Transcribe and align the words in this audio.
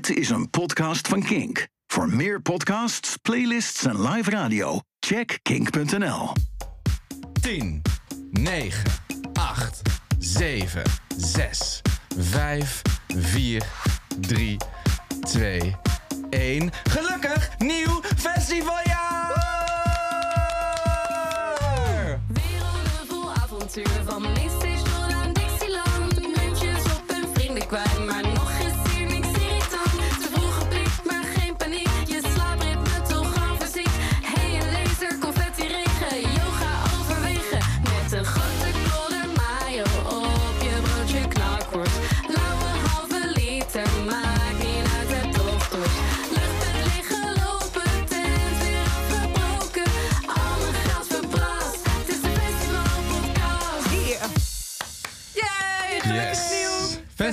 Dit 0.00 0.16
is 0.16 0.30
een 0.30 0.50
podcast 0.50 1.08
van 1.08 1.22
Kink. 1.22 1.66
Voor 1.86 2.08
meer 2.08 2.42
podcasts, 2.42 3.16
playlists 3.16 3.84
en 3.84 4.08
live 4.08 4.30
radio, 4.30 4.80
check 5.00 5.38
kink.nl. 5.42 6.32
10, 7.40 7.82
9, 8.30 8.90
8, 9.32 9.82
7, 10.18 10.82
6, 11.16 11.82
5, 12.18 12.82
4, 13.16 13.62
3, 14.20 14.56
2, 15.20 15.76
1. 16.30 16.70
Gelukkig 16.82 17.58
nieuw 17.58 18.00
festivaljaar! 18.16 19.29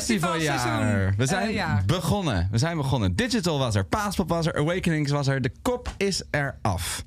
Festivaljaar. 0.08 1.14
We 1.18 1.26
zijn 1.26 1.48
Eh, 1.48 1.54
ja. 1.54 1.82
begonnen. 1.86 2.48
We 2.52 2.58
zijn 2.58 2.78
begonnen. 2.78 3.16
Digital 3.16 3.60
was 3.60 3.76
er, 3.76 3.86
Paaspop 3.86 4.30
was 4.30 4.46
er, 4.46 4.56
Awakenings 4.56 5.12
was 5.12 5.28
er. 5.28 5.42
De 5.42 5.52
kop 5.62 5.94
is 5.98 6.22
er 6.32 6.58
af. 6.62 7.04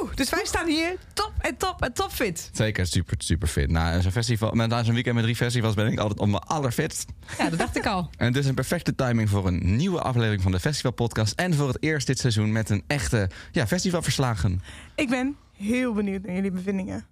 Oeh, 0.00 0.14
dus 0.14 0.30
wij 0.30 0.44
staan 0.44 0.66
hier 0.66 0.96
top 1.12 1.32
en 1.38 1.56
top 1.56 1.82
en 1.82 1.92
top 1.92 2.10
fit. 2.10 2.50
Zeker 2.52 2.86
super, 2.86 3.16
super 3.18 3.48
fit. 3.48 3.70
Na 3.70 4.00
zo'n 4.00 4.10
festival, 4.12 4.52
met- 4.52 4.68
na 4.68 4.82
zo'n 4.82 4.94
weekend 4.94 5.14
met 5.14 5.24
drie 5.24 5.36
festivals 5.36 5.74
ben 5.74 5.86
ik 5.92 5.98
altijd 5.98 6.20
op 6.20 6.28
mijn 6.28 6.42
allerfitst. 6.42 7.04
Ja, 7.38 7.48
dat 7.50 7.58
dacht 7.58 7.76
ik 7.76 7.86
al. 7.86 8.10
En 8.18 8.26
het 8.26 8.36
is 8.36 8.46
een 8.46 8.54
perfecte 8.54 8.94
timing 8.94 9.28
voor 9.28 9.46
een 9.46 9.76
nieuwe 9.76 10.00
aflevering 10.00 10.42
van 10.42 10.52
de 10.52 10.60
Festival 10.60 10.90
Podcast. 10.92 11.32
En 11.38 11.54
voor 11.54 11.68
het 11.68 11.76
eerst 11.82 12.06
dit 12.06 12.18
seizoen 12.18 12.52
met 12.52 12.70
een 12.70 12.82
echte 12.86 13.30
ja, 13.52 13.66
festivalverslagen. 13.66 14.62
Ik 14.94 15.08
ben 15.08 15.36
heel 15.56 15.92
benieuwd 15.92 16.22
naar 16.26 16.34
jullie 16.34 16.50
bevindingen. 16.50 17.04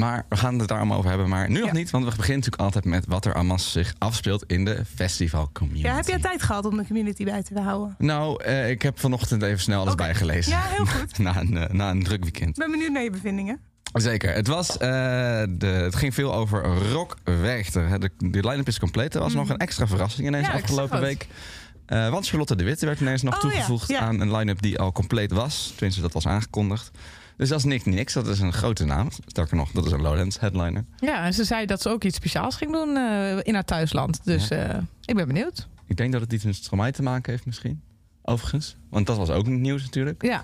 Maar 0.00 0.26
we 0.28 0.36
gaan 0.36 0.58
het 0.58 0.68
daar 0.68 0.78
allemaal 0.78 0.96
over 0.98 1.08
hebben. 1.10 1.28
Maar 1.28 1.48
nu 1.50 1.58
nog 1.58 1.66
Ja. 1.68 1.72
niet, 1.72 1.90
want 1.90 2.04
we 2.04 2.10
beginnen 2.10 2.36
natuurlijk 2.36 2.62
altijd 2.62 2.84
met 2.84 3.04
wat 3.06 3.24
er 3.24 3.34
allemaal 3.34 3.58
zich 3.58 3.94
afspeelt 3.98 4.44
in 4.46 4.64
de 4.64 4.84
festival 4.94 5.50
community. 5.52 5.86
Ja, 5.86 5.94
heb 5.94 6.06
jij 6.06 6.18
tijd 6.20 6.42
gehad 6.42 6.64
om 6.64 6.76
de 6.76 6.86
community 6.86 7.24
bij 7.24 7.42
te 7.42 7.60
houden? 7.60 7.94
Nou, 7.98 8.42
eh, 8.44 8.70
ik 8.70 8.82
heb 8.82 8.98
vanochtend 9.00 9.42
even 9.42 9.60
snel 9.60 9.80
alles 9.80 9.94
bijgelezen. 9.94 10.52
Ja, 10.52 10.60
heel 10.62 10.86
goed. 10.86 11.18
na, 11.28 11.36
een, 11.40 11.56
eh, 11.56 11.74
na 11.74 11.90
een 11.90 12.02
druk 12.02 12.22
weekend. 12.22 12.48
Ik 12.48 12.54
ben 12.62 12.70
benieuwd 12.70 12.90
naar 12.92 13.02
je 13.02 13.10
bevindingen. 13.10 13.60
Zeker. 13.92 14.34
Het, 14.34 14.46
was, 14.46 14.70
eh, 14.78 14.78
de, 15.48 15.66
het 15.66 15.96
ging 15.96 16.14
veel 16.14 16.34
over 16.34 16.64
Rock 16.92 17.16
Werchter. 17.24 18.00
De, 18.00 18.10
de 18.18 18.48
line-up 18.48 18.66
is 18.68 18.78
compleet. 18.78 19.14
Er 19.14 19.20
was 19.20 19.34
nog 19.34 19.48
een 19.48 19.56
extra 19.58 19.86
verrassing 19.86 20.26
ineens 20.26 20.46
Ja, 20.46 20.52
afgelopen 20.52 21.00
week. 21.00 21.26
Eh, 21.86 22.08
want 22.10 22.28
Charlotte 22.28 22.56
de 22.56 22.64
Witte 22.64 22.86
werd 22.86 23.00
ineens 23.00 23.22
nog 23.22 23.34
Oh, 23.34 23.40
ja. 23.42 23.48
toegevoegd 23.48 23.88
Ja. 23.88 23.98
aan 24.00 24.20
een 24.20 24.36
line-up 24.36 24.62
die 24.62 24.78
al 24.78 24.92
compleet 24.92 25.32
was. 25.32 25.72
Tenminste, 25.74 26.00
dat 26.02 26.12
was 26.12 26.26
aangekondigd. 26.26 26.90
Dus 27.40 27.48
dat 27.48 27.58
is 27.58 27.64
niks 27.64 27.84
niks. 27.84 28.12
Dat 28.12 28.26
is 28.26 28.40
een 28.40 28.52
grote 28.52 28.84
naam. 28.84 29.08
Sterker 29.26 29.56
nog, 29.56 29.70
dat 29.70 29.86
is 29.86 29.92
een 29.92 30.00
Lowlands 30.00 30.40
headliner. 30.40 30.84
Ja, 30.98 31.24
en 31.24 31.34
ze 31.34 31.44
zei 31.44 31.66
dat 31.66 31.82
ze 31.82 31.88
ook 31.88 32.04
iets 32.04 32.16
speciaals 32.16 32.56
ging 32.56 32.72
doen 32.72 32.96
eh, 32.96 33.38
in 33.42 33.54
haar 33.54 33.64
thuisland. 33.64 34.20
Dus 34.24 34.50
eh, 34.50 34.76
ik 35.04 35.14
ben 35.14 35.26
benieuwd. 35.26 35.68
Ik 35.86 35.96
denk 35.96 36.12
dat 36.12 36.20
het 36.20 36.32
iets 36.32 36.44
met 36.44 36.54
Stromae 36.54 36.92
te 36.92 37.02
maken 37.02 37.32
heeft 37.32 37.46
misschien. 37.46 37.80
Overigens. 38.22 38.76
Want 38.90 39.06
dat 39.06 39.16
was 39.16 39.30
ook 39.30 39.46
nieuws 39.46 39.82
natuurlijk. 39.82 40.22
Ja, 40.22 40.42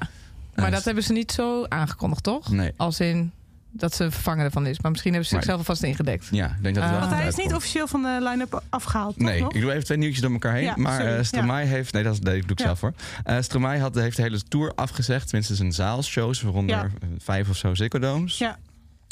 maar 0.54 0.66
Eh, 0.66 0.72
dat 0.72 0.84
hebben 0.84 1.02
ze 1.02 1.12
niet 1.12 1.32
zo 1.32 1.64
aangekondigd, 1.68 2.22
toch? 2.22 2.50
Nee. 2.50 2.72
Als 2.76 3.00
in 3.00 3.32
dat 3.76 3.94
ze 3.94 4.10
vervanger 4.10 4.44
ervan 4.44 4.66
is. 4.66 4.80
Maar 4.80 4.90
misschien 4.90 5.12
hebben 5.12 5.28
ze 5.30 5.34
zichzelf 5.36 5.58
alvast 5.58 5.82
ingedekt. 5.82 6.26
Ja, 6.30 6.46
ik 6.46 6.62
denk 6.62 6.74
dat 6.74 6.84
het 6.84 6.92
wel 6.92 7.00
Want 7.00 7.12
hij 7.20 7.26
is 7.28 7.34
niet 7.34 7.54
officieel 7.54 7.86
van 7.86 8.02
de 8.02 8.18
line-up 8.22 8.62
afgehaald, 8.68 9.16
toch 9.18 9.26
Nee, 9.28 9.40
nog? 9.40 9.52
ik 9.54 9.60
doe 9.60 9.72
even 9.72 9.84
twee 9.84 9.98
nieuwtjes 9.98 10.22
door 10.22 10.32
elkaar 10.32 10.54
heen. 10.54 10.64
Ja, 10.64 10.74
maar 10.76 11.00
sorry. 11.00 11.16
eh 11.16 11.22
Stromae 11.24 11.64
heeft... 11.64 11.92
Nee, 11.92 12.02
dat, 12.02 12.20
nee, 12.22 12.40
doe 12.40 12.50
ik 12.50 12.58
Ja. 12.58 12.64
zelf 12.64 12.80
hoor. 12.80 12.92
Eh 13.24 13.36
Stromae 13.40 13.78
had, 13.80 13.94
heeft 13.94 14.16
de 14.16 14.22
hele 14.22 14.42
tour 14.48 14.72
afgezegd. 14.74 15.24
Tenminste 15.26 15.54
zijn 15.54 15.72
zaalshows, 15.72 16.42
waaronder 16.42 16.76
Ja. 16.76 16.88
vijf 17.18 17.48
of 17.48 17.56
zo 17.56 17.74
Ziggo 17.74 17.98
Domes. 17.98 18.38
Ja. 18.38 18.58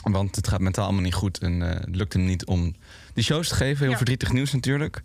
Want 0.02 0.36
het 0.36 0.48
gaat 0.48 0.60
mentaal 0.60 0.84
allemaal 0.84 1.02
niet 1.02 1.14
goed. 1.14 1.38
En 1.38 1.62
eh, 1.70 1.80
het 1.80 1.96
lukt 1.96 2.12
hem 2.12 2.24
niet 2.24 2.44
om 2.44 2.74
die 3.14 3.24
shows 3.24 3.48
te 3.48 3.54
geven. 3.54 3.80
Heel 3.80 3.90
Ja. 3.90 3.96
verdrietig 3.96 4.32
nieuws 4.32 4.52
natuurlijk. 4.52 5.02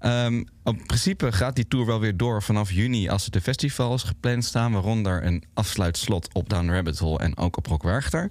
Ehm, 0.00 0.44
op 0.62 0.78
principe 0.86 1.32
gaat 1.32 1.56
die 1.56 1.68
tour 1.68 1.86
wel 1.86 2.00
weer 2.00 2.16
door 2.16 2.42
vanaf 2.42 2.70
juni... 2.70 3.08
als 3.08 3.24
er 3.24 3.30
de 3.30 3.40
festivals 3.40 4.02
gepland 4.02 4.44
staan. 4.44 4.72
Waaronder 4.72 5.24
een 5.24 5.44
afsluitslot 5.54 6.28
op 6.32 6.48
Down 6.48 6.70
Rabbit 6.70 6.98
Hole 6.98 7.18
en 7.18 7.36
ook 7.36 7.56
op 7.56 7.66
Rock 7.66 7.82
Werchter. 7.82 8.30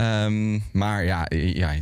Ehm, 0.00 0.58
maar 0.72 1.04
ja, 1.04 1.26
ja 1.30 1.72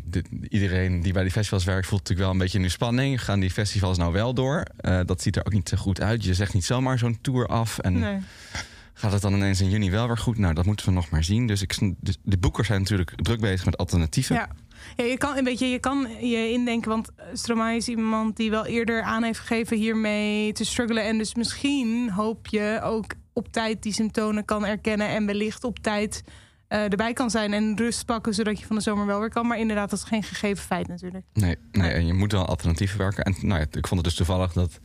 iedereen 0.49 1.03
die 1.03 1.13
bij 1.13 1.23
die 1.23 1.33
festivals 1.33 1.65
werkt 1.65 1.87
voelt 1.87 2.01
natuurlijk 2.01 2.27
wel 2.29 2.31
een 2.37 2.43
beetje 2.43 2.59
nu 2.59 2.69
spanning. 2.69 3.25
Gaan 3.25 3.41
die 3.41 3.51
festivals 3.51 3.99
nou 3.99 4.13
wel 4.13 4.35
door? 4.35 4.63
Eh, 4.77 5.01
dat 5.05 5.23
ziet 5.23 5.37
er 5.37 5.47
ook 5.47 5.53
niet 5.53 5.69
zo 5.69 5.77
goed 5.77 6.01
uit. 6.01 6.25
Je 6.25 6.35
zegt 6.35 6.55
niet 6.55 6.65
zomaar 6.65 6.99
zo'n 6.99 7.19
tour 7.21 7.47
af. 7.47 7.79
En 7.79 7.99
Nee. 7.99 8.19
gaat 8.95 9.13
het 9.13 9.23
dan 9.23 9.35
ineens 9.35 9.61
in 9.61 9.71
juni 9.71 9.91
wel 9.91 10.07
weer 10.07 10.19
goed? 10.19 10.39
Nou, 10.39 10.55
dat 10.55 10.67
moeten 10.67 10.87
we 10.87 10.93
nog 10.93 11.11
maar 11.11 11.25
zien. 11.25 11.47
Dus 11.47 11.63
ik, 11.63 11.79
de 12.23 12.39
boekers 12.39 12.67
zijn 12.67 12.81
natuurlijk 12.81 13.13
druk 13.17 13.41
bezig 13.41 13.65
met 13.65 13.77
alternatieven. 13.77 14.35
Ja. 14.37 14.49
Ja, 14.97 15.05
je 15.05 15.19
kan, 15.19 15.37
een 15.37 15.45
beetje, 15.45 15.67
je 15.67 15.79
kan 15.79 16.07
je 16.21 16.51
indenken, 16.51 16.91
want 16.91 17.09
Stromae 17.33 17.77
is 17.77 17.89
iemand 17.89 18.37
die 18.37 18.51
wel 18.51 18.67
eerder 18.67 19.03
aan 19.03 19.23
heeft 19.23 19.39
gegeven 19.39 19.77
hiermee 19.77 20.53
te 20.53 20.65
struggelen. 20.65 21.05
En 21.05 21.19
dus 21.19 21.35
misschien 21.35 22.11
hoop 22.11 22.47
je 22.47 22.81
ook 22.83 23.15
op 23.33 23.53
tijd 23.53 23.83
die 23.83 23.93
symptomen 23.93 24.45
kan 24.45 24.67
erkennen 24.67 25.09
en 25.09 25.27
wellicht 25.27 25.65
op 25.65 25.79
tijd 25.79 26.23
eh, 26.69 26.83
erbij 26.83 27.13
kan 27.13 27.31
zijn 27.31 27.53
en 27.53 27.77
rust 27.77 28.05
pakken, 28.05 28.35
zodat 28.35 28.61
je 28.61 28.67
van 28.67 28.77
de 28.77 28.83
zomer 28.83 29.07
wel 29.07 29.21
weer 29.21 29.31
kan. 29.31 29.47
Maar 29.47 29.59
inderdaad, 29.59 29.91
dat 29.91 29.99
is 29.99 30.05
geen 30.05 30.23
gegeven 30.23 30.65
feit 30.65 30.89
natuurlijk. 30.89 31.25
Nee, 31.33 31.57
nee, 31.73 31.91
en 31.91 32.07
je 32.07 32.15
moet 32.15 32.33
wel 32.33 32.47
alternatieven 32.47 32.99
werken. 32.99 33.25
En 33.25 33.35
nou 33.41 33.61
ja, 33.61 33.67
ik 33.71 33.87
vond 33.87 34.01
het 34.01 34.05
dus 34.05 34.15
toevallig 34.15 34.53
dat 34.53 34.81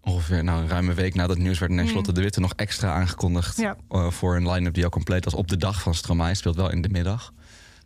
ongeveer 0.00 0.44
nou, 0.44 0.62
een 0.62 0.68
ruime 0.68 0.94
week 0.94 1.14
nadat 1.14 1.36
het 1.36 1.44
nieuws 1.44 1.58
werd... 1.58 1.72
ineens 1.72 1.92
Mm. 1.92 2.02
De 2.02 2.20
Witte 2.20 2.40
nog 2.40 2.52
extra 2.56 2.92
aangekondigd... 2.92 3.56
Ja. 3.56 3.76
eh, 3.88 4.10
voor 4.10 4.36
een 4.36 4.50
line-up 4.50 4.74
die 4.74 4.84
al 4.84 4.90
compleet 4.90 5.24
was 5.24 5.34
op 5.34 5.48
de 5.48 5.56
dag 5.56 5.82
van 5.82 5.94
Stromae. 5.94 6.34
Speelt 6.34 6.56
wel 6.56 6.70
in 6.70 6.82
de 6.82 6.88
middag. 6.88 7.32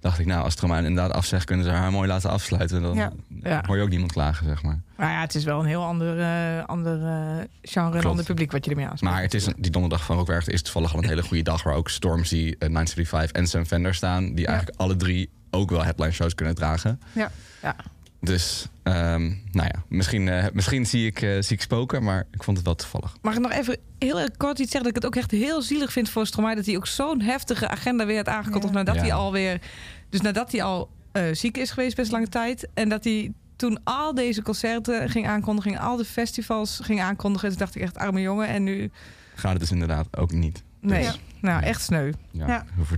Dacht 0.00 0.18
ik, 0.18 0.26
nou, 0.26 0.44
als 0.44 0.52
Stromae 0.52 0.78
inderdaad 0.84 1.12
afzegt... 1.12 1.44
kunnen 1.44 1.64
ze 1.64 1.70
haar 1.70 1.90
mooi 1.90 2.08
laten 2.08 2.30
afsluiten. 2.30 2.82
Dan 2.82 2.94
Ja. 2.94 3.12
Ja. 3.42 3.62
hoor 3.66 3.76
je 3.76 3.82
ook 3.82 3.88
niemand 3.88 4.12
klagen, 4.12 4.46
zeg 4.46 4.62
maar. 4.62 4.80
Maar 4.96 5.10
ja, 5.10 5.20
het 5.20 5.34
is 5.34 5.44
wel 5.44 5.60
een 5.60 5.66
heel 5.66 5.84
ander, 5.84 6.20
eh, 6.20 6.64
ander 6.66 7.02
eh, 7.06 7.44
genre 7.62 7.98
en 7.98 8.04
ander 8.04 8.24
publiek 8.24 8.52
wat 8.52 8.64
je 8.64 8.70
ermee 8.70 8.86
aanspreekt. 8.86 9.12
Maar 9.14 9.22
het 9.22 9.34
is 9.34 9.46
een- 9.46 9.54
die 9.58 9.70
donderdag 9.70 10.04
van 10.04 10.16
Rockwerchter 10.16 10.52
is 10.52 10.62
toevallig 10.62 10.92
al 10.92 10.98
een 11.02 11.08
hele 11.08 11.22
goede 11.22 11.42
dag... 11.42 11.62
waar 11.62 11.74
ook 11.74 11.88
Stormzy, 11.90 12.36
uh, 12.36 12.68
935 12.68 13.30
en 13.32 13.46
Sam 13.46 13.64
Fender 13.64 13.94
staan... 13.94 14.34
die 14.34 14.46
eigenlijk 14.46 14.78
alle 14.80 14.96
drie 14.96 15.30
ook 15.50 15.70
wel 15.70 15.84
headline 15.84 16.10
shows 16.12 16.34
kunnen 16.34 16.54
dragen. 16.54 17.00
Ja. 17.12 17.30
Ja. 17.62 17.76
Dus, 18.20 18.66
ehm, 18.94 19.22
nou 19.52 19.68
ja, 19.72 19.82
misschien, 19.88 20.28
eh, 20.28 20.44
misschien 20.52 20.86
zie, 20.86 21.06
ik, 21.06 21.22
eh, 21.22 21.30
zie 21.40 21.56
ik 21.56 21.62
spoken... 21.62 22.02
maar 22.02 22.26
ik 22.30 22.42
vond 22.42 22.56
het 22.56 22.66
wel 22.66 22.74
toevallig. 22.74 23.16
Mag 23.22 23.34
ik 23.34 23.40
nog 23.40 23.52
even 23.52 23.76
heel 23.98 24.20
erg 24.20 24.36
kort 24.36 24.58
iets 24.58 24.70
zeggen? 24.70 24.92
Dat 24.92 24.96
ik 24.96 25.02
het 25.02 25.06
ook 25.06 25.22
echt 25.22 25.30
heel 25.30 25.62
zielig 25.62 25.92
vind 25.92 26.10
voor 26.10 26.26
Stromae... 26.26 26.54
dat 26.54 26.66
hij 26.66 26.76
ook 26.76 26.86
zo'n 26.86 27.20
heftige 27.20 27.68
agenda 27.68 28.06
weer 28.06 28.16
had 28.16 28.28
aangekondigd... 28.28 28.72
Ja. 28.72 28.78
nadat 28.78 28.94
Ja. 28.94 29.00
hij 29.00 29.12
alweer... 29.12 29.60
Dus 30.08 30.20
nadat 30.20 30.52
hij 30.52 30.62
al 30.62 30.90
eh, 31.12 31.22
ziek 31.32 31.56
is 31.56 31.70
geweest 31.70 31.96
best 31.96 32.10
lange 32.10 32.28
tijd... 32.28 32.68
en 32.74 32.88
dat 32.88 33.04
hij 33.04 33.32
toen 33.56 33.80
al 33.84 34.14
deze 34.14 34.42
concerten 34.42 35.10
ging 35.10 35.26
aankondigen... 35.26 35.78
al 35.78 35.96
de 35.96 36.04
festivals 36.04 36.80
ging 36.82 37.00
aankondigen... 37.00 37.48
toen 37.48 37.58
dacht 37.58 37.74
ik 37.74 37.82
echt, 37.82 37.98
arme 37.98 38.20
jongen. 38.20 38.48
En 38.48 38.62
nu... 38.62 38.90
Gaat 39.34 39.50
het 39.50 39.60
dus 39.60 39.70
inderdaad 39.70 40.16
ook 40.16 40.32
niet. 40.32 40.62
Nee, 40.80 41.04
Dus, 41.04 41.20
nou, 41.40 41.62
echt 41.62 41.82
sneu. 41.82 42.12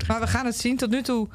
Maar 0.06 0.20
we 0.20 0.26
gaan 0.26 0.46
het 0.46 0.58
zien. 0.58 0.76
Tot 0.76 0.90
nu 0.90 1.02
toe 1.02 1.28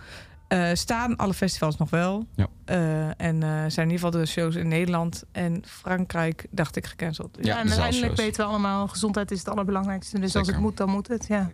eh, 0.48 0.70
staan 0.74 1.16
alle 1.16 1.34
festivals 1.34 1.78
nog 1.78 1.90
wel. 1.90 2.28
Ja. 2.36 2.48
Eh, 2.66 3.08
en 3.08 3.44
eh, 3.44 3.50
zijn 3.50 3.88
in 3.90 3.94
ieder 3.94 4.06
geval 4.06 4.12
de 4.12 4.26
shows 4.26 4.56
in 4.56 4.68
Nederland 4.68 5.24
en 5.32 5.64
Frankrijk, 5.66 6.46
dacht 6.52 6.76
ik, 6.76 6.86
gecanceld. 6.86 7.36
Dus 7.36 7.46
Ja, 7.46 7.52
en 7.52 7.58
uiteindelijk 7.58 7.98
zaalshows. 7.98 8.20
weten 8.20 8.44
we 8.46 8.50
allemaal, 8.52 8.88
gezondheid 8.88 9.32
is 9.32 9.40
het 9.40 9.50
allerbelangrijkste. 9.50 10.20
Dus 10.20 10.36
als 10.36 10.48
het 10.48 10.58
moet, 10.60 10.78
dan 10.78 10.90
moet 10.90 11.08
het. 11.08 11.26
Ja. 11.28 11.52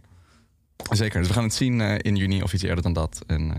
Zeker, 0.89 1.19
dus 1.19 1.27
we 1.27 1.33
gaan 1.33 1.43
het 1.43 1.53
zien 1.53 1.81
eh, 1.81 1.95
in 2.01 2.15
juni 2.15 2.41
of 2.43 2.53
iets 2.53 2.63
eerder 2.63 2.83
dan 2.83 2.93
dat. 2.93 3.23
En, 3.27 3.39
eh, 3.41 3.55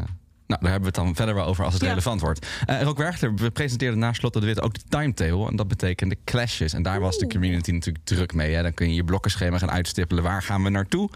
nou, 0.47 0.61
daar 0.63 0.71
hebben 0.71 0.81
we 0.81 0.87
het 0.87 1.07
dan 1.07 1.15
verder 1.15 1.35
wel 1.35 1.45
over 1.47 1.65
als 1.65 1.73
het 1.75 1.83
Ja. 1.83 1.89
relevant 1.89 2.21
wordt. 2.21 2.47
Uh, 2.71 2.83
Rock 2.83 2.97
Werchter 2.99 3.35
we 3.35 3.51
presenteerden 3.51 3.99
na 3.99 4.13
Slot 4.13 4.33
de 4.33 4.41
Wit 4.41 4.61
ook 4.61 4.75
de 4.75 4.81
timetable. 4.89 5.49
En 5.49 5.57
dat 5.57 5.69
betekende 5.69 6.17
clashes. 6.25 6.73
En 6.73 6.83
daar 6.83 7.01
was 7.01 7.19
de 7.19 7.27
community 7.27 7.71
natuurlijk 7.71 8.05
druk 8.05 8.35
mee. 8.35 8.55
Hè. 8.55 8.63
Dan 8.63 8.75
kun 8.75 8.89
je 8.89 8.95
je 8.95 9.05
blokkenschema 9.05 9.59
gaan 9.59 9.71
uitstippelen. 9.71 10.23
Waar 10.23 10.43
gaan 10.43 10.63
we 10.63 10.69
naartoe? 10.71 11.11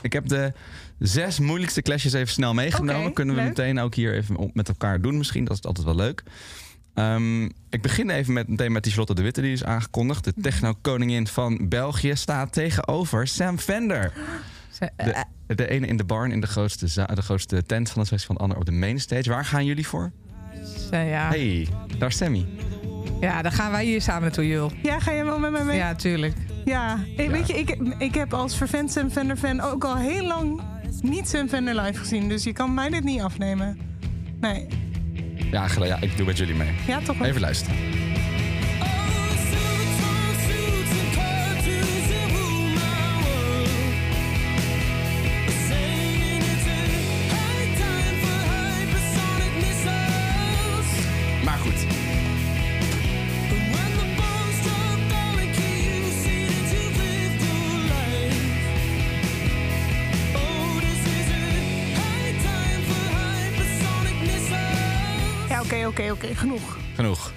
Ik 0.00 0.12
heb 0.12 0.28
de 0.28 0.52
zes 0.98 1.38
moeilijkste 1.38 1.82
clashes 1.82 2.12
even 2.12 2.28
snel 2.32 2.54
meegenomen. 2.54 3.12
Kunnen 3.12 3.34
we 3.34 3.40
leuk. 3.40 3.50
meteen 3.56 3.78
ook 3.78 3.94
hier 3.94 4.14
even 4.14 4.50
met 4.52 4.68
elkaar 4.68 5.00
doen 5.00 5.16
misschien. 5.18 5.44
Dat 5.44 5.56
is 5.56 5.62
altijd 5.62 5.86
wel 5.86 5.94
leuk. 5.96 6.22
Ehm, 6.94 7.44
ik 7.44 7.82
begin 7.82 8.10
even 8.10 8.32
met, 8.32 8.48
meteen 8.48 8.72
met 8.72 8.82
die 8.82 8.92
Charlotte 8.92 9.14
de 9.14 9.22
Witte 9.22 9.40
die 9.40 9.52
is 9.52 9.64
aangekondigd. 9.64 10.24
De 10.24 10.34
techno-koningin 10.42 11.26
van 11.26 11.68
België 11.68 12.16
staat 12.16 12.52
tegenover 12.52 13.26
Sam 13.26 13.58
Fender. 13.58 14.12
Ze- 14.72 14.90
eh, 14.96 15.06
De, 15.46 15.54
de 15.54 15.68
ene 15.68 15.86
in 15.86 15.96
de 15.96 16.04
barn 16.04 16.32
in 16.32 16.40
de 16.40 16.46
grootste, 16.46 17.06
de 17.14 17.22
grootste 17.22 17.62
tent 17.66 17.90
van 17.90 18.00
het 18.00 18.08
festival. 18.10 18.36
De 18.36 18.42
andere 18.42 18.60
op 18.60 18.66
de 18.66 18.72
mainstage. 18.72 19.30
Waar 19.30 19.44
gaan 19.44 19.64
jullie 19.64 19.86
voor? 19.86 20.12
ja. 20.90 21.28
Hey, 21.28 21.68
daar 21.98 22.08
is 22.08 22.16
Sammy. 22.16 22.46
Ja, 23.20 23.42
dan 23.42 23.52
gaan 23.52 23.70
wij 23.70 23.84
hier 23.84 24.02
samen 24.02 24.22
naartoe, 24.22 24.46
Jul. 24.46 24.72
Ja, 24.82 25.00
ga 25.00 25.10
je 25.12 25.24
wel 25.24 25.38
met 25.38 25.50
mij 25.50 25.64
mee? 25.64 25.76
Ja, 25.76 25.94
tuurlijk. 25.94 26.34
Ja, 26.64 26.98
ik, 27.16 27.30
weet 27.30 27.46
je, 27.48 27.54
ik, 27.58 27.76
ik 27.98 28.14
heb 28.14 28.34
als 28.34 28.56
vervent 28.56 28.92
Sam 28.92 29.10
Fender 29.10 29.36
fan 29.36 29.60
ook 29.60 29.84
al 29.84 29.96
heel 29.96 30.26
lang 30.26 30.60
niet 31.02 31.28
Sam 31.28 31.48
Fender 31.48 31.74
live 31.74 31.98
gezien. 31.98 32.28
Dus 32.28 32.44
je 32.44 32.52
kan 32.52 32.74
mij 32.74 32.88
dit 32.88 33.04
niet 33.04 33.20
afnemen. 33.20 33.78
Nee. 34.40 34.66
Ja, 35.50 35.68
ja, 35.82 36.00
ik 36.00 36.16
doe 36.16 36.26
met 36.26 36.38
jullie 36.38 36.54
mee. 36.54 36.74
Ja, 36.86 37.00
toch 37.00 37.18
wel. 37.18 37.28
Even 37.28 37.40
luisteren. 37.40 37.76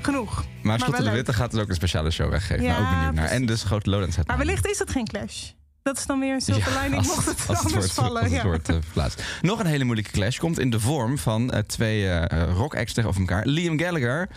Genoeg. 0.01 0.45
Maar 0.61 0.79
wel 0.79 1.03
de. 1.03 1.11
Witte 1.11 1.33
gaat 1.33 1.51
dus 1.51 1.61
ook 1.61 1.69
een 1.69 1.75
speciale 1.75 2.11
show 2.11 2.29
weggeven. 2.29 2.63
Ja, 2.63 2.77
Daar 2.77 2.81
ook 2.81 2.89
benieuwd 2.89 3.13
naar. 3.13 3.27
En 3.27 3.45
dus 3.45 3.63
grote 3.63 3.89
Lowlands 3.89 4.17
Maar 4.25 4.37
wellicht 4.37 4.67
is 4.67 4.79
het 4.79 4.91
geen 4.91 5.07
clash. 5.07 5.49
Dat 5.83 5.97
is 5.97 6.05
dan 6.05 6.19
weer 6.19 6.33
een 6.33 6.41
silver 6.41 6.79
lining, 6.81 6.95
als, 6.97 7.07
mocht 7.07 7.25
het 7.25 7.47
als 7.47 7.57
anders 7.57 7.73
wordt, 7.73 7.93
vallen. 7.93 8.21
als 8.21 8.31
het 8.31 8.41
ja. 8.41 8.43
wordt 8.43 8.69
eh, 8.69 8.75
verplaatst. 8.81 9.23
Nog 9.41 9.59
een 9.59 9.65
hele 9.65 9.83
moeilijke 9.83 10.11
clash 10.11 10.37
komt 10.37 10.59
in 10.59 10.69
de 10.69 10.79
vorm 10.79 11.17
van 11.17 11.51
eh, 11.51 11.59
twee 11.59 12.09
eh 12.09 12.53
rock 12.53 12.75
acts 12.75 12.93
tegenover 12.93 13.21
elkaar. 13.21 13.45
Liam 13.45 13.79
Gallagher 13.79 14.29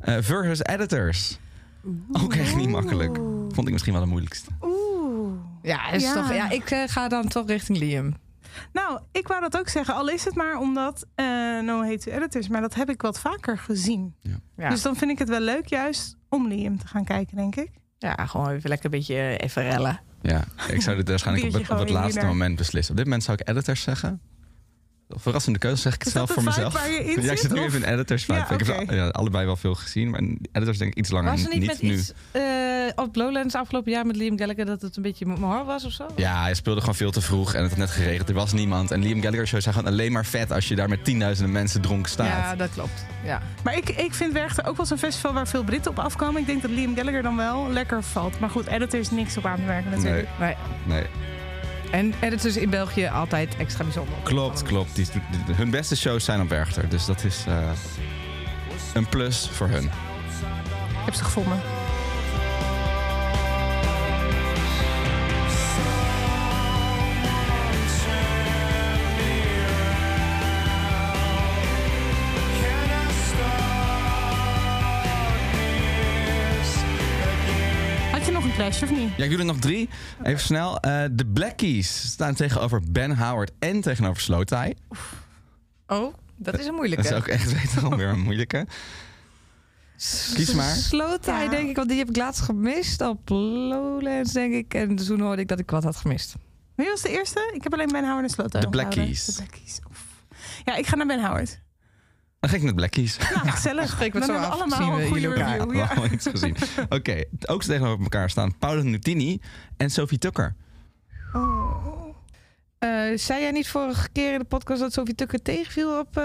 eh, 0.00 0.16
versus 0.20 0.64
Editors. 0.64 1.38
Ook 2.12 2.34
echt 2.34 2.56
niet 2.56 2.68
makkelijk. 2.68 3.16
Vond 3.48 3.66
ik 3.66 3.72
misschien 3.72 3.92
wel 3.92 4.02
de 4.02 4.08
moeilijkste. 4.08 4.50
Oeh. 4.62 5.32
Ja, 5.62 5.90
is 5.90 6.02
Ja. 6.02 6.14
Toch, 6.14 6.32
ja 6.32 6.50
ik 6.50 6.84
ga 6.86 7.08
dan 7.08 7.28
toch 7.28 7.46
richting 7.46 7.78
Liam. 7.78 8.14
Nou, 8.72 9.00
ik 9.12 9.28
wou 9.28 9.40
dat 9.40 9.58
ook 9.58 9.68
zeggen. 9.68 9.94
Al 9.94 10.08
is 10.08 10.24
het 10.24 10.34
maar 10.34 10.58
omdat 10.58 11.06
eh 11.14 11.24
No 11.62 11.82
Hate 11.82 11.98
to 11.98 12.10
Editors. 12.10 12.48
Maar 12.48 12.60
dat 12.60 12.74
heb 12.74 12.90
ik 12.90 13.02
wat 13.02 13.20
vaker 13.20 13.58
gezien. 13.58 14.14
Ja, 14.56 14.68
Dus 14.68 14.82
dan 14.82 14.96
vind 14.96 15.10
ik 15.10 15.18
het 15.18 15.28
wel 15.28 15.40
leuk 15.40 15.66
juist 15.66 16.16
om 16.28 16.48
Liam 16.48 16.78
te 16.78 16.86
gaan 16.86 17.04
kijken, 17.04 17.36
denk 17.36 17.56
ik. 17.56 17.70
ja 17.98 18.26
gewoon 18.26 18.50
even 18.50 18.68
lekker 18.68 18.84
een 18.84 18.98
beetje 18.98 19.14
eh, 19.14 19.34
even 19.38 19.62
rellen. 19.62 20.00
Ja, 20.22 20.44
ik 20.68 20.82
zou 20.82 20.96
dit 20.96 21.08
waarschijnlijk 21.14 21.46
op 21.46 21.52
het, 21.52 21.62
op 21.62 21.78
het 21.78 21.88
gewoon 21.88 22.02
laatste 22.02 22.24
moment 22.24 22.56
beslissen. 22.56 22.90
Op 22.90 22.96
dit 22.96 23.06
moment 23.06 23.24
zou 23.24 23.38
ik 23.40 23.48
Editors 23.48 23.82
zeggen. 23.82 24.20
Verrassende 25.14 25.58
keuze 25.58 25.82
zeg 25.82 25.94
ik 25.94 26.02
het 26.02 26.12
zelf 26.12 26.30
voor 26.30 26.44
mezelf. 26.44 26.72
waar 26.72 26.90
je 26.90 27.04
in 27.04 27.22
ja, 27.22 27.32
ik 27.32 27.38
zit, 27.38 27.52
nu 27.52 27.60
even 27.60 27.82
in 27.82 27.92
Editors 27.92 28.24
vibe. 28.24 28.38
Ja, 28.38 28.50
Ik 28.50 28.66
heb 28.66 28.90
ja, 28.90 29.08
allebei 29.08 29.46
wel 29.46 29.56
veel 29.56 29.74
gezien. 29.74 30.10
Maar 30.10 30.20
Editors 30.52 30.78
denk 30.78 30.90
ik 30.90 30.98
iets 30.98 31.10
langer. 31.10 31.30
Was 31.30 31.44
er 31.44 31.58
niet, 31.58 31.66
met 31.66 31.82
nu. 31.82 31.92
iets 31.92 32.12
eh, 32.30 32.42
op 32.94 33.16
Lowlands 33.16 33.54
afgelopen 33.54 33.92
jaar 33.92 34.06
met 34.06 34.16
Liam 34.16 34.38
Gallagher 34.38 34.64
dat 34.66 34.82
het 34.82 34.96
een 34.96 35.02
beetje 35.02 35.26
mohar 35.26 35.64
was 35.64 35.84
of 35.84 35.92
zo? 35.92 36.06
Ja, 36.16 36.42
hij 36.42 36.54
speelde 36.54 36.80
gewoon 36.80 36.94
veel 36.94 37.10
te 37.10 37.20
vroeg 37.20 37.54
en 37.54 37.60
het 37.60 37.70
had 37.70 37.78
net 37.78 37.90
geregend. 37.90 38.28
Er 38.28 38.34
was 38.34 38.52
niemand. 38.52 38.90
En 38.90 39.02
Liam 39.02 39.22
Gallagher 39.22 39.46
shows 39.46 39.62
zijn 39.62 39.74
gewoon 39.74 39.92
alleen 39.92 40.12
maar 40.12 40.26
vet 40.26 40.52
als 40.52 40.68
je 40.68 40.76
daar 40.76 40.88
met 40.88 41.04
tienduizenden 41.04 41.52
mensen 41.52 41.80
dronken 41.80 42.10
staat. 42.10 42.26
Ja, 42.26 42.56
dat 42.56 42.70
klopt. 42.70 43.04
Ja. 43.24 43.42
Maar 43.64 43.76
ik, 43.76 43.88
ik 43.88 44.14
vind 44.14 44.32
Werchter 44.32 44.66
ook 44.66 44.76
wel 44.76 44.86
zo'n 44.86 44.98
festival 44.98 45.32
waar 45.32 45.48
veel 45.48 45.64
Britten 45.64 45.90
op 45.90 45.98
afkomen. 45.98 46.40
Ik 46.40 46.46
denk 46.46 46.62
dat 46.62 46.70
Liam 46.70 46.96
Gallagher 46.96 47.22
dan 47.22 47.36
wel 47.36 47.70
lekker 47.70 48.02
valt. 48.02 48.40
Maar 48.40 48.50
goed, 48.50 48.66
Editor 48.66 49.00
is 49.00 49.10
niks 49.10 49.36
op 49.36 49.46
aan 49.46 49.56
te 49.56 49.62
merken 49.62 49.90
natuurlijk. 49.90 50.28
Nee. 50.38 50.54
Nee, 50.86 51.04
En 51.90 52.14
editors 52.20 52.56
in 52.56 52.70
België 52.70 53.06
altijd 53.06 53.56
extra 53.56 53.84
bijzonder. 53.84 54.14
klopt, 54.22 54.62
klopt. 54.62 54.94
Die, 54.94 55.06
hun 55.52 55.70
beste 55.70 55.96
shows 55.96 56.24
zijn 56.24 56.40
op 56.40 56.48
Werchter. 56.48 56.88
Dus 56.88 57.06
dat 57.06 57.24
is 57.24 57.44
eh, 57.46 57.70
een 58.94 59.08
plus 59.08 59.48
voor 59.52 59.68
hun. 59.68 59.84
Ik 59.84 61.06
heb 61.06 61.14
ze 61.14 61.24
gevonden. 61.24 61.60
Clash 78.60 78.82
of 78.82 78.90
niet? 78.90 79.10
Ja, 79.16 79.24
ik 79.24 79.30
doe 79.30 79.38
er 79.38 79.44
nog 79.44 79.58
drie. 79.58 79.88
Even 80.22 80.40
snel. 80.40 80.80
Eh, 80.80 81.04
de 81.12 81.26
Black 81.26 81.56
Keys 81.56 82.10
staan 82.10 82.34
tegenover 82.34 82.82
Ben 82.90 83.16
Howard 83.16 83.50
en 83.58 83.80
tegenover 83.80 84.22
Slowthai. 84.22 84.74
Oh, 85.86 86.14
dat 86.36 86.58
is 86.58 86.66
een 86.66 86.74
moeilijke. 86.74 87.02
Dat 87.02 87.12
is 87.12 87.18
ook 87.18 87.26
echt 87.26 87.52
wederom 87.62 87.96
weer 87.96 88.08
een 88.08 88.20
moeilijke. 88.20 88.66
Kies 90.34 90.54
maar. 90.54 90.76
Ja. 90.90 91.48
denk 91.48 91.68
ik, 91.68 91.76
want 91.76 91.88
die 91.88 91.98
heb 91.98 92.08
ik 92.08 92.16
laatst 92.16 92.40
gemist 92.40 93.00
op 93.00 93.28
Lowlands, 93.28 94.32
denk 94.32 94.54
ik. 94.54 94.74
En 94.74 94.96
toen 94.96 95.20
hoorde 95.20 95.42
ik 95.42 95.48
dat 95.48 95.58
ik 95.58 95.70
wat 95.70 95.84
had 95.84 95.96
gemist. 95.96 96.34
Wie 96.74 96.88
was 96.88 97.02
de 97.02 97.08
eerste? 97.08 97.50
Ik 97.54 97.62
heb 97.62 97.72
alleen 97.72 97.88
Ben 97.88 98.04
Howard 98.04 98.22
en 98.22 98.30
Sloten 98.30 98.60
De 98.60 98.68
Black. 98.68 98.90
Keys. 98.90 99.24
De 99.24 99.32
Black 99.32 99.50
Keys. 99.50 99.80
Oef. 99.90 100.04
Ja, 100.64 100.76
ik 100.76 100.86
ga 100.86 100.96
naar 100.96 101.06
Ben 101.06 101.24
Howard. 101.24 101.60
Dan 102.40 102.50
ga 102.50 102.56
ik 102.56 102.62
met 102.62 102.74
Black 102.74 102.90
Keys. 102.90 103.16
Nou, 103.34 103.48
gezellig. 103.48 103.88
Spreek 103.90 104.12
we 104.12 104.18
het 104.18 104.28
Dan 104.28 104.36
zo 104.36 104.42
af, 104.42 104.52
allemaal 104.52 104.78
zien 104.78 104.94
we 104.94 105.00
een 105.02 105.06
goede 105.08 105.20
jullie 105.20 105.36
elkaar. 105.36 105.58
review. 105.58 105.74
Ja. 105.76 105.86
Allemaal 105.86 106.10
iets 106.12 106.26
gezien. 106.26 106.56
Oké, 106.88 107.24
ook 107.46 107.62
tegenover 107.62 108.02
elkaar 108.02 108.30
staan 108.30 108.58
Paolo 108.58 108.82
Nutini 108.82 109.40
en 109.76 109.90
Sophie 109.90 110.18
Tucker. 110.18 110.54
Oh. 111.32 112.14
Eh, 112.78 112.90
zei 113.14 113.40
jij 113.40 113.50
niet 113.50 113.68
vorige 113.68 114.08
keer 114.12 114.32
in 114.32 114.38
de 114.38 114.44
podcast 114.44 114.80
dat 114.80 114.92
Sophie 114.92 115.14
Tucker 115.14 115.42
tegenviel 115.42 115.98
op... 115.98 116.16
eh, 116.16 116.22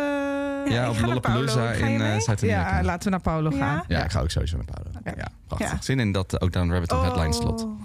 Ja, 0.66 0.84
ik 0.84 0.90
op 0.90 0.96
ga 0.96 1.00
naar 1.00 1.08
Lollapalooza 1.08 1.72
in 1.72 1.84
eh, 1.84 2.00
mee? 2.10 2.22
Zuid-Amerika. 2.22 2.78
Ja, 2.78 2.84
laten 2.84 3.04
we 3.04 3.10
naar 3.10 3.22
Paulo 3.22 3.50
Ja? 3.52 3.58
gaan. 3.58 3.84
Ja, 3.88 4.04
ik 4.04 4.12
ga 4.12 4.20
ook 4.22 4.32
sowieso 4.32 4.56
naar 4.58 4.66
Paolo. 4.66 4.90
Ja, 5.18 5.28
prachtig. 5.48 5.72
Ja. 5.72 5.82
Zin 5.82 6.00
in 6.00 6.12
dat 6.12 6.42
ook 6.42 6.52
Down 6.54 6.72
Rabbit 6.72 6.92
Hole 6.92 7.04
headline 7.04 7.34
slot. 7.34 7.64
Oh. 7.64 7.80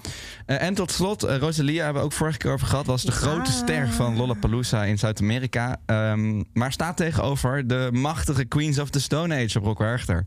Eh, 0.47 0.62
en 0.62 0.75
tot 0.75 0.91
slot, 0.91 1.23
eh, 1.23 1.37
Rosalia 1.37 1.85
hebben 1.85 2.03
we 2.03 2.09
ook 2.09 2.12
vorige 2.15 2.39
keer 2.39 2.53
over 2.53 2.67
gehad. 2.67 2.87
Was 2.87 3.03
de 3.03 3.11
Ja. 3.12 3.17
grote 3.19 3.51
ster 3.53 3.89
van 3.89 4.17
Lollapalooza 4.17 4.85
in 4.85 4.99
Zuid-Amerika. 4.99 5.77
Ehm, 5.87 6.43
maar 6.53 6.73
staat 6.73 6.97
tegenover 6.97 7.67
de 7.67 7.89
machtige 7.93 8.45
Queens 8.45 8.79
of 8.79 8.91
the 8.91 9.01
Stone 9.01 9.45
Age 9.45 9.59
op 9.59 9.65
Rock 9.65 9.79
Werchter. 9.79 10.27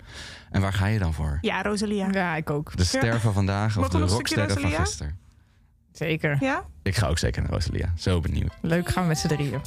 En 0.52 0.62
waar 0.62 0.74
ga 0.74 0.86
je 0.86 1.00
dan 1.00 1.14
voor? 1.14 1.38
Ja, 1.42 1.62
Rosalia. 1.62 2.08
Ja, 2.12 2.36
ik 2.36 2.50
ook. 2.50 2.78
De 2.78 2.84
ster 2.84 3.20
van 3.20 3.34
vandaag 3.34 3.78
of 3.78 3.90
de 3.90 4.00
rocksterren 4.00 4.60
van 4.62 4.72
gisteren? 4.72 5.18
Zeker. 5.92 6.38
Ja? 6.40 6.64
Ik 6.84 6.96
ga 6.96 7.08
ook 7.08 7.18
zeker 7.18 7.42
naar 7.42 7.52
Rosalia. 7.52 7.94
Zo 7.98 8.20
benieuwd. 8.20 8.52
Leuk, 8.62 8.90
gaan 8.90 9.02
we 9.04 9.08
met 9.08 9.18
z'n 9.18 9.28
drieën. 9.28 9.62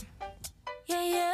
Yeah, 0.85 1.03
yeah. 1.11 1.26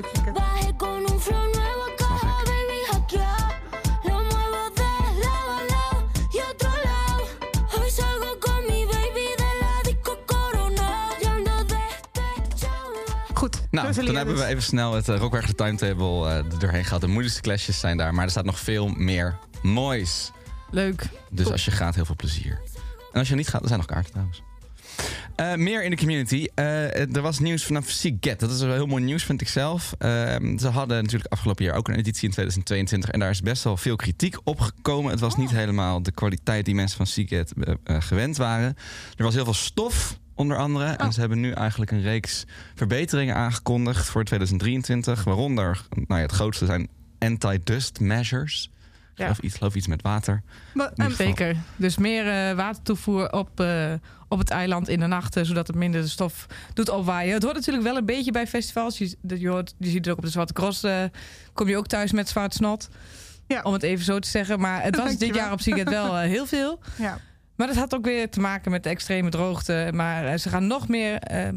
Leuk 0.00 0.10
vind 0.14 0.26
ik 0.26 0.34
het. 0.34 0.34
bajé 0.34 0.76
con 0.76 1.12
un 1.12 1.20
flow 1.20 1.54
nuevo 1.54 1.84
acá, 1.90 2.14
baby, 2.44 2.78
hackeado. 2.90 3.54
Lo 4.02 4.14
muevo 4.14 4.70
de 4.74 4.90
lado 5.24 5.50
a 5.58 5.62
lado 5.72 6.10
y 6.30 6.38
otro 6.50 6.70
lado. 6.84 7.22
Hoy 7.72 7.90
salgo 7.90 8.38
con 8.38 8.60
mi 8.68 8.84
baby 8.84 9.26
de 9.36 9.50
la 9.60 9.82
disco 9.82 10.18
Corona. 10.26 10.90
Yo 11.22 11.28
ando 11.28 11.64
despechada. 11.64 13.34
Goed. 13.34 13.60
Nou, 13.70 14.04
dan 14.04 14.16
hebben 14.16 14.36
we 14.36 14.44
even 14.44 14.62
snel 14.62 14.92
het 14.92 15.08
uh, 15.08 15.16
Rockwerchter 15.18 15.54
timetable 15.54 16.28
eh, 16.28 16.36
er 16.36 16.58
doorheen 16.58 16.84
gehad. 16.84 17.00
De 17.00 17.06
moeilijkste 17.06 17.42
clashes 17.42 17.80
zijn 17.80 17.96
daar, 17.96 18.14
maar 18.14 18.24
er 18.24 18.30
staat 18.30 18.44
nog 18.44 18.58
veel 18.58 18.88
meer 18.88 19.38
moois. 19.62 20.30
Leuk. 20.70 21.08
Dus 21.30 21.50
als 21.52 21.64
je 21.64 21.70
gaat, 21.70 21.94
heel 21.94 22.04
veel 22.04 22.16
plezier. 22.16 22.60
En 23.12 23.18
als 23.18 23.28
je 23.28 23.34
niet 23.34 23.48
gaat, 23.48 23.60
er 23.60 23.66
zijn 23.66 23.78
nog 23.78 23.88
kaarten 23.88 24.10
trouwens. 24.10 24.42
Eh, 25.38 25.54
meer 25.54 25.84
in 25.84 25.90
de 25.90 25.96
community. 25.96 26.46
Eh, 26.54 27.16
er 27.16 27.22
was 27.22 27.38
nieuws 27.38 27.64
vanaf 27.64 27.88
Seek 27.88 28.16
Get. 28.20 28.40
Dat 28.40 28.50
is 28.50 28.60
wel 28.60 28.72
heel 28.72 28.86
mooi 28.86 29.04
nieuws, 29.04 29.24
vind 29.24 29.40
ik 29.40 29.48
zelf. 29.48 29.94
Eh, 29.98 30.08
ze 30.56 30.68
hadden 30.68 31.02
natuurlijk 31.02 31.32
afgelopen 31.32 31.64
jaar 31.64 31.74
ook 31.74 31.88
een 31.88 31.94
editie 31.94 32.24
in 32.28 32.30
2022. 32.30 33.10
En 33.10 33.20
daar 33.20 33.30
is 33.30 33.42
best 33.42 33.64
wel 33.64 33.76
veel 33.76 33.96
kritiek 33.96 34.36
op 34.44 34.60
gekomen. 34.60 35.10
Het 35.10 35.20
was 35.20 35.36
niet 35.36 35.50
helemaal 35.50 36.02
de 36.02 36.12
kwaliteit 36.12 36.64
die 36.64 36.74
mensen 36.74 36.96
van 36.96 37.06
Seek 37.06 37.28
Get 37.28 37.52
eh, 37.84 37.96
gewend 37.98 38.36
waren. 38.36 38.76
Er 39.16 39.24
was 39.24 39.34
heel 39.34 39.44
veel 39.44 39.54
stof, 39.54 40.18
onder 40.34 40.56
andere. 40.56 40.90
En 40.90 41.12
ze 41.12 41.20
hebben 41.20 41.40
nu 41.40 41.50
eigenlijk 41.52 41.90
een 41.90 42.02
reeks 42.02 42.44
verbeteringen 42.74 43.34
aangekondigd 43.34 44.06
voor 44.06 44.24
2023. 44.24 45.24
Waaronder, 45.24 45.86
nou 45.90 46.06
ja, 46.08 46.16
het 46.16 46.32
grootste 46.32 46.66
zijn 46.66 46.88
anti-dust 47.18 48.00
measures. 48.00 48.70
Ja. 49.18 49.24
geloof, 49.24 49.38
iets, 49.38 49.56
geloof 49.56 49.74
iets 49.74 49.86
met 49.86 50.02
water. 50.02 50.42
Maar, 50.74 50.92
ehm. 50.94 51.10
Zeker. 51.10 51.56
Dus 51.76 51.96
meer 51.96 52.28
eh, 52.28 52.56
watertoevoer 52.56 53.32
op, 53.32 53.60
eh, 53.60 53.92
op 54.28 54.38
het 54.38 54.50
eiland 54.50 54.88
in 54.88 55.00
de 55.00 55.06
nachten, 55.06 55.46
zodat 55.46 55.66
het 55.66 55.76
minder 55.76 56.00
de 56.00 56.08
stof 56.08 56.46
doet 56.74 56.88
opwaaien. 56.90 57.34
Het 57.34 57.42
hoort 57.42 57.54
natuurlijk 57.54 57.84
wel 57.86 57.96
een 57.96 58.04
beetje 58.04 58.30
bij 58.32 58.46
festivals. 58.46 58.98
Je, 58.98 59.16
dat 59.22 59.40
je, 59.40 59.48
hoort, 59.48 59.74
je 59.78 59.86
ziet 59.88 60.04
het 60.04 60.08
ook 60.08 60.16
op 60.16 60.24
de 60.24 60.30
Zwarte 60.30 60.52
Cross. 60.52 60.82
eh, 60.82 61.02
kom 61.52 61.68
je 61.68 61.76
ook 61.76 61.86
thuis 61.86 62.12
met 62.12 62.28
zwart 62.28 62.54
snot. 62.54 62.88
Ja. 63.46 63.62
Om 63.62 63.72
het 63.72 63.82
even 63.82 64.04
zo 64.04 64.18
te 64.18 64.28
zeggen. 64.28 64.60
Maar 64.60 64.82
het 64.82 64.96
was 64.96 65.16
dit 65.16 65.34
jaar 65.34 65.52
op 65.52 65.60
zich 65.60 65.84
wel 65.84 66.16
heel 66.16 66.46
veel. 66.46 66.78
ja. 66.98 67.18
Maar 67.56 67.66
dat 67.66 67.76
had 67.76 67.94
ook 67.94 68.04
weer 68.04 68.30
te 68.30 68.40
maken 68.40 68.70
met 68.70 68.82
de 68.82 68.88
extreme 68.88 69.30
droogte. 69.30 69.90
Maar 69.92 70.38
ze 70.38 70.48
gaan 70.48 70.66
nog 70.66 70.88
meer 70.88 71.18
eh, 71.18 71.48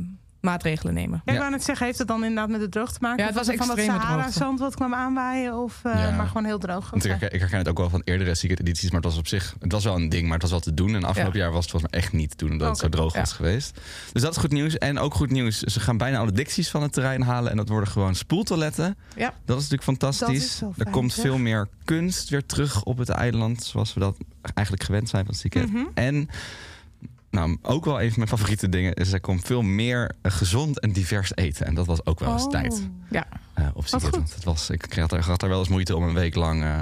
maatregelen 0.41 0.93
nemen. 0.93 1.21
Ja, 1.25 1.33
ik 1.33 1.39
wou 1.39 1.51
net 1.51 1.63
zeggen, 1.63 1.86
heeft 1.86 1.98
het 1.98 2.07
dan 2.07 2.24
inderdaad 2.24 2.50
met 2.50 2.60
de 2.60 2.69
droog 2.69 2.91
te 2.91 2.98
maken? 3.01 3.19
Ja, 3.19 3.25
het 3.25 3.36
was 3.48 3.55
van 3.55 3.67
dat 3.67 3.79
Sahara-zand 3.79 4.60
wat 4.60 4.75
kwam 4.75 4.93
aanwaaien? 4.93 5.57
Of 5.57 5.79
eh, 5.83 5.93
Ja. 5.93 6.12
maar 6.12 6.27
gewoon 6.27 6.45
heel 6.45 6.60
droog? 6.60 6.89
Want 6.89 7.03
ik, 7.03 7.10
herken, 7.10 7.33
ik 7.33 7.39
herken 7.39 7.57
het 7.57 7.67
ook 7.67 7.77
wel 7.77 7.89
van 7.89 8.01
eerdere 8.03 8.36
Secret 8.36 8.60
edities, 8.60 8.91
maar 8.91 9.01
het 9.01 9.10
was 9.10 9.17
op 9.17 9.27
zich, 9.27 9.55
het 9.60 9.71
was 9.71 9.83
wel 9.83 9.95
een 9.95 10.10
ding, 10.10 10.24
maar 10.24 10.33
het 10.33 10.41
was 10.41 10.51
wel 10.51 10.60
te 10.60 10.74
doen. 10.74 10.95
En 10.95 11.03
afgelopen 11.03 11.39
jaar 11.39 11.51
was 11.51 11.62
het 11.62 11.71
volgens 11.71 11.91
mij 11.91 12.01
echt 12.01 12.13
niet 12.13 12.29
te 12.29 12.38
doen, 12.38 12.51
omdat 12.51 12.67
het 12.67 12.77
zo 12.77 12.89
droog 12.89 13.13
Ja. 13.13 13.19
was 13.19 13.31
geweest. 13.33 13.79
Dus 14.12 14.21
dat 14.21 14.31
is 14.31 14.38
goed 14.38 14.51
nieuws. 14.51 14.77
En 14.77 15.00
ook 15.00 15.13
goed 15.13 15.29
nieuws, 15.29 15.60
ze 15.60 15.79
gaan 15.79 15.98
bijna 15.98 16.17
alle 16.17 16.31
dicties 16.31 16.69
van 16.69 16.81
het 16.81 16.93
terrein 16.93 17.21
halen 17.21 17.51
en 17.51 17.57
dat 17.57 17.69
worden 17.69 17.89
gewoon 17.89 18.15
spoeltoiletten. 18.15 18.98
Ja. 19.15 19.33
Dat 19.45 19.57
is 19.62 19.69
natuurlijk 19.69 19.83
fantastisch. 19.83 20.60
Dat 20.60 20.69
is 20.77 20.86
er 20.86 20.91
komt 20.91 21.13
zeg. 21.13 21.25
veel 21.25 21.38
meer 21.38 21.67
kunst 21.86 22.29
weer 22.29 22.45
terug 22.45 22.83
op 22.83 22.98
het 22.98 23.10
eiland, 23.10 23.63
zoals 23.63 23.93
we 23.93 24.00
dat 24.00 24.17
eigenlijk 24.53 24.86
gewend 24.86 25.10
zijn 25.10 25.25
van 25.25 25.33
Secret. 25.33 25.71
Mhm. 25.74 25.83
En 25.93 26.29
nou, 27.31 27.57
ook 27.61 27.85
wel 27.85 28.01
een 28.01 28.07
van 28.09 28.17
mijn 28.17 28.29
favoriete 28.29 28.69
dingen 28.69 28.93
is 28.93 29.11
er 29.13 29.19
komt 29.21 29.45
veel 29.45 29.61
meer 29.61 30.11
eh, 30.21 30.31
gezond 30.31 30.79
en 30.79 30.91
divers 30.91 31.35
eten. 31.35 31.65
En 31.65 31.75
dat 31.75 31.85
was 31.85 32.05
ook 32.05 32.19
wel 32.19 32.31
eens 32.33 32.43
Oh. 32.43 32.50
tijd 32.51 32.88
Ja, 33.09 33.25
eh, 33.53 33.67
op. 33.73 33.85
Want 33.88 34.33
het 34.33 34.43
was, 34.43 34.69
ik 34.69 34.93
had 34.93 35.11
er, 35.11 35.23
had 35.25 35.41
er 35.43 35.50
wel 35.50 35.59
eens 35.59 35.67
moeite 35.69 35.95
om 35.95 36.03
een 36.03 36.13
week 36.13 36.35
lang 36.35 36.63
eh, 36.63 36.79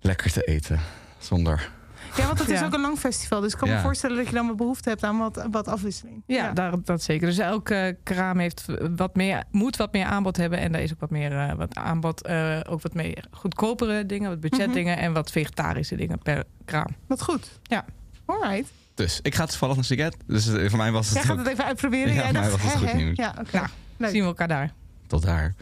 lekker 0.00 0.32
te 0.32 0.42
eten. 0.42 0.80
Zonder. 1.18 1.70
Ja, 2.16 2.26
want 2.26 2.38
het 2.38 2.48
is 2.48 2.58
Ja. 2.60 2.66
ook 2.66 2.72
een 2.74 2.80
lang 2.80 2.98
festival. 2.98 3.40
Dus 3.40 3.52
ik 3.52 3.58
kan 3.58 3.68
me 3.68 3.78
voorstellen 3.80 4.16
dat 4.16 4.26
je 4.26 4.32
dan 4.32 4.46
wel 4.46 4.54
behoefte 4.54 4.88
hebt 4.88 5.02
aan 5.04 5.18
wat, 5.18 5.46
wat 5.50 5.68
afwisseling. 5.68 6.22
ja, 6.26 6.52
Daar, 6.52 6.72
dat 6.84 7.02
zeker. 7.02 7.26
Dus 7.26 7.38
elke 7.38 7.96
kraam 8.02 8.38
heeft 8.38 8.64
wat 8.96 9.14
meer, 9.16 9.44
moet 9.50 9.76
wat 9.76 9.92
meer 9.92 10.04
aanbod 10.04 10.36
hebben. 10.36 10.58
En 10.58 10.72
daar 10.72 10.80
is 10.82 10.92
ook 10.92 11.00
wat 11.00 11.10
meer 11.10 11.56
wat 11.56 11.74
aanbod. 11.74 12.22
eh, 12.22 12.60
ook 12.68 12.82
wat 12.82 12.94
meer 12.94 13.24
goedkopere 13.30 14.06
dingen, 14.06 14.28
wat 14.30 14.40
budgetdingen 14.40 14.98
en 14.98 15.12
wat 15.12 15.30
vegetarische 15.30 15.96
dingen 15.96 16.18
per 16.18 16.44
kraam. 16.64 16.88
Wat 17.06 17.22
goed. 17.22 17.60
Ja. 17.62 17.84
Alright. 18.24 18.72
Dus 18.96 19.18
ik 19.22 19.34
ga 19.34 19.46
toevallig 19.46 19.74
naar 19.74 19.84
Secret. 19.84 20.16
Dus 20.26 20.46
eh, 20.48 20.68
voor 20.68 20.78
mij 20.78 20.92
was 20.92 21.06
het 21.06 21.14
Jij 21.14 21.22
gaat 21.22 21.32
ook 21.32 21.38
het 21.38 21.48
even 21.52 21.64
uitproberen. 21.64 22.08
Ja, 22.14 22.22
Jij 22.22 22.32
maar 22.32 22.42
dacht, 22.42 22.50
was 22.52 22.62
het 22.62 22.72
hè, 22.72 22.78
goed 22.78 22.88
hè? 22.88 22.96
nieuws. 22.96 23.16
Ja, 23.16 23.34
oké. 23.40 23.56
Nou, 23.56 23.66
Leuk. 23.96 24.10
Zien 24.10 24.20
we 24.20 24.26
elkaar 24.26 24.48
daar. 24.48 24.72
tot 25.06 25.22
daar. 25.22 25.54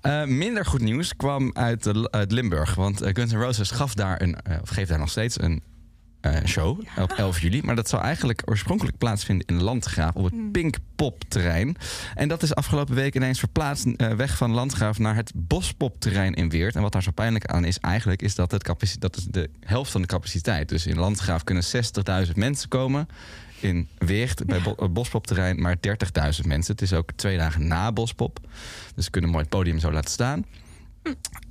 Eh, 0.00 0.24
minder 0.24 0.66
goed 0.66 0.80
nieuws 0.80 1.16
kwam 1.16 1.50
uit, 1.54 1.86
eh, 1.86 2.02
uit 2.10 2.32
Limburg. 2.32 2.74
Want 2.74 3.00
eh, 3.00 3.10
Guns 3.14 3.32
N' 3.32 3.36
Roses 3.36 3.70
gaf 3.70 3.94
daar 3.94 4.22
een, 4.22 4.40
eh, 4.40 4.56
of 4.62 4.68
geeft 4.68 4.88
daar 4.88 4.98
nog 4.98 5.10
steeds 5.10 5.40
een 5.40 5.62
show 6.46 6.80
op 7.00 7.12
11 7.12 7.40
juli. 7.40 7.60
Maar 7.62 7.76
dat 7.76 7.88
zou 7.88 8.02
eigenlijk 8.02 8.42
oorspronkelijk 8.44 8.98
plaatsvinden 8.98 9.46
in 9.46 9.62
Landgraaf 9.62 10.14
op 10.14 10.24
het 10.24 10.32
Hmm. 10.32 10.50
Pinkpop 10.50 11.22
terrein. 11.28 11.76
En 12.14 12.28
dat 12.28 12.42
is 12.42 12.54
afgelopen 12.54 12.94
week 12.94 13.14
ineens 13.14 13.38
verplaatst 13.38 13.86
eh, 13.86 14.12
weg 14.12 14.36
van 14.36 14.50
Landgraaf 14.50 14.98
naar 14.98 15.14
het 15.14 15.32
Bospop 15.34 16.00
terrein 16.00 16.34
in 16.34 16.48
Weert. 16.48 16.74
En 16.76 16.82
wat 16.82 16.92
daar 16.92 17.02
zo 17.02 17.10
pijnlijk 17.10 17.46
aan 17.46 17.64
is 17.64 17.78
eigenlijk, 17.78 18.22
is 18.22 18.34
dat, 18.34 18.50
het 18.50 18.70
dat 18.98 19.16
is 19.16 19.24
de 19.30 19.50
helft 19.60 19.90
van 19.90 20.00
de 20.00 20.06
capaciteit. 20.06 20.68
Dus 20.68 20.86
in 20.86 20.98
Landgraaf 20.98 21.44
kunnen 21.44 21.64
60.000 22.26 22.32
mensen 22.34 22.68
komen. 22.68 23.08
In 23.60 23.88
Weert 23.98 24.46
bij 24.46 24.60
Bo- 24.62 24.74
het 24.78 24.92
Bospop 24.92 25.26
terrein 25.26 25.60
maar 25.60 25.76
30.000 25.76 26.46
mensen. 26.46 26.72
Het 26.72 26.82
is 26.82 26.92
ook 26.92 27.10
twee 27.16 27.36
dagen 27.36 27.66
na 27.66 27.92
Bospop. 27.92 28.40
Dus 28.94 29.04
ze 29.04 29.10
kunnen 29.10 29.30
mooi 29.30 29.44
podium 29.44 29.78
zo 29.78 29.92
laten 29.92 30.10
staan. 30.10 30.44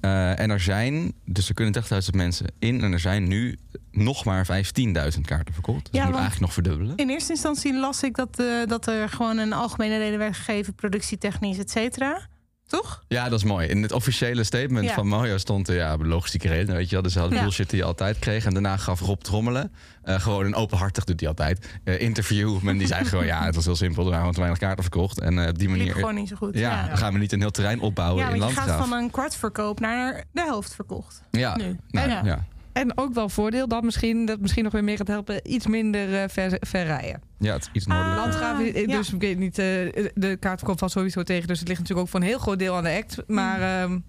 Eh, 0.01 0.39
en 0.39 0.49
er 0.49 0.59
zijn, 0.59 1.13
dus 1.25 1.47
er 1.47 1.53
kunnen 1.53 1.73
30.000 1.73 2.09
mensen 2.15 2.45
in. 2.59 2.81
En 2.81 2.91
er 2.93 2.99
zijn 2.99 3.27
nu 3.27 3.57
nog 3.91 4.25
maar 4.25 4.45
15.000 4.45 5.21
kaarten 5.21 5.53
verkocht. 5.53 5.85
Dus 5.91 6.01
Ja, 6.01 6.05
moet 6.05 6.13
eigenlijk 6.13 6.41
nog 6.41 6.53
verdubbelen. 6.53 6.95
In 6.95 7.09
eerste 7.09 7.31
instantie 7.31 7.73
las 7.79 8.03
ik 8.03 8.15
dat, 8.15 8.39
eh, 8.39 8.45
dat 8.65 8.87
er 8.87 9.09
gewoon 9.09 9.37
een 9.37 9.53
algemene 9.53 9.97
reden 9.97 10.19
werd 10.19 10.35
gegeven, 10.35 10.73
productietechnisch, 10.75 11.57
et 11.57 11.71
cetera. 11.71 12.27
Toch? 12.67 13.03
Ja, 13.07 13.29
dat 13.29 13.39
is 13.39 13.45
mooi. 13.45 13.67
In 13.67 13.81
het 13.81 13.91
officiële 13.91 14.43
statement 14.43 14.85
Ja. 14.85 14.93
van 14.93 15.07
Mojo 15.07 15.37
stond 15.37 15.67
er 15.67 15.75
ja, 15.75 15.97
logistieke 15.97 16.47
reden. 16.47 16.75
Weet 16.75 16.85
je 16.89 16.93
wel, 16.93 17.01
dus 17.03 17.13
de 17.13 17.19
Ja. 17.19 17.41
bullshit 17.41 17.69
die 17.69 17.79
je 17.79 17.85
altijd 17.85 18.19
kreeg. 18.19 18.45
En 18.45 18.53
daarna 18.53 18.77
gaf 18.77 18.99
Rob 18.99 19.21
Trommelen, 19.21 19.71
eh, 20.03 20.19
gewoon 20.19 20.45
een 20.45 20.55
openhartig 20.55 21.03
doet 21.03 21.19
hij 21.19 21.29
altijd, 21.29 21.79
eh, 21.83 22.01
interview. 22.01 22.59
Men 22.61 22.77
die 22.77 22.87
zei 22.87 23.05
gewoon, 23.05 23.25
ja, 23.25 23.45
het 23.45 23.55
was 23.55 23.65
heel 23.65 23.75
simpel. 23.75 24.05
Er 24.05 24.11
waren 24.11 24.31
te 24.33 24.39
weinig 24.39 24.59
kaarten 24.59 24.83
verkocht. 24.83 25.19
En 25.19 25.39
eh, 25.43 25.47
op 25.49 25.59
die 25.59 25.69
manier, 25.69 25.93
gewoon 25.93 26.15
niet 26.15 26.27
zo 26.27 26.35
goed. 26.35 26.57
ja, 26.57 26.87
dan 26.87 26.97
gaan 26.97 27.13
we 27.13 27.19
niet 27.19 27.31
een 27.31 27.39
heel 27.39 27.51
terrein 27.51 27.79
opbouwen 27.79 28.21
Ja, 28.23 28.27
in 28.29 28.33
je 28.35 28.39
Landgraaf. 28.41 28.65
gaat 28.67 28.87
van 28.87 28.97
een 28.97 29.11
kwartverkoop 29.11 29.79
naar 29.79 30.23
de 30.31 30.41
helft 30.41 30.75
verkocht. 30.75 31.21
Ja, 31.31 31.55
nu. 31.57 31.77
nou, 31.89 32.09
Ja. 32.09 32.21
ja. 32.23 32.45
En 32.73 32.97
ook 32.97 33.13
wel 33.13 33.29
voordeel 33.29 33.67
dat 33.67 33.83
misschien, 33.83 34.25
dat 34.25 34.39
misschien 34.39 34.63
nog 34.63 34.73
weer 34.73 34.83
meer 34.83 34.97
gaat 34.97 35.07
helpen. 35.07 35.51
Iets 35.51 35.67
minder 35.67 36.21
eh, 36.21 36.29
ver, 36.29 36.57
ver 36.59 36.85
rijden. 36.85 37.21
Ja, 37.45 37.53
het 37.53 37.61
is 37.61 37.69
iets 37.73 37.87
Ah. 37.87 37.93
noordelijker. 37.93 38.23
Landgraaf, 38.41 38.59
is- 38.59 38.81
ja. 38.91 38.97
dus 38.97 39.13
ik 39.13 39.21
weet 39.21 39.37
niet, 39.37 39.57
eh, 39.59 39.65
de 40.13 40.37
kaartverkoop 40.39 40.79
valt 40.79 40.91
sowieso 40.91 41.23
tegen. 41.23 41.47
Dus 41.47 41.59
het 41.59 41.67
ligt 41.67 41.79
natuurlijk 41.79 42.07
ook 42.07 42.11
voor 42.13 42.21
een 42.21 42.27
heel 42.27 42.39
groot 42.39 42.59
deel 42.59 42.75
aan 42.75 42.83
de 42.83 42.89
act. 43.03 43.17
Maar 43.27 43.61
ehm, 43.81 43.99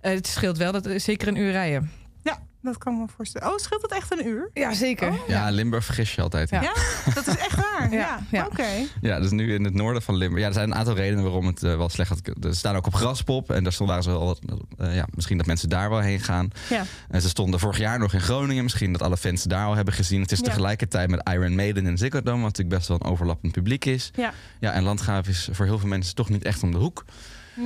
eh, 0.00 0.12
het 0.12 0.26
scheelt 0.26 0.58
wel 0.58 0.72
dat 0.72 0.86
er 0.86 1.00
zeker 1.00 1.28
een 1.28 1.36
uur 1.36 1.50
rijden. 1.50 1.90
Dat 2.64 2.78
kan 2.78 2.92
ik 2.94 2.98
me 3.00 3.06
voorstellen. 3.16 3.48
Oh, 3.52 3.56
scheelt 3.58 3.82
het 3.82 3.92
echt 3.92 4.12
een 4.12 4.26
uur? 4.26 4.50
Ja, 4.52 4.72
zeker. 4.74 5.08
Oh. 5.08 5.28
Ja, 5.28 5.50
Limburg 5.50 5.84
vergis 5.84 6.14
je 6.14 6.22
altijd. 6.22 6.50
Ja. 6.50 6.60
Dat 7.14 7.26
is 7.26 7.36
echt 7.36 7.54
waar. 7.56 7.72
Ja, 7.92 7.98
Ja, 7.98 8.20
ja. 8.30 8.46
oké. 8.46 8.66
Ja, 9.00 9.20
dus 9.20 9.30
nu 9.30 9.54
in 9.54 9.64
het 9.64 9.74
noorden 9.74 10.02
van 10.02 10.16
Limburg. 10.16 10.40
Ja, 10.42 10.46
er 10.48 10.54
zijn 10.54 10.70
een 10.70 10.76
aantal 10.76 10.94
redenen 10.94 11.24
waarom 11.24 11.46
het 11.46 11.62
eh, 11.62 11.76
wel 11.76 11.88
slecht 11.88 12.10
gaat. 12.10 12.44
Er 12.44 12.54
staan 12.56 12.76
ook 12.76 12.86
op 12.86 12.94
Graspop. 12.94 13.50
En 13.50 13.62
daar 13.62 13.72
stonden 13.72 13.96
waren 13.96 14.12
ze 14.12 14.18
wel. 14.18 14.26
wat, 14.26 14.40
eh, 14.78 14.94
ja, 14.96 15.06
misschien 15.14 15.36
dat 15.36 15.46
mensen 15.46 15.68
daar 15.68 15.90
wel 15.90 15.98
heen 16.00 16.20
gaan. 16.20 16.50
Ja. 16.70 16.82
En 17.08 17.20
ze 17.20 17.28
stonden 17.28 17.60
vorig 17.60 17.78
jaar 17.78 17.98
nog 17.98 18.12
in 18.12 18.20
Groningen. 18.20 18.62
Misschien 18.62 18.92
dat 18.92 19.02
alle 19.02 19.16
fans 19.16 19.42
daar 19.42 19.66
al 19.66 19.74
hebben 19.74 19.94
gezien. 19.94 20.20
Het 20.20 20.32
is 20.32 20.38
Ja. 20.38 20.44
tegelijkertijd 20.44 21.10
met 21.10 21.28
Iron 21.32 21.54
Maiden 21.54 21.86
en 21.86 21.98
Ziggo 21.98 22.22
Dome. 22.22 22.42
Wat 22.42 22.50
natuurlijk 22.50 22.76
best 22.76 22.88
wel 22.88 22.98
een 23.00 23.06
overlappend 23.10 23.52
publiek 23.52 23.84
is. 23.84 24.10
Ja. 24.14 24.32
Ja, 24.60 24.72
en 24.72 24.82
Landgraaf 24.82 25.28
is 25.28 25.48
voor 25.52 25.66
heel 25.66 25.78
veel 25.78 25.88
mensen 25.88 26.14
toch 26.14 26.28
niet 26.28 26.44
echt 26.44 26.62
om 26.62 26.70
de 26.72 26.78
hoek. 26.78 27.04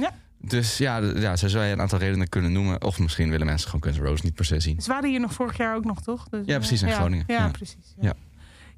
Ja. 0.01 0.11
Dus 0.41 0.79
ja, 0.79 0.97
ja 0.99 1.37
zo 1.37 1.49
zou 1.49 1.65
je 1.65 1.73
een 1.73 1.81
aantal 1.81 1.99
redenen 1.99 2.29
kunnen 2.29 2.53
noemen. 2.53 2.85
Of 2.85 2.99
misschien 2.99 3.31
willen 3.31 3.47
mensen 3.47 3.71
gewoon 3.71 3.83
Guns 3.85 3.99
N' 3.99 4.03
Roses 4.05 4.23
niet 4.23 4.35
per 4.35 4.45
se 4.45 4.61
zien. 4.61 4.81
Ze 4.81 4.89
waren 4.91 5.11
hier 5.11 5.21
nog 5.21 5.33
vorig 5.33 5.57
jaar 5.57 5.77
ook 5.77 5.85
nog, 5.85 6.03
toch? 6.03 6.29
Dus, 6.29 6.47
Ja, 6.47 6.53
eh, 6.53 6.59
precies, 6.59 6.83
in 6.83 6.89
ja. 6.89 6.95
Groningen. 6.95 7.25
Ja, 7.29 7.39
Ja. 7.39 7.49
precies. 7.51 7.95
Ja. 8.01 8.13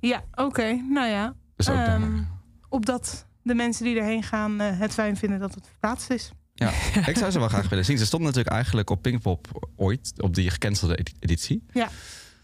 Ja, 0.00 0.08
ja 0.08 0.44
oké. 0.44 0.72
Nou 0.90 1.08
ja, 1.08 1.34
Dus 1.56 1.68
ook. 1.68 1.76
Ehm, 1.76 2.22
opdat 2.68 3.26
de 3.42 3.54
mensen 3.54 3.84
die 3.84 3.96
erheen 3.98 4.22
gaan 4.22 4.60
eh, 4.60 4.78
het 4.78 4.92
fijn 4.92 5.16
vinden 5.16 5.38
dat 5.38 5.54
het 5.54 5.66
verplaatst 5.66 6.10
is. 6.10 6.30
Ja, 6.54 6.70
ik 7.12 7.16
zou 7.16 7.30
ze 7.30 7.38
wel 7.38 7.48
graag 7.48 7.68
willen 7.68 7.84
zien. 7.84 7.98
Ze 7.98 8.06
stonden 8.06 8.28
natuurlijk 8.28 8.54
eigenlijk 8.54 8.90
op 8.90 9.02
Pinkpop 9.02 9.70
ooit, 9.76 10.12
op 10.16 10.34
die 10.34 10.50
gecancelde 10.50 10.96
edi- 10.96 11.14
editie. 11.20 11.64
Ja. 11.72 11.88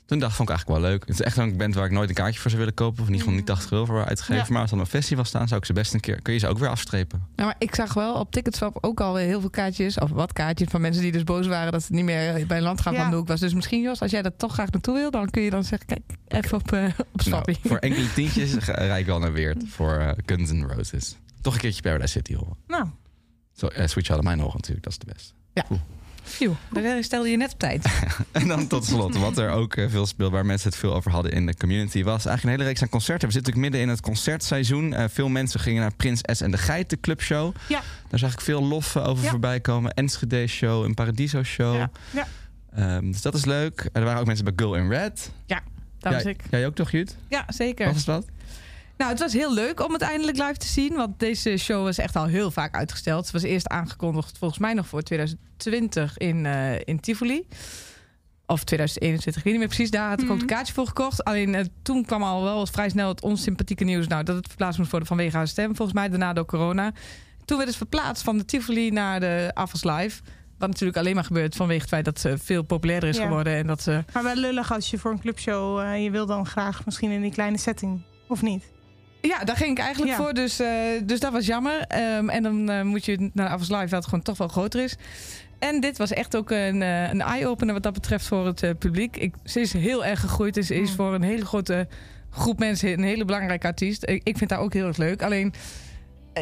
Toen 0.07 0.19
dacht 0.19 0.37
vond 0.37 0.49
ik 0.49 0.55
eigenlijk 0.55 0.81
wel 0.83 0.91
leuk. 0.91 1.01
Het 1.01 1.11
is 1.11 1.21
echt 1.21 1.35
zo'n 1.35 1.57
band 1.57 1.75
waar 1.75 1.85
ik 1.85 1.91
nooit 1.91 2.09
een 2.09 2.15
kaartje 2.15 2.41
voor 2.41 2.51
zou 2.51 2.63
willen 2.63 2.77
kopen. 2.77 3.01
Of 3.03 3.07
in 3.09 3.13
ieder 3.13 3.19
geval 3.27 3.35
niet 3.39 3.47
80 3.47 3.71
euro 3.71 3.85
voor 3.85 4.05
uitgeven. 4.05 4.35
Ja. 4.37 4.45
Maar 4.49 4.61
als 4.61 4.71
er 4.73 4.79
een 4.79 4.87
festival 4.87 5.25
staan, 5.25 5.49
zou 5.49 5.61
ik 5.61 5.67
ze 5.67 5.73
best 5.73 5.95
een 5.95 6.01
keer... 6.01 6.23
Kun 6.23 6.33
je 6.33 6.39
ze 6.39 6.47
ook 6.49 6.59
weer 6.59 6.69
afstrepen. 6.69 7.19
Nou, 7.37 7.49
maar 7.49 7.57
ik 7.59 7.75
zag 7.75 7.95
wel 7.95 8.15
op 8.15 8.31
Ticketswap 8.33 8.79
ook 8.81 9.01
al 9.01 9.17
heel 9.17 9.41
veel 9.41 9.51
kaartjes, 9.51 9.99
of 9.99 10.11
wat 10.11 10.33
kaartjes 10.33 10.69
van 10.71 10.81
mensen 10.81 11.03
die 11.03 11.13
dus 11.13 11.25
boos 11.25 11.47
waren 11.47 11.73
dat 11.73 11.83
het 11.83 11.91
niet 11.91 12.05
meer 12.05 12.47
bij 12.47 12.57
een 12.57 12.63
landgraaf 12.63 12.95
Ja. 12.95 13.03
aan 13.05 13.11
de 13.11 13.17
hoek 13.17 13.29
was. 13.29 13.41
Dus 13.41 13.55
misschien 13.55 13.83
Jos, 13.83 14.01
als 14.01 14.11
jij 14.11 14.23
dat 14.23 14.39
toch 14.39 14.53
graag 14.53 14.71
naartoe 14.71 14.95
wil, 14.95 15.11
dan 15.11 15.31
kun 15.31 15.43
je 15.43 15.51
dan 15.51 15.65
zeggen, 15.65 15.87
kijk, 15.87 16.03
even 16.29 16.59
op, 16.59 16.73
eh 16.73 16.85
op 17.13 17.25
Nou, 17.25 17.55
voor 17.63 17.79
enkele 17.79 18.13
tientjes 18.15 18.55
rijd 18.55 19.01
ik 19.01 19.07
wel 19.07 19.19
naar 19.19 19.33
Weert. 19.33 19.63
Voor 19.69 19.93
eh 19.97 20.11
Guns 20.27 20.51
N' 20.53 20.65
Roses. 20.77 21.17
Toch 21.41 21.55
een 21.55 21.61
keertje 21.61 21.83
Paradise 21.83 22.13
City 22.13 22.35
horen. 22.35 22.57
Nou, 22.67 22.87
Zo, 23.53 23.67
eh, 23.67 23.87
Sweet 23.87 24.07
Child 24.07 24.19
of 24.19 24.25
Mine 24.25 24.43
horen 24.43 24.57
natuurlijk. 24.57 24.85
Dat 24.85 24.93
is 24.93 24.99
de 24.99 25.07
beste. 25.13 25.33
Phew, 26.27 26.53
daar 26.73 27.05
stelde 27.05 27.29
je 27.29 27.37
net 27.37 27.53
op 27.53 27.59
tijd. 27.59 27.85
En 28.33 28.49
dan 28.49 28.67
tot 28.67 28.85
slot, 28.85 29.17
wat 29.17 29.39
er 29.39 29.51
ook 29.51 29.75
eh, 29.77 29.91
veel 29.91 30.07
speelt, 30.07 30.33
waar 30.33 30.47
mensen 30.47 30.69
het 30.69 30.79
veel 30.79 30.95
over 30.95 31.11
hadden 31.11 31.33
in 31.33 31.47
de 31.47 31.57
community, 31.57 32.03
was 32.03 32.13
eigenlijk 32.27 32.43
een 32.45 32.51
hele 32.51 32.65
reeks 32.65 32.83
aan 32.83 32.89
concerten. 32.89 33.29
We 33.29 33.35
zitten 33.35 33.53
natuurlijk 33.53 33.73
midden 33.75 33.81
in 33.81 33.89
het 33.89 34.07
concertseizoen. 34.07 34.93
Eh, 34.95 35.05
veel 35.09 35.29
mensen 35.29 35.61
gingen 35.61 35.81
naar 35.81 35.95
Prins 35.95 36.21
S 36.33 36.41
en 36.41 36.51
de 36.51 36.59
Geiten 36.59 37.01
clubshow. 37.01 37.55
Ja. 37.69 37.81
Daar 38.09 38.19
zag 38.19 38.33
ik 38.33 38.41
veel 38.41 38.63
lof 38.65 38.97
over 38.97 39.25
Ja. 39.25 39.31
voorbij 39.31 39.61
komen. 39.61 39.95
Enschede 39.95 40.47
show, 40.47 40.85
een 40.85 40.95
Paradiso 40.95 41.43
show. 41.43 41.75
Ja. 41.77 41.91
Ja. 42.11 42.27
Ehm, 42.75 43.11
dus 43.11 43.23
dat 43.23 43.35
is 43.35 43.45
leuk. 43.45 43.89
Er 43.93 44.05
waren 44.05 44.21
ook 44.21 44.27
mensen 44.27 44.45
bij 44.45 44.55
Girl 44.57 44.75
in 44.75 44.89
Red. 44.89 45.31
Daar 45.47 45.63
jij, 46.13 46.13
was 46.13 46.33
ik. 46.33 46.41
jij 46.51 46.67
ook 46.67 46.75
toch, 46.75 46.91
Jut? 46.91 47.17
Ja, 47.29 47.45
zeker. 47.49 47.87
Was 47.87 47.97
het 47.97 48.07
wat? 48.07 48.25
Nou, 48.97 49.11
het 49.11 49.21
was 49.21 49.33
heel 49.33 49.55
leuk 49.55 49.85
om 49.87 49.93
het 49.93 50.03
eindelijk 50.03 50.37
live 50.39 50.57
te 50.57 50.67
zien. 50.67 50.95
Want 50.95 51.19
deze 51.19 51.57
show 51.57 51.83
was 51.85 51.99
echt 51.99 52.17
al 52.17 52.25
heel 52.27 52.51
vaak 52.51 52.75
uitgesteld. 52.75 53.23
Het 53.25 53.33
was 53.33 53.43
eerst 53.43 53.69
aangekondigd, 53.69 54.39
volgens 54.39 54.61
mij 54.61 54.73
nog 54.75 54.87
voor 54.87 55.03
2020 55.03 56.19
in, 56.19 56.47
eh, 56.47 56.79
in 56.85 57.01
Tivoli. 57.01 57.47
Of 58.47 58.65
2021, 58.65 59.37
ik 59.37 59.45
weet 59.45 59.53
niet 59.53 59.63
meer 59.63 59.75
precies. 59.77 59.91
Daar 59.91 60.09
had 60.09 60.23
ik 60.23 60.31
ook 60.31 60.41
een 60.41 60.47
kaartje 60.47 60.75
voor 60.75 60.87
gekocht. 60.87 61.25
Alleen 61.25 61.55
eh, 61.55 61.65
toen 61.83 62.05
kwam 62.05 62.23
al 62.23 62.43
wel 62.43 62.67
vrij 62.67 62.89
snel 62.89 63.09
het 63.09 63.23
onsympathieke 63.23 63.85
nieuws. 63.85 64.07
Nou, 64.07 64.23
dat 64.25 64.37
het 64.37 64.47
verplaatst 64.49 64.79
moest 64.79 64.91
worden 64.91 65.09
vanwege 65.09 65.37
haar 65.37 65.49
stem. 65.49 65.77
Volgens 65.77 65.99
mij 65.99 66.09
daarna 66.09 66.33
door 66.33 66.45
corona. 66.47 66.93
Toen 67.45 67.57
werd 67.57 67.69
het 67.69 67.77
verplaatst 67.79 68.23
van 68.25 68.39
de 68.39 68.45
Tivoli 68.45 68.91
naar 68.91 69.21
de 69.21 69.51
Afas 69.55 69.85
Live. 69.85 70.23
Wat 70.59 70.69
natuurlijk 70.69 70.99
alleen 70.99 71.15
maar 71.15 71.25
gebeurt 71.25 71.57
vanwege 71.57 71.81
het 71.81 71.89
feit 71.89 72.05
dat 72.05 72.21
ze 72.21 72.39
veel 72.39 72.63
populairder 72.63 73.09
is 73.09 73.17
Ja. 73.17 73.23
geworden. 73.23 73.55
En 73.57 73.67
dat 73.67 73.83
ze 73.83 74.05
maar 74.13 74.23
wel 74.23 74.35
lullig 74.37 74.73
als 74.73 74.91
je 74.91 74.99
voor 74.99 75.11
een 75.11 75.21
clubshow... 75.21 75.81
eh, 75.81 76.03
je 76.05 76.11
wil 76.11 76.27
dan 76.27 76.47
graag 76.47 76.85
misschien 76.85 77.11
in 77.11 77.21
die 77.21 77.33
kleine 77.33 77.59
setting. 77.59 78.03
Of 78.29 78.43
niet? 78.43 78.65
Ja, 79.27 79.45
daar 79.45 79.57
ging 79.57 79.71
ik 79.71 79.79
eigenlijk 79.79 80.17
Ja. 80.17 80.23
voor. 80.23 80.33
Dus, 80.35 80.59
eh, 80.61 80.69
dus 81.05 81.21
dat 81.21 81.33
was 81.33 81.47
jammer. 81.47 81.81
Ehm, 81.81 82.29
en 82.29 82.43
dan 82.43 82.71
eh, 82.71 82.83
moet 82.83 83.05
je 83.05 83.31
naar 83.33 83.49
Avals 83.49 83.69
Live, 83.69 83.83
dat 83.85 83.91
het 83.91 84.05
gewoon 84.05 84.23
toch 84.23 84.39
wel 84.39 84.49
groter 84.49 84.83
is. 84.83 84.97
En 85.59 85.81
dit 85.81 85.99
was 85.99 86.11
echt 86.13 86.37
ook 86.37 86.51
een, 86.51 86.83
eh, 86.83 87.11
een 87.11 87.21
eye-opener 87.21 87.75
wat 87.75 87.83
dat 87.83 87.93
betreft 87.93 88.27
voor 88.27 88.47
het 88.47 88.79
publiek. 88.79 89.17
Ik, 89.17 89.35
ze 89.45 89.61
is 89.61 89.73
heel 89.73 90.05
erg 90.05 90.21
gegroeid. 90.21 90.65
Ze 90.65 90.75
is 90.75 90.91
Mm. 90.91 90.97
voor 90.97 91.15
een 91.15 91.23
hele 91.23 91.45
grote 91.45 91.89
groep 92.31 92.59
mensen 92.59 92.93
een 92.93 93.03
hele 93.03 93.25
belangrijke 93.25 93.67
artiest. 93.67 94.09
Ik, 94.09 94.21
ik 94.25 94.37
vind 94.39 94.51
haar 94.51 94.61
ook 94.61 94.73
heel 94.73 94.87
erg 94.87 94.97
leuk. 94.97 95.23
Alleen, 95.23 95.53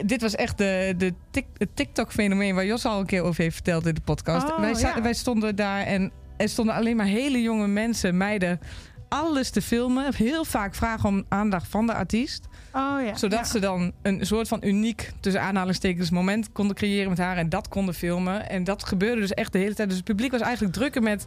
dit 0.06 0.20
was 0.20 0.34
echt 0.34 0.58
de, 0.58 0.94
de 0.96 1.14
het 1.58 1.76
TikTok-fenomeen 1.76 2.54
waar 2.54 2.66
Jos 2.66 2.84
al 2.84 3.00
een 3.00 3.06
keer 3.06 3.22
over 3.22 3.42
heeft 3.42 3.54
verteld 3.54 3.86
in 3.86 3.94
de 3.94 4.00
podcast. 4.00 4.50
Oh, 4.50 4.60
wij, 4.60 4.74
ja. 4.78 5.02
wij 5.02 5.14
stonden 5.14 5.56
daar 5.56 5.82
en 5.82 6.12
er 6.36 6.48
stonden 6.48 6.74
alleen 6.74 6.96
maar 6.96 7.06
hele 7.06 7.42
jonge 7.42 7.66
mensen, 7.66 8.16
meiden 8.16 8.60
alles 9.08 9.50
te 9.50 9.62
filmen. 9.62 10.14
Heel 10.14 10.44
vaak 10.44 10.74
vragen 10.74 11.08
om 11.08 11.24
aandacht 11.28 11.68
van 11.68 11.86
de 11.86 11.94
artiest. 11.94 12.46
Oh 12.74 13.04
ja. 13.04 13.16
Zodat 13.16 13.38
Ja. 13.38 13.44
ze 13.44 13.58
dan 13.60 13.92
een 14.02 14.26
soort 14.26 14.48
van 14.48 14.58
uniek, 14.64 15.12
tussen 15.20 15.42
aanhalingstekens, 15.42 16.10
moment 16.10 16.52
konden 16.52 16.76
creëren 16.76 17.08
met 17.08 17.18
haar. 17.18 17.36
En 17.36 17.48
dat 17.48 17.68
konden 17.68 17.94
filmen. 17.94 18.48
En 18.48 18.64
dat 18.64 18.84
gebeurde 18.84 19.20
dus 19.20 19.30
echt 19.34 19.52
de 19.52 19.58
hele 19.58 19.74
tijd. 19.74 19.88
Dus 19.88 19.96
het 19.96 20.06
publiek 20.06 20.30
was 20.30 20.40
eigenlijk 20.40 20.74
drukker 20.74 21.02
met 21.02 21.26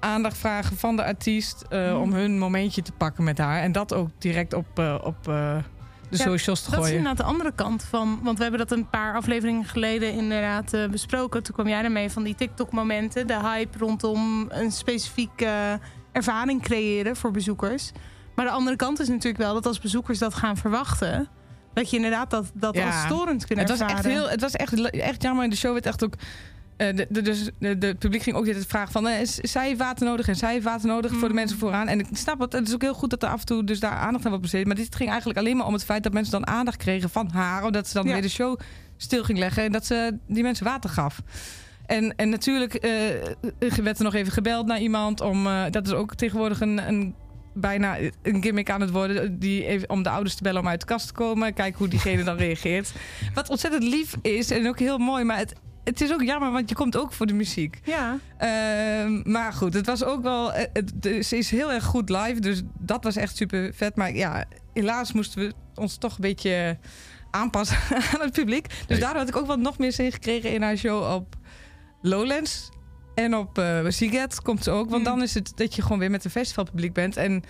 aandacht 0.00 0.38
vragen 0.38 0.76
van 0.76 0.96
de 0.96 1.04
artiest. 1.04 1.64
eh, 1.68 1.88
Hmm. 1.90 2.00
Om 2.00 2.12
hun 2.12 2.38
momentje 2.38 2.82
te 2.82 2.92
pakken 2.92 3.24
met 3.24 3.38
haar. 3.38 3.62
En 3.62 3.72
dat 3.72 3.94
ook 3.94 4.08
direct 4.18 4.52
op, 4.54 4.66
eh, 4.78 4.94
op 5.02 5.28
eh, 5.28 5.56
de 6.10 6.16
Ja, 6.16 6.24
socials 6.24 6.62
te 6.62 6.70
Dat 6.70 6.78
is 6.78 6.84
gooien. 6.84 6.98
inderdaad 6.98 7.26
de 7.26 7.32
andere 7.32 7.52
kant 7.54 7.84
van. 7.84 8.20
Want 8.22 8.36
we 8.36 8.42
hebben 8.42 8.60
dat 8.66 8.78
een 8.78 8.88
paar 8.90 9.14
afleveringen 9.14 9.64
geleden 9.64 10.12
inderdaad 10.12 10.76
besproken. 10.90 11.42
Toen 11.42 11.54
kwam 11.54 11.68
jij 11.68 11.82
ermee 11.84 12.10
van 12.10 12.22
die 12.22 12.34
TikTok-momenten. 12.34 13.26
De 13.26 13.40
hype 13.40 13.78
rondom 13.78 14.46
een 14.48 14.72
specifieke 14.72 15.78
ervaring 16.12 16.62
creëren 16.62 17.16
voor 17.16 17.30
bezoekers. 17.30 17.92
Maar 18.38 18.46
de 18.46 18.52
andere 18.52 18.76
kant 18.76 19.00
is 19.00 19.08
natuurlijk 19.08 19.38
wel 19.42 19.54
dat 19.54 19.66
als 19.66 19.78
bezoekers 19.80 20.18
dat 20.18 20.34
gaan 20.34 20.56
verwachten. 20.56 21.28
Dat 21.74 21.90
je 21.90 21.96
inderdaad 21.96 22.30
dat, 22.30 22.50
dat 22.54 22.74
Ja. 22.74 22.86
als 22.86 23.00
storend 23.04 23.46
kunt 23.46 23.58
Het 23.58 23.68
was 23.68 23.80
echt 23.80 24.04
heel, 24.04 24.28
het 24.28 24.40
was 24.40 24.52
echt, 24.52 24.90
echt 24.90 25.22
jammer. 25.22 25.44
In 25.44 25.50
de 25.50 25.56
show 25.56 25.72
werd 25.72 25.86
echt 25.86 26.04
ook. 26.04 26.14
eh, 26.76 26.96
de, 26.96 27.06
de, 27.10 27.22
dus 27.22 27.50
de, 27.58 27.96
publiek 27.98 28.22
ging 28.22 28.36
ook 28.36 28.44
dit 28.44 28.66
vragen 28.66 28.92
van... 28.92 29.08
eh, 29.08 29.20
is- 29.20 29.34
zij 29.34 29.66
heeft 29.66 29.78
water 29.78 30.06
nodig 30.06 30.28
en 30.28 30.36
zij 30.36 30.52
heeft 30.52 30.64
water 30.64 30.88
nodig 30.88 31.10
voor 31.10 31.20
de 31.20 31.28
Mm. 31.28 31.34
mensen 31.34 31.58
vooraan. 31.58 31.88
En 31.88 31.98
ik 32.00 32.06
snap 32.12 32.40
het, 32.40 32.52
het 32.52 32.68
is 32.68 32.74
ook 32.74 32.82
heel 32.82 32.94
goed 32.94 33.10
dat 33.10 33.22
er 33.22 33.28
af 33.28 33.40
en 33.40 33.46
toe 33.46 33.64
dus 33.64 33.80
daar 33.80 33.90
aandacht 33.92 34.22
aan 34.24 34.30
wordt 34.30 34.42
besteed. 34.42 34.66
Maar 34.66 34.76
dit 34.76 34.94
ging 34.94 35.08
eigenlijk 35.08 35.38
alleen 35.38 35.56
maar 35.56 35.66
om 35.66 35.72
het 35.72 35.84
feit 35.84 36.02
dat 36.02 36.12
mensen 36.12 36.32
dan 36.32 36.46
aandacht 36.46 36.76
kregen 36.76 37.10
van 37.10 37.30
haar. 37.32 37.64
Omdat 37.64 37.88
ze 37.88 37.94
dan 37.94 38.06
Ja. 38.06 38.12
weer 38.12 38.22
de 38.22 38.28
show 38.28 38.58
stil 38.96 39.24
ging 39.24 39.38
leggen 39.38 39.62
en 39.64 39.72
dat 39.72 39.86
ze 39.86 40.18
die 40.26 40.42
mensen 40.42 40.64
water 40.64 40.90
gaf. 40.90 41.20
En, 41.86 42.16
en 42.16 42.28
natuurlijk 42.28 42.74
eh, 42.74 42.90
werd 43.82 43.98
er 43.98 44.04
nog 44.04 44.14
even 44.14 44.32
gebeld 44.32 44.66
naar 44.66 44.80
iemand 44.80 45.20
om... 45.20 45.46
eh, 45.46 45.64
dat 45.70 45.86
is 45.86 45.92
ook 45.92 46.14
tegenwoordig 46.14 46.60
een... 46.60 46.88
een 46.88 47.14
bijna 47.60 47.96
een 48.22 48.42
gimmick 48.42 48.70
aan 48.70 48.80
het 48.80 48.90
worden. 48.90 49.38
Die 49.38 49.64
even, 49.66 49.90
om 49.90 50.02
de 50.02 50.08
ouders 50.10 50.34
te 50.34 50.42
bellen 50.42 50.60
om 50.60 50.68
uit 50.68 50.80
de 50.80 50.86
kast 50.86 51.06
te 51.06 51.12
komen. 51.12 51.54
Kijken 51.54 51.78
hoe 51.78 51.88
diegene 51.88 52.24
dan 52.24 52.36
reageert. 52.36 52.92
Wat 53.34 53.48
ontzettend 53.50 53.82
lief 53.82 54.14
is 54.22 54.50
en 54.50 54.68
ook 54.68 54.78
heel 54.78 54.98
mooi. 54.98 55.24
Maar 55.24 55.38
het, 55.38 55.52
het 55.84 56.00
is 56.00 56.12
ook 56.12 56.22
jammer, 56.22 56.50
want 56.52 56.68
je 56.68 56.74
komt 56.74 56.96
ook 56.96 57.12
voor 57.12 57.26
de 57.26 57.34
muziek. 57.34 57.80
Ja, 57.84 58.18
Ehm, 58.38 59.30
maar 59.30 59.52
goed, 59.52 59.74
het 59.74 59.86
was 59.86 60.04
ook 60.04 60.22
wel. 60.22 60.52
eh, 60.52 60.66
Het, 60.72 60.92
het- 61.00 61.26
ze 61.26 61.36
is 61.36 61.50
heel 61.50 61.72
erg 61.72 61.84
goed 61.84 62.08
live. 62.08 62.40
Dus 62.40 62.62
dat 62.78 63.04
was 63.04 63.16
echt 63.16 63.36
super 63.36 63.72
vet. 63.74 63.96
Maar 63.96 64.14
ja, 64.14 64.44
helaas 64.72 65.12
moesten 65.12 65.40
we 65.40 65.52
ons 65.74 65.96
toch 65.96 66.14
een 66.14 66.20
beetje 66.20 66.78
aanpassen 67.30 67.76
aan 68.14 68.20
het 68.20 68.32
publiek. 68.32 68.68
Dus 68.68 68.78
Nee. 68.88 68.98
daardoor 68.98 69.18
had 69.18 69.28
ik 69.28 69.36
ook 69.36 69.46
wat 69.46 69.58
nog 69.58 69.78
meer 69.78 69.92
zin 69.92 70.12
gekregen 70.12 70.52
in 70.52 70.62
haar 70.62 70.76
show 70.76 71.14
op 71.14 71.34
Lowlands. 72.02 72.68
En 73.22 73.36
op 73.36 73.58
eh 73.58 73.84
Siget 73.88 74.42
komt 74.42 74.64
ze 74.64 74.70
ook. 74.70 74.90
Want 74.90 75.06
Hmm. 75.06 75.14
dan 75.14 75.22
is 75.22 75.34
het 75.34 75.52
dat 75.54 75.74
je 75.74 75.82
gewoon 75.82 75.98
weer 75.98 76.10
met 76.10 76.24
een 76.24 76.30
festivalpubliek 76.30 76.92
bent. 76.92 77.16
En 77.16 77.42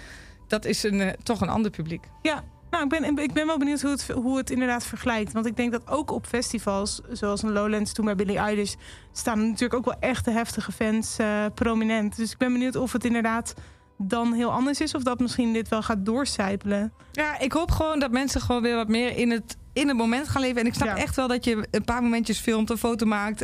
dat 0.46 0.64
is 0.64 0.82
een, 0.82 1.00
eh, 1.00 1.08
toch 1.22 1.40
een 1.40 1.48
ander 1.48 1.70
publiek. 1.70 2.04
ja. 2.22 2.44
Nou, 2.70 2.84
ik 2.84 2.90
ben, 2.90 3.18
ik 3.18 3.32
ben 3.32 3.46
wel 3.46 3.58
benieuwd 3.58 3.80
hoe 3.80 3.90
het, 3.90 4.08
hoe 4.08 4.36
het 4.36 4.50
inderdaad 4.50 4.84
vergelijkt. 4.86 5.32
Want 5.32 5.46
ik 5.46 5.56
denk 5.56 5.72
dat 5.72 5.88
ook 5.88 6.10
op 6.10 6.26
festivals, 6.26 7.00
zoals 7.12 7.42
een 7.42 7.52
Lowlands 7.52 7.92
toen 7.92 8.04
bij 8.04 8.14
Billie 8.14 8.36
Eilish... 8.38 8.74
staan 9.12 9.38
natuurlijk 9.46 9.74
ook 9.74 9.84
wel 9.84 9.96
echte 10.00 10.30
heftige 10.30 10.72
fans 10.72 11.18
eh, 11.18 11.44
prominent. 11.54 12.16
Dus 12.16 12.30
ik 12.32 12.38
ben 12.38 12.52
benieuwd 12.52 12.76
of 12.76 12.92
het 12.92 13.04
inderdaad 13.04 13.54
dan 13.98 14.32
heel 14.32 14.50
anders 14.52 14.80
is... 14.80 14.94
of 14.94 15.02
dat 15.02 15.18
misschien 15.20 15.52
dit 15.52 15.68
wel 15.68 15.82
gaat 15.82 16.04
doorcijpelen. 16.06 16.92
Ja, 17.12 17.38
ik 17.38 17.52
hoop 17.52 17.70
gewoon 17.70 17.98
dat 17.98 18.10
mensen 18.10 18.40
gewoon 18.40 18.62
weer 18.62 18.76
wat 18.76 18.88
meer 18.88 19.16
in 19.16 19.30
het, 19.30 19.56
in 19.72 19.88
het 19.88 19.96
moment 19.96 20.28
gaan 20.28 20.42
leven. 20.42 20.60
En 20.60 20.66
ik 20.66 20.74
snap 20.74 20.88
Ja. 20.88 20.96
echt 20.96 21.16
wel 21.16 21.28
dat 21.28 21.44
je 21.44 21.66
een 21.70 21.84
paar 21.84 22.02
momentjes 22.02 22.38
filmt, 22.38 22.70
een 22.70 22.78
foto 22.78 23.06
maakt. 23.06 23.42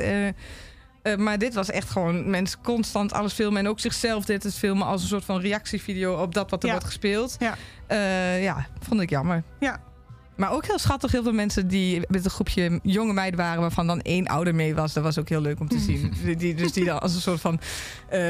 Eh, 1.05 1.17
maar 1.17 1.39
dit 1.39 1.55
was 1.55 1.71
echt 1.71 1.91
gewoon 1.91 2.31
mensen 2.31 2.59
constant 2.63 3.13
alles 3.13 3.33
filmen. 3.33 3.59
En 3.61 3.69
ook 3.69 3.81
zichzelf 3.81 4.25
dit 4.25 4.43
het 4.43 4.55
filmen 4.55 4.87
als 4.87 5.03
een 5.03 5.09
soort 5.09 5.25
van 5.25 5.41
reactievideo 5.41 6.15
op 6.23 6.35
dat 6.35 6.51
wat 6.51 6.61
er 6.63 6.67
Ja. 6.69 6.75
wordt 6.75 6.87
gespeeld. 6.89 7.37
Ja. 7.39 7.55
Eh, 7.87 8.43
ja, 8.43 8.67
vond 8.81 9.01
ik 9.01 9.11
jammer. 9.11 9.43
Ja. 9.61 9.81
Maar 10.37 10.51
ook 10.53 10.67
heel 10.67 10.79
schattig, 10.79 11.13
heel 11.13 11.23
veel 11.23 11.33
mensen 11.33 11.69
die 11.69 12.01
met 12.09 12.25
een 12.25 12.31
groepje 12.31 12.81
jonge 12.83 13.13
meiden 13.13 13.41
waren... 13.41 13.61
waarvan 13.61 13.87
dan 13.87 14.01
één 14.01 14.27
ouder 14.27 14.55
mee 14.55 14.75
was. 14.75 14.93
Dat 14.93 15.03
was 15.03 15.19
ook 15.19 15.29
heel 15.29 15.41
leuk 15.41 15.61
om 15.61 15.69
te 15.69 15.79
zien. 15.79 16.13
Die- 16.25 16.37
die, 16.37 16.55
dus 16.55 16.73
die 16.73 16.85
dan 16.85 17.01
als 17.01 17.15
een 17.15 17.21
soort 17.21 17.41
van 17.41 17.61
eh, 18.09 18.21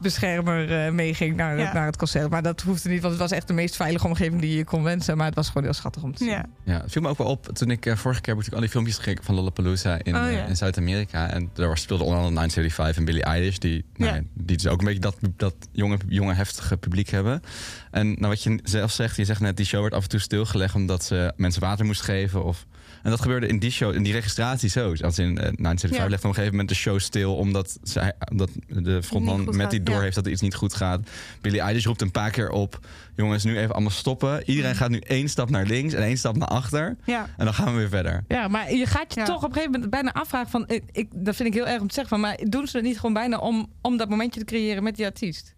beschermer 0.00 0.84
eh, 0.86 0.92
meeging 0.92 1.36
naar, 1.36 1.58
Ja. 1.58 1.72
naar 1.72 1.86
het 1.86 1.96
concert. 1.96 2.30
Maar 2.30 2.42
dat 2.42 2.60
hoefde 2.60 2.88
niet, 2.88 3.00
want 3.00 3.12
het 3.12 3.22
was 3.22 3.30
echt 3.32 3.46
de 3.46 3.52
meest 3.52 3.76
veilige 3.76 4.06
omgeving 4.06 4.40
die 4.40 4.56
je 4.56 4.64
kon 4.64 4.82
wensen. 4.82 5.16
Maar 5.16 5.26
het 5.26 5.34
was 5.34 5.46
gewoon 5.46 5.62
heel 5.62 5.72
schattig 5.72 6.02
om 6.02 6.14
te 6.14 6.24
zien. 6.24 6.32
Ja. 6.32 6.46
Ja, 6.64 6.80
het 6.80 6.92
viel 6.92 7.02
me 7.02 7.08
ook 7.08 7.18
wel 7.18 7.26
op 7.26 7.46
toen 7.46 7.70
ik 7.70 7.86
eh, 7.86 7.96
vorige 7.96 8.20
keer 8.20 8.34
heb 8.36 8.44
ik 8.46 8.52
al 8.52 8.60
die 8.60 8.68
filmpjes 8.68 8.96
gekeken 8.96 9.24
van 9.24 9.34
Lollapalooza 9.34 9.98
in, 10.02 10.16
Oh, 10.16 10.32
ja. 10.32 10.44
in 10.46 10.56
Zuid-Amerika. 10.56 11.30
En 11.30 11.50
daar 11.54 11.68
was- 11.68 11.80
speelde 11.80 12.04
onder 12.04 12.18
andere 12.18 12.34
975 12.34 12.96
en 12.96 13.04
Billie 13.04 13.22
Eilish, 13.22 13.56
die, 13.56 13.84
nou 13.96 14.26
die 14.34 14.56
dus 14.56 14.66
ook 14.66 14.78
een 14.78 14.84
beetje 14.84 15.00
dat, 15.00 15.16
dat 15.36 15.54
jonge, 15.72 15.98
jonge, 16.08 16.34
heftige 16.34 16.76
publiek 16.76 17.08
hebben. 17.08 17.42
En 17.90 18.06
nou, 18.06 18.26
wat 18.28 18.42
je 18.42 18.58
zelf 18.62 18.90
zegt, 18.90 19.16
je 19.16 19.24
zegt 19.24 19.40
net, 19.40 19.56
die 19.56 19.66
show 19.66 19.80
werd 19.82 19.94
af 19.94 20.02
en 20.02 20.08
toe 20.08 20.20
stilgelegd 20.20 20.74
omdat 20.74 21.04
ze 21.04 21.32
mensen 21.50 21.68
water 21.68 21.84
moest 21.84 22.00
geven. 22.02 22.44
Of, 22.44 22.66
en 23.02 23.10
dat 23.10 23.20
gebeurde 23.20 23.46
in 23.46 23.58
die 23.58 23.70
show, 23.70 23.94
in 23.94 24.02
die 24.02 24.12
registratie 24.12 24.68
zo. 24.68 24.94
Als 25.02 25.18
in 25.18 25.28
uh, 25.30 25.34
975 25.34 25.98
Ja. 25.98 26.08
legt 26.08 26.22
op 26.22 26.28
een 26.28 26.34
gegeven 26.34 26.50
moment 26.50 26.68
de 26.68 26.74
show 26.74 26.98
stil 26.98 27.36
omdat, 27.36 27.78
zij, 27.82 28.12
omdat 28.30 28.50
de 28.68 29.02
frontman 29.02 29.44
met 29.44 29.56
gaat, 29.56 29.70
die 29.70 29.82
door 29.82 29.94
ja. 29.94 30.00
heeft 30.00 30.14
dat 30.14 30.26
er 30.26 30.32
iets 30.32 30.40
niet 30.40 30.54
goed 30.54 30.74
gaat. 30.74 31.00
Billie 31.40 31.60
Eilish 31.60 31.84
roept 31.84 32.00
een 32.00 32.10
paar 32.10 32.30
keer 32.30 32.50
op, 32.50 32.78
jongens, 33.16 33.44
nu 33.44 33.58
even 33.58 33.72
allemaal 33.72 33.90
stoppen. 33.90 34.42
Iedereen 34.50 34.74
gaat 34.74 34.90
nu 34.90 34.98
één 34.98 35.28
stap 35.28 35.50
naar 35.50 35.66
links 35.66 35.94
en 35.94 36.02
één 36.02 36.16
stap 36.18 36.36
naar 36.36 36.48
achter. 36.48 36.96
Ja. 37.04 37.28
En 37.36 37.44
dan 37.44 37.54
gaan 37.54 37.72
we 37.72 37.78
weer 37.78 37.88
verder. 37.88 38.24
Ja, 38.28 38.48
maar 38.48 38.72
je 38.72 38.86
gaat 38.86 39.14
je 39.14 39.20
Ja. 39.20 39.26
toch 39.26 39.36
op 39.36 39.42
een 39.42 39.52
gegeven 39.52 39.72
moment 39.72 39.90
bijna 39.90 40.12
afvragen 40.12 40.50
van... 40.50 40.64
Ik, 40.66 40.82
ik, 40.92 41.08
dat 41.14 41.36
vind 41.36 41.48
ik 41.48 41.54
heel 41.54 41.66
erg 41.68 41.80
om 41.80 41.88
te 41.88 41.94
zeggen 41.94 42.18
van... 42.18 42.20
maar 42.20 42.38
doen 42.48 42.66
ze 42.66 42.76
het 42.76 42.86
niet 42.86 42.96
gewoon 42.96 43.12
bijna 43.14 43.38
om, 43.38 43.68
om 43.80 43.96
dat 43.96 44.08
momentje 44.08 44.40
te 44.40 44.46
creëren 44.46 44.82
met 44.82 44.96
die 44.96 45.04
artiest? 45.06 45.54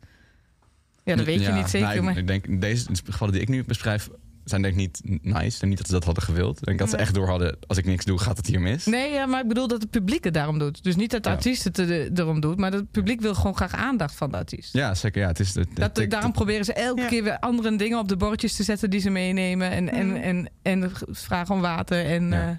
Ja, 1.05 1.16
dat 1.16 1.26
weet 1.26 1.40
je 1.40 1.46
Ja, 1.46 1.55
niet 1.57 1.68
zeker. 1.68 1.87
nou, 1.87 1.98
ik, 1.98 2.05
maar... 2.05 2.16
ik 2.16 2.26
denk, 2.26 2.61
deze 2.61 2.87
gevallen 3.05 3.33
die 3.33 3.42
ik 3.42 3.48
nu 3.48 3.64
beschrijf 3.64 4.09
zijn 4.44 4.62
denk 4.62 4.74
ik 4.74 4.81
niet 4.81 5.00
nice. 5.22 5.59
Denk 5.59 5.62
niet 5.62 5.76
dat 5.76 5.87
ze 5.87 5.92
dat 5.92 6.05
hadden 6.05 6.22
gewild. 6.22 6.59
Ik 6.59 6.64
denk 6.64 6.78
dat 6.78 6.90
ze 6.90 6.96
echt 6.96 7.14
door 7.14 7.28
hadden, 7.28 7.57
als 7.66 7.78
ik 7.78 7.85
niks 7.85 8.05
doe, 8.05 8.18
gaat 8.18 8.37
het 8.37 8.46
hier 8.46 8.61
mis. 8.61 8.87
Nee, 8.87 9.12
ja, 9.12 9.26
maar 9.26 9.40
ik 9.42 9.48
bedoel 9.48 9.68
dat 9.68 9.83
het 9.83 9.90
publiek 9.90 10.24
het 10.24 10.35
daarom 10.35 10.59
doet. 10.59 10.85
Dus 10.85 10.96
niet 10.96 11.11
dat 11.11 11.22
de 11.22 11.28
Ja. 11.28 11.35
artiest 11.35 11.64
het 11.64 11.78
er- 11.78 12.11
erom 12.14 12.40
doet... 12.40 12.59
maar 12.59 12.70
dat 12.70 12.81
het 12.81 12.90
publiek 12.90 13.20
wil 13.20 13.35
gewoon 13.35 13.57
graag 13.57 13.74
aandacht 13.74 14.14
van 14.14 14.31
de 14.31 14.37
artiest. 14.37 14.72
Ja, 14.72 14.94
zeker. 14.94 15.20
Ja, 15.22 15.28
het 15.28 15.40
is 15.40 15.52
de, 15.52 15.66
Dat, 15.74 15.94
de- 15.94 16.07
daarom 16.07 16.33
proberen 16.33 16.64
ze 16.64 16.72
elke 16.72 17.00
Ja. 17.00 17.09
keer 17.09 17.22
weer 17.22 17.38
andere 17.38 17.76
dingen 17.76 17.98
op 17.98 18.09
de 18.09 18.16
bordjes 18.16 18.57
te 18.57 18.62
zetten 18.62 18.90
die 18.90 19.00
ze 19.00 19.11
meenemen. 19.11 19.70
En, 19.70 19.88
en, 19.88 20.07
Mhm. 20.07 20.16
en, 20.16 20.48
en 20.62 20.92
vragen 21.11 21.55
om 21.55 21.61
water. 21.61 22.05
En, 22.05 22.28
Ja. 22.31 22.48
eh, 22.48 22.57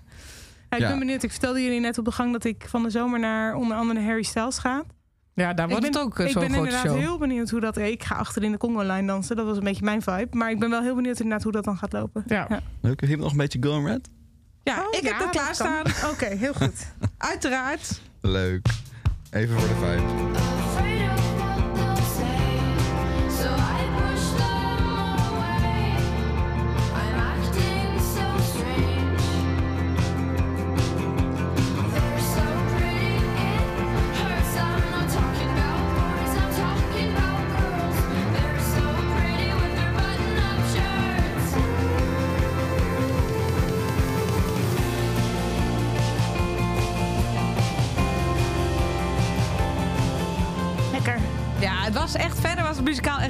Ja, 0.69 0.79
ik 0.79 0.85
Ja. 0.85 0.89
ben 0.91 0.99
benieuwd. 0.99 1.23
Ik 1.23 1.31
vertelde 1.31 1.61
jullie 1.63 1.79
net 1.79 1.97
op 1.97 2.05
de 2.05 2.11
gang 2.11 2.31
dat 2.31 2.43
ik 2.43 2.63
van 2.67 2.83
de 2.83 2.89
zomer 2.89 3.19
naar 3.19 3.55
onder 3.55 3.77
andere 3.77 4.01
Harry 4.01 4.23
Styles 4.23 4.57
ga. 4.57 4.83
Ja, 5.33 5.53
daar 5.53 5.69
wordt 5.69 5.85
ik 5.85 5.91
ben, 5.91 6.01
het 6.01 6.11
ook 6.11 6.19
eh, 6.19 6.25
ik 6.25 6.31
zo'n 6.31 6.41
ben 6.41 6.51
grote 6.51 6.65
inderdaad 6.67 6.91
show. 6.91 7.01
heel 7.01 7.17
benieuwd 7.17 7.49
hoe 7.49 7.59
dat... 7.59 7.77
Ik 7.77 8.03
ga 8.03 8.15
achter 8.15 8.43
in 8.43 8.51
de 8.51 8.57
Congo-lijn 8.57 9.07
dansen. 9.07 9.35
Dat 9.35 9.45
was 9.45 9.57
een 9.57 9.63
beetje 9.63 9.83
mijn 9.83 10.01
vibe. 10.01 10.27
Maar 10.37 10.51
ik 10.51 10.59
ben 10.59 10.69
wel 10.69 10.81
heel 10.81 10.95
benieuwd 10.95 11.17
inderdaad 11.19 11.43
hoe 11.43 11.51
dat 11.51 11.63
dan 11.63 11.77
gaat 11.77 11.93
lopen. 11.93 12.23
Ja, 12.27 12.45
Ja. 12.49 12.59
Leuk. 12.81 12.99
Heb 13.01 13.09
je 13.09 13.17
nog 13.17 13.31
een 13.31 13.37
beetje 13.37 13.59
Going 13.63 13.87
Red? 13.87 14.09
ja 14.63 14.79
Oh, 14.79 14.87
ik 14.91 15.03
heb 15.03 15.11
ja, 15.11 15.19
dat 15.19 15.29
klaarstaan. 15.29 15.85
Oké, 16.11 16.25
heel 16.25 16.53
goed. 16.53 16.87
Uiteraard. 17.17 18.01
Leuk. 18.21 18.67
Even 19.31 19.59
voor 19.59 19.67
de 19.67 19.75
vibe. 19.75 20.52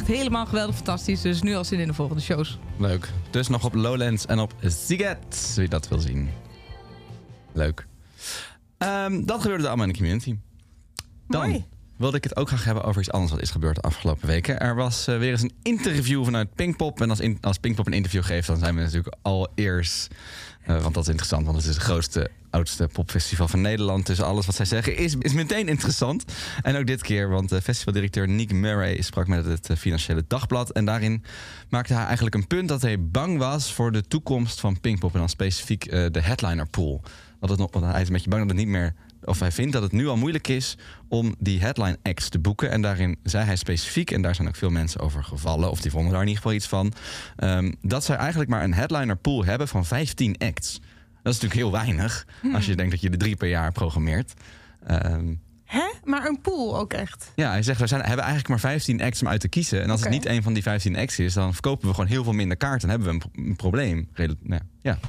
Echt 0.10 0.18
helemaal 0.18 0.46
geweldig 0.46 0.76
fantastisch. 0.76 1.22
Dus 1.22 1.42
nu 1.42 1.56
al 1.56 1.63
zin 1.63 1.80
in 1.80 1.88
de 1.88 1.94
volgende 1.94 2.22
shows. 2.22 2.60
Leuk. 2.78 3.10
Dus 3.30 3.48
nog 3.48 3.66
op 3.66 3.74
Lowlands 3.74 4.26
en 4.26 4.39
op 4.39 4.54
Ziget, 4.62 5.54
wie 5.56 5.68
dat 5.68 5.88
wil 5.88 6.00
zien. 6.00 6.30
Leuk. 7.54 7.88
Ehm, 8.78 9.26
dat 9.26 9.42
gebeurde 9.42 9.68
allemaal 9.68 9.86
in 9.86 9.92
de 9.92 9.98
community. 9.98 10.38
Dan 11.28 11.50
Mooi. 11.50 11.66
wilde 11.98 12.18
ik 12.18 12.24
het 12.24 12.36
ook 12.36 12.48
graag 12.48 12.63
hebben 12.63 12.84
over 12.84 13.02
iets 13.02 13.12
anders 13.12 13.32
wat 13.32 13.42
is 13.42 13.52
gebeurd 13.52 13.76
de 13.76 13.82
afgelopen 13.82 14.28
weken. 14.28 14.60
Er 14.60 14.76
was 14.76 15.08
eh, 15.08 15.18
weer 15.18 15.32
eens 15.32 15.42
een 15.42 15.56
interview 15.62 16.24
vanuit 16.24 16.56
Pinkpop. 16.56 17.02
En 17.02 17.10
als, 17.10 17.20
in, 17.20 17.38
als 17.42 17.58
Pinkpop 17.58 17.88
een 17.88 17.94
interview 17.94 18.24
geeft, 18.24 18.48
dan 18.48 18.58
zijn 18.58 18.76
we 18.76 18.82
natuurlijk 18.82 19.16
al 19.22 19.52
eerst... 19.56 20.08
eh, 20.66 20.82
want 20.82 20.94
dat 20.94 21.04
is 21.04 21.10
interessant, 21.10 21.46
want 21.46 21.58
het 21.58 21.66
is 21.66 21.76
het 21.76 21.84
grootste, 21.84 22.30
oudste 22.54 22.88
popfestival 22.94 23.48
van 23.48 23.62
Nederland. 23.62 24.06
Dus 24.06 24.22
alles 24.22 24.46
wat 24.46 24.56
zij 24.56 24.66
zeggen 24.66 24.98
is, 24.98 25.16
is 25.20 25.34
meteen 25.34 25.68
interessant. 25.68 26.24
En 26.62 26.76
ook 26.76 26.86
dit 26.86 27.02
keer, 27.02 27.30
want 27.30 27.50
de 27.50 27.62
festivaldirecteur 27.62 28.30
Nick 28.30 28.54
Murray 28.54 29.02
sprak 29.02 29.28
met 29.28 29.46
het 29.46 29.70
eh, 29.70 29.78
Financiële 29.78 30.24
Dagblad. 30.28 30.72
En 30.72 30.86
daarin 30.86 31.24
maakte 31.70 31.94
hij 31.94 32.06
eigenlijk 32.06 32.36
een 32.36 32.48
punt 32.48 32.68
dat 32.68 32.82
hij 32.82 33.08
bang 33.08 33.38
was 33.38 33.74
voor 33.74 33.92
de 33.92 34.08
toekomst 34.08 34.60
van 34.60 34.80
Pinkpop. 34.80 35.13
En 35.13 35.20
dan 35.20 35.30
specifiek 35.30 35.86
eh, 35.86 36.06
de 36.12 36.22
headliner 36.22 36.68
pool. 36.68 37.02
Dat 37.39 37.50
het 37.50 37.60
nog, 37.60 37.92
hij 37.92 38.02
is 38.02 38.08
een 38.08 38.13
beetje 38.13 38.30
bang 38.30 38.42
dat 38.42 38.52
het 38.52 38.60
niet 38.60 38.74
meer 38.74 38.94
of 39.26 39.39
hij 39.39 39.52
vindt 39.52 39.74
dat 39.74 39.82
het 39.82 39.92
nu 39.92 40.08
al 40.08 40.18
moeilijk 40.18 40.48
is 40.48 40.78
om 41.08 41.36
die 41.39 41.60
headline 41.60 41.98
acts 42.04 42.30
te 42.30 42.39
boeken. 42.39 42.72
En 42.72 42.82
daarin 42.82 43.18
zei 43.24 43.46
hij 43.46 43.56
specifiek, 43.56 44.12
en 44.12 44.22
daar 44.22 44.36
zijn 44.36 44.48
ook 44.48 44.56
veel 44.56 44.70
mensen 44.70 45.00
over 45.00 45.24
gevallen, 45.24 45.72
of 45.72 45.82
die 45.82 45.92
vonden 45.92 46.12
daar 46.12 46.22
in 46.22 46.28
ieder 46.28 46.42
geval 46.42 46.58
iets 46.58 46.68
van, 46.68 46.94
ehm, 47.36 47.72
dat 47.82 48.04
zij 48.04 48.16
eigenlijk 48.16 48.50
maar 48.50 48.63
een 48.63 48.74
headliner 48.74 49.16
pool 49.16 49.46
hebben 49.46 49.68
van 49.68 49.86
15 49.86 50.38
acts. 50.38 50.82
Dat 51.24 51.34
is 51.34 51.40
natuurlijk 51.40 51.54
heel 51.54 51.72
weinig 51.72 52.26
als 52.54 52.66
je 52.66 52.76
denkt 52.76 52.92
dat 52.92 53.02
je 53.02 53.10
er 53.10 53.18
drie 53.18 53.36
per 53.36 53.50
jaar 53.50 53.72
programmeert. 53.72 54.34
Ehm, 54.88 55.34
Hè? 55.66 55.92
Maar 56.04 56.26
een 56.26 56.42
pool 56.42 56.78
ook 56.80 56.94
echt. 56.94 57.32
ja, 57.36 57.50
hij 57.50 57.64
zegt, 57.64 57.80
we 57.80 57.88
zijn, 57.88 58.00
hebben 58.02 58.20
eigenlijk 58.20 58.48
maar 58.50 58.60
15 58.60 59.02
acts 59.02 59.22
om 59.22 59.28
uit 59.28 59.40
te 59.40 59.48
kiezen. 59.48 59.82
En 59.82 59.90
als 59.90 60.00
het 60.02 60.10
niet 60.10 60.26
een 60.26 60.44
van 60.44 60.54
die 60.54 60.64
15 60.64 60.96
acts 60.98 61.20
is, 61.20 61.34
dan 61.34 61.54
verkopen 61.54 61.88
we 61.88 61.94
gewoon 61.94 62.10
heel 62.10 62.24
veel 62.24 62.34
minder 62.34 62.58
kaarten. 62.58 62.90
Dan 62.90 62.90
hebben 62.90 63.08
we 63.08 63.14
een, 63.14 63.32
pro- 63.32 63.44
een 63.50 63.56
probleem. 63.56 64.10
Rel- 64.14 64.36
nou, 64.42 64.62
ja, 64.82 65.00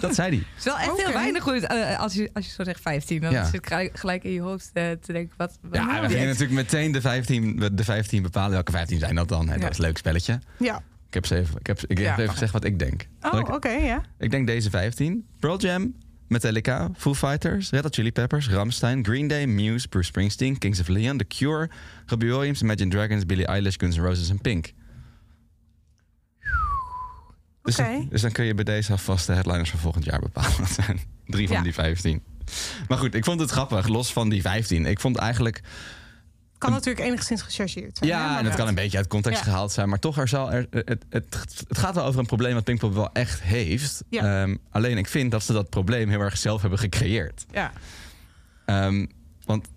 dat 0.00 0.14
zei 0.14 0.28
hij. 0.28 0.38
Het 0.48 0.58
is 0.58 0.64
wel 0.64 0.78
echt 0.78 1.02
heel 1.02 1.12
weinig 1.12 1.42
goed. 1.42 1.62
eh, 1.62 1.98
als, 2.00 2.14
je, 2.14 2.30
als 2.32 2.46
je 2.46 2.52
zo 2.52 2.64
zegt 2.64 2.80
15, 2.80 3.20
dan 3.20 3.32
Ja. 3.32 3.44
zit 3.44 3.66
gelijk, 3.66 3.98
gelijk 3.98 4.24
in 4.24 4.32
je 4.32 4.40
hoofd 4.40 4.70
eh, 4.72 4.90
te 4.90 5.12
denken: 5.12 5.34
wat. 5.36 5.58
wat 5.62 5.74
Ja, 5.74 6.00
we 6.00 6.08
gingen 6.08 6.26
natuurlijk 6.26 6.52
meteen 6.52 6.92
de 6.92 7.00
15, 7.00 7.56
de 7.72 7.84
15 7.84 8.22
bepalen. 8.22 8.50
Welke 8.50 8.72
15 8.72 8.98
zijn 8.98 9.14
dat 9.14 9.28
dan? 9.28 9.48
Hè? 9.48 9.54
Ja. 9.54 9.60
Dat 9.60 9.70
is 9.70 9.78
een 9.78 9.84
leuk 9.84 9.98
spelletje. 9.98 10.38
Ja. 10.58 10.82
Ik 11.08 11.14
heb, 11.14 11.26
ze 11.26 11.36
even, 11.36 11.56
ik 11.60 11.66
heb, 11.66 11.80
ik 11.80 11.88
heb 11.98 12.06
Ja, 12.06 12.18
even 12.18 12.30
gezegd 12.32 12.52
wat 12.52 12.64
ik 12.64 12.78
denk. 12.78 13.08
Oh, 13.20 13.40
oké, 13.50 13.68
ja. 13.70 14.02
ik 14.18 14.30
denk 14.30 14.46
deze 14.46 14.70
15. 14.70 15.26
Pearl 15.40 15.58
Jam, 15.58 15.94
Metallica, 16.26 16.90
Foo 16.96 17.14
Fighters, 17.14 17.70
Red 17.70 17.82
Hot 17.82 17.94
Chili 17.94 18.12
Peppers, 18.12 18.48
Rammstein, 18.48 19.04
Green 19.04 19.28
Day, 19.28 19.46
Muse, 19.46 19.88
Bruce 19.88 20.06
Springsteen, 20.06 20.58
Kings 20.58 20.80
of 20.80 20.88
Leon, 20.88 21.16
The 21.18 21.24
Cure, 21.26 21.70
Robbie 22.06 22.28
Williams, 22.28 22.62
Imagine 22.62 22.90
Dragons, 22.90 23.26
Billie 23.26 23.46
Eilish, 23.46 23.74
Guns 23.78 23.96
N' 23.96 24.00
Roses 24.00 24.28
en 24.30 24.40
Pink. 24.40 24.72
Dus, 27.62 27.78
Oké. 27.78 27.88
dan, 27.92 28.06
dus 28.10 28.20
dan 28.20 28.32
kun 28.32 28.44
je 28.44 28.54
bij 28.54 28.64
deze 28.64 28.92
alvast 28.92 29.26
de 29.26 29.32
headliners 29.32 29.70
van 29.70 29.78
volgend 29.78 30.04
jaar 30.04 30.20
bepalen. 30.20 30.56
Dat 30.58 30.70
zijn 30.70 31.00
drie 31.26 31.46
van 31.46 31.56
Ja. 31.56 31.62
die 31.62 31.74
15. 31.74 32.22
Maar 32.88 32.98
goed, 32.98 33.14
ik 33.14 33.24
vond 33.24 33.40
het 33.40 33.50
grappig, 33.50 33.88
los 33.88 34.12
van 34.12 34.28
die 34.28 34.40
15. 34.40 34.86
Ik 34.86 35.00
vond 35.00 35.16
eigenlijk 35.16 35.60
Kan 36.58 36.70
natuurlijk 36.72 37.06
enigszins 37.06 37.42
gechargeerd 37.42 37.98
zijn. 37.98 38.10
ja, 38.10 38.38
en 38.38 38.44
dat- 38.44 38.54
kan 38.54 38.68
een 38.68 38.74
beetje 38.74 38.96
uit 38.96 39.06
context 39.06 39.38
Ja. 39.38 39.44
gehaald 39.44 39.72
zijn. 39.72 39.88
Maar 39.88 39.98
toch, 39.98 40.18
er 40.18 40.28
zal 40.28 40.52
er, 40.52 40.66
het, 40.70 41.04
het, 41.10 41.36
het 41.68 41.78
gaat 41.78 41.94
wel 41.94 42.04
over 42.04 42.20
een 42.20 42.26
probleem 42.26 42.54
wat 42.54 42.64
Pinkpop 42.64 42.94
wel 42.94 43.12
echt 43.12 43.42
heeft. 43.42 44.04
Ja. 44.08 44.42
Ehm, 44.42 44.56
alleen 44.70 44.98
ik 44.98 45.08
vind 45.08 45.30
dat 45.30 45.42
ze 45.42 45.52
dat 45.52 45.68
probleem 45.70 46.08
heel 46.08 46.20
erg 46.20 46.36
zelf 46.38 46.60
hebben 46.60 46.78
gecreëerd. 46.78 47.46
Ja. 47.50 47.72
Ehm, 48.64 49.06
want 49.44 49.68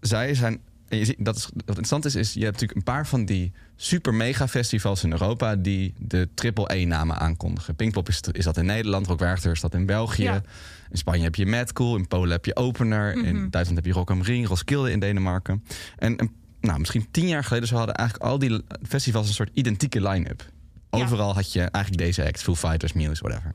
zij 0.00 0.34
zijn... 0.34 0.60
en 0.88 0.98
je 0.98 1.04
ziet, 1.04 1.16
dat 1.18 1.36
is, 1.36 1.44
wat 1.44 1.66
interessant 1.66 2.04
is, 2.04 2.14
is 2.14 2.32
je 2.32 2.40
hebt 2.44 2.52
natuurlijk 2.52 2.78
een 2.78 2.92
paar 2.94 3.06
van 3.06 3.24
die 3.24 3.52
super 3.76 4.14
mega 4.14 4.48
festivals 4.48 5.04
in 5.04 5.10
Europa... 5.12 5.56
die 5.56 5.94
de 5.98 6.28
triple-E-namen 6.34 7.18
aankondigen. 7.18 7.74
Pinkpop 7.76 8.08
is, 8.08 8.20
is 8.32 8.44
dat 8.44 8.56
in 8.56 8.66
Nederland, 8.66 9.06
Rock 9.06 9.18
Werchter 9.18 9.52
is 9.52 9.60
dat 9.60 9.74
in 9.74 9.86
België. 9.86 10.22
Ja. 10.22 10.42
In 10.90 10.98
Spanje 10.98 11.22
heb 11.22 11.34
je 11.34 11.46
Mad 11.46 11.72
Cool, 11.72 11.96
in 11.96 12.08
Polen 12.08 12.30
heb 12.30 12.44
je 12.44 12.56
Opener... 12.56 13.12
in 13.12 13.36
Mhm. 13.36 13.50
Duitsland 13.50 13.76
heb 13.76 13.84
je 13.86 13.92
Rock 13.92 14.10
am 14.10 14.22
Ring, 14.22 14.46
Roskilde 14.46 14.90
in 14.90 15.00
Denemarken. 15.00 15.64
En 15.98 16.30
nou, 16.60 16.78
misschien 16.78 17.06
tien 17.10 17.28
jaar 17.28 17.44
geleden... 17.44 17.68
zo 17.68 17.76
hadden 17.76 17.94
eigenlijk 17.94 18.30
al 18.30 18.38
die 18.38 18.62
festivals 18.88 19.28
een 19.28 19.34
soort 19.34 19.50
identieke 19.52 20.08
line-up. 20.08 20.50
Ja. 20.90 20.98
Overal 20.98 21.34
had 21.34 21.52
je 21.52 21.60
eigenlijk 21.60 22.04
deze 22.04 22.24
act, 22.26 22.42
Foo 22.42 22.54
Fighters, 22.54 22.92
Muse, 22.92 23.22
whatever. 23.22 23.54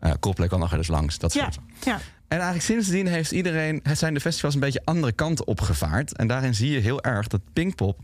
Eh 0.00 0.12
Coldplay 0.20 0.48
kwam 0.48 0.60
nog 0.60 0.70
wel 0.70 0.78
eens 0.78 0.88
langs, 0.88 1.18
dat 1.18 1.32
Ja, 1.32 1.42
soort. 1.50 1.58
ja. 1.84 1.94
En 2.28 2.36
eigenlijk 2.38 2.62
sindsdien 2.62 3.06
heeft 3.06 3.30
iedereen, 3.32 3.80
het 3.82 3.98
zijn 3.98 4.14
de 4.14 4.20
festivals 4.20 4.54
een 4.54 4.60
beetje 4.60 4.82
andere 4.84 5.12
kanten 5.12 5.46
opgevaard. 5.46 6.16
En 6.16 6.26
daarin 6.26 6.54
zie 6.54 6.70
je 6.70 6.78
heel 6.78 7.02
erg 7.02 7.26
dat 7.26 7.40
Pinkpop 7.52 8.00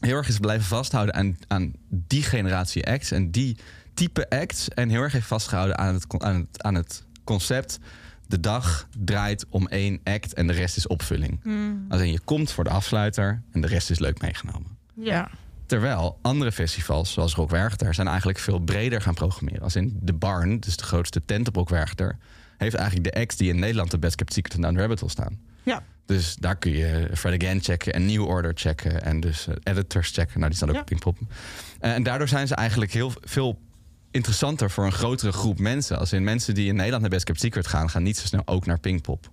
heel 0.00 0.16
erg 0.16 0.28
is 0.28 0.38
blijven 0.38 0.66
vasthouden 0.66 1.14
aan, 1.14 1.36
aan 1.48 1.72
die 1.88 2.22
generatie 2.22 2.86
acts 2.86 3.10
en 3.10 3.30
die 3.30 3.56
type 3.94 4.30
acts. 4.30 4.68
En 4.68 4.88
heel 4.88 5.00
erg 5.02 5.12
heeft 5.12 5.26
vastgehouden 5.26 5.78
aan 5.78 5.94
het, 5.94 6.04
aan 6.18 6.34
het, 6.36 6.62
aan 6.62 6.74
het 6.74 7.03
concept. 7.24 7.78
De 8.26 8.40
dag 8.40 8.88
draait 8.98 9.46
om 9.48 9.68
één 9.68 10.00
act 10.04 10.34
en 10.34 10.46
de 10.46 10.52
rest 10.52 10.76
is 10.76 10.86
opvulling. 10.86 11.40
Mm. 11.42 11.84
Alleen 11.88 12.12
je 12.12 12.20
komt 12.20 12.50
voor 12.50 12.64
de 12.64 12.70
afsluiter 12.70 13.42
en 13.52 13.60
de 13.60 13.66
rest 13.66 13.90
is 13.90 13.98
leuk 13.98 14.20
meegenomen. 14.20 14.76
Ja. 14.94 15.30
Terwijl 15.66 16.18
andere 16.22 16.52
festivals, 16.52 17.12
zoals 17.12 17.34
Rock 17.34 17.50
Werchter, 17.50 17.94
zijn 17.94 18.06
eigenlijk 18.08 18.38
veel 18.38 18.58
breder 18.58 19.00
gaan 19.02 19.14
programmeren. 19.14 19.62
Als 19.62 19.76
in 19.76 19.98
de 20.02 20.12
Barn, 20.12 20.60
dus 20.60 20.76
de 20.76 20.84
grootste 20.84 21.24
tent 21.24 21.48
op 21.48 21.56
Rock 21.56 21.68
Werchter, 21.68 22.16
heeft 22.58 22.74
eigenlijk 22.74 23.14
de 23.14 23.20
acts 23.20 23.36
die 23.36 23.48
in 23.48 23.58
Nederland 23.58 23.90
de 23.90 23.98
Best 23.98 24.14
Kept 24.16 24.32
Secret 24.32 24.54
en 24.54 24.60
Down 24.60 24.74
the 24.74 24.80
Rabbit 24.80 25.00
Hole 25.00 25.10
staan. 25.12 25.38
Ja. 25.62 25.82
Dus 26.06 26.34
daar 26.36 26.56
kun 26.56 26.72
je 26.72 27.08
Fred 27.14 27.42
Again 27.42 27.60
checken 27.62 27.92
en 27.92 28.06
New 28.06 28.24
Order 28.26 28.52
checken 28.54 29.02
en 29.02 29.20
dus 29.20 29.46
eh, 29.46 29.54
editors 29.62 30.10
checken. 30.10 30.34
Nou, 30.38 30.46
die 30.48 30.56
staan 30.56 30.68
ook 30.68 30.74
Ja. 30.74 30.80
op 30.80 30.86
Pinkpop. 30.86 31.18
Eh, 31.80 31.92
en 31.94 32.02
daardoor 32.02 32.28
zijn 32.28 32.46
ze 32.46 32.54
eigenlijk 32.54 32.92
heel 32.92 33.12
veel 33.20 33.58
interessanter 34.14 34.70
voor 34.70 34.84
een 34.84 34.92
grotere 34.92 35.32
groep 35.32 35.58
mensen. 35.58 35.98
Als 35.98 36.12
in 36.12 36.24
mensen 36.24 36.54
die 36.54 36.68
in 36.68 36.74
Nederland 36.74 37.02
naar 37.02 37.10
Best 37.10 37.24
Kept 37.24 37.40
Secret 37.40 37.66
gaan, 37.66 37.90
gaan 37.90 38.02
niet 38.02 38.16
zo 38.16 38.26
snel 38.26 38.42
ook 38.44 38.66
naar 38.66 38.78
Pinkpop. 38.78 39.30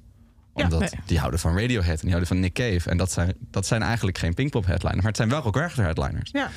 Ja, 0.56 0.63
Omdat 0.63 0.80
nee. 0.80 0.89
die 1.06 1.20
houden 1.20 1.39
van 1.39 1.58
Radiohead 1.58 1.94
en 1.94 2.00
die 2.00 2.10
houden 2.10 2.28
van 2.28 2.39
Nick 2.39 2.54
Cave. 2.54 2.89
En 2.89 2.98
dat 2.98 3.12
zijn, 3.12 3.34
dat 3.52 3.65
zijn 3.65 3.82
eigenlijk 3.82 4.17
geen 4.17 4.34
Pinkpop 4.34 4.65
headliners, 4.65 5.02
maar 5.02 5.12
het 5.12 5.15
zijn 5.15 5.30
wel 5.30 5.52
Werchter 5.52 5.84
headliners. 5.84 6.30
Ja. 6.32 6.52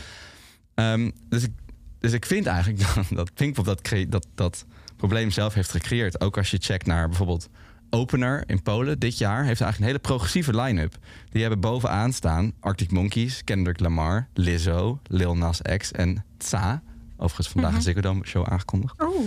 Ehm, 0.75 1.11
dus, 1.29 1.43
ik, 1.43 1.51
dus 1.99 2.13
ik 2.13 2.27
vind 2.27 2.47
eigenlijk 2.47 2.85
dat, 2.95 3.07
dat 3.11 3.35
Pinkpop 3.35 3.65
dat, 3.65 3.91
dat, 4.09 4.27
dat 4.35 4.65
probleem 4.97 5.31
zelf 5.31 5.55
heeft 5.55 5.71
gecreëerd. 5.71 6.21
Ook 6.21 6.37
als 6.37 6.51
je 6.51 6.59
checkt 6.61 6.87
naar 6.87 7.09
bijvoorbeeld 7.09 7.49
Opener 7.91 8.43
in 8.47 8.63
Polen 8.63 8.99
dit 8.99 9.19
jaar... 9.19 9.45
heeft 9.45 9.61
eigenlijk 9.61 9.79
een 9.79 9.87
hele 9.87 9.99
progressieve 9.99 10.57
line-up. 10.57 10.97
Die 11.31 11.41
hebben 11.41 11.61
bovenaan 11.61 12.13
staan 12.13 12.53
Arctic 12.61 12.91
Monkeys, 12.91 13.45
Kendrick 13.45 13.81
Lamar... 13.81 14.29
Lizzo, 14.35 15.01
Lil 15.07 15.37
Nas 15.37 15.63
X 15.77 15.93
en 15.93 16.25
Tsa. 16.39 16.83
Overigens 17.17 17.49
vandaag 17.49 17.75
een 17.75 17.83
Ziggo 17.83 18.01
Dome 18.01 18.27
show 18.27 18.47
aangekondigd. 18.49 19.03
Oh. 19.03 19.25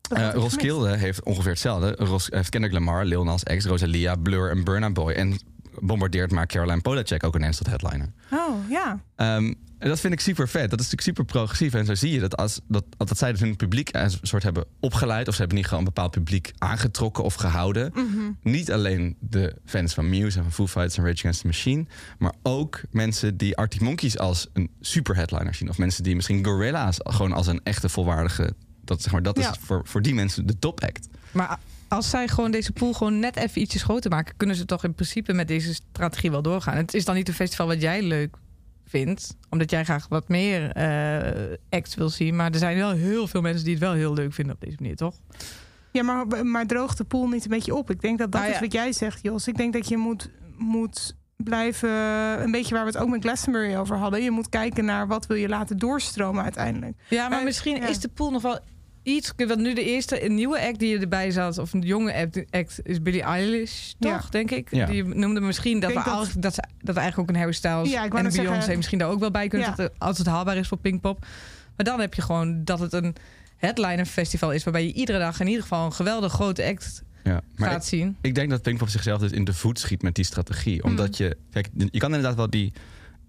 Dat 0.00 0.18
Eh. 0.18 0.32
Roskilde 0.32 0.96
heeft 0.96 1.22
ongeveer 1.22 1.50
hetzelfde. 1.50 1.94
Ros, 1.98 2.26
heeft 2.30 2.48
Kendrick 2.48 2.72
Lamar, 2.74 3.04
Lil 3.04 3.24
Nas 3.24 3.42
X, 3.42 3.64
Rosalia, 3.64 4.14
Blur 4.14 4.50
en 4.50 4.64
Burna 4.64 4.90
Boy. 4.90 5.12
En 5.12 5.38
bombardeert 5.80 6.30
maar 6.30 6.46
Caroline 6.46 6.80
Polachek 6.80 7.24
ook 7.24 7.36
ineens 7.36 7.56
tot 7.56 7.66
headliner. 7.66 8.12
Oh, 8.32 8.70
ja. 8.70 9.00
Ehm, 9.16 9.52
en 9.78 9.88
dat 9.88 10.00
vind 10.00 10.12
ik 10.12 10.20
super 10.20 10.48
vet. 10.48 10.70
Dat 10.70 10.80
is 10.80 10.90
natuurlijk 10.90 11.02
super 11.02 11.24
progressief. 11.24 11.74
En 11.74 11.84
zo 11.86 11.94
zie 11.94 12.12
je 12.12 12.20
dat 12.20 12.36
als 12.36 12.60
dat, 12.68 12.84
dat 12.96 13.18
zij 13.18 13.30
dus 13.32 13.40
hun 13.40 13.56
publiek 13.56 13.88
een 13.92 14.10
soort 14.22 14.42
hebben 14.42 14.64
opgeleid. 14.80 15.28
Of 15.28 15.32
ze 15.34 15.38
hebben 15.40 15.56
niet 15.56 15.66
gewoon 15.66 15.78
een 15.78 15.92
bepaald 15.94 16.10
publiek 16.10 16.52
aangetrokken 16.58 17.24
of 17.24 17.34
gehouden. 17.34 17.90
Mhm. 17.94 18.02
Niet 18.42 18.72
alleen 18.72 19.16
de 19.20 19.56
fans 19.64 19.94
van 19.94 20.08
Muse 20.08 20.36
en 20.38 20.42
van 20.42 20.52
Foo 20.52 20.66
Fighters 20.66 20.96
en 20.98 21.04
Rage 21.04 21.18
Against 21.18 21.40
the 21.40 21.46
Machine. 21.46 21.84
Maar 22.18 22.32
ook 22.42 22.80
mensen 22.90 23.36
die 23.36 23.56
Arctic 23.56 23.80
Monkeys 23.80 24.18
als 24.18 24.46
een 24.52 24.70
super 24.80 25.16
headliner 25.16 25.54
zien. 25.54 25.68
Of 25.68 25.78
mensen 25.78 26.02
die 26.02 26.14
misschien 26.14 26.44
Gorilla's 26.44 26.96
gewoon 27.02 27.32
als 27.32 27.46
een 27.46 27.60
echte 27.62 27.88
volwaardige. 27.88 28.52
Dat, 28.84 29.02
zeg 29.02 29.12
maar, 29.12 29.22
dat 29.22 29.38
Ja. 29.38 29.50
is 29.50 29.56
voor, 29.60 29.80
voor 29.84 30.02
die 30.02 30.14
mensen 30.14 30.46
de 30.46 30.58
top 30.58 30.82
act. 30.84 31.08
Maar 31.30 31.58
als 31.88 32.10
zij 32.10 32.28
gewoon 32.28 32.50
deze 32.50 32.72
pool 32.72 32.92
gewoon 32.92 33.18
net 33.18 33.36
even 33.36 33.60
ietsjes 33.60 33.82
groter 33.82 34.10
maken, 34.10 34.34
kunnen 34.36 34.56
ze 34.56 34.64
toch 34.64 34.84
in 34.84 34.94
principe 34.94 35.32
met 35.32 35.48
deze 35.48 35.74
strategie 35.74 36.30
wel 36.30 36.42
doorgaan. 36.42 36.76
Het 36.76 36.94
is 36.94 37.04
dan 37.04 37.14
niet 37.14 37.28
een 37.28 37.34
festival 37.34 37.66
wat 37.66 37.80
jij 37.80 38.02
leuk 38.02 38.36
vindt, 38.86 39.36
omdat 39.50 39.70
jij 39.70 39.84
graag 39.84 40.08
wat 40.08 40.28
meer 40.28 40.70
eh, 40.72 41.56
acts 41.70 41.94
wil 41.94 42.08
zien. 42.08 42.36
Maar 42.36 42.50
er 42.50 42.58
zijn 42.58 42.76
wel 42.76 42.90
heel 42.90 43.26
veel 43.26 43.40
mensen 43.40 43.64
die 43.64 43.74
het 43.74 43.82
wel 43.82 43.92
heel 43.92 44.14
leuk 44.14 44.32
vinden 44.32 44.54
op 44.54 44.60
deze 44.60 44.76
manier, 44.78 44.96
toch? 44.96 45.14
Ja, 45.92 46.02
maar, 46.02 46.46
maar 46.46 46.66
droogt 46.66 46.98
de 46.98 47.04
pool 47.04 47.28
niet 47.28 47.44
een 47.44 47.50
beetje 47.50 47.74
op? 47.74 47.90
Ik 47.90 48.00
denk 48.00 48.18
dat 48.18 48.32
dat 48.32 48.40
Nou 48.40 48.52
is 48.52 48.58
ja. 48.58 48.64
wat 48.64 48.72
jij 48.72 48.92
zegt, 48.92 49.22
Jos. 49.22 49.48
Ik 49.48 49.56
denk 49.56 49.72
dat 49.72 49.88
je 49.88 49.96
moet, 49.96 50.30
moet 50.56 51.16
blijven... 51.36 51.90
Een 52.42 52.50
beetje 52.50 52.74
waar 52.74 52.84
we 52.84 52.90
het 52.90 52.98
ook 53.00 53.08
met 53.08 53.22
Glastonbury 53.24 53.74
over 53.76 53.96
hadden. 53.96 54.22
Je 54.22 54.30
moet 54.30 54.48
kijken 54.48 54.84
naar 54.84 55.06
wat 55.06 55.26
wil 55.26 55.36
je 55.36 55.48
laten 55.48 55.78
doorstromen 55.78 56.42
uiteindelijk. 56.42 56.96
Ja, 57.08 57.28
maar 57.28 57.38
Eh, 57.38 57.44
misschien 57.44 57.76
ja. 57.76 57.86
is 57.86 57.98
de 57.98 58.08
pool 58.08 58.30
nog 58.30 58.42
wel 58.42 58.58
iets. 59.06 59.32
Want 59.36 59.56
nu 59.60 59.74
de 59.74 59.84
eerste 59.84 60.24
een 60.24 60.34
nieuwe 60.34 60.60
act 60.60 60.78
die 60.78 60.98
erbij 60.98 61.30
zat, 61.30 61.58
of 61.58 61.72
een 61.72 61.80
jonge 61.80 62.30
act, 62.50 62.80
is 62.82 63.02
Billie 63.02 63.22
Eilish, 63.22 63.92
toch? 63.98 64.10
Ja. 64.22 64.28
Denk 64.30 64.50
ik. 64.50 64.68
Ja. 64.74 64.86
Die 64.86 65.04
noemde 65.04 65.40
misschien 65.40 65.80
dat, 65.80 65.90
Ik 65.90 65.96
we 65.98 66.02
al, 66.02 66.26
dat- 66.38 66.54
ze, 66.54 66.62
dat 66.82 66.94
we 66.94 67.00
eigenlijk 67.00 67.18
ook 67.18 67.28
een 67.28 67.36
Harry 67.40 67.52
Styles 67.52 67.90
Ja, 67.90 68.04
ik 68.04 68.14
en 68.14 68.22
Beyoncé 68.22 68.54
zeggen- 68.54 68.76
misschien 68.76 68.98
daar 68.98 69.08
ook 69.08 69.20
wel 69.20 69.30
bij 69.30 69.48
kunnen 69.48 69.68
Ja. 69.68 69.74
zetten, 69.76 69.98
als 69.98 70.18
het 70.18 70.26
haalbaar 70.26 70.56
is 70.56 70.68
voor 70.68 70.78
Pinkpop. 70.78 71.26
Maar 71.76 71.86
dan 71.86 72.00
heb 72.00 72.14
je 72.14 72.22
gewoon 72.22 72.64
dat 72.64 72.78
het 72.78 72.92
een 72.92 73.14
headliner 73.56 74.06
festival 74.06 74.52
is, 74.52 74.64
waarbij 74.64 74.86
je 74.86 74.92
iedere 74.92 75.18
dag 75.18 75.40
in 75.40 75.46
ieder 75.46 75.62
geval 75.62 75.84
een 75.86 75.92
geweldig 75.92 76.32
grote 76.32 76.64
act 76.64 77.02
Ja. 77.24 77.40
Maar 77.56 77.70
gaat 77.70 77.86
zien. 77.86 78.16
Ik 78.20 78.34
denk 78.34 78.50
dat 78.50 78.62
Pinkpop 78.62 78.88
zichzelf 78.88 79.20
dus 79.20 79.30
in 79.32 79.44
de 79.44 79.54
voet 79.54 79.78
schiet 79.78 80.02
met 80.02 80.14
die 80.14 80.24
strategie. 80.24 80.80
Hmm. 80.80 80.90
Omdat 80.90 81.16
je, 81.16 81.36
kijk, 81.52 81.68
je 81.90 81.98
kan 81.98 82.08
inderdaad 82.14 82.36
wel 82.36 82.50
die, 82.50 82.72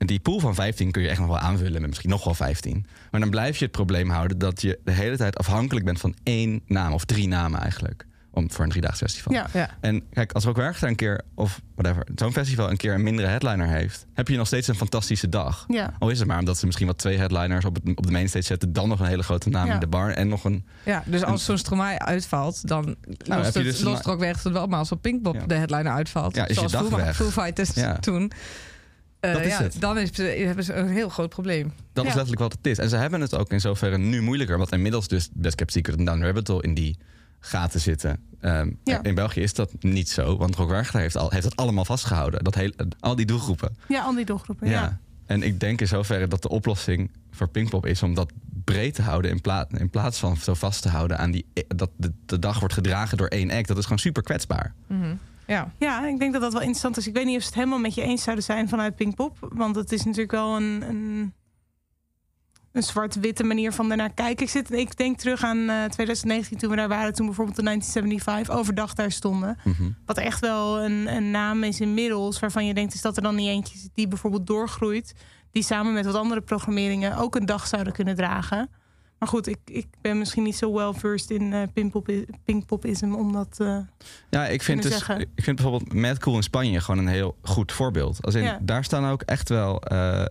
die 0.05 0.19
pool 0.19 0.39
van 0.39 0.55
15 0.55 0.91
kun 0.91 1.01
je 1.01 1.09
echt 1.09 1.19
nog 1.19 1.27
wel 1.27 1.39
aanvullen 1.39 1.81
met 1.81 1.89
misschien 1.89 2.09
nog 2.09 2.23
wel 2.23 2.33
15. 2.33 2.85
Maar 3.11 3.19
dan 3.19 3.29
blijf 3.29 3.57
je 3.57 3.63
het 3.63 3.73
probleem 3.73 4.09
houden 4.09 4.37
dat 4.37 4.61
je 4.61 4.79
de 4.83 4.91
hele 4.91 5.17
tijd 5.17 5.37
afhankelijk 5.37 5.85
bent 5.85 5.99
van 5.99 6.15
één 6.23 6.61
naam 6.65 6.93
of 6.93 7.05
drie 7.05 7.27
namen 7.27 7.59
eigenlijk. 7.59 8.05
Om, 8.31 8.51
voor 8.51 8.63
een 8.63 8.69
driedaags 8.69 8.97
festival. 8.97 9.33
Ja. 9.33 9.47
Ja. 9.53 9.69
En 9.79 10.03
kijk, 10.13 10.31
als 10.31 10.43
Rock 10.43 10.55
Werchter 10.55 10.87
een 10.87 10.95
keer, 10.95 11.21
of 11.35 11.61
whatever, 11.75 12.07
zo'n 12.15 12.31
festival 12.31 12.69
een 12.69 12.77
keer 12.77 12.93
een 12.93 13.03
mindere 13.03 13.27
headliner 13.27 13.67
heeft, 13.67 14.05
heb 14.13 14.27
je 14.27 14.37
nog 14.37 14.47
steeds 14.47 14.67
een 14.67 14.75
fantastische 14.75 15.29
dag. 15.29 15.65
Ja. 15.67 15.93
Al 15.99 16.09
is 16.09 16.19
het 16.19 16.27
maar 16.27 16.39
omdat 16.39 16.57
ze 16.57 16.65
misschien 16.65 16.87
wat 16.87 16.97
twee 16.97 17.17
headliners 17.17 17.65
op, 17.65 17.75
het, 17.75 17.97
op 17.97 18.05
de 18.05 18.11
mainstage 18.11 18.45
zetten, 18.45 18.73
dan 18.73 18.89
nog 18.89 18.99
een 18.99 19.05
hele 19.05 19.23
grote 19.23 19.49
naam 19.49 19.69
in 19.69 19.79
de 19.79 19.87
bar 19.87 20.09
en 20.09 20.27
nog 20.27 20.43
een. 20.43 20.65
Ja, 20.83 21.03
dus 21.05 21.23
als 21.23 21.45
zo'n 21.45 21.57
Stromae 21.57 21.99
uitvalt, 21.99 22.67
dan 22.67 22.85
lost, 22.85 23.27
heb 23.27 23.53
je 23.53 23.59
het, 23.59 23.63
dus 23.63 23.81
lost 23.81 24.05
er 24.05 24.11
ook 24.11 24.19
weg 24.19 24.43
het 24.43 24.53
wel. 24.53 24.67
Maar 24.67 24.79
als 24.79 24.91
op 24.91 25.01
Pinkpop 25.01 25.43
de 25.47 25.55
headliner 25.55 25.91
uitvalt, 25.91 26.35
Ja, 26.35 26.41
is 26.47 26.47
je 26.47 26.53
zoals 26.53 26.71
dag 26.71 26.87
Foo, 26.87 26.95
weg. 26.95 27.15
Foo 27.15 27.29
Fighters 27.29 27.71
toen, 27.99 28.31
eh, 29.19 29.33
Dat 29.33 29.41
is 29.41 29.47
ja, 29.47 29.61
het. 29.61 29.75
dan 29.79 29.97
is, 29.97 30.17
hebben 30.17 30.63
ze 30.63 30.73
een 30.73 30.89
heel 30.89 31.09
groot 31.09 31.29
probleem. 31.29 31.73
Dat 31.93 32.05
is 32.05 32.13
letterlijk 32.13 32.41
wat 32.41 32.51
het 32.51 32.67
is. 32.67 32.77
En 32.77 32.89
ze 32.89 32.95
hebben 32.95 33.21
het 33.21 33.35
ook 33.35 33.51
in 33.51 33.59
zoverre 33.59 33.97
nu 33.97 34.21
moeilijker. 34.21 34.57
Want 34.57 34.71
inmiddels 34.71 35.07
dus 35.07 35.29
Best 35.33 35.55
Kept 35.55 35.71
Secret 35.71 35.97
en 35.97 36.05
Down 36.05 36.21
Rabbit 36.23 36.47
Hole 36.47 36.61
in 36.61 36.73
die 36.73 36.97
gaten 37.39 37.79
zitten. 37.79 38.19
Ehm, 38.41 38.71
Ja. 38.83 39.03
In 39.03 39.15
België 39.15 39.41
is 39.41 39.53
dat 39.53 39.71
niet 39.79 40.09
zo, 40.09 40.37
want 40.37 40.55
Rock 40.55 40.69
Werchter 40.69 40.99
heeft, 40.99 41.17
al, 41.17 41.29
heeft 41.29 41.43
dat 41.43 41.55
allemaal 41.55 41.85
vastgehouden. 41.85 42.43
Dat 42.43 42.55
hele, 42.55 42.73
al 42.99 43.15
die 43.15 43.25
doelgroepen. 43.25 43.77
Ja, 43.87 44.01
al 44.03 44.15
die 44.15 44.25
doelgroepen. 44.25 44.69
Ja. 44.69 44.99
En 45.25 45.43
ik 45.43 45.59
denk 45.59 45.81
in 45.81 45.87
zoverre 45.87 46.27
dat 46.27 46.41
de 46.41 46.49
oplossing 46.49 47.11
voor 47.31 47.47
Pinkpop 47.49 47.85
is 47.85 48.03
om 48.03 48.13
dat 48.13 48.31
breed 48.63 48.93
te 48.95 49.01
houden 49.01 49.31
in, 49.31 49.41
pla- 49.41 49.67
in 49.77 49.89
plaats 49.89 50.19
van 50.19 50.37
zo 50.37 50.53
vast 50.53 50.81
te 50.81 50.89
houden 50.89 51.17
aan 51.17 51.31
die 51.31 51.45
dat 51.67 51.89
de, 51.97 52.11
de 52.25 52.39
dag 52.39 52.59
wordt 52.59 52.73
gedragen 52.73 53.17
door 53.17 53.27
één 53.27 53.51
act. 53.51 53.67
Dat 53.67 53.77
is 53.77 53.83
gewoon 53.83 53.99
super 53.99 54.23
kwetsbaar. 54.23 54.73
Mhm. 54.87 55.15
Ja. 55.47 55.71
Ja, 55.79 56.05
ik 56.07 56.19
denk 56.19 56.33
dat 56.33 56.41
dat 56.41 56.51
wel 56.51 56.61
interessant 56.61 56.97
is. 56.97 57.07
Ik 57.07 57.13
weet 57.13 57.25
niet 57.25 57.35
of 57.35 57.41
ze 57.41 57.47
het 57.47 57.55
helemaal 57.55 57.79
met 57.79 57.95
je 57.95 58.01
eens 58.01 58.23
zouden 58.23 58.45
zijn 58.45 58.69
vanuit 58.69 58.95
Pinkpop. 58.95 59.37
Want 59.39 59.75
het 59.75 59.91
is 59.91 60.03
natuurlijk 60.03 60.31
wel 60.31 60.55
een, 60.55 60.83
een, 60.89 61.33
een 62.71 62.83
zwart-witte 62.83 63.43
manier 63.43 63.71
van 63.71 63.87
daarnaar 63.87 64.13
kijken. 64.13 64.45
Ik, 64.45 64.51
zit, 64.51 64.71
ik 64.71 64.97
denk 64.97 65.17
terug 65.17 65.43
aan 65.43 65.57
eh, 65.69 65.83
2019 65.83 66.57
toen 66.57 66.69
we 66.69 66.75
daar 66.75 66.87
waren. 66.87 67.13
Toen 67.13 67.25
bijvoorbeeld 67.25 67.57
de 67.57 67.63
1975 67.63 68.55
overdag 68.55 68.93
daar 68.93 69.11
stonden. 69.11 69.57
Mhm. 69.63 69.89
Wat 70.05 70.17
echt 70.17 70.39
wel 70.39 70.81
een, 70.81 71.15
een 71.15 71.31
naam 71.31 71.63
is 71.63 71.79
inmiddels. 71.79 72.39
Waarvan 72.39 72.65
je 72.65 72.73
denkt, 72.73 72.93
is 72.93 73.01
dat 73.01 73.17
er 73.17 73.23
dan 73.23 73.35
niet 73.35 73.47
eentje 73.47 73.89
die 73.93 74.07
bijvoorbeeld 74.07 74.47
doorgroeit. 74.47 75.13
Die 75.51 75.63
samen 75.63 75.93
met 75.93 76.05
wat 76.05 76.15
andere 76.15 76.41
programmeringen 76.41 77.17
ook 77.17 77.35
een 77.35 77.45
dag 77.45 77.67
zouden 77.67 77.93
kunnen 77.93 78.15
dragen. 78.15 78.69
Maar 79.19 79.29
goed, 79.29 79.47
ik, 79.47 79.57
ik 79.65 79.87
ben 80.01 80.17
misschien 80.17 80.43
niet 80.43 80.55
zo 80.55 80.73
well 80.73 80.93
versed 80.93 81.29
in 81.31 81.53
eh 81.53 81.61
Pinkpop, 81.73 82.09
Pinkpopism 82.45 83.13
om 83.13 83.33
dat... 83.33 83.57
eh, 83.59 83.77
Ja, 84.29 84.45
ik 84.47 84.61
vind, 84.61 84.83
dus, 84.83 85.01
ik 85.35 85.43
vind 85.43 85.55
bijvoorbeeld 85.61 85.93
Mad 85.93 86.17
Cool 86.17 86.35
in 86.35 86.43
Spanje 86.43 86.79
gewoon 86.81 86.99
een 86.99 87.13
heel 87.13 87.35
goed 87.41 87.71
voorbeeld. 87.71 88.25
Als 88.25 88.35
in, 88.35 88.43
Ja. 88.43 88.59
Daar 88.61 88.83
staan 88.83 89.05
ook 89.11 89.21
echt 89.21 89.49
wel 89.49 89.81
eh, 89.81 90.25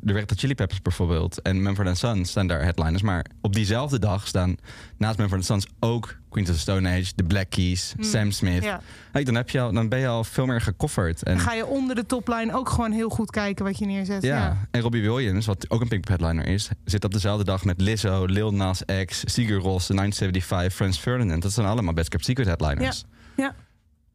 de 0.00 0.12
Red 0.12 0.32
Chili 0.36 0.54
Peppers 0.54 0.82
bijvoorbeeld 0.82 1.42
en 1.42 1.62
Mumford 1.62 1.98
Sons 1.98 2.30
staan 2.30 2.46
daar 2.46 2.62
headliners. 2.62 3.02
Maar 3.02 3.26
op 3.40 3.52
diezelfde 3.54 3.98
dag 3.98 4.26
staan 4.26 4.56
naast 4.96 5.18
Mumford 5.18 5.44
Sons 5.44 5.66
ook 5.80 6.16
Queens 6.32 6.48
of 6.50 6.54
the 6.54 6.60
Stone 6.60 6.88
Age, 6.88 7.14
The 7.14 7.22
Black 7.24 7.50
Keys, 7.50 7.92
Hmm. 7.96 8.04
Sam 8.04 8.30
Smith. 8.30 8.62
ja. 8.64 8.80
Hey, 9.12 9.24
dan, 9.24 9.34
heb 9.34 9.50
je 9.50 9.60
al, 9.60 9.72
dan 9.72 9.88
ben 9.88 9.98
je 9.98 10.06
al 10.06 10.24
veel 10.24 10.46
meer 10.46 10.60
gekofferd. 10.60 11.22
En, 11.22 11.34
Dan 11.34 11.42
ga 11.42 11.52
je 11.52 11.66
onder 11.66 11.94
de 11.96 12.06
topline 12.06 12.54
ook 12.54 12.68
gewoon 12.68 12.92
heel 12.92 13.08
goed 13.08 13.30
kijken 13.30 13.64
wat 13.64 13.78
je 13.78 13.86
neerzet. 13.86 14.22
ja. 14.22 14.36
Ja. 14.36 14.66
en 14.70 14.80
Robbie 14.80 15.02
Williams, 15.02 15.46
wat 15.46 15.70
ook 15.70 15.80
een 15.80 15.88
Pink 15.88 16.08
headliner 16.08 16.46
is, 16.46 16.68
zit 16.84 17.04
op 17.04 17.12
dezelfde 17.12 17.44
dag 17.44 17.64
met 17.64 17.80
Lizzo, 17.80 18.24
Lil 18.24 18.52
Nas 18.54 18.82
X, 19.06 19.22
Sigur 19.24 19.58
Rós, 19.58 19.86
The 19.86 19.94
1975, 19.94 20.74
Franz 20.74 20.98
Ferdinand. 20.98 21.42
Dat 21.42 21.52
zijn 21.52 21.66
allemaal 21.66 21.94
Best 21.94 22.08
Kept 22.08 22.24
Secret 22.24 22.46
headliners. 22.46 23.04
Ja. 23.36 23.54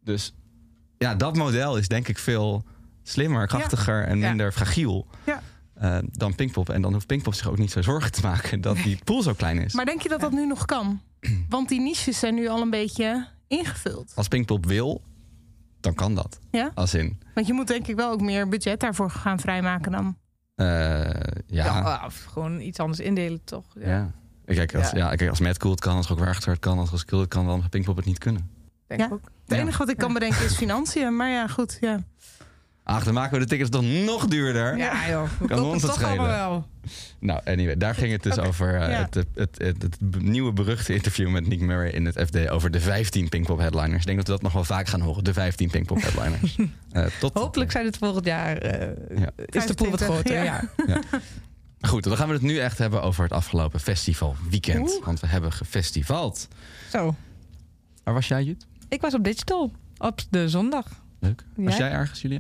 Dus 0.04 0.34
ja, 0.98 1.16
dat 1.16 1.36
model 1.36 1.78
is 1.78 1.88
denk 1.88 2.08
ik 2.08 2.18
veel 2.18 2.64
slimmer, 3.04 3.48
krachtiger 3.48 4.04
en 4.04 4.18
Ja. 4.20 4.28
minder 4.28 4.52
fragiel 4.52 5.08
Ja. 5.26 5.37
Eh, 5.80 5.98
dan 6.12 6.36
Pinkpop. 6.36 6.70
En 6.70 6.82
dan 6.82 6.94
hoeft 6.94 7.08
Pinkpop 7.08 7.34
zich 7.34 7.48
ook 7.50 7.58
niet 7.58 7.72
zo 7.72 7.82
zorgen 7.82 8.12
te 8.12 8.22
maken 8.22 8.62
dat 8.62 8.76
die 8.78 9.00
pool 9.04 9.22
zo 9.22 9.34
klein 9.34 9.58
is. 9.58 9.74
Maar 9.74 9.86
denk 9.86 10.02
je 10.02 10.10
dat 10.10 10.20
dat 10.20 10.32
nu 10.32 10.46
nog 10.48 10.66
kan? 10.66 11.02
Want 11.50 11.70
die 11.70 11.82
niches 11.82 12.20
zijn 12.20 12.36
nu 12.36 12.48
al 12.48 12.62
een 12.62 12.70
beetje 12.70 13.28
ingevuld. 13.48 14.12
Als 14.16 14.28
Pinkpop 14.28 14.66
wil, 14.66 15.02
dan 15.80 15.94
kan 15.94 16.16
dat. 16.16 16.40
Ja? 16.52 16.72
Als 16.74 16.94
in, 16.94 17.20
Want 17.34 17.48
je 17.48 17.54
moet 17.54 17.68
denk 17.68 17.88
ik 17.88 17.96
wel 17.96 18.12
ook 18.12 18.22
meer 18.22 18.48
budget 18.50 18.80
daarvoor 18.80 19.10
gaan 19.10 19.40
vrijmaken 19.40 19.92
dan. 19.92 20.18
eh, 20.56 20.66
ja, 21.48 21.66
Ja, 21.66 22.04
of 22.06 22.24
gewoon 22.24 22.60
iets 22.60 22.80
anders 22.80 23.00
indelen, 23.00 23.44
toch? 23.44 23.66
Ja, 23.80 24.12
Kijk, 24.46 24.76
als, 24.76 24.92
ja. 24.92 24.98
Ja. 24.98 25.16
kijk, 25.16 25.30
als 25.30 25.40
Matt 25.40 25.58
Cool 25.58 25.72
het 25.74 25.82
kan, 25.82 25.96
als 25.96 26.08
Rock 26.08 26.20
Werchter 26.20 26.52
het 26.52 26.60
kan, 26.60 26.80
als 26.80 26.90
Roskilde 26.90 27.24
het 27.24 27.34
kan, 27.34 27.46
dan 27.48 27.70
Pinkpop 27.70 27.96
het 27.96 28.06
niet 28.06 28.18
kunnen. 28.18 28.50
denk 28.88 29.02
ik 29.02 29.14
ook. 29.14 29.22
Het 29.46 29.56
Ja. 29.56 29.62
enige 29.62 29.78
wat 29.78 29.90
ik 29.90 29.98
kan 29.98 30.14
bedenken 30.14 30.46
is 30.46 30.56
financiën. 30.56 31.16
Maar 31.16 31.30
ja, 31.30 31.48
goed. 31.48 31.78
Ja. 31.82 32.00
Ach, 32.90 33.04
dan 33.04 33.14
maken 33.14 33.34
we 33.34 33.40
de 33.40 33.46
tickets 33.50 33.70
toch 33.70 33.82
nog 33.84 34.28
duurder. 34.28 34.78
Ja, 34.78 35.10
joh. 35.10 35.30
We 35.40 35.48
Kan 35.48 35.64
ons 35.64 35.82
het 35.82 35.92
toch 35.92 36.04
allemaal 36.04 36.26
schelen. 36.26 36.40
wel. 36.50 36.68
Nou, 37.20 37.42
anyway, 37.46 37.78
daar 37.78 37.96
ging 37.96 38.12
het 38.12 38.24
dus 38.24 38.38
over 38.40 38.76
eh, 38.82 38.90
ja. 38.92 39.10
het, 39.12 39.26
het, 39.36 39.82
het, 39.82 39.98
nieuwe 40.22 40.54
beruchte 40.54 40.94
interview 40.94 41.30
met 41.30 41.48
Nick 41.48 41.60
Murray 41.60 41.90
in 41.90 42.06
het 42.06 42.20
FD 42.26 42.50
over 42.50 42.72
de 42.72 42.80
15 42.80 43.30
Pinkpop 43.30 43.60
headliners. 43.60 44.00
Ik 44.00 44.06
denk 44.06 44.18
dat 44.18 44.28
we 44.28 44.34
dat 44.34 44.42
nog 44.42 44.52
wel 44.54 44.64
vaak 44.64 44.88
gaan 44.88 45.02
horen, 45.02 45.24
de 45.24 45.34
15 45.34 45.70
Pinkpop 45.70 46.02
headliners. 46.02 46.56
Eh, 46.92 47.06
tot, 47.20 47.34
Hopelijk 47.34 47.72
zijn 47.72 47.86
het 47.86 47.98
volgend 47.98 48.26
jaar. 48.26 48.58
eh, 48.58 48.88
Ja. 49.18 49.30
Is 49.46 49.66
de 49.66 49.74
pool 49.74 49.90
wat 49.90 50.00
25, 50.04 50.06
groter? 50.06 50.44
ja. 50.44 50.70
Ja. 50.88 51.02
Goed, 51.88 52.04
dan 52.04 52.18
gaan 52.18 52.28
we 52.28 52.34
het 52.34 52.42
nu 52.42 52.58
echt 52.58 52.78
hebben 52.78 53.02
over 53.02 53.24
het 53.24 53.32
afgelopen 53.32 53.80
festivalweekend. 53.80 54.90
Oeh. 54.92 55.06
Want 55.06 55.20
we 55.20 55.28
hebben 55.28 55.52
gefestivald. 55.52 56.48
Zo. 56.92 57.16
Waar 58.04 58.14
was 58.14 58.28
jij, 58.28 58.44
Jut? 58.44 58.66
Ik 58.90 59.02
was 59.02 59.14
op 59.14 59.24
digital. 59.24 59.72
Op 59.98 60.22
de 60.30 60.50
zondag. 60.50 60.86
Leuk. 61.20 61.44
Was 61.56 61.78
jij 61.78 61.92
ergens, 61.92 62.22
Julia? 62.22 62.40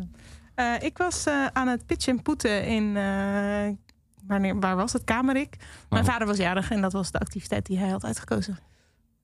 Eh, 0.57 0.73
ik 0.79 0.97
was 0.97 1.25
eh, 1.25 1.45
aan 1.53 1.67
het 1.67 1.85
pitchen 1.85 2.17
en 2.17 2.21
poeten 2.23 2.65
in... 2.65 2.97
eh, 2.97 3.67
wanneer, 4.27 4.59
waar 4.59 4.75
was 4.75 4.93
het? 4.93 5.03
Kamerik. 5.03 5.55
Mijn 5.89 6.03
Oh. 6.03 6.09
vader 6.09 6.27
was 6.27 6.37
jarig 6.37 6.71
en 6.71 6.81
dat 6.81 6.93
was 6.93 7.11
de 7.11 7.19
activiteit 7.19 7.65
die 7.65 7.77
hij 7.79 7.89
had 7.89 8.05
uitgekozen. 8.05 8.57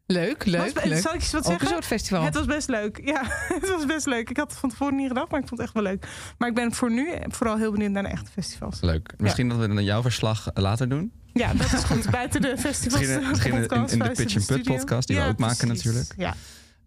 Leuk, 0.05 0.45
leuk, 0.45 0.73
Was- 0.73 0.83
leuk. 0.83 0.97
Zal 1.01 1.13
ik 1.13 1.19
eens 1.19 1.31
wat 1.31 1.41
Ook 1.45 1.51
een 1.51 1.51
zeggen? 1.51 1.67
soort 1.67 1.85
festival. 1.85 2.23
Het 2.23 2.33
was 2.33 2.45
best 2.45 2.67
leuk. 2.69 3.01
Ja, 3.05 3.21
het 3.59 3.69
was 3.69 3.85
best 3.85 4.05
leuk. 4.05 4.29
Ik 4.29 4.37
had 4.37 4.49
het 4.51 4.59
van 4.59 4.69
tevoren 4.69 4.95
niet 4.95 5.07
gedacht, 5.07 5.31
maar 5.31 5.39
ik 5.39 5.47
vond 5.47 5.59
het 5.59 5.69
echt 5.69 5.83
wel 5.83 5.91
leuk. 5.93 6.07
Maar 6.37 6.49
ik 6.49 6.55
ben 6.55 6.73
voor 6.73 6.91
nu 6.91 7.09
vooral 7.27 7.57
heel 7.57 7.71
benieuwd 7.71 7.91
naar 7.91 8.03
de 8.03 8.09
echte 8.09 8.31
festivals. 8.31 8.81
Leuk. 8.81 9.13
Misschien 9.17 9.49
dat 9.49 9.57
we 9.57 9.67
dan 9.67 9.83
jouw 9.83 10.01
verslag 10.01 10.49
later 10.53 10.89
doen. 10.89 11.11
Ja, 11.33 11.53
dat 11.53 11.73
is 11.73 11.83
goed. 11.83 12.09
Buiten 12.09 12.41
de 12.41 12.57
festivals. 12.67 13.01
Misschien, 13.01 13.29
misschien 13.29 13.53
in, 13.53 13.61
podcast, 13.67 13.93
in 13.93 13.99
de 13.99 14.05
Pitch 14.05 14.35
and 14.35 14.45
Put 14.45 14.57
studio. 14.59 14.75
podcast, 14.75 15.07
die 15.07 15.17
Ja, 15.17 15.23
we 15.23 15.29
ook 15.29 15.37
maken 15.37 15.67
natuurlijk. 15.67 16.13
Ja. 16.17 16.33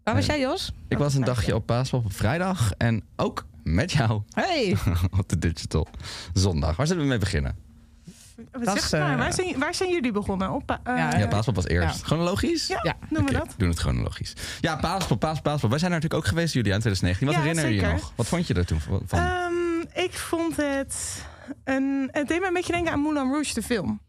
Waar 0.03 0.15
was 0.15 0.25
jij, 0.25 0.39
Jos? 0.39 0.71
Ik 0.87 0.97
was 0.97 1.13
een 1.15 1.23
dagje 1.23 1.55
op 1.55 1.65
Paaspop 1.65 2.05
op 2.05 2.13
vrijdag 2.13 2.71
en 2.77 3.03
ook 3.15 3.45
met 3.73 3.91
jou 3.91 4.21
Hey. 4.29 4.77
op 5.19 5.29
de 5.29 5.39
Digital 5.39 5.87
zondag. 6.33 6.75
Waar 6.75 6.87
zullen 6.87 7.01
we 7.03 7.09
mee 7.09 7.17
beginnen? 7.17 7.65
Dat 8.51 8.75
is, 8.75 8.91
maar, 8.91 9.11
eh, 9.11 9.17
waar, 9.17 9.33
zijn, 9.33 9.59
waar 9.59 9.73
zijn 9.75 9.89
jullie 9.89 10.11
begonnen? 10.11 10.51
Op, 10.51 10.79
eh, 10.83 10.97
Ja, 10.97 11.17
Ja, 11.17 11.27
Paaspop 11.27 11.55
was 11.55 11.67
eerst. 11.67 11.99
Ja. 11.99 12.05
Chronologisch? 12.05 12.67
Ja, 12.67 12.79
Ja. 12.83 12.95
doen 13.09 13.25
we 13.25 13.31
dat? 13.31 13.53
doen 13.57 13.69
het 13.69 13.79
chronologisch. 13.79 14.33
Ja, 14.61 14.75
Paaspop, 14.75 15.19
Paaspop, 15.19 15.43
Paaspop. 15.43 15.69
Wij 15.69 15.79
zijn 15.79 15.91
er 15.91 15.97
natuurlijk 15.97 16.25
ook 16.25 16.29
geweest, 16.29 16.53
Julia, 16.53 16.73
in 16.73 16.79
2019. 16.79 17.27
Wat 17.27 17.35
Ja, 17.35 17.41
herinner 17.41 17.67
je 17.85 17.87
je 17.87 17.93
nog? 17.93 18.13
Wat 18.15 18.27
vond 18.27 18.47
je 18.47 18.53
er 18.53 18.65
toen 18.65 18.79
van? 18.81 19.19
Ehm, 19.19 20.03
ik 20.05 20.13
vond 20.13 20.55
het... 20.57 21.23
Een, 21.63 22.09
het 22.11 22.27
deed 22.27 22.39
me 22.39 22.47
een 22.47 22.53
beetje 22.53 22.73
denken 22.73 22.91
aan 22.91 22.99
Moulin 22.99 23.31
Rouge, 23.31 23.53
de 23.53 23.63
film. 23.63 23.99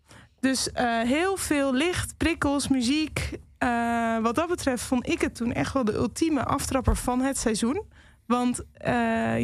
Dus 0.40 0.72
eh, 0.72 1.00
heel 1.02 1.36
veel 1.36 1.74
licht, 1.74 2.16
prikkels, 2.16 2.68
muziek. 2.68 3.30
Eh, 3.58 4.18
wat 4.18 4.34
dat 4.34 4.48
betreft 4.48 4.82
vond 4.82 5.08
ik 5.08 5.20
het 5.20 5.34
toen 5.34 5.52
echt 5.52 5.72
wel 5.72 5.84
de 5.84 5.94
ultieme 5.94 6.44
aftrapper 6.44 6.96
van 6.96 7.20
het 7.20 7.38
seizoen. 7.38 7.82
Want 8.28 8.60
eh, 8.72 8.92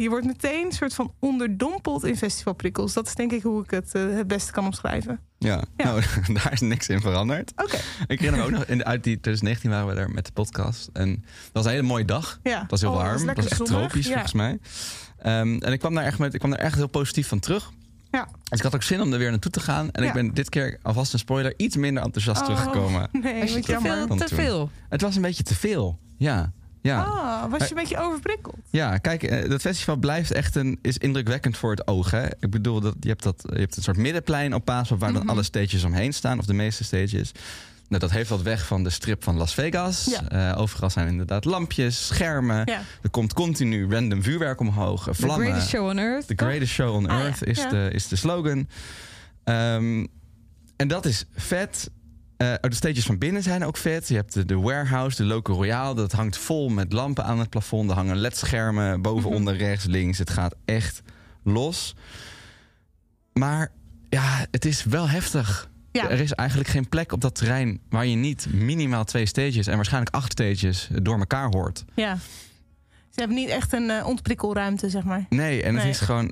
je 0.01 0.05
wordt 0.09 0.25
meteen 0.25 0.65
een 0.65 0.71
soort 0.71 0.93
van 0.93 1.13
onderdompeld 1.19 2.03
in 2.03 2.17
festivalprikkels. 2.17 2.93
Dat 2.93 3.07
is 3.07 3.15
denk 3.15 3.31
ik 3.31 3.41
hoe 3.43 3.63
ik 3.63 3.71
het 3.71 3.93
eh, 3.95 4.01
het 4.15 4.27
beste 4.27 4.51
kan 4.51 4.65
omschrijven. 4.65 5.19
ja, 5.37 5.63
ja. 5.77 5.83
Nou, 5.85 6.01
daar 6.33 6.49
is 6.51 6.61
niks 6.61 6.89
in 6.89 7.01
veranderd. 7.01 7.51
Oké, 7.55 7.77
Ik 8.07 8.19
herinner 8.19 8.39
me 8.39 8.45
ook 8.45 8.51
nog, 8.59 8.63
in, 8.65 8.85
uit 8.85 9.03
die 9.03 9.19
2019 9.19 9.69
waren 9.69 9.87
we 9.87 9.93
daar 9.95 10.09
met 10.09 10.25
de 10.25 10.31
podcast. 10.31 10.89
En 10.93 11.09
dat 11.21 11.51
was 11.51 11.65
een 11.65 11.71
hele 11.71 11.83
mooie 11.83 12.05
dag. 12.05 12.39
ja. 12.43 12.61
Het 12.61 12.71
was 12.71 12.81
heel 12.81 12.89
Oh, 12.89 12.95
warm. 12.95 13.27
Het 13.27 13.35
was 13.37 13.45
echt 13.47 13.55
zonnig. 13.67 13.77
tropisch, 13.89 14.05
Ja. 14.07 14.11
volgens 14.11 14.33
mij. 14.33 14.59
Ehm, 15.17 15.57
en 15.57 15.73
ik 15.73 15.79
kwam 15.79 15.93
daar 15.93 16.03
echt 16.05 16.19
met, 16.19 16.33
ik 16.33 16.39
kwam 16.39 16.51
daar 16.51 16.59
echt 16.59 16.75
heel 16.75 16.87
positief 16.87 17.27
van 17.27 17.39
terug. 17.39 17.71
Ja. 18.11 18.27
Dus 18.49 18.57
ik 18.59 18.63
had 18.63 18.75
ook 18.75 18.83
zin 18.83 19.01
om 19.01 19.13
er 19.13 19.19
weer 19.19 19.29
naartoe 19.29 19.51
te 19.51 19.59
gaan. 19.59 19.91
En 19.91 20.01
Ja. 20.01 20.07
ik 20.07 20.13
ben 20.13 20.33
dit 20.33 20.49
keer, 20.49 20.79
alvast 20.81 21.13
een 21.13 21.19
spoiler, 21.19 21.53
iets 21.57 21.75
minder 21.75 22.03
enthousiast 22.03 22.39
Oh, 22.41 22.45
teruggekomen. 22.47 23.09
Nee, 23.11 23.59
te 23.61 23.77
veel? 23.81 24.17
Te 24.17 24.35
veel. 24.35 24.69
Het 24.89 25.01
was 25.01 25.15
een 25.15 25.21
beetje 25.21 25.43
te 25.43 25.55
veel. 25.55 25.99
Ja. 26.17 26.51
Ja. 26.85 27.03
Ah, 27.03 27.51
was 27.51 27.61
je 27.63 27.69
een 27.69 27.75
beetje 27.75 27.97
overprikkeld? 27.97 28.55
Ja, 28.69 28.97
kijk, 28.97 29.23
eh, 29.23 29.49
dat 29.49 29.61
festival 29.61 29.95
blijft 29.95 30.31
echt 30.31 30.55
een, 30.55 30.79
is 30.81 30.97
indrukwekkend 30.97 31.57
voor 31.57 31.71
het 31.71 31.87
oog. 31.87 32.11
Hè? 32.11 32.25
Ik 32.39 32.49
bedoel, 32.49 32.79
dat, 32.79 32.95
je, 32.99 33.09
hebt 33.09 33.23
dat, 33.23 33.43
je 33.53 33.59
hebt 33.59 33.77
een 33.77 33.83
soort 33.83 33.97
middenplein 33.97 34.53
op 34.53 34.65
Paaspop 34.65 34.99
waar 34.99 35.09
Mhm. 35.11 35.19
dan 35.19 35.29
alle 35.29 35.43
stages 35.43 35.83
omheen 35.83 36.13
staan, 36.13 36.39
of 36.39 36.45
de 36.45 36.53
meeste 36.53 36.83
stages. 36.83 37.31
Nou, 37.87 38.01
dat 38.01 38.11
heeft 38.11 38.29
wat 38.29 38.41
weg 38.41 38.65
van 38.65 38.83
de 38.83 38.89
strip 38.89 39.23
van 39.23 39.37
Las 39.37 39.53
Vegas. 39.53 40.05
Ja. 40.05 40.51
Eh, 40.51 40.61
overal 40.61 40.89
zijn 40.89 41.07
inderdaad 41.07 41.45
lampjes, 41.45 42.07
schermen. 42.07 42.61
Ja. 42.65 42.81
Er 43.01 43.09
komt 43.09 43.33
continu 43.33 43.91
random 43.91 44.23
vuurwerk 44.23 44.59
omhoog, 44.59 45.07
eh, 45.07 45.13
The 45.13 45.21
vlammen. 45.21 45.45
greatest 45.47 45.69
show 45.69 45.87
on 45.89 45.97
earth. 45.97 46.27
The 46.27 46.33
greatest 46.35 46.71
show 46.73 46.95
on 46.95 47.07
Ah, 47.09 47.19
ja. 47.19 47.33
is, 47.39 47.57
de, 47.69 47.89
is 47.93 48.07
de 48.07 48.15
slogan. 48.15 48.67
Ehm, 49.43 50.05
en 50.75 50.87
dat 50.87 51.05
is 51.05 51.25
vet. 51.35 51.89
Eh, 52.37 52.53
de 52.61 52.73
stages 52.75 53.05
van 53.05 53.17
binnen 53.17 53.43
zijn 53.43 53.63
ook 53.65 53.77
vet. 53.77 54.07
Je 54.07 54.15
hebt 54.15 54.33
de, 54.33 54.45
de 54.45 54.55
warehouse, 54.59 55.17
de 55.17 55.23
Loco 55.23 55.53
Royale. 55.53 55.95
Dat 55.95 56.11
hangt 56.11 56.37
vol 56.37 56.69
met 56.69 56.93
lampen 56.93 57.23
aan 57.25 57.39
het 57.39 57.49
plafond. 57.49 57.89
Er 57.89 57.95
hangen 57.95 58.15
ledschermen 58.17 59.01
boven, 59.01 59.29
Mhm. 59.29 59.37
onder, 59.37 59.55
rechts, 59.55 59.85
links. 59.85 60.17
Het 60.17 60.29
gaat 60.29 60.55
echt 60.65 61.01
los. 61.43 61.95
Maar 63.33 63.71
ja, 64.09 64.45
het 64.51 64.65
is 64.65 64.83
wel 64.83 65.09
heftig. 65.09 65.69
Ja. 65.91 66.09
Er 66.09 66.19
is 66.19 66.31
eigenlijk 66.33 66.69
geen 66.69 66.89
plek 66.89 67.11
op 67.11 67.21
dat 67.21 67.35
terrein 67.35 67.79
waar 67.89 68.05
je 68.05 68.15
niet 68.15 68.47
minimaal 68.53 69.03
twee 69.03 69.25
stages 69.25 69.67
en 69.67 69.75
waarschijnlijk 69.75 70.15
acht 70.15 70.31
stages 70.31 70.89
door 71.01 71.17
elkaar 71.19 71.47
hoort. 71.51 71.85
Ja. 71.95 72.17
Ze 73.09 73.19
hebben 73.21 73.37
niet 73.37 73.49
echt 73.49 73.73
een 73.73 73.89
eh, 73.89 74.05
ontprikkelruimte, 74.07 74.89
zeg 74.89 75.03
maar. 75.03 75.25
Nee, 75.29 75.63
en 75.63 75.75
het 75.75 75.85
is 75.85 75.99
gewoon 75.99 76.31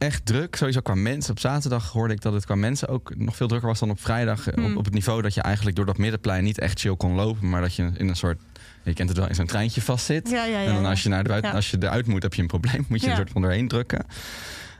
echt 0.00 0.26
druk. 0.26 0.56
Sowieso 0.56 0.80
qua 0.80 0.94
mensen. 0.94 1.30
Op 1.30 1.38
zaterdag 1.38 1.88
hoorde 1.92 2.14
ik 2.14 2.20
dat 2.20 2.32
het 2.32 2.44
qua 2.44 2.54
mensen 2.54 2.88
ook 2.88 3.16
nog 3.16 3.36
veel 3.36 3.46
drukker 3.48 3.68
was 3.68 3.78
dan 3.78 3.90
op 3.90 4.00
vrijdag. 4.00 4.46
Eh, 4.48 4.52
Op, 4.62 4.68
Hmm. 4.68 4.76
op 4.76 4.84
het 4.84 4.94
niveau 4.94 5.22
dat 5.22 5.34
je 5.34 5.40
eigenlijk 5.42 5.76
door 5.76 5.86
dat 5.86 5.98
middenplein 5.98 6.44
niet 6.44 6.58
echt 6.58 6.80
chill 6.80 6.96
kon 6.96 7.14
lopen. 7.14 7.48
Maar 7.48 7.60
dat 7.60 7.74
je 7.74 7.90
in 7.96 8.08
een 8.08 8.16
soort, 8.16 8.40
je 8.82 8.92
kent 8.92 9.08
het 9.08 9.18
wel, 9.18 9.28
in 9.28 9.34
zo'n 9.34 9.46
treintje 9.46 9.80
vastzit. 9.82 10.30
Ja, 10.30 10.44
ja, 10.44 10.60
ja. 10.60 10.68
en 10.68 10.74
dan 10.74 10.86
als 10.86 11.02
je, 11.02 11.08
naar 11.08 11.22
de 11.22 11.28
buiten, 11.28 11.52
als 11.52 11.70
je 11.70 11.76
eruit 11.80 12.06
moet, 12.06 12.22
heb 12.22 12.34
je 12.34 12.42
een 12.42 12.48
probleem. 12.48 12.84
Moet 12.88 13.00
je 13.00 13.10
een 13.10 13.16
soort 13.16 13.30
van 13.30 13.42
doorheen 13.42 13.68
drukken. 13.68 14.06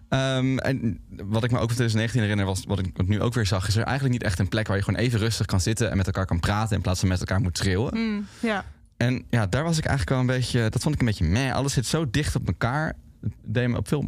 Ehm, 0.09 0.59
en 0.59 1.01
wat 1.11 1.45
ik 1.45 1.51
me 1.51 1.57
ook 1.59 1.69
van 1.71 1.77
2019 1.77 2.21
herinner 2.21 2.47
was, 2.47 2.65
wat 2.67 2.79
ik 2.79 3.07
nu 3.07 3.21
ook 3.21 3.35
weer 3.35 3.47
zag, 3.47 3.69
is 3.69 3.77
er 3.77 3.83
eigenlijk 3.83 4.13
niet 4.13 4.23
echt 4.23 4.39
een 4.39 4.49
plek 4.49 4.67
waar 4.67 4.77
je 4.77 4.83
gewoon 4.83 5.01
even 5.01 5.19
rustig 5.19 5.47
kan 5.47 5.61
zitten 5.61 5.91
en 5.91 5.97
met 5.97 6.07
elkaar 6.07 6.27
kan 6.27 6.41
praten 6.41 6.77
in 6.77 6.83
plaats 6.83 7.01
van 7.01 7.09
met 7.09 7.19
elkaar 7.21 7.41
moet 7.41 7.59
schreeuwen. 7.59 7.99
Mm, 7.99 8.27
ja. 8.41 8.65
En 8.97 9.25
ja, 9.31 9.47
daar 9.47 9.65
was 9.65 9.79
ik 9.79 9.85
eigenlijk 9.85 10.11
wel 10.11 10.21
een 10.21 10.41
beetje... 10.41 10.69
Dat 10.71 10.83
vond 10.83 10.95
ik 10.95 11.01
een 11.01 11.07
beetje 11.07 11.25
meh. 11.25 11.53
Alles 11.55 11.73
zit 11.73 11.87
zo 11.87 12.11
dicht 12.11 12.37
op 12.37 12.47
elkaar. 12.47 12.97
Deed 13.45 13.69
me 13.69 13.77
op 13.77 13.89
veel 13.89 14.05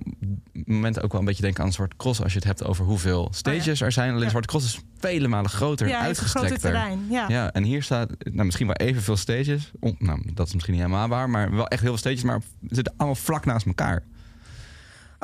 momenten 0.52 1.02
ook 1.02 1.10
wel 1.12 1.20
een 1.20 1.26
beetje 1.26 1.42
denken 1.42 1.64
aan 1.64 1.72
Zwarte 1.72 1.96
Cross... 1.96 2.22
als 2.22 2.32
je 2.32 2.38
het 2.38 2.46
hebt 2.46 2.64
over 2.64 2.84
hoeveel 2.84 3.28
stages 3.32 3.80
er 3.80 3.92
zijn. 3.92 4.06
Alleen 4.06 4.16
Oh 4.18 4.22
Ja. 4.24 4.28
Zwarte 4.30 4.48
Cross 4.48 4.66
is 4.66 4.80
vele 4.98 5.28
malen 5.28 5.50
groter 5.50 5.86
en 5.86 5.92
Ja, 5.92 5.98
een 5.98 6.04
uitgestrekter. 6.06 6.58
terrein. 6.58 7.06
Ja. 7.10 7.52
En 7.52 7.62
hier 7.62 7.82
staat 7.82 8.10
nou, 8.30 8.44
misschien 8.44 8.66
wel 8.66 8.76
evenveel 8.76 9.16
stages. 9.16 9.70
On- 9.80 9.96
nou, 9.98 10.22
dat 10.34 10.46
is 10.46 10.52
misschien 10.52 10.74
niet 10.74 10.82
helemaal 10.82 11.08
waar, 11.08 11.30
maar 11.30 11.50
wel 11.54 11.66
echt 11.68 11.80
heel 11.80 11.90
veel 11.90 11.98
stages. 11.98 12.22
Maar 12.22 12.40
ze 12.68 12.74
zitten 12.74 12.94
allemaal 12.96 13.14
vlak 13.16 13.44
naast 13.44 13.66
elkaar. 13.66 14.04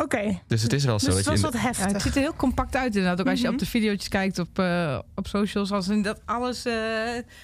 Oké, 0.02 0.38
Dus 0.46 0.62
het 0.62 0.72
is 0.72 0.84
wel 0.84 0.98
zo 0.98 1.06
dus 1.06 1.14
dat 1.14 1.24
het 1.24 1.32
was 1.32 1.40
wat 1.40 1.52
de- 1.52 1.58
Ja, 1.58 1.66
het 1.66 1.76
heftig. 1.76 2.02
ziet 2.02 2.14
er 2.14 2.20
heel 2.20 2.34
compact 2.36 2.76
uit 2.76 2.96
inderdaad. 2.96 3.20
Ook 3.20 3.28
als 3.28 3.38
je 3.38 3.44
Mhm. 3.44 3.52
op 3.54 3.58
de 3.60 3.66
video's 3.66 4.08
kijkt 4.08 4.38
op, 4.38 4.58
eh, 4.58 4.98
op 5.14 5.26
socials. 5.26 5.72
Als 5.72 5.88
in 5.88 6.02
dat 6.02 6.20
alles 6.24 6.64
eh, 6.64 6.74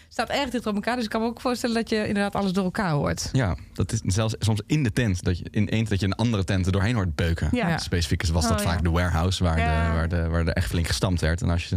staat 0.09 0.29
erg 0.29 0.51
dicht 0.51 0.67
op 0.67 0.75
elkaar. 0.75 0.95
Dus 0.97 1.05
ik 1.05 1.11
kan 1.11 1.21
me 1.21 1.27
ook 1.27 1.41
voorstellen 1.41 1.75
dat 1.75 1.89
je 1.89 1.97
inderdaad 2.07 2.35
alles 2.35 2.53
door 2.53 2.65
elkaar 2.65 2.91
hoort. 2.91 3.29
Ja, 3.33 3.57
dat 3.73 3.93
is 3.93 4.01
zelfs 4.05 4.35
soms 4.39 4.61
in 4.67 4.83
de 4.83 4.93
tent. 4.93 5.23
Dat 5.25 5.39
je 5.39 5.45
in 5.51 5.69
één 5.69 5.85
dat 5.85 6.01
je 6.01 6.07
een 6.07 6.15
andere 6.15 6.45
tent 6.45 6.67
er 6.67 6.73
doorheen 6.73 6.95
hoort 6.95 7.15
beuken. 7.15 7.49
Ja. 7.53 7.69
Ja. 7.69 7.79
Specifiek 7.79 8.23
is- 8.23 8.31
was 8.31 8.49
dat 8.49 8.59
Oh, 8.61 8.67
vaak 8.67 8.77
ja. 8.77 8.83
de 8.83 8.91
warehouse 8.91 9.43
waar, 9.45 9.59
Ja. 9.59 9.87
de, 9.89 9.95
waar, 9.95 10.09
de, 10.09 10.29
waar 10.29 10.41
er 10.47 10.53
echt 10.53 10.67
flink 10.69 10.87
gestampt 10.87 11.21
werd. 11.21 11.43
En 11.43 11.51
als 11.51 11.65
je 11.69 11.77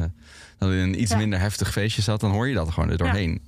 dan 0.58 0.72
in 0.72 0.78
een 0.78 1.02
iets 1.02 1.12
Ja. 1.12 1.18
minder 1.18 1.40
heftig 1.40 1.72
feestje 1.72 2.02
zat, 2.02 2.20
dan 2.20 2.32
hoor 2.32 2.48
je 2.48 2.54
dat 2.54 2.70
gewoon 2.72 2.90
er 2.90 2.98
doorheen. 2.98 3.42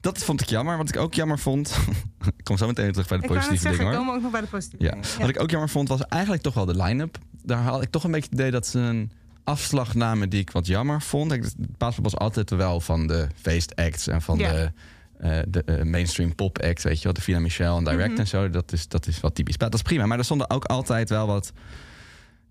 Dat 0.00 0.18
vond 0.18 0.40
ik 0.40 0.48
jammer. 0.48 0.76
Wat 0.76 0.88
ik 0.88 0.96
ook 0.96 1.14
jammer 1.14 1.38
vond. 1.38 1.76
ik 2.36 2.44
kom 2.44 2.56
zo 2.56 2.66
meteen 2.66 2.92
terug 2.92 3.08
bij 3.08 3.18
de 3.18 3.22
Ik 3.24 3.28
positieve 3.30 3.60
zeggen, 3.62 3.78
dingen 3.78 3.92
ik 3.92 3.98
kom 4.06 4.14
ook 4.16 4.22
nog 4.22 4.30
bij 4.32 4.40
de 4.40 4.46
positieve 4.46 4.84
Ja. 4.84 4.90
dingen. 4.90 5.06
Wat 5.18 5.28
ik 5.28 5.40
ook 5.40 5.50
jammer 5.50 5.68
vond 5.68 5.88
was 5.88 6.00
eigenlijk 6.06 6.42
toch 6.42 6.54
wel 6.54 6.64
de 6.64 6.82
line-up. 6.82 7.18
Daar 7.44 7.62
had 7.62 7.82
ik 7.82 7.90
toch 7.90 8.04
een 8.04 8.10
beetje 8.10 8.28
het 8.30 8.38
idee 8.38 8.50
dat 8.50 8.66
ze 8.66 8.78
een 8.78 9.10
afslag 9.44 9.94
namen 9.94 10.28
die 10.28 10.40
ik 10.40 10.50
wat 10.50 10.66
jammer 10.66 11.02
vond. 11.02 11.32
Ik, 11.32 11.44
Paaspop 11.76 12.04
was 12.04 12.16
altijd 12.16 12.50
wel 12.50 12.80
van 12.80 13.06
de 13.06 13.26
feestacts 13.34 14.06
en 14.06 14.22
van 14.22 14.38
Ja. 14.38 14.52
de, 14.52 14.72
eh, 15.18 15.38
de 15.48 15.62
eh, 15.64 15.82
mainstream 15.84 16.34
pop 16.34 16.58
act, 16.58 16.82
weet 16.82 16.96
je 16.98 17.04
wel, 17.04 17.12
de 17.12 17.20
Vina 17.20 17.38
Michel 17.38 17.76
en 17.76 17.84
Direct 17.84 18.10
Mhm. 18.10 18.20
en 18.20 18.26
zo. 18.26 18.50
Dat 18.50 18.72
is, 18.72 18.88
dat 18.88 19.06
is 19.06 19.20
wat 19.20 19.34
typisch. 19.34 19.56
Dat 19.56 19.74
is 19.74 19.82
prima. 19.82 20.06
Maar 20.06 20.18
er 20.18 20.24
stonden 20.24 20.50
ook 20.50 20.64
altijd 20.64 21.08
wel 21.08 21.26
wat. 21.26 21.52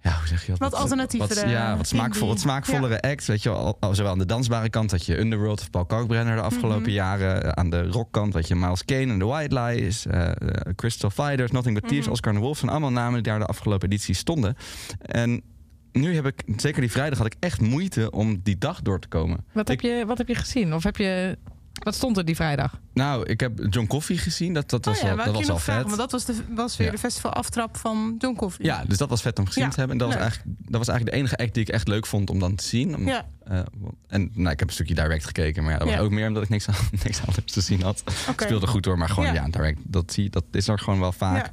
Ja, 0.02 0.18
hoe 0.18 0.28
zeg 0.28 0.42
je 0.46 0.50
dat? 0.52 0.60
Wat 0.60 0.74
alternatievere 0.74 1.42
Wat, 1.42 1.50
ja, 1.50 1.78
wat, 1.78 1.88
smaakvol, 1.88 2.28
wat 2.28 2.38
indie. 2.38 2.42
smaakvollere 2.50 3.02
acts. 3.02 3.28
Weet 3.28 3.44
je 3.44 3.50
wel, 3.50 3.78
Al- 3.80 3.96
zowel 3.96 4.12
aan 4.12 4.18
de 4.18 4.26
dansbare 4.26 4.70
kant 4.70 4.92
had 4.92 5.06
je 5.06 5.20
Underworld 5.20 5.60
of 5.62 5.70
Paul 5.70 5.86
Kalkbrenner 5.86 6.36
de 6.36 6.42
afgelopen 6.42 6.82
Mhm. 6.82 6.90
jaren. 6.92 7.44
Eh, 7.44 7.50
Aan 7.50 7.70
de 7.70 7.88
rockkant 7.88 8.34
had 8.34 8.48
je 8.48 8.56
Miles 8.56 8.86
Kane 8.86 9.12
en 9.12 9.20
The 9.20 9.26
White 9.26 9.60
Lies. 9.62 10.06
eh, 10.06 10.28
eh, 10.28 10.34
Crystal 10.76 11.10
Fighters, 11.10 11.52
Nothing 11.52 11.74
But 11.76 11.84
Thieves, 11.88 12.06
Mhm. 12.06 12.14
Oscar 12.14 12.34
the 12.34 12.40
Wolf. 12.40 12.58
zijn 12.58 12.72
allemaal 12.72 12.92
namen 12.92 13.14
die 13.14 13.22
daar 13.32 13.40
de 13.40 13.46
afgelopen 13.46 13.88
editie 13.90 14.16
stonden. 14.16 14.56
En 15.02 15.42
nu 15.92 16.16
heb 16.16 16.26
ik, 16.26 16.44
zeker 16.56 16.82
die 16.82 16.92
vrijdag, 16.92 17.18
had 17.18 17.28
ik 17.28 17.36
echt 17.40 17.62
moeite 17.62 18.12
om 18.12 18.40
die 18.44 18.58
dag 18.58 18.82
door 18.82 19.00
te 19.00 19.08
komen. 19.08 19.46
Wat, 19.54 19.68
heb 19.68 19.82
je, 19.82 20.04
wat 20.08 20.18
heb 20.18 20.28
je 20.28 20.36
gezien? 20.36 20.74
Of 20.74 20.84
heb 20.84 20.98
je, 20.98 21.38
wat 21.84 21.96
stond 21.96 22.18
er 22.18 22.26
die 22.26 22.36
vrijdag? 22.36 22.80
Nou, 22.94 23.26
ik 23.26 23.40
heb 23.40 23.52
John 23.70 23.88
Coffee 23.88 24.18
gezien. 24.18 24.54
Dat, 24.54 24.70
dat 24.70 24.86
was 24.86 24.96
Oh 24.98 25.02
ja, 25.02 25.08
wel, 25.08 25.16
wou 25.26 25.38
dat 25.38 25.48
was 25.48 25.64
vragen, 25.64 25.82
vet. 25.90 25.98
want 25.98 26.12
dat 26.12 26.12
was, 26.12 26.26
de, 26.26 26.44
was 26.56 26.78
weer 26.78 26.88
Ja. 26.88 26.94
de 26.94 27.00
festivalaftrap 27.00 27.78
van 27.78 28.16
John 28.18 28.36
Coffee. 28.36 28.66
Ja, 28.66 28.84
dus 28.88 28.98
dat 28.98 29.10
was 29.10 29.22
vet 29.22 29.40
om 29.40 29.46
gezien 29.46 29.64
Ja, 29.64 29.70
te 29.70 29.80
hebben. 29.80 29.98
En 30.00 30.04
dat 30.06 30.14
was, 30.14 30.22
eigenlijk, 30.22 30.58
dat 30.60 30.78
was 30.80 30.88
eigenlijk 30.88 31.18
de 31.18 31.22
enige 31.24 31.38
act 31.44 31.54
die 31.54 31.64
ik 31.64 31.70
echt 31.70 31.88
leuk 31.88 32.06
vond 32.06 32.30
om 32.30 32.40
dan 32.40 32.56
te 32.56 32.64
zien. 32.64 32.96
Om- 32.96 33.08
Ja, 33.08 33.26
eh, 33.44 33.60
en 34.08 34.30
nou, 34.34 34.50
ik 34.52 34.60
heb 34.60 34.68
een 34.68 34.74
stukje 34.74 34.96
direct 34.96 35.26
gekeken, 35.26 35.64
maar 35.64 35.72
ja, 35.72 35.78
dat 35.78 35.88
was 35.88 35.98
Ja. 35.98 36.04
ook 36.04 36.12
meer 36.12 36.28
omdat 36.28 36.44
ik 36.44 36.50
niks, 36.50 36.68
aan, 36.68 36.76
niks 37.04 37.20
anders 37.26 37.52
te 37.54 37.62
zien 37.62 37.82
had. 37.82 38.04
oké. 38.30 38.44
Speelde 38.44 38.68
goed 38.68 38.86
hoor, 38.86 38.98
maar 38.98 39.10
gewoon 39.10 39.26
Ja. 39.26 39.34
ja, 39.34 39.48
direct, 39.50 39.80
dat, 39.84 40.12
zie, 40.14 40.30
dat 40.30 40.44
is 40.52 40.68
er 40.68 40.80
gewoon 40.80 41.00
wel 41.00 41.12
vaak. 41.12 41.50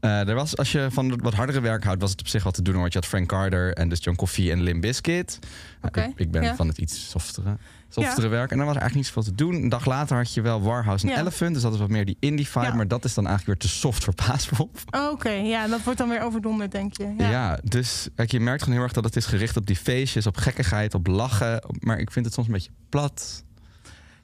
Eh, 0.00 0.28
er 0.28 0.34
was, 0.34 0.56
als 0.56 0.72
je 0.72 0.86
van 0.90 1.10
het 1.10 1.20
wat 1.22 1.34
hardere 1.34 1.60
werk 1.60 1.84
houdt, 1.84 2.00
was 2.00 2.10
het 2.10 2.20
op 2.20 2.28
zich 2.28 2.42
wat 2.42 2.54
te 2.54 2.62
doen. 2.62 2.76
Want 2.76 2.92
je 2.92 2.98
had 2.98 3.08
Frank 3.08 3.28
Carter 3.28 3.72
en 3.74 3.88
dus 3.88 4.04
John 4.04 4.16
Coffee 4.16 4.50
en 4.50 4.62
Limp 4.62 4.80
Bizkit. 4.80 5.38
Oké, 5.82 6.02
Ik, 6.02 6.12
ik 6.16 6.30
ben 6.30 6.42
ja. 6.42 6.54
van 6.56 6.68
het 6.68 6.78
iets 6.78 7.10
softere, 7.10 7.56
softere 7.88 8.28
werk. 8.28 8.50
En 8.50 8.56
dan 8.56 8.66
was 8.66 8.74
er 8.74 8.80
eigenlijk 8.80 8.94
niet 8.94 9.06
zoveel 9.06 9.22
te 9.22 9.44
doen. 9.44 9.54
Een 9.62 9.68
dag 9.68 9.84
later 9.84 10.16
had 10.16 10.34
je 10.34 10.40
wel 10.40 10.62
Warhouse 10.62 11.06
en 11.06 11.12
Ja. 11.12 11.18
Elephant. 11.20 11.52
Dus 11.54 11.62
dat 11.62 11.72
is 11.72 11.78
wat 11.78 11.88
meer 11.88 12.04
die 12.04 12.16
indie 12.20 12.48
vibe. 12.48 12.74
Maar 12.74 12.88
dat 12.88 13.04
is 13.04 13.14
dan 13.14 13.26
eigenlijk 13.26 13.60
weer 13.60 13.70
te 13.70 13.76
soft 13.78 14.04
voor 14.04 14.14
Paaspop. 14.14 14.78
Oké, 15.12 15.30
ja, 15.30 15.66
dat 15.66 15.82
wordt 15.82 15.98
dan 15.98 16.08
weer 16.08 16.22
overdonderd, 16.22 16.70
denk 16.72 16.96
je. 16.96 17.14
Ja. 17.18 17.30
Ja. 17.30 17.58
dus 17.62 18.08
kijk, 18.14 18.30
je 18.30 18.40
merkt 18.40 18.62
gewoon 18.62 18.74
heel 18.78 18.84
erg 18.86 18.94
dat 18.94 19.04
het 19.04 19.16
is 19.16 19.26
gericht 19.26 19.56
op 19.56 19.66
die 19.66 19.76
feestjes, 19.76 20.26
op 20.26 20.36
gekkigheid, 20.36 20.94
op 20.94 21.06
lachen. 21.06 21.62
Maar 21.80 21.98
ik 21.98 22.10
vind 22.10 22.24
het 22.24 22.34
soms 22.34 22.46
een 22.46 22.52
beetje 22.52 22.70
plat. 22.88 23.44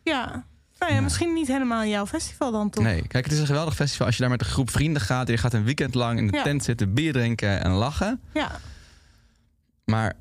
ja. 0.03 0.45
Nou 0.85 0.97
ja, 0.97 1.03
Ja. 1.03 1.09
misschien 1.09 1.33
niet 1.35 1.47
helemaal 1.49 1.85
jouw 1.85 2.07
festival 2.07 2.53
dan 2.53 2.71
toch? 2.71 2.85
Nee, 2.85 3.07
kijk, 3.09 3.25
het 3.25 3.33
is 3.33 3.41
een 3.41 3.47
geweldig 3.47 3.75
festival 3.75 4.07
als 4.07 4.17
je 4.17 4.21
daar 4.23 4.31
met 4.31 4.41
een 4.41 4.47
groep 4.47 4.71
vrienden 4.71 5.03
gaat. 5.03 5.29
Je 5.29 5.37
gaat 5.37 5.53
een 5.53 5.65
weekend 5.65 5.95
lang 5.95 6.19
in 6.19 6.27
de 6.27 6.37
Ja. 6.37 6.43
tent 6.43 6.65
zitten, 6.65 6.95
bier 6.95 7.13
drinken 7.13 7.63
en 7.65 7.71
lachen. 7.71 8.21
Ja, 8.35 8.51
Maar 9.85 10.13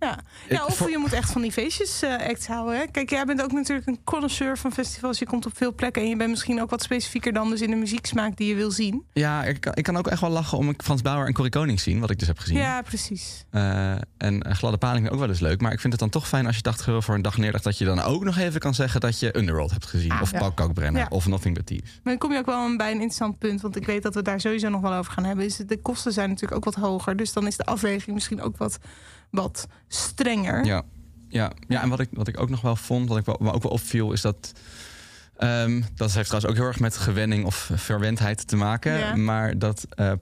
ja. 0.00 0.18
Ja 0.48 0.64
of 0.64 0.76
voor- 0.76 0.90
je 0.90 0.98
moet 0.98 1.12
echt 1.12 1.32
van 1.32 1.42
die 1.42 1.52
feestjes 1.52 2.02
acts 2.04 2.46
houden. 2.46 2.76
Hè? 2.78 2.86
Kijk, 2.86 3.10
jij 3.10 3.24
bent 3.24 3.42
ook 3.42 3.52
natuurlijk 3.52 3.86
een 3.88 4.00
connoisseur 4.04 4.58
van 4.58 4.72
festivals. 4.72 5.18
Je 5.18 5.26
komt 5.26 5.46
op 5.46 5.56
veel 5.56 5.74
plekken 5.74 6.02
en 6.02 6.08
je 6.08 6.16
bent 6.16 6.30
misschien 6.30 6.60
ook 6.62 6.70
wat 6.70 6.82
specifieker 6.82 7.32
dan 7.32 7.50
dus 7.50 7.60
in 7.60 7.70
de 7.70 7.76
muzieksmaak 7.76 8.36
die 8.36 8.48
je 8.48 8.54
wil 8.54 8.70
zien. 8.70 9.04
ja, 9.12 9.44
ik 9.44 9.60
kan, 9.60 9.72
ik 9.74 9.84
kan 9.84 9.96
ook 9.96 10.06
echt 10.06 10.20
wel 10.20 10.30
lachen 10.30 10.58
om 10.58 10.68
ik 10.70 10.82
Frans 10.82 11.02
Bauer 11.02 11.26
en 11.26 11.32
Corrie 11.32 11.52
Koning 11.52 11.80
zien, 11.80 12.00
wat 12.00 12.10
ik 12.10 12.18
dus 12.18 12.28
heb 12.28 12.38
gezien. 12.38 12.56
Ja, 12.58 12.82
precies. 12.82 13.44
Eh, 13.50 13.90
en 14.16 14.42
eh, 14.42 14.54
gladde 14.54 14.78
paling 14.78 15.10
ook 15.10 15.18
wel 15.18 15.28
eens 15.28 15.40
leuk. 15.40 15.60
Maar 15.60 15.72
ik 15.72 15.80
vind 15.80 15.92
het 15.92 16.00
dan 16.02 16.10
toch 16.10 16.28
fijn 16.28 16.46
als 16.46 16.56
je 16.56 16.62
80 16.62 16.86
euro 16.86 17.00
voor 17.00 17.14
een 17.14 17.22
dag 17.22 17.36
neerlegt... 17.38 17.64
dat 17.64 17.78
je 17.78 17.84
dan 17.84 18.00
ook 18.00 18.24
nog 18.24 18.36
even 18.38 18.60
kan 18.60 18.74
zeggen 18.74 19.00
dat 19.00 19.20
je 19.20 19.36
Underworld 19.36 19.70
hebt 19.70 19.86
gezien. 19.86 20.10
Ah, 20.10 20.22
of 20.22 20.30
ja. 20.32 20.38
Paul 20.38 20.52
Kalkbrenner. 20.52 21.00
Ja. 21.02 21.06
Of 21.10 21.26
Nothing 21.26 21.54
But 21.54 21.66
Thieves. 21.66 21.90
Maar 21.90 22.00
dan 22.12 22.18
kom 22.18 22.32
je 22.32 22.38
ook 22.38 22.46
wel 22.46 22.76
bij 22.76 22.86
een 22.86 22.92
interessant 22.92 23.38
punt. 23.38 23.60
Want 23.60 23.76
ik 23.76 23.86
weet 23.86 24.02
dat 24.02 24.14
we 24.14 24.22
daar 24.22 24.40
sowieso 24.40 24.68
nog 24.68 24.80
wel 24.80 24.92
over 24.92 25.12
gaan 25.12 25.24
hebben. 25.24 25.44
Is 25.44 25.56
de 25.56 25.80
kosten 25.82 26.12
zijn 26.12 26.28
natuurlijk 26.28 26.56
ook 26.56 26.74
wat 26.74 26.84
hoger. 26.84 27.16
Dus 27.16 27.32
dan 27.32 27.46
is 27.46 27.56
de 27.56 27.64
afweging 27.64 28.14
misschien 28.14 28.42
ook 28.42 28.56
wat, 28.56 28.78
wat 29.30 29.66
strenger. 29.88 30.64
Ja, 30.64 30.82
ja, 31.28 31.52
ja 31.68 31.82
en 31.82 31.88
wat 31.88 32.00
ik, 32.00 32.08
wat 32.12 32.28
ik 32.28 32.40
ook 32.40 32.50
nog 32.50 32.60
wel 32.60 32.76
vond, 32.76 33.08
wat 33.08 33.18
ik 33.18 33.24
wel, 33.24 33.52
ook 33.52 33.62
wel 33.62 33.72
opviel, 33.72 34.12
is 34.12 34.20
dat. 34.20 34.52
ehm, 35.36 35.82
dat 35.94 36.12
heeft 36.12 36.28
trouwens 36.28 36.52
ook 36.52 36.58
heel 36.58 36.66
erg 36.68 36.80
met 36.80 36.96
gewenning 36.96 37.44
of 37.44 37.70
verwendheid 37.74 38.46
te 38.48 38.56
maken. 38.56 38.98
Ja. 38.98 39.16
Maar 39.16 39.58
dat 39.58 39.86
eh 39.90 40.12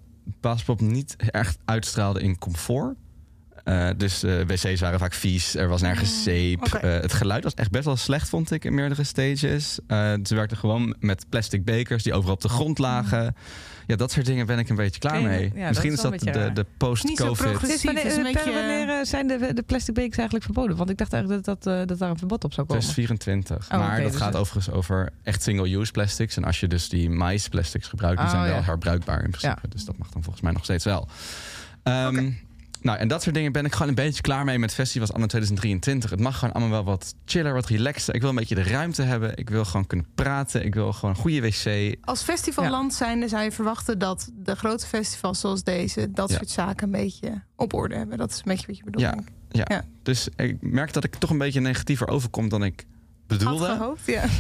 Paaspop 0.40 0.81
niet 0.81 1.16
echt 1.16 1.59
uitstraalde 1.64 2.21
in 2.21 2.38
comfort. 2.38 2.97
Eh, 3.64 3.88
dus 3.97 4.23
eh, 4.23 4.40
wc's 4.47 4.81
waren 4.81 4.99
vaak 4.99 5.12
vies, 5.12 5.55
er 5.55 5.68
was 5.68 5.81
nergens 5.81 6.16
Mm, 6.16 6.23
zeep. 6.23 6.79
het 6.81 7.12
geluid 7.12 7.42
was 7.42 7.55
echt 7.55 7.71
best 7.71 7.85
wel 7.85 7.97
slecht, 7.97 8.29
vond 8.29 8.51
ik, 8.51 8.64
in 8.64 8.75
meerdere 8.75 9.05
stages. 9.05 9.79
Ze 10.23 10.35
werkten 10.35 10.57
gewoon 10.57 10.94
met 11.01 11.29
plastic 11.29 11.64
bekers 11.64 12.03
die 12.03 12.14
overal 12.14 12.35
op 12.35 12.40
de 12.40 12.49
grond 12.49 12.79
lagen. 12.79 13.35
Ja, 13.88 13.96
dat 13.96 14.12
soort 14.12 14.27
dingen 14.27 14.46
ben 14.46 14.59
ik 14.59 14.68
een 14.68 14.77
beetje 14.77 15.01
klaar 15.01 15.22
mee. 15.22 15.53
ja, 15.55 15.68
Misschien 15.68 15.94
dat 15.96 16.12
is 16.14 16.20
dat 16.20 16.35
de, 16.35 16.51
de 16.53 16.53
Niet 16.53 16.57
zo 16.57 16.64
post-COVID. 16.79 17.37
progressief. 17.37 17.68
Sinds 17.81 17.85
wanneer, 17.85 18.07
is 18.07 18.16
een 18.16 18.22
beetje- 18.22 18.53
wanneer 18.53 18.88
eh, 18.88 19.05
zijn 19.05 19.27
de, 19.27 19.53
de 19.55 19.62
plastic 19.62 19.94
bekers 19.94 20.16
eigenlijk 20.16 20.44
verboden? 20.44 20.77
Want 20.77 20.90
ik 20.90 20.96
dacht 20.98 21.12
eigenlijk 21.12 21.44
dat, 21.44 21.62
dat, 21.62 21.74
eh, 21.81 21.87
dat 21.87 21.98
daar 21.98 22.11
een 22.11 22.18
verbod 22.18 22.44
op 22.44 22.53
zou 22.53 22.66
komen. 22.66 22.83
2024. 22.83 23.72
Oh, 23.72 23.87
maar 23.88 24.03
dat 24.03 24.12
dus 24.12 24.20
gaat 24.20 24.37
overigens 24.37 24.74
over 24.74 25.11
echt 25.22 25.42
single-use 25.42 25.92
plastics. 25.92 26.37
En 26.37 26.44
als 26.44 26.61
je 26.61 26.66
dus 26.66 26.88
die 26.88 27.11
mais 27.11 27.48
plastics 27.48 27.88
gebruikt, 27.88 28.16
die 28.18 28.27
Oh, 28.27 28.33
zijn 28.33 28.44
wel 28.44 28.55
ja. 28.57 28.62
herbruikbaar 28.62 29.24
in 29.24 29.31
principe. 29.31 29.68
Dus 29.68 29.85
dat 29.85 29.98
mag 29.98 30.09
dan 30.11 30.22
volgens 30.22 30.42
mij 30.44 30.53
nog 30.53 30.64
steeds 30.64 30.85
wel. 30.85 31.09
Ehm. 31.83 32.31
Nou, 32.81 32.99
en 32.99 33.09
dat 33.09 33.23
soort 33.23 33.35
dingen 33.35 33.53
ben 33.53 33.64
ik 33.64 33.73
gewoon 33.73 33.88
een 33.88 33.95
beetje 33.95 34.23
klaar 34.23 34.45
mee 34.45 34.59
met 34.59 34.75
festivals 34.75 35.12
anno 35.12 35.27
2023. 35.27 36.11
Het 36.11 36.21
mag 36.21 36.38
gewoon 36.38 36.55
allemaal 36.55 36.71
wel 36.71 36.85
wat 36.95 37.14
chiller, 37.25 37.53
wat 37.53 37.67
relaxter. 37.67 38.14
Ik 38.14 38.21
wil 38.21 38.31
een 38.31 38.37
beetje 38.37 38.55
de 38.55 38.62
ruimte 38.62 39.03
hebben. 39.03 39.37
Ik 39.37 39.51
wil 39.51 39.64
gewoon 39.64 39.87
kunnen 39.87 40.07
praten. 40.14 40.64
Ik 40.64 40.75
wil 40.75 40.93
gewoon 40.93 41.14
een 41.14 41.21
goede 41.21 41.41
wc. 41.41 41.97
Als 42.05 42.23
festivalland 42.23 42.95
zijnde 42.95 43.29
zou 43.29 43.43
je 43.43 43.53
verwachten 43.53 43.99
dat 43.99 44.31
de 44.43 44.55
grote 44.57 44.87
festivals 44.87 45.41
zoals 45.41 45.62
deze... 45.62 46.11
dat 46.11 46.31
Ja. 46.31 46.37
soort 46.37 46.51
zaken 46.51 46.85
een 46.87 46.93
beetje 46.93 47.43
op 47.57 47.73
orde 47.75 47.97
hebben. 47.97 48.19
Dat 48.19 48.31
is 48.31 48.37
een 48.37 48.43
beetje 48.45 48.67
wat 48.67 48.77
je 48.77 48.85
bedoelt. 48.85 49.05
Ja. 49.05 49.19
Ja. 49.51 49.64
Ja. 49.69 49.85
Dus 50.03 50.29
ik 50.37 50.57
merk 50.61 50.93
dat 50.93 51.05
ik 51.05 51.14
toch 51.14 51.31
een 51.31 51.38
beetje 51.38 51.61
negatiever 51.61 52.09
overkom 52.09 52.49
dan 52.49 52.64
ik 52.64 52.87
Had 53.29 53.38
bedoelde. 53.38 53.67
gehoopt, 53.67 54.07
ja. 54.07 54.25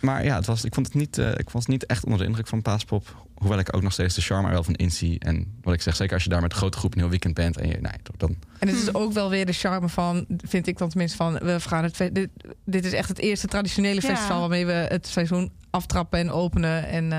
Maar 0.00 0.24
ja, 0.24 0.36
het 0.36 0.46
was, 0.46 0.64
ik, 0.64 0.74
vond 0.74 0.86
het 0.86 0.94
niet, 0.94 1.18
eh, 1.18 1.30
ik 1.36 1.50
was 1.50 1.66
niet 1.66 1.86
echt 1.86 2.04
onder 2.04 2.20
de 2.20 2.26
indruk 2.26 2.46
van 2.46 2.62
Paaspop. 2.62 3.26
Hoewel 3.40 3.58
ik 3.58 3.76
ook 3.76 3.82
nog 3.82 3.92
steeds 3.92 4.14
de 4.14 4.20
charme 4.20 4.46
er 4.46 4.52
wel 4.52 4.64
van 4.64 4.74
inzie. 4.74 5.18
En 5.18 5.58
wat 5.62 5.74
ik 5.74 5.82
zeg, 5.82 5.96
zeker 5.96 6.14
als 6.14 6.22
je 6.24 6.28
daar 6.30 6.40
met 6.40 6.52
een 6.52 6.58
grote 6.58 6.78
groep 6.78 6.92
een 6.94 7.00
heel 7.00 7.08
weekend 7.08 7.34
bent. 7.34 7.56
En 7.56 7.68
je, 7.68 7.76
nee, 7.80 7.92
toch, 8.02 8.16
dan, 8.16 8.36
En 8.58 8.68
het 8.68 8.76
is 8.76 8.86
Hmm. 8.86 8.96
ook 8.96 9.12
wel 9.12 9.30
weer 9.30 9.46
de 9.46 9.52
charme 9.52 9.88
van, 9.88 10.26
vind 10.36 10.66
ik 10.66 10.78
dan 10.78 10.88
tenminste 10.88 11.16
van, 11.16 11.32
we 11.32 11.60
gaan 11.60 11.84
het, 11.84 11.96
dit, 12.12 12.28
dit 12.64 12.84
is 12.84 12.92
echt 12.92 13.08
het 13.08 13.18
eerste 13.18 13.46
traditionele 13.46 14.00
Ja. 14.02 14.08
festival 14.08 14.40
waarmee 14.40 14.66
we 14.66 14.72
het 14.72 15.06
seizoen 15.06 15.50
aftrappen 15.70 16.18
en 16.18 16.30
openen. 16.30 16.86
En 16.88 17.04
eh, 17.04 17.18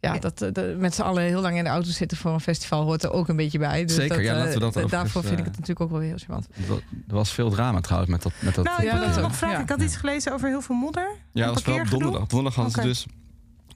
ja, 0.00 0.14
Ja. 0.14 0.18
dat 0.18 0.42
eh, 0.42 0.52
de, 0.52 0.76
met 0.78 0.94
z'n 0.94 1.02
allen 1.02 1.22
heel 1.22 1.40
lang 1.40 1.56
in 1.56 1.64
de 1.64 1.70
auto 1.70 1.90
zitten 1.90 2.16
voor 2.18 2.32
een 2.32 2.40
festival 2.40 2.82
hoort 2.84 3.02
er 3.02 3.12
ook 3.12 3.28
een 3.28 3.36
beetje 3.36 3.58
bij. 3.58 3.84
Dus 3.84 3.94
Zeker, 3.94 4.16
dat, 4.16 4.24
ja, 4.24 4.32
eh, 4.32 4.38
laten 4.38 4.60
we 4.72 4.80
dat 4.80 4.90
Daarvoor 4.90 5.22
vind 5.22 5.38
ik 5.38 5.44
het 5.44 5.52
natuurlijk 5.52 5.80
ook 5.80 5.90
wel 5.90 5.98
weer 5.98 6.08
heel 6.08 6.18
charmant. 6.18 6.48
er 7.08 7.14
was 7.14 7.30
veel 7.32 7.50
drama 7.50 7.80
trouwens 7.80 8.10
met 8.10 8.22
dat. 8.22 8.32
Met 8.40 8.54
dat 8.54 8.64
Nou, 8.64 8.78
ik 8.82 8.84
Ja, 8.84 9.10
wil 9.12 9.20
nog 9.22 9.36
vragen. 9.36 9.60
Ik 9.62 9.68
had 9.68 9.82
iets 9.82 9.96
gelezen 9.96 10.32
over 10.32 10.48
heel 10.48 10.60
veel 10.62 10.74
modder. 10.76 11.10
ja, 11.32 11.44
dat 11.44 11.54
was 11.54 11.62
parkeergedoe. 11.62 11.98
donderdag. 12.00 12.28
Donderdag 12.28 12.54
hadden 12.54 12.74
ze 12.82 12.88
dus 12.88 13.06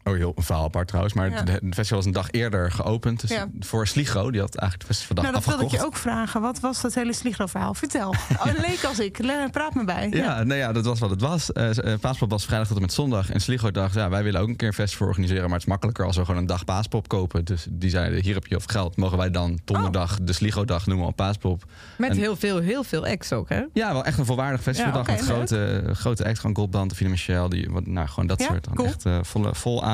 Oh, 0.05 0.15
heel 0.15 0.33
een 0.37 0.43
verhaal 0.43 0.65
apart 0.65 0.87
trouwens. 0.89 1.15
Maar 1.15 1.31
Ja. 1.31 1.43
de- 1.43 1.53
het 1.53 1.63
festival 1.65 1.97
was 1.97 2.07
een 2.07 2.13
dag 2.13 2.31
eerder 2.31 2.71
geopend. 2.73 3.21
Dus 3.21 3.31
Ja. 3.31 3.47
voor 3.61 3.87
Sligo, 3.87 4.31
die 4.31 4.41
had 4.41 4.55
eigenlijk 4.55 4.81
de 4.81 4.95
festivaldag 4.95 5.25
Nou, 5.25 5.37
dat 5.37 5.45
wilde 5.47 5.65
ik 5.65 5.71
je 5.81 5.87
ook 5.87 5.97
vragen. 5.97 6.41
Wat 6.41 6.61
was 6.61 6.81
dat 6.81 6.95
hele 6.95 7.13
Sligo-verhaal? 7.13 7.75
Vertel. 7.75 8.15
Oh, 8.47 8.47
leek 8.67 8.85
als 8.85 8.99
ik. 8.99 9.19
Le- 9.19 9.49
Praat 9.51 9.75
me 9.75 9.85
bij. 9.85 10.09
Ja, 10.11 10.43
nou 10.43 10.59
ja, 10.61 10.73
dat 10.73 10.85
was 10.85 10.99
wat 10.99 11.11
het 11.11 11.21
was. 11.21 11.53
Eh 11.53 11.93
eh, 11.93 11.99
Paaspop 12.01 12.31
was 12.31 12.45
vrijdag 12.45 12.67
tot 12.67 12.77
en 12.77 12.83
met 12.83 12.93
zondag. 12.93 13.31
En 13.31 13.41
Sligo 13.41 13.71
dacht, 13.71 13.95
ja, 13.95 14.09
wij 14.11 14.23
willen 14.23 14.41
ook 14.41 14.49
een 14.49 14.57
keer 14.57 14.69
een 14.69 14.75
festival 14.75 15.07
organiseren. 15.07 15.43
Maar 15.43 15.53
het 15.53 15.61
is 15.63 15.67
makkelijker 15.67 16.05
als 16.07 16.17
we 16.17 16.25
gewoon 16.25 16.41
een 16.41 16.47
dag 16.47 16.65
Paaspop 16.65 17.09
kopen. 17.09 17.45
Dus 17.45 17.67
die 17.71 17.91
zeiden, 17.91 18.23
hier 18.23 18.35
heb 18.35 18.47
je 18.47 18.57
of 18.57 18.65
geld. 18.65 18.97
Mogen 18.97 19.19
wij 19.19 19.31
dan 19.31 19.59
donderdag 19.65 20.19
de 20.23 20.33
Sligo-dag 20.33 20.87
noemen 20.87 21.07
op 21.07 21.17
Paaspop? 21.17 21.65
Met 21.99 22.11
En- 22.11 22.17
heel 22.17 22.37
veel, 22.37 22.59
heel 22.59 22.85
veel 22.85 23.07
acts 23.07 23.33
ook, 23.33 23.49
hè? 23.49 23.63
Ja, 23.73 23.93
wel 23.93 24.05
echt 24.05 24.19
een 24.19 24.27
volwaardig 24.27 24.63
festivaldag. 24.63 25.07
Ja, 25.07 25.13
met 25.13 25.23
grote, 25.23 25.85
grote 25.93 26.25
acts, 26.25 26.41
gewoon 26.41 26.57
Goldband, 26.57 26.89
Davina 26.91 27.11
Michel. 27.11 27.49
Die, 27.49 27.71
wat, 27.71 27.87
nou, 27.87 28.09
gewoon 28.09 28.27
dat 28.27 28.41
Ja, 28.41 28.47
soort. 28.47 28.65
Dan 28.65 28.75
cool. 28.75 28.89
echt 28.89 29.05
eh, 29.07 29.19
volle, 29.23 29.55
vol 29.55 29.85
aan. 29.85 29.94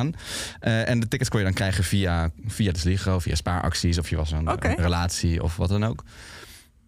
Eh, 0.60 0.88
en 0.88 1.00
de 1.00 1.08
tickets 1.08 1.30
kon 1.30 1.38
je 1.38 1.44
dan 1.44 1.54
krijgen 1.54 1.84
via, 1.84 2.30
via 2.46 2.72
de 2.72 2.78
Sligo, 2.78 3.18
via 3.18 3.34
spaaracties. 3.34 3.98
Of 3.98 4.10
je 4.10 4.16
was 4.16 4.30
een, 4.30 4.48
relatie 4.60 5.42
of 5.42 5.56
wat 5.56 5.68
dan 5.68 5.84
ook. 5.84 6.02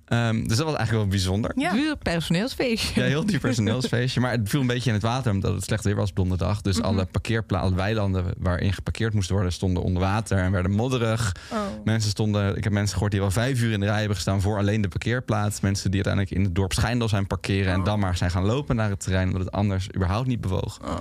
Ehm, 0.05 0.37
dus 0.47 0.57
dat 0.57 0.67
was 0.67 0.77
eigenlijk 0.77 0.91
wel 0.91 1.07
bijzonder. 1.07 1.53
Ja. 1.57 1.73
Duur 1.73 1.97
personeelsfeestje. 1.97 3.01
Ja, 3.01 3.07
heel 3.07 3.27
duur 3.27 3.39
personeelsfeestje. 3.49 4.21
Maar 4.21 4.31
het 4.31 4.49
viel 4.49 4.61
een 4.61 4.67
beetje 4.67 4.89
in 4.89 4.95
het 4.95 5.03
water 5.05 5.33
omdat 5.33 5.55
het 5.55 5.65
slecht 5.65 5.85
weer 5.85 5.95
was 5.95 6.11
op 6.11 6.17
donderdag. 6.17 6.61
Dus 6.61 6.77
Mhm. 6.77 6.87
alle 6.87 7.05
parkeerplaatsen, 7.05 7.69
alle 7.69 7.77
weilanden 7.83 8.25
waarin 8.39 8.73
geparkeerd 8.73 9.15
moest 9.15 9.31
worden, 9.31 9.53
stonden 9.53 9.83
onder 9.83 10.03
water 10.03 10.39
en 10.39 10.51
werden 10.53 10.71
modderig. 10.73 11.37
Oh. 11.53 11.59
Mensen 11.85 12.11
stonden, 12.11 12.57
ik 12.57 12.65
heb 12.65 12.73
mensen 12.73 12.93
gehoord 12.93 13.11
die 13.13 13.21
wel 13.21 13.31
vijf 13.31 13.61
uur 13.61 13.73
in 13.73 13.81
de 13.81 13.87
rij 13.87 13.99
hebben 13.99 14.15
gestaan 14.17 14.41
voor 14.41 14.59
alleen 14.59 14.81
de 14.81 14.89
parkeerplaats. 14.89 15.61
Mensen 15.61 15.91
die 15.91 16.05
uiteindelijk 16.05 16.35
in 16.35 16.45
het 16.45 16.55
dorp 16.55 16.73
Schijndel 16.73 17.09
zijn 17.09 17.27
parkeren 17.27 17.73
en 17.73 17.79
Oh. 17.79 17.85
dan 17.85 17.99
maar 17.99 18.17
zijn 18.17 18.31
gaan 18.31 18.45
lopen 18.45 18.77
naar 18.77 18.91
het 18.91 19.01
terrein, 19.01 19.27
omdat 19.27 19.43
het 19.43 19.53
anders 19.53 19.87
überhaupt 19.95 20.27
niet 20.27 20.41
bewoog. 20.41 20.79
Oh. 20.85 20.97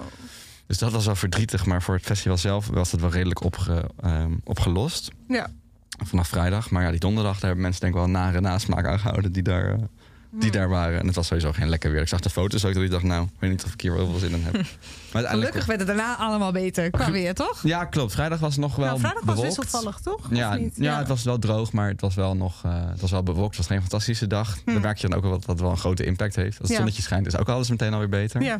Dus 0.71 0.79
dat 0.79 0.91
was 0.91 1.05
wel 1.05 1.15
verdrietig, 1.15 1.65
maar 1.65 1.81
voor 1.81 1.95
het 1.95 2.03
festival 2.05 2.37
zelf 2.37 2.67
was 2.67 2.91
het 2.91 3.01
wel 3.01 3.09
redelijk 3.09 3.43
opge, 3.43 3.89
ehm, 4.01 4.31
opgelost. 4.43 5.11
Ja. 5.27 5.47
Vanaf 6.05 6.27
vrijdag. 6.27 6.69
Maar 6.69 6.83
ja, 6.83 6.89
die 6.91 6.99
donderdag, 6.99 7.33
daar 7.33 7.41
hebben 7.43 7.61
mensen 7.61 7.81
denk 7.81 7.93
ik 7.93 7.99
wel 7.99 8.07
een 8.07 8.13
nare 8.15 8.41
nasmaak 8.41 8.85
aan 8.85 8.99
gehouden 8.99 9.31
die 9.31 9.43
daar, 9.43 9.71
eh, 9.73 9.77
die 10.31 10.51
daar 10.51 10.69
waren. 10.69 10.99
En 10.99 11.05
het 11.05 11.15
was 11.15 11.27
sowieso 11.27 11.51
geen 11.51 11.69
lekker 11.69 11.91
weer. 11.91 12.01
Ik 12.01 12.07
zag 12.07 12.19
de 12.19 12.29
foto's 12.29 12.65
ook 12.65 12.73
dat 12.73 12.83
ik 12.83 12.91
dacht, 12.91 13.03
nou, 13.03 13.23
ik 13.23 13.29
weet 13.39 13.49
niet 13.49 13.63
of 13.63 13.73
ik 13.73 13.81
hier 13.81 13.93
wel 13.93 14.09
veel 14.09 14.19
zin 14.19 14.31
in 14.31 14.43
heb. 14.43 14.53
Maar 14.53 15.23
uiteindelijk... 15.23 15.31
Gelukkig 15.31 15.65
werd 15.65 15.79
het 15.79 15.87
daarna 15.87 16.17
allemaal 16.17 16.51
beter. 16.51 16.89
Qua 16.89 17.11
weer, 17.11 17.33
toch? 17.33 17.63
Ja, 17.63 17.85
klopt. 17.85 18.11
Vrijdag 18.11 18.39
was 18.39 18.57
nog 18.57 18.75
wel 18.75 18.85
Nou, 18.85 18.99
vrijdag 18.99 19.23
was 19.23 19.41
wisselvallig, 19.41 19.99
toch? 19.99 20.27
Ja, 20.29 20.59
ja, 20.73 20.97
het 20.97 21.07
was 21.07 21.23
wel 21.23 21.39
droog, 21.39 21.71
maar 21.71 21.87
het 21.89 22.01
was 22.01 22.15
wel 22.15 22.35
nog 22.35 22.63
eh, 22.65 22.89
het 22.89 23.01
was 23.01 23.11
wel 23.11 23.23
bewolkt. 23.23 23.49
Het 23.49 23.57
was 23.57 23.67
geen 23.67 23.79
fantastische 23.81 24.27
dag. 24.27 24.57
Hmm. 24.63 24.73
Dan 24.73 24.81
merk 24.81 24.97
je 24.97 25.07
dan 25.07 25.17
ook 25.17 25.23
wel 25.23 25.31
dat 25.31 25.45
dat 25.45 25.59
wel 25.59 25.69
een 25.71 25.77
grote 25.77 26.05
impact 26.05 26.35
heeft. 26.35 26.49
Als 26.49 26.57
het 26.59 26.69
Ja. 26.69 26.75
zonnetje 26.75 27.01
schijnt, 27.01 27.27
is 27.27 27.37
ook 27.37 27.49
alles 27.49 27.69
meteen 27.69 27.93
alweer 27.93 28.09
beter. 28.09 28.41
Ja. 28.41 28.59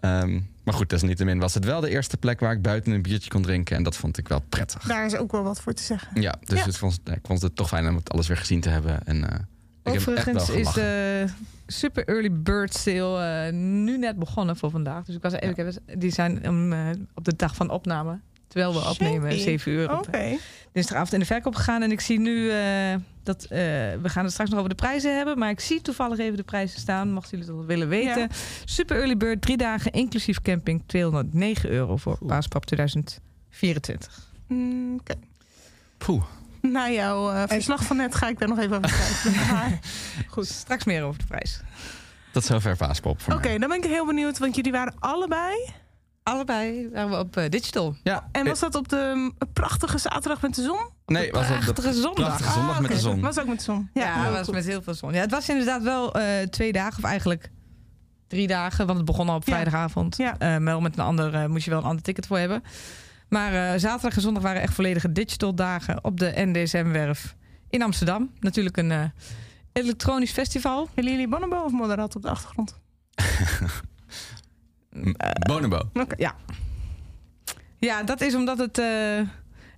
Ehm, 0.00 0.40
maar 0.64 0.74
goed, 0.74 0.88
desalniettemin 0.90 1.38
was 1.38 1.54
het 1.54 1.64
wel 1.64 1.80
de 1.80 1.90
eerste 1.90 2.16
plek 2.16 2.40
waar 2.40 2.52
ik 2.52 2.62
buiten 2.62 2.92
een 2.92 3.02
biertje 3.02 3.30
kon 3.30 3.42
drinken. 3.42 3.76
En 3.76 3.82
dat 3.82 3.96
vond 3.96 4.18
ik 4.18 4.28
wel 4.28 4.42
prettig. 4.48 4.82
daar 4.82 5.04
is 5.06 5.16
ook 5.16 5.32
wel 5.32 5.42
wat 5.42 5.60
voor 5.60 5.72
te 5.72 5.82
zeggen. 5.82 6.20
Ja, 6.20 6.34
dus 6.44 6.58
Ja. 6.58 6.64
Het 6.64 6.76
vond, 6.76 7.00
ik 7.04 7.18
vond 7.22 7.42
het 7.42 7.56
toch 7.56 7.68
fijn 7.68 7.88
om 7.88 7.94
het 7.96 8.10
alles 8.10 8.28
weer 8.28 8.36
gezien 8.36 8.60
te 8.60 8.68
hebben. 8.68 9.06
En, 9.06 9.16
eh, 9.30 9.38
ik 9.82 9.92
heb 9.92 9.94
echt 9.94 10.04
wel 10.04 10.14
Overigens 10.16 10.48
is 10.50 10.68
gelachen. 10.68 10.82
de 10.82 11.26
super 11.66 12.04
early 12.08 12.32
bird 12.32 12.74
sale 12.74 13.44
eh, 13.46 13.52
nu 13.52 13.98
net 13.98 14.18
begonnen 14.18 14.56
voor 14.56 14.70
vandaag. 14.70 15.04
Dus 15.04 15.14
ik 15.16 15.22
was 15.22 15.32
even, 15.32 15.64
heb- 15.66 16.00
die 16.00 16.10
zijn 16.12 16.48
om, 16.48 16.72
eh, 16.72 16.78
op 17.14 17.24
de 17.24 17.36
dag 17.36 17.54
van 17.54 17.70
opname. 17.70 18.18
Terwijl 18.48 18.72
we 18.72 18.88
opnemen, 18.88 19.30
Shady. 19.30 19.42
7 19.42 19.72
uur 19.72 19.92
Oké. 19.98 20.36
Dinsdagavond 20.72 21.12
in 21.12 21.18
de 21.18 21.26
verkoop 21.26 21.54
gegaan. 21.54 21.82
En 21.82 21.90
ik 21.92 22.00
zie 22.00 22.20
nu 22.20 22.50
eh, 22.50 22.94
dat 23.22 23.42
eh, 23.44 23.48
we 24.02 24.08
gaan 24.08 24.22
het 24.24 24.32
straks 24.32 24.50
nog 24.50 24.58
over 24.58 24.70
de 24.70 24.76
prijzen 24.76 25.16
hebben. 25.16 25.38
Maar 25.38 25.50
ik 25.50 25.60
zie 25.60 25.80
toevallig 25.82 26.18
even 26.18 26.36
de 26.36 26.42
prijzen 26.42 26.80
staan. 26.80 27.12
Mochten 27.12 27.30
jullie 27.30 27.46
het 27.46 27.56
wel 27.56 27.66
willen 27.66 27.88
weten. 27.88 28.20
Ja. 28.20 28.28
Super 28.64 28.96
early 28.96 29.16
bird, 29.16 29.42
drie 29.42 29.56
dagen 29.56 29.90
inclusief 29.92 30.42
camping. 30.42 30.82
209 30.86 31.70
euro 31.70 31.96
voor 31.96 32.18
Paaspap 32.26 32.66
2024. 32.66 34.28
Mm, 34.46 34.94
Oké. 35.00 35.14
Poeh. 35.98 36.22
Na 36.62 36.90
jouw 36.90 37.30
eh, 37.32 37.42
verslag 37.46 37.84
van 37.84 37.96
net 37.96 38.14
ga 38.14 38.28
ik 38.28 38.38
daar 38.38 38.48
nog 38.48 38.58
even 38.58 38.76
over 38.76 38.90
kijken. 39.22 39.46
Maar- 39.54 39.78
Goed, 40.28 40.46
straks 40.46 40.84
meer 40.84 41.02
over 41.02 41.20
de 41.20 41.26
prijs. 41.26 41.60
Tot 42.32 42.44
zover 42.44 42.76
Paaspop 42.76 43.20
voor 43.20 43.34
Oké, 43.34 43.58
dan 43.58 43.68
ben 43.68 43.78
ik 43.78 43.84
heel 43.84 44.06
benieuwd, 44.06 44.38
want 44.38 44.54
jullie 44.56 44.72
waren 44.72 44.94
allebei. 44.98 45.70
Allebei 46.30 46.88
waren 46.92 47.10
we 47.10 47.18
op 47.18 47.36
eh, 47.36 47.48
digital. 47.48 47.96
Ja, 48.02 48.28
En 48.32 48.46
was 48.46 48.60
dat 48.60 48.74
op 48.74 48.88
de 48.88 49.12
mm, 49.14 49.32
prachtige 49.52 49.98
zaterdag 49.98 50.42
met 50.42 50.54
de 50.54 50.62
zon? 50.62 50.78
nee, 51.06 51.30
was 51.32 51.46
de 51.46 51.52
Prachtige 51.54 51.92
zondag. 51.92 52.12
prachtige 52.26 52.52
zondag 52.52 52.74
Ah, 52.74 52.80
met 52.80 52.90
de 52.90 52.96
oké. 52.96 53.02
zon. 53.04 53.20
Was 53.20 53.38
ook 53.40 53.46
met 53.46 53.58
de 53.58 53.64
zon. 53.64 53.90
Ja, 53.94 54.22
het 54.24 54.32
was 54.32 54.42
cool. 54.44 54.54
met 54.56 54.66
heel 54.66 54.82
veel 54.82 54.94
zon. 54.94 55.12
Ja, 55.12 55.20
het 55.20 55.30
was 55.30 55.48
inderdaad 55.48 55.82
wel 55.82 56.14
eh, 56.14 56.42
twee 56.46 56.72
dagen, 56.72 56.98
of 56.98 57.04
eigenlijk 57.10 57.50
drie 58.28 58.46
dagen, 58.46 58.86
want 58.86 58.96
het 58.98 59.06
begon 59.06 59.28
al 59.28 59.34
op 59.36 59.44
Ja. 59.46 59.52
vrijdagavond. 59.52 60.16
Ja. 60.16 60.32
Eh, 60.38 60.48
maar 60.48 60.60
wel 60.64 60.80
met 60.80 60.98
een 60.98 61.04
ander 61.04 61.50
moest 61.50 61.64
je 61.64 61.70
wel 61.70 61.78
een 61.78 61.84
ander 61.86 62.02
ticket 62.02 62.26
voor 62.26 62.38
hebben. 62.38 62.62
Maar 63.28 63.52
eh, 63.52 63.78
zaterdag 63.80 64.14
en 64.16 64.20
zondag 64.22 64.42
waren 64.42 64.62
echt 64.62 64.74
volledige 64.74 65.12
digital 65.12 65.54
dagen 65.54 66.04
op 66.04 66.18
de 66.20 66.32
NDSM-werf 66.36 67.34
in 67.68 67.82
Amsterdam. 67.82 68.30
Natuurlijk 68.40 68.76
een 68.76 68.90
eh, 68.90 69.04
elektronisch 69.72 70.32
festival. 70.32 70.88
Willen 70.94 71.10
jullie 71.10 71.28
Bonobo 71.28 71.56
of 71.56 71.72
Moderat 71.72 72.16
op 72.16 72.22
de 72.22 72.28
achtergrond? 72.30 72.78
Bonobo. 75.48 75.80
Ja. 76.16 76.34
Ja, 77.78 78.02
dat 78.02 78.20
is 78.20 78.34
omdat 78.34 78.58
het... 78.58 78.78
eh, 78.78 79.20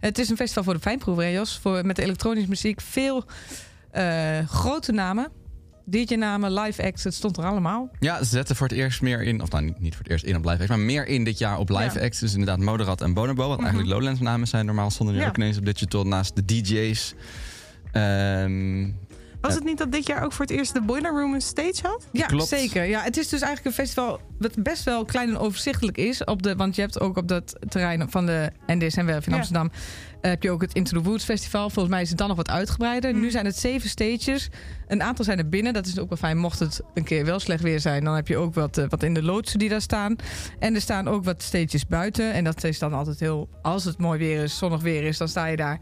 het 0.01 0.19
is 0.19 0.29
een 0.31 0.37
festival 0.37 0.65
voor 0.65 0.75
de 0.75 0.81
fijnproever, 0.81 1.33
Jos? 1.33 1.59
Voor, 1.59 1.87
met 1.87 1.99
elektronische 1.99 2.49
muziek. 2.49 2.81
Veel 2.81 3.25
eh, 3.91 4.39
grote 4.49 4.93
namen. 4.93 5.29
DJ-namen, 5.85 6.53
live 6.53 6.83
acts, 6.83 7.05
het 7.05 7.15
stond 7.15 7.37
er 7.37 7.45
allemaal. 7.45 7.91
Ja, 8.01 8.19
ze 8.19 8.25
zetten 8.25 8.57
voor 8.57 8.69
het 8.69 8.77
eerst 8.77 9.03
meer 9.03 9.23
in, 9.23 9.43
of 9.43 9.51
nou 9.51 9.75
niet, 9.79 9.95
voor 9.95 10.03
het 10.03 10.13
eerst 10.13 10.25
in 10.25 10.37
op 10.37 10.45
live 10.45 10.57
acts, 10.57 10.69
maar 10.69 10.79
meer 10.79 11.07
in 11.07 11.25
dit 11.25 11.39
jaar 11.39 11.59
op 11.59 11.69
live 11.69 11.99
Ja. 11.99 12.05
acts. 12.05 12.19
Dus 12.19 12.33
inderdaad 12.33 12.59
Moderat 12.59 13.01
en 13.01 13.15
Bonobo, 13.15 13.49
wat 13.49 13.59
eigenlijk 13.61 13.89
Lowlands 13.89 14.21
namen 14.21 14.49
zijn. 14.49 14.67
Normaal 14.67 14.91
stonden 14.91 15.15
die 15.15 15.25
Ja. 15.25 15.29
ook 15.31 15.37
ineens 15.37 15.59
op 15.59 15.65
digital 15.65 16.05
naast 16.05 16.37
de 16.37 16.45
DJ's. 16.45 17.15
Ehm, 17.93 18.89
Was 19.43 19.55
het 19.55 19.65
niet 19.65 19.79
dat 19.79 19.93
dit 19.93 20.07
jaar 20.07 20.25
ook 20.25 20.33
voor 20.33 20.45
het 20.45 20.55
eerst 20.55 20.73
de 20.75 20.81
Boiler 20.81 21.11
Room 21.11 21.35
een 21.35 21.41
stage 21.41 21.81
had? 21.83 22.07
Ja, 22.13 22.27
Klopt. 22.27 22.49
zeker. 22.49 22.85
Ja, 22.85 23.03
het 23.03 23.17
is 23.17 23.29
dus 23.29 23.41
eigenlijk 23.41 23.77
een 23.77 23.85
festival 23.85 24.21
wat 24.39 24.63
best 24.63 24.85
wel 24.85 25.05
klein 25.05 25.29
en 25.29 25.39
overzichtelijk 25.39 25.97
is. 25.97 26.25
Op 26.25 26.43
de, 26.43 26.57
want 26.57 26.75
je 26.75 26.81
hebt 26.81 27.01
ook 27.01 27.17
op 27.17 27.29
dat 27.29 27.57
terrein 27.69 28.11
van 28.11 28.27
de 28.27 28.51
NDSM-werf 28.67 29.27
in 29.27 29.33
Ja. 29.33 29.39
Amsterdam... 29.39 29.71
eh, 30.21 30.31
heb 30.31 30.43
je 30.43 30.51
ook 30.51 30.63
het 30.63 30.75
Into 30.75 30.97
the 30.99 31.09
Woods 31.09 31.25
Festival. 31.25 31.71
Volgens 31.71 31.95
mij 31.95 32.03
is 32.03 32.09
het 32.09 32.19
dan 32.19 32.29
nog 32.29 32.37
wat 32.37 32.51
uitgebreider. 32.51 33.15
Mm. 33.15 33.21
Nu 33.21 33.31
zijn 33.31 33.45
het 33.45 33.57
zeven 33.59 33.89
stages. 33.89 34.49
Een 34.87 35.03
aantal 35.03 35.25
zijn 35.25 35.39
er 35.39 35.49
binnen. 35.49 35.73
Dat 35.73 35.87
is 35.87 35.99
ook 35.99 36.09
wel 36.09 36.19
fijn. 36.19 36.39
Mocht 36.39 36.59
het 36.59 36.81
een 36.95 37.05
keer 37.05 37.25
wel 37.25 37.39
slecht 37.39 37.63
weer 37.63 37.81
zijn... 37.81 38.05
dan 38.05 38.15
heb 38.15 38.29
je 38.29 38.37
ook 38.37 38.55
wat, 38.55 38.79
eh, 38.79 38.85
wat 38.89 39.03
in 39.03 39.15
de 39.15 39.23
loodsen 39.23 39.59
die 39.59 39.69
daar 39.69 39.81
staan. 39.81 40.17
En 40.59 40.75
er 40.75 40.81
staan 40.81 41.09
ook 41.09 41.25
wat 41.25 41.43
stages 41.43 41.87
buiten. 41.87 42.33
En 42.33 42.45
dat 42.45 42.65
is 42.65 42.79
dan 42.79 42.93
altijd 42.93 43.21
heel... 43.21 43.49
Als 43.63 43.85
het 43.85 43.99
mooi 43.99 44.19
weer 44.19 44.43
is, 44.43 44.59
zonnig 44.59 44.81
weer 44.83 45.03
is... 45.05 45.19
dan 45.19 45.29
sta 45.29 45.47
je 45.47 45.57
daar... 45.57 45.79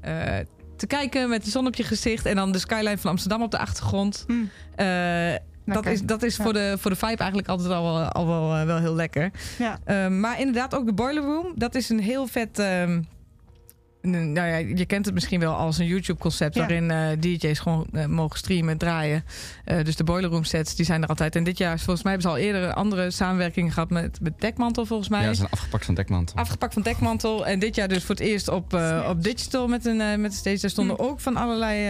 eh, 0.00 0.38
te 0.76 0.86
kijken 0.86 1.28
met 1.28 1.44
de 1.44 1.50
zon 1.50 1.66
op 1.66 1.74
je 1.74 1.82
gezicht 1.82 2.26
en 2.26 2.36
dan 2.36 2.52
de 2.52 2.58
skyline 2.58 2.98
van 2.98 3.10
Amsterdam 3.10 3.42
op 3.42 3.50
de 3.50 3.58
achtergrond. 3.58 4.24
Hmm. 4.26 4.50
Eh, 4.76 5.34
dat 5.66 5.86
is, 5.86 6.02
dat 6.02 6.22
is 6.22 6.36
Ja. 6.36 6.42
voor, 6.44 6.52
de, 6.52 6.76
voor 6.78 6.90
de 6.90 6.96
vibe 6.96 7.16
eigenlijk 7.16 7.48
altijd 7.48 7.70
al, 7.70 7.82
wel- 7.82 8.08
al 8.08 8.26
wel, 8.26 8.54
eh, 8.56 8.64
wel 8.66 8.78
heel 8.78 8.94
lekker. 8.94 9.30
Ja. 9.58 9.78
Ehm, 9.84 10.20
maar 10.20 10.38
inderdaad 10.40 10.74
ook 10.74 10.86
de 10.86 10.92
Boiler 10.92 11.22
Room. 11.22 11.52
Dat 11.56 11.74
is 11.74 11.88
een 11.88 12.00
heel 12.00 12.26
vet... 12.26 12.58
ehm, 12.58 13.02
nou 14.10 14.48
ja, 14.48 14.56
je 14.56 14.86
kent 14.86 15.04
het 15.04 15.14
misschien 15.14 15.40
wel 15.40 15.54
als 15.54 15.78
een 15.78 15.86
YouTube-concept... 15.86 16.54
Ja. 16.54 16.60
waarin 16.60 16.90
eh, 16.90 17.06
DJ's 17.18 17.58
gewoon 17.58 17.86
eh, 17.92 18.06
mogen 18.06 18.38
streamen 18.38 18.68
en 18.68 18.78
draaien. 18.78 19.24
Eh, 19.64 19.84
dus 19.84 19.96
de 19.96 20.04
Boiler 20.04 20.30
Room 20.30 20.44
sets, 20.44 20.74
die 20.74 20.84
zijn 20.84 21.02
er 21.02 21.08
altijd. 21.08 21.36
En 21.36 21.44
dit 21.44 21.58
jaar, 21.58 21.78
volgens 21.78 22.02
mij, 22.02 22.12
hebben 22.12 22.30
ze 22.30 22.36
al 22.36 22.42
eerder 22.44 22.62
een 22.62 22.74
andere 22.74 23.10
samenwerking 23.10 23.74
gehad... 23.74 23.90
met, 23.90 24.20
met 24.20 24.40
Dekmantel, 24.40 24.86
volgens 24.86 25.08
mij. 25.08 25.22
ja, 25.22 25.28
ze 25.28 25.34
zijn 25.34 25.50
afgepakt 25.50 25.84
van 25.84 25.94
Dekmantel. 25.94 26.36
Afgepakt 26.36 26.72
van 26.72 26.82
Dekmantel. 26.82 27.46
En 27.46 27.58
dit 27.58 27.74
jaar 27.74 27.88
dus 27.88 28.04
voor 28.04 28.14
het 28.14 28.24
eerst 28.24 28.48
op, 28.48 28.72
op 29.08 29.22
digital 29.22 29.68
met 29.68 29.86
een, 29.86 29.96
met 29.96 30.30
een 30.30 30.32
stage. 30.32 30.60
Daar 30.60 30.70
stonden 30.70 30.98
ook 30.98 31.20
van 31.20 31.36
allerlei, 31.36 31.88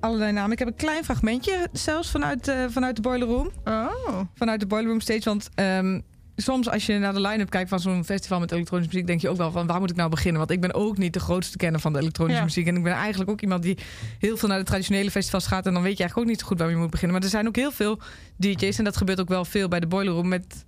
allerlei 0.00 0.32
namen. 0.32 0.52
Ik 0.52 0.58
heb 0.58 0.68
een 0.68 0.74
klein 0.74 1.04
fragmentje 1.04 1.68
zelfs 1.72 2.10
vanuit, 2.10 2.54
vanuit 2.68 2.96
de 2.96 3.02
Boiler 3.02 3.28
Room. 3.28 3.50
Oh. 3.64 4.20
Vanuit 4.34 4.60
de 4.60 4.66
Boiler 4.66 4.88
Room 4.88 5.00
stage. 5.00 5.24
Want 5.24 5.48
ehm, 5.54 6.00
soms 6.36 6.70
als 6.70 6.86
je 6.86 6.98
naar 6.98 7.12
de 7.12 7.20
line-up 7.20 7.50
kijkt 7.50 7.68
van 7.68 7.80
zo'n 7.80 8.04
festival 8.04 8.40
met 8.40 8.52
elektronische 8.52 8.92
muziek... 8.92 9.06
denk 9.08 9.20
je 9.20 9.28
ook 9.28 9.36
wel 9.36 9.50
van 9.50 9.66
waar 9.66 9.80
moet 9.80 9.90
ik 9.90 9.96
nou 9.96 10.10
beginnen? 10.10 10.38
Want 10.38 10.50
ik 10.50 10.60
ben 10.60 10.74
ook 10.74 10.98
niet 10.98 11.12
de 11.12 11.20
grootste 11.20 11.56
kenner 11.56 11.80
van 11.80 11.92
de 11.92 11.98
elektronische 11.98 12.38
Ja. 12.38 12.44
muziek. 12.44 12.66
En 12.66 12.76
ik 12.76 12.82
ben 12.82 12.92
eigenlijk 12.92 13.30
ook 13.30 13.40
iemand 13.40 13.62
die 13.62 13.78
heel 14.18 14.36
veel 14.36 14.48
naar 14.48 14.58
de 14.58 14.64
traditionele 14.64 15.10
festivals 15.10 15.46
gaat. 15.46 15.66
En 15.66 15.72
dan 15.72 15.82
weet 15.82 15.96
je 15.96 15.98
eigenlijk 15.98 16.28
ook 16.28 16.32
niet 16.34 16.40
zo 16.42 16.46
goed 16.50 16.58
waar 16.58 16.70
je 16.70 16.76
moet 16.76 16.90
beginnen. 16.90 17.16
Maar 17.16 17.24
er 17.24 17.32
zijn 17.32 17.46
ook 17.46 17.56
heel 17.56 17.72
veel 17.72 17.98
DJ's. 18.36 18.78
En 18.78 18.84
dat 18.84 18.96
gebeurt 18.96 19.20
ook 19.20 19.28
wel 19.28 19.44
veel 19.44 19.68
bij 19.68 19.80
de 19.80 19.86
Boiler 19.86 20.12
Room 20.14 20.28
met... 20.28 20.64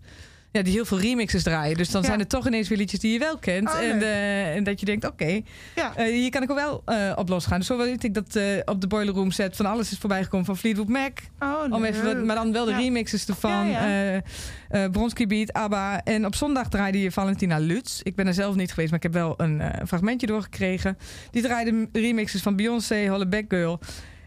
Ja, 0.52 0.62
die 0.62 0.72
heel 0.72 0.84
veel 0.84 1.00
remixes 1.00 1.42
draaien. 1.42 1.76
Dus 1.76 1.90
dan 1.90 2.00
Ja. 2.00 2.06
zijn 2.06 2.20
er 2.20 2.26
toch 2.26 2.46
ineens 2.46 2.68
weer 2.68 2.78
liedjes 2.78 3.00
die 3.00 3.12
je 3.12 3.18
wel 3.18 3.38
kent. 3.38 3.68
Oh, 3.68 3.78
en, 3.78 4.02
eh, 4.02 4.54
en 4.56 4.64
dat 4.64 4.80
je 4.80 4.86
denkt, 4.86 5.06
oké, 5.06 5.40
Ja. 5.74 5.96
eh, 5.96 6.04
hier 6.06 6.30
kan 6.30 6.42
ik 6.42 6.50
ook 6.50 6.56
wel 6.58 6.82
eh, 6.84 7.12
op 7.16 7.28
losgaan. 7.28 7.58
Dus 7.58 7.66
zo 7.66 7.76
weet 7.76 8.04
ik 8.04 8.14
dat 8.14 8.38
op 8.64 8.80
de 8.80 8.86
Boiler 8.86 9.14
Room 9.14 9.30
set 9.30 9.56
van 9.56 9.66
alles 9.66 9.92
is 9.92 9.98
voorbijgekomen. 9.98 10.46
Van 10.46 10.56
Fleetwood 10.56 10.88
Mac, 10.88 11.12
Oh, 11.38 11.62
om 11.70 11.84
even, 11.84 12.04
wat- 12.04 12.24
maar 12.24 12.36
dan 12.36 12.52
wel 12.52 12.64
de 12.64 12.70
Ja. 12.70 12.76
remixes 12.78 13.26
ervan. 13.26 13.74
Bronski 14.92 15.26
Beat, 15.26 15.52
ABBA. 15.52 16.00
En 16.04 16.26
op 16.26 16.34
zondag 16.34 16.68
draaide 16.68 17.00
je 17.00 17.10
Valentina 17.12 17.58
Lutz. 17.58 18.00
Ik 18.02 18.14
ben 18.16 18.26
er 18.26 18.34
zelf 18.34 18.54
niet 18.54 18.70
geweest, 18.70 18.88
maar 18.90 18.98
ik 18.98 19.12
heb 19.12 19.12
wel 19.22 19.34
een 19.36 19.62
fragmentje 19.86 20.26
doorgekregen. 20.26 20.98
Die 21.30 21.42
draaide 21.42 21.88
remixes 21.92 22.42
van 22.42 22.56
Beyoncé, 22.56 23.06
Holle 23.08 23.26
Back 23.26 23.44
Girl. 23.48 23.80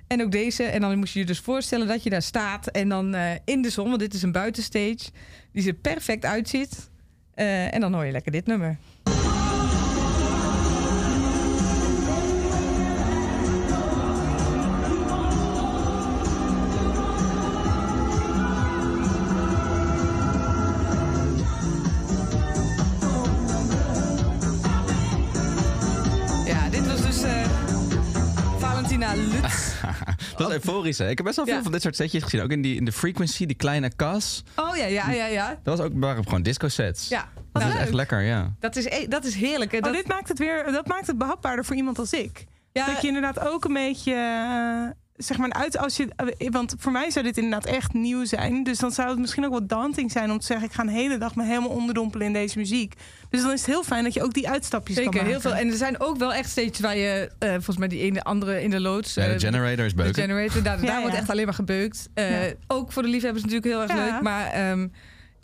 En 0.08 0.22
ook 0.22 0.32
deze. 0.32 0.64
En 0.64 0.82
dan 0.82 0.98
moest 0.98 1.14
je 1.14 1.20
je 1.20 1.26
dus 1.26 1.40
voorstellen 1.40 1.88
dat 1.88 2.04
je 2.04 2.10
daar 2.10 2.22
staat. 2.22 2.68
En 2.68 2.90
dan 2.90 3.16
in 3.46 3.62
de 3.62 3.70
zon, 3.70 3.88
want 3.88 4.00
dit 4.00 4.14
is 4.14 4.22
een 4.22 4.32
buitenstage. 4.32 4.98
Die 5.56 5.68
er 5.68 5.74
perfect 5.74 6.26
uitziet. 6.26 6.90
Eh, 7.34 7.74
en 7.74 7.82
dan 7.82 7.94
hoor 7.94 8.06
je 8.06 8.12
lekker 8.12 8.32
dit 8.32 8.46
nummer. 8.46 8.78
Euforisch, 30.52 30.98
hè? 30.98 31.10
Ik 31.10 31.18
heb 31.18 31.26
best 31.26 31.36
wel 31.38 31.46
veel 31.46 31.56
Ja. 31.56 31.64
van 31.64 31.72
dit 31.72 31.82
soort 31.82 31.96
setjes 31.96 32.24
gezien. 32.24 32.42
Ook 32.42 32.50
in, 32.52 32.62
die, 32.62 32.76
in 32.76 32.86
de 32.86 32.92
Frequency, 32.92 33.46
die 33.46 33.56
kleine 33.56 33.92
kas. 33.96 34.44
Oh 34.56 34.76
ja, 34.78 34.86
ja, 34.86 35.12
ja, 35.12 35.26
ja. 35.26 35.60
Dat 35.64 35.78
was 35.78 35.88
ook 35.88 35.92
waren 35.96 36.24
gewoon 36.24 36.42
disco 36.42 36.68
sets. 36.68 37.08
Ja, 37.08 37.30
Dat 37.52 37.64
is 37.64 37.76
echt 37.76 37.94
lekker, 37.94 38.22
ja. 38.22 38.54
Dat 38.60 38.76
is, 38.76 38.86
e- 38.86 39.08
dat 39.08 39.26
is 39.26 39.36
heerlijk. 39.36 39.72
hè. 39.72 39.78
Oh, 39.78 39.84
Dat, 39.84 39.94
dit 39.94 40.08
maakt 40.08 40.28
het 40.28 40.40
weer, 40.40 40.72
dat 40.72 40.88
maakt 40.88 41.08
het 41.08 41.18
behapbaarder 41.18 41.66
voor 41.66 41.76
iemand 41.76 42.00
als 42.00 42.14
ik. 42.14 42.46
ja, 42.72 42.86
Dat 42.86 43.02
je 43.02 43.08
inderdaad 43.08 43.40
ook 43.40 43.66
een 43.66 43.74
beetje, 43.74 44.14
eh, 44.14 44.90
zeg 45.18 45.38
maar, 45.38 45.52
uit 45.54 45.78
als 45.78 45.98
je, 45.98 46.08
eh, 46.38 46.50
want 46.52 46.76
voor 46.78 46.92
mij 46.92 47.10
zou 47.12 47.26
dit 47.26 47.38
inderdaad 47.38 47.66
echt 47.66 47.94
nieuw 47.94 48.26
zijn. 48.26 48.64
Dus 48.64 48.80
dan 48.80 48.92
zou 48.92 49.10
het 49.10 49.20
misschien 49.20 49.46
ook 49.46 49.52
wat 49.52 49.70
daunting 49.70 50.12
zijn 50.12 50.32
om 50.32 50.40
te 50.40 50.46
zeggen, 50.46 50.66
ik 50.68 50.74
ga 50.74 50.82
een 50.82 50.88
hele 50.90 51.18
dag 51.18 51.36
me 51.36 51.44
helemaal 51.46 51.70
onderdompelen 51.70 52.28
in 52.28 52.34
deze 52.34 52.58
muziek. 52.58 52.94
Dus 53.30 53.42
dan 53.42 53.52
is 53.52 53.60
het 53.60 53.70
heel 53.70 53.84
fijn 53.84 54.04
dat 54.04 54.14
je 54.14 54.24
ook 54.24 54.34
die 54.34 54.50
uitstapjes 54.50 54.96
kan 54.96 55.04
Zeker, 55.06 55.20
maken. 55.22 55.32
heel 55.42 55.42
veel. 55.52 55.60
En 55.62 55.68
er 55.72 55.78
zijn 55.78 56.00
ook 56.00 56.18
wel 56.18 56.34
echt 56.34 56.50
steeds 56.50 56.80
waar 56.80 56.98
je, 56.98 57.32
eh, 57.40 57.50
volgens 57.52 57.78
mij 57.78 57.88
die 57.88 58.00
ene 58.02 58.24
andere 58.24 58.62
in 58.64 58.70
de 58.70 58.80
loods. 58.80 59.14
Ja, 59.14 59.26
de 59.28 59.34
eh, 59.34 59.40
generator 59.40 59.86
is 59.86 59.92
de 59.92 60.02
beuken. 60.02 60.22
generator, 60.22 60.64
daar, 60.64 60.80
Ja, 60.84 60.86
daar 60.86 61.02
wordt 61.02 61.16
echt 61.16 61.30
alleen 61.30 61.46
maar 61.46 61.54
gebeukt. 61.54 62.10
Eh, 62.14 62.48
Ja. 62.48 62.54
Ook 62.68 62.92
voor 62.92 63.02
de 63.02 63.08
liefhebbers 63.10 63.44
natuurlijk 63.44 63.72
heel 63.72 63.82
erg 63.82 63.92
Ja. 63.92 64.06
leuk. 64.14 64.22
Maar 64.22 64.52
ehm, 64.52 64.88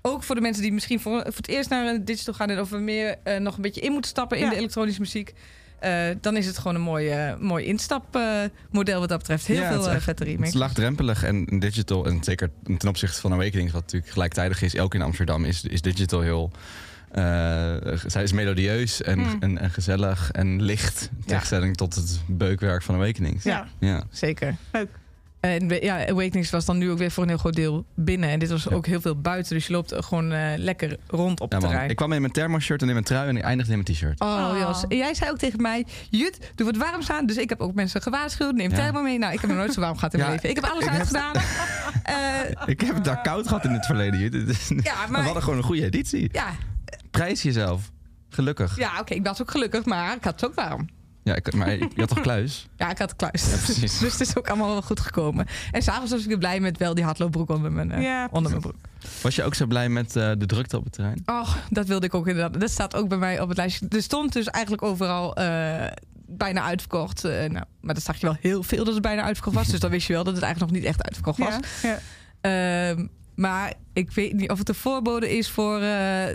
ook 0.01 0.23
voor 0.23 0.35
de 0.35 0.41
mensen 0.41 0.61
die 0.63 0.73
misschien 0.73 0.99
voor, 0.99 1.19
voor 1.21 1.33
het 1.35 1.47
eerst 1.47 1.69
naar 1.69 1.85
een 1.87 2.05
digital 2.05 2.33
gaan... 2.33 2.49
en 2.49 2.59
of 2.59 2.69
we 2.69 2.77
meer 2.77 3.15
nog 3.39 3.55
een 3.55 3.61
beetje 3.61 3.81
in 3.81 3.91
moeten 3.91 4.09
stappen 4.09 4.37
in 4.37 4.43
Ja. 4.43 4.49
de 4.49 4.55
elektronische 4.55 5.01
muziek... 5.01 5.33
eh, 5.81 6.15
dan 6.21 6.37
is 6.37 6.45
het 6.45 6.57
gewoon 6.57 6.75
een 6.75 6.81
mooi, 6.81 7.35
mooi 7.39 7.65
instapmodel 7.65 8.99
wat 8.99 9.09
dat 9.09 9.17
betreft. 9.17 9.45
Heel 9.45 9.55
Ja, 9.55 9.63
het 9.63 9.73
veel 9.81 9.89
is 9.89 9.95
eh, 9.95 10.01
vette 10.01 10.23
Het 10.23 10.41
is 10.41 10.53
laagdrempelig 10.53 11.23
en 11.23 11.45
digital, 11.45 12.05
en 12.05 12.23
zeker 12.23 12.49
ten 12.77 12.89
opzichte 12.89 13.21
van 13.21 13.33
Awakening, 13.33 13.71
wat 13.71 13.81
natuurlijk 13.81 14.11
gelijktijdig 14.11 14.61
is, 14.61 14.77
ook 14.77 14.93
in 14.93 15.01
Amsterdam, 15.01 15.45
is, 15.45 15.63
is 15.63 15.81
digital 15.81 16.21
heel. 16.21 16.51
eh, 17.11 17.75
zij 18.05 18.23
is 18.23 18.31
melodieus 18.31 19.01
en, 19.01 19.19
Hmm. 19.19 19.37
en, 19.39 19.57
en 19.57 19.69
gezellig 19.69 20.31
en 20.31 20.61
licht. 20.61 21.09
In 21.17 21.23
tegenstelling 21.25 21.77
tot 21.77 21.95
het 21.95 22.21
beukwerk 22.27 22.81
van 22.83 22.95
Awakenings. 22.95 23.43
Ja. 23.43 23.67
Ja. 23.79 24.03
Zeker. 24.11 24.55
Leuk. 24.71 24.89
En 25.41 25.69
ja, 25.81 26.07
Awakenings 26.07 26.49
was 26.49 26.65
dan 26.65 26.77
nu 26.77 26.91
ook 26.91 26.97
weer 26.97 27.11
voor 27.11 27.23
een 27.23 27.29
heel 27.29 27.37
groot 27.37 27.53
deel 27.55 27.85
binnen. 27.95 28.29
En 28.29 28.39
dit 28.39 28.49
was 28.49 28.63
Ja. 28.63 28.75
ook 28.75 28.85
heel 28.85 29.01
veel 29.01 29.15
buiten. 29.21 29.55
Dus 29.55 29.67
je 29.67 29.73
loopt 29.73 29.93
gewoon 29.97 30.31
eh, 30.31 30.47
lekker 30.57 30.97
rond 31.07 31.39
op 31.39 31.51
Ja, 31.51 31.57
het 31.57 31.67
terrein. 31.67 31.89
Ik 31.89 31.95
kwam 31.95 32.11
in 32.11 32.21
mijn 32.21 32.33
thermoshirt 32.33 32.81
en 32.81 32.87
in 32.87 32.93
mijn 32.93 33.05
trui 33.05 33.27
en 33.29 33.37
ik 33.37 33.43
eindigde 33.43 33.73
in 33.73 33.81
mijn 33.83 33.95
t-shirt. 33.95 34.19
Oh, 34.19 34.49
Oh. 34.51 34.59
Jos. 34.59 34.83
En 34.87 34.97
jij 34.97 35.13
zei 35.13 35.31
ook 35.31 35.37
tegen 35.37 35.61
mij: 35.61 35.85
Jut, 36.09 36.51
doe 36.55 36.65
wat 36.65 36.77
warm 36.77 37.01
aan. 37.07 37.25
Dus 37.25 37.37
ik 37.37 37.49
heb 37.49 37.61
ook 37.61 37.73
mensen 37.73 38.01
gewaarschuwd. 38.01 38.55
Neem 38.55 38.69
Ja. 38.69 38.75
thermo 38.75 39.01
mee. 39.01 39.17
Nou, 39.17 39.33
ik 39.33 39.39
heb 39.39 39.49
nog 39.49 39.59
nooit 39.59 39.73
zo 39.73 39.79
warm 39.81 39.95
gehad 39.97 40.13
in 40.13 40.19
mijn 40.19 40.31
Ja, 40.31 40.35
leven. 40.35 40.49
Ik 40.49 40.55
heb 40.63 40.71
alles 40.71 40.83
ik 40.85 40.89
heb- 40.89 40.99
uitgedaan. 40.99 41.33
Eh, 42.03 42.15
Ik 42.65 42.81
heb 42.81 42.95
het 42.95 43.03
daar 43.03 43.21
koud 43.21 43.47
gehad 43.47 43.65
in 43.65 43.71
het 43.71 43.85
verleden. 43.85 44.19
Jut. 44.19 44.33
Ja, 44.33 45.05
We 45.05 45.11
maar. 45.11 45.23
hadden 45.23 45.43
gewoon 45.43 45.57
een 45.57 45.63
goede 45.65 45.83
editie. 45.85 46.29
Ja, 46.31 46.47
Prijs 47.11 47.41
jezelf. 47.41 47.91
Gelukkig. 48.29 48.77
ja 48.77 48.99
oké, 48.99 49.13
ik 49.13 49.25
was 49.25 49.41
ook 49.41 49.51
gelukkig, 49.51 49.85
maar 49.85 50.15
ik 50.15 50.23
had 50.23 50.41
het 50.41 50.49
ook 50.49 50.55
warm. 50.55 50.89
Ja, 51.23 51.35
ik, 51.35 51.53
maar 51.53 51.71
je 51.77 51.89
had 51.95 52.07
toch 52.07 52.21
kluis? 52.29 52.67
Ja, 52.77 52.89
ik 52.89 52.97
had 52.97 53.15
kluis. 53.15 53.43
precies. 53.63 53.99
dus 53.99 54.11
het 54.11 54.21
is 54.21 54.37
ook 54.37 54.47
allemaal 54.47 54.67
wel 54.67 54.81
goed 54.81 54.99
gekomen. 54.99 55.47
En 55.71 55.81
s'avonds 55.81 56.11
was 56.11 56.21
ik 56.21 56.27
weer 56.27 56.37
blij 56.37 56.59
met 56.59 56.77
wel 56.77 56.93
die 56.93 57.03
hardloopbroek 57.03 57.49
onder 57.49 57.71
mijn, 57.71 57.91
eh, 57.91 58.03
Ja, 58.03 58.27
onder 58.31 58.51
mijn 58.51 58.63
broek. 58.63 58.75
Was 59.21 59.35
je 59.35 59.43
ook 59.43 59.55
zo 59.55 59.65
blij 59.65 59.89
met 59.89 60.15
eh, 60.15 60.31
de 60.37 60.45
drukte 60.45 60.77
op 60.77 60.83
het 60.83 60.93
terrein? 60.93 61.21
Oh, 61.25 61.55
dat 61.69 61.87
wilde 61.87 62.05
ik 62.05 62.13
ook 62.13 62.27
inderdaad. 62.27 62.59
Dat 62.61 62.69
staat 62.69 62.95
ook 62.95 63.07
bij 63.07 63.17
mij 63.17 63.39
op 63.41 63.47
het 63.47 63.57
lijstje. 63.57 63.85
Er 63.89 64.01
stond 64.01 64.33
dus 64.33 64.47
eigenlijk 64.47 64.83
overal 64.83 65.35
eh, 65.35 65.85
bijna 66.27 66.61
uitverkocht. 66.61 67.23
Eh, 67.23 67.31
nou, 67.31 67.65
maar 67.81 67.93
dat 67.93 68.03
zag 68.03 68.15
je 68.17 68.25
wel 68.25 68.37
heel 68.39 68.63
veel 68.63 68.83
dat 68.83 68.93
het 68.93 69.03
bijna 69.03 69.21
uitverkocht 69.21 69.55
was. 69.55 69.67
Dus 69.67 69.79
dan 69.79 69.89
wist 69.89 70.07
je 70.07 70.13
wel 70.13 70.23
dat 70.23 70.33
het 70.33 70.43
eigenlijk 70.43 70.73
nog 70.73 70.81
niet 70.81 70.89
echt 70.89 71.03
uitverkocht 71.03 71.37
was. 71.37 71.55
Ja, 71.81 71.99
ja. 72.41 72.95
Maar 73.41 73.73
ik 73.93 74.11
weet 74.11 74.33
niet 74.33 74.49
of 74.49 74.57
het 74.57 74.69
een 74.69 74.75
voorbode 74.75 75.37
is 75.37 75.49
voor. 75.49 75.75
eh, 75.81 76.25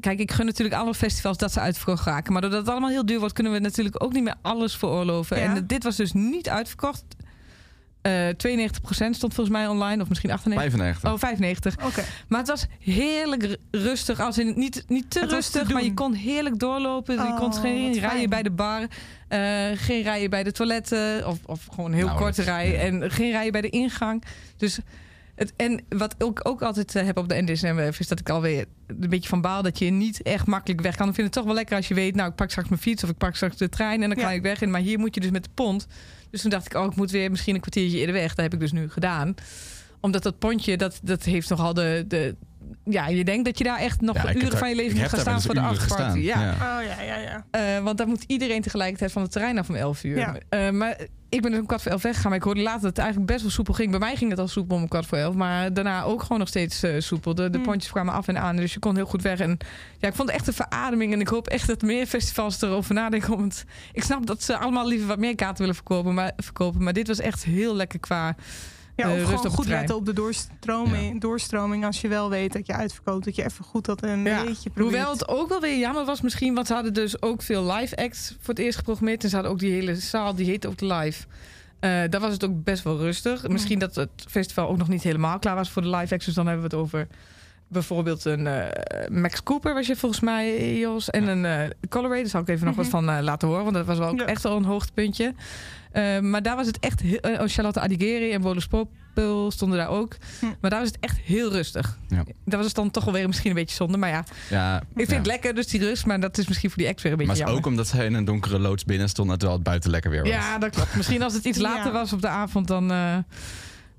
kijk, 0.00 0.18
ik 0.20 0.32
gun 0.32 0.46
natuurlijk 0.46 0.76
alle 0.80 0.94
festivals 0.94 1.36
dat 1.36 1.52
ze 1.52 1.60
uitverkocht 1.60 2.04
raken. 2.06 2.32
Maar 2.32 2.42
doordat 2.42 2.60
het 2.60 2.68
allemaal 2.70 2.90
heel 2.90 3.06
duur 3.06 3.18
wordt, 3.18 3.34
kunnen 3.34 3.52
we 3.52 3.58
natuurlijk 3.58 4.02
ook 4.04 4.12
niet 4.12 4.22
meer 4.24 4.34
alles 4.42 4.76
veroorloven. 4.76 5.38
Ja. 5.38 5.54
En 5.56 5.66
dit 5.66 5.82
was 5.84 5.96
dus 5.96 6.12
niet 6.12 6.48
uitverkocht. 6.48 7.04
Eh 8.02 8.28
92% 8.28 9.16
stond 9.16 9.34
volgens 9.34 9.48
mij 9.56 9.66
online, 9.66 10.02
of 10.02 10.08
misschien 10.08 10.30
98%. 10.30 10.32
95. 10.42 11.12
Oh, 11.12 11.18
95. 11.18 11.74
Oké. 11.86 12.04
Maar 12.28 12.38
het 12.38 12.48
was 12.48 12.66
heerlijk 12.80 13.42
ru- 13.42 13.56
rustig. 13.70 14.20
Als 14.20 14.38
in, 14.38 14.52
niet, 14.56 14.84
niet 14.88 15.10
te 15.10 15.20
Het 15.20 15.30
was 15.30 15.48
te 15.50 15.58
rustig, 15.58 15.74
maar 15.74 15.84
je 15.84 15.94
kon 15.94 16.12
heerlijk 16.12 16.58
doorlopen. 16.58 17.14
je 17.14 17.20
Oh, 17.20 17.36
kon 17.38 17.54
geen 17.54 17.86
wat 17.86 17.96
rijen 17.96 18.10
fijn. 18.10 18.28
bij 18.30 18.42
de 18.42 18.50
bar. 18.50 18.80
eh, 19.28 19.38
geen 19.74 20.02
rijen 20.02 20.30
bij 20.30 20.42
de 20.42 20.52
toiletten. 20.52 21.26
Of, 21.26 21.38
of 21.46 21.66
gewoon 21.74 21.92
heel 21.92 22.06
Nou, 22.06 22.18
korte 22.18 22.44
ja. 22.44 22.62
En 22.62 23.10
geen 23.10 23.30
rijen 23.30 23.52
bij 23.52 23.60
de 23.60 23.70
ingang. 23.70 24.22
Dus 24.56 24.78
het, 25.38 25.52
en 25.56 25.80
wat 25.88 26.12
ik 26.12 26.24
ook, 26.24 26.40
ook 26.42 26.62
altijd 26.62 26.94
eh, 26.94 27.04
heb 27.04 27.16
op 27.18 27.28
de 27.28 27.42
NDSM 27.42 27.90
is 27.98 28.08
dat 28.08 28.20
ik 28.20 28.30
alweer 28.30 28.64
een 28.86 29.08
beetje 29.08 29.28
van 29.28 29.40
baal 29.40 29.62
dat 29.62 29.78
je 29.78 29.90
niet 29.90 30.22
echt 30.22 30.46
makkelijk 30.46 30.80
weg 30.80 30.96
kan. 30.96 31.08
Ik 31.08 31.14
vind 31.14 31.26
het 31.26 31.36
toch 31.36 31.44
wel 31.44 31.54
lekker 31.54 31.76
als 31.76 31.88
je 31.88 31.94
weet, 31.94 32.14
nou 32.14 32.30
ik 32.30 32.34
pak 32.36 32.50
straks 32.50 32.68
mijn 32.68 32.80
fiets 32.80 33.04
of 33.04 33.10
ik 33.10 33.16
pak 33.16 33.34
straks 33.36 33.56
de 33.56 33.68
trein 33.68 34.02
en 34.02 34.08
dan 34.08 34.18
Ja. 34.18 34.24
kan 34.24 34.34
ik 34.34 34.42
weg. 34.42 34.62
En, 34.62 34.70
maar 34.70 34.80
hier 34.80 34.98
moet 34.98 35.14
je 35.14 35.20
dus 35.20 35.30
met 35.30 35.44
de 35.44 35.50
pont. 35.54 35.86
Dus 36.30 36.40
toen 36.40 36.50
dacht 36.50 36.66
ik, 36.66 36.74
oh 36.74 36.84
ik 36.84 36.96
moet 36.96 37.10
weer 37.10 37.30
misschien 37.30 37.54
een 37.54 37.60
kwartiertje 37.60 37.98
eerder 37.98 38.14
weg. 38.14 38.28
Dat 38.34 38.44
heb 38.44 38.54
ik 38.54 38.60
dus 38.60 38.72
nu 38.72 38.90
gedaan. 38.90 39.34
Omdat 40.00 40.22
dat 40.22 40.38
pontje, 40.38 40.76
dat, 40.76 41.00
dat 41.02 41.24
heeft 41.24 41.48
nogal 41.48 41.74
de, 41.74 42.04
de... 42.08 42.36
Ja, 42.90 43.08
je 43.08 43.24
denkt 43.24 43.44
dat 43.44 43.58
je 43.58 43.64
daar 43.64 43.78
echt 43.78 44.00
nog 44.00 44.16
Ja, 44.16 44.34
uren 44.34 44.50
daar- 44.50 44.58
van 44.58 44.68
je 44.68 44.74
leven 44.74 44.98
moet 44.98 45.08
gaan 45.08 45.20
staan 45.20 45.32
wel 45.32 45.42
voor 45.42 45.54
de 45.54 45.80
gestaan. 45.80 46.20
Ja. 46.22 46.40
Ja. 46.42 46.50
Oh 46.52 46.84
ja, 46.86 47.02
ja, 47.02 47.16
ja. 47.16 47.44
Eh, 47.50 47.82
want 47.82 47.98
dan 47.98 48.08
moet 48.08 48.24
iedereen 48.26 48.62
tegelijkertijd 48.62 49.12
van 49.12 49.22
het 49.22 49.30
terrein 49.32 49.58
af 49.58 49.68
om 49.68 49.74
11 49.74 50.04
uur. 50.04 50.16
Ja. 50.18 50.36
Eh, 50.48 50.70
maar 50.70 50.96
ik 51.28 51.42
ben 51.42 51.50
dus 51.50 51.60
om 51.60 51.66
kwart 51.66 51.82
voor 51.82 51.92
elf 51.92 52.02
weggegaan. 52.02 52.28
Maar 52.30 52.38
ik 52.38 52.44
hoorde 52.44 52.60
later 52.60 52.80
dat 52.80 52.88
het 52.90 52.98
eigenlijk 52.98 53.30
best 53.30 53.42
wel 53.42 53.50
soepel 53.50 53.74
ging. 53.74 53.90
Bij 53.90 53.98
mij 53.98 54.16
ging 54.16 54.30
het 54.30 54.38
al 54.40 54.48
soepel 54.48 54.76
om 54.76 54.88
kwart 54.88 55.06
voor 55.06 55.18
elf. 55.18 55.34
Maar 55.34 55.72
daarna 55.72 56.02
ook 56.02 56.22
gewoon 56.22 56.38
nog 56.38 56.48
steeds 56.48 56.82
eh, 56.82 56.94
soepel. 56.98 57.34
De, 57.34 57.50
de 57.50 57.56
Hmm. 57.56 57.66
pontjes 57.66 57.92
kwamen 57.92 58.14
af 58.14 58.28
en 58.28 58.38
aan. 58.40 58.56
Dus 58.56 58.72
je 58.72 58.78
kon 58.78 58.96
heel 58.96 59.06
goed 59.06 59.22
weg. 59.22 59.40
En 59.40 59.58
ja, 59.98 60.08
ik 60.08 60.14
vond 60.14 60.28
het 60.28 60.38
echt 60.38 60.46
een 60.48 60.54
verademing. 60.54 61.12
En 61.12 61.20
ik 61.20 61.28
hoop 61.28 61.48
echt 61.48 61.66
dat 61.66 61.82
meer 61.82 62.06
festivals 62.06 62.62
erover 62.62 62.94
nadenken. 62.94 63.34
Om 63.34 63.42
het, 63.42 63.64
ik 63.92 64.02
snap 64.02 64.26
dat 64.26 64.42
ze 64.42 64.56
allemaal 64.58 64.88
liever 64.88 65.06
wat 65.06 65.18
meer 65.18 65.34
kaarten 65.34 65.58
willen 65.58 65.74
verkopen. 65.74 66.14
Maar, 66.14 66.32
verkopen, 66.36 66.82
maar 66.82 66.92
dit 66.92 67.06
was 67.06 67.18
echt 67.20 67.44
heel 67.44 67.74
lekker 67.76 67.98
qua... 67.98 68.36
Ja, 69.06 69.12
of 69.12 69.22
gewoon 69.24 69.50
goed 69.50 69.64
trein. 69.64 69.78
letten 69.78 69.96
op 69.96 70.06
de 70.06 70.12
doorstroming, 70.12 71.20
doorstroming. 71.20 71.84
Als 71.84 72.00
je 72.00 72.08
wel 72.08 72.30
weet 72.30 72.52
dat 72.52 72.66
je 72.66 72.72
uitverkoopt, 72.72 73.24
dat 73.24 73.36
je 73.36 73.44
even 73.44 73.64
goed 73.64 73.84
dat 73.84 74.02
een 74.02 74.24
Ja. 74.24 74.44
beetje 74.44 74.70
probeert. 74.70 74.94
Hoewel 74.96 75.12
het 75.12 75.28
ook 75.28 75.48
wel 75.48 75.60
weer 75.60 75.78
jammer 75.78 76.04
was 76.04 76.20
misschien. 76.20 76.54
Want 76.54 76.66
ze 76.66 76.72
hadden 76.74 76.94
dus 76.94 77.22
ook 77.22 77.42
veel 77.42 77.72
live 77.72 77.96
acts 77.96 78.28
voor 78.40 78.54
het 78.54 78.58
eerst 78.58 78.78
geprogrammeerd. 78.78 79.22
En 79.22 79.28
ze 79.28 79.34
hadden 79.34 79.52
ook 79.52 79.58
die 79.58 79.72
hele 79.72 79.94
zaal, 79.96 80.34
die 80.34 80.46
heette 80.46 80.68
ook 80.68 80.78
de 80.78 80.86
live. 80.86 81.26
Eh 81.80 81.90
daar 82.10 82.20
was 82.20 82.32
het 82.32 82.44
ook 82.44 82.64
best 82.64 82.82
wel 82.82 82.96
rustig. 82.98 83.48
Misschien 83.48 83.78
dat 83.78 83.94
het 83.94 84.10
festival 84.28 84.68
ook 84.68 84.76
nog 84.76 84.88
niet 84.88 85.02
helemaal 85.02 85.38
klaar 85.38 85.54
was 85.54 85.70
voor 85.70 85.82
de 85.82 85.88
live 85.96 86.14
acts. 86.14 86.26
Dus 86.26 86.34
dan 86.34 86.46
hebben 86.46 86.68
we 86.70 86.76
het 86.76 86.84
over 86.84 87.06
bijvoorbeeld 87.68 88.24
een 88.24 88.46
eh, 88.46 89.08
Max 89.10 89.42
Cooper 89.42 89.74
was 89.74 89.86
je 89.86 89.96
volgens 89.96 90.20
mij, 90.20 90.78
Jos. 90.78 91.10
En 91.10 91.26
een 91.28 91.44
eh 91.44 91.70
Colorado. 91.88 92.20
Daar 92.20 92.30
zal 92.30 92.40
ik 92.40 92.48
even 92.48 92.66
nog 92.66 92.74
wat 92.76 92.84
Mhm. 92.90 93.04
van 93.04 93.22
laten 93.24 93.48
horen. 93.48 93.62
Want 93.64 93.76
dat 93.76 93.86
was 93.86 93.98
wel 93.98 94.08
ook 94.08 94.18
Ja. 94.18 94.26
echt 94.26 94.42
wel 94.42 94.56
een 94.56 94.64
hoogtepuntje. 94.64 95.34
Eh, 95.98 96.20
maar 96.20 96.42
daar 96.42 96.56
was 96.56 96.66
het 96.66 96.78
echt... 96.78 97.00
heel- 97.00 97.18
eh, 97.20 97.42
Charlotte 97.46 97.80
Adigeri 97.80 98.32
en 98.32 98.40
Popul 98.68 99.50
stonden 99.50 99.78
daar 99.78 99.88
ook. 99.88 100.16
Hm. 100.40 100.46
Maar 100.60 100.70
daar 100.70 100.78
was 100.80 100.88
het 100.88 100.98
echt 101.00 101.18
heel 101.18 101.50
rustig. 101.52 101.98
Ja. 102.08 102.24
Dat 102.44 102.56
was 102.58 102.66
het 102.66 102.74
dan 102.74 102.90
toch 102.90 103.04
wel 103.04 103.12
weer 103.14 103.26
misschien 103.26 103.50
een 103.50 103.56
beetje 103.56 103.76
zonde. 103.76 103.96
Maar 103.98 104.08
ja, 104.08 104.24
Ja, 104.50 104.76
ik 104.80 104.86
vind 104.96 105.10
ja. 105.10 105.16
het 105.16 105.26
lekker, 105.26 105.54
dus 105.54 105.66
die 105.66 105.80
rust. 105.80 106.06
Maar 106.06 106.20
dat 106.20 106.38
is 106.38 106.48
misschien 106.48 106.70
voor 106.70 106.78
die 106.78 106.88
act 106.88 107.02
weer 107.02 107.12
een 107.12 107.18
beetje 107.18 107.32
Maar 107.32 107.40
jammer. 107.42 107.58
ook 107.58 107.66
omdat 107.66 107.86
zij 107.86 108.06
in 108.06 108.14
een 108.14 108.24
donkere 108.24 108.58
loods 108.58 108.84
binnen 108.84 109.08
stond, 109.08 109.28
terwijl 109.30 109.52
het 109.52 109.62
buiten 109.62 109.90
lekker 109.90 110.10
weer 110.10 110.20
was. 110.22 110.30
Ja, 110.30 110.58
dat 110.58 110.70
klopt. 110.70 110.94
Misschien 110.96 111.22
als 111.22 111.34
het 111.34 111.44
iets 111.44 111.58
later 111.68 111.86
Ja. 111.86 111.92
was 111.92 112.12
op 112.12 112.20
de 112.20 112.28
avond, 112.28 112.66
dan, 112.66 112.90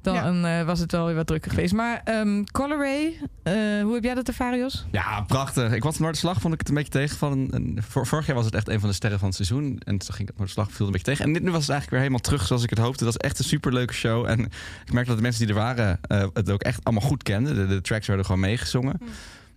dan 0.02 0.46
eh, 0.46 0.64
was 0.66 0.80
het 0.80 0.92
wel 0.92 1.06
weer 1.06 1.16
wat 1.16 1.28
drukker 1.28 1.52
geweest. 1.52 1.74
Maar 1.74 2.02
ehm 2.04 2.44
Coloray, 2.52 3.20
eh, 3.44 3.54
hoe 3.82 3.94
heb 3.94 4.04
jij 4.04 4.14
dat 4.14 4.28
ervaren, 4.28 4.60
Jos? 4.60 4.86
Ja, 4.92 5.22
prachtig. 5.22 5.72
Ik 5.74 5.84
was 5.84 5.94
op 5.94 6.00
Noorderslag, 6.00 6.42
vond 6.42 6.54
ik 6.54 6.60
het 6.60 6.70
een 6.70 6.76
beetje 6.76 6.92
tegen. 6.92 7.18
Van, 7.18 7.48
een, 7.52 7.80
vor- 7.88 8.08
vorig 8.08 8.26
jaar 8.26 8.36
was 8.36 8.46
het 8.46 8.56
echt 8.56 8.68
een 8.70 8.80
van 8.80 8.90
de 8.90 8.96
sterren 8.96 9.20
van 9.20 9.28
het 9.28 9.36
seizoen. 9.38 9.82
En 9.86 9.98
toen 9.98 10.14
ging 10.16 10.30
Noorderslag, 10.30 10.66
viel 10.66 10.76
het 10.78 10.86
een 10.86 10.92
beetje 10.92 11.08
tegen. 11.12 11.26
En 11.26 11.34
dit 11.34 11.44
nu 11.44 11.52
was 11.52 11.62
het 11.62 11.70
eigenlijk 11.70 11.90
weer 11.90 12.00
helemaal 12.00 12.20
terug 12.20 12.48
zoals 12.48 12.64
ik 12.64 12.70
het 12.70 12.80
hoopte. 12.80 13.04
Het 13.06 13.14
was 13.14 13.24
echt 13.30 13.40
een 13.40 13.46
superleuke 13.46 13.94
show. 13.94 14.26
En 14.26 14.40
ik 14.86 14.92
merkte 14.92 15.08
dat 15.10 15.16
de 15.18 15.22
mensen 15.24 15.46
die 15.46 15.56
er 15.56 15.62
waren 15.62 16.00
eh, 16.02 16.26
het 16.34 16.50
ook 16.52 16.62
echt 16.62 16.84
allemaal 16.84 17.08
goed 17.08 17.24
kenden. 17.24 17.56
De, 17.56 17.68
de 17.68 17.82
tracks 17.82 18.08
werden 18.08 18.26
gewoon 18.26 18.42
meegezongen. 18.42 19.00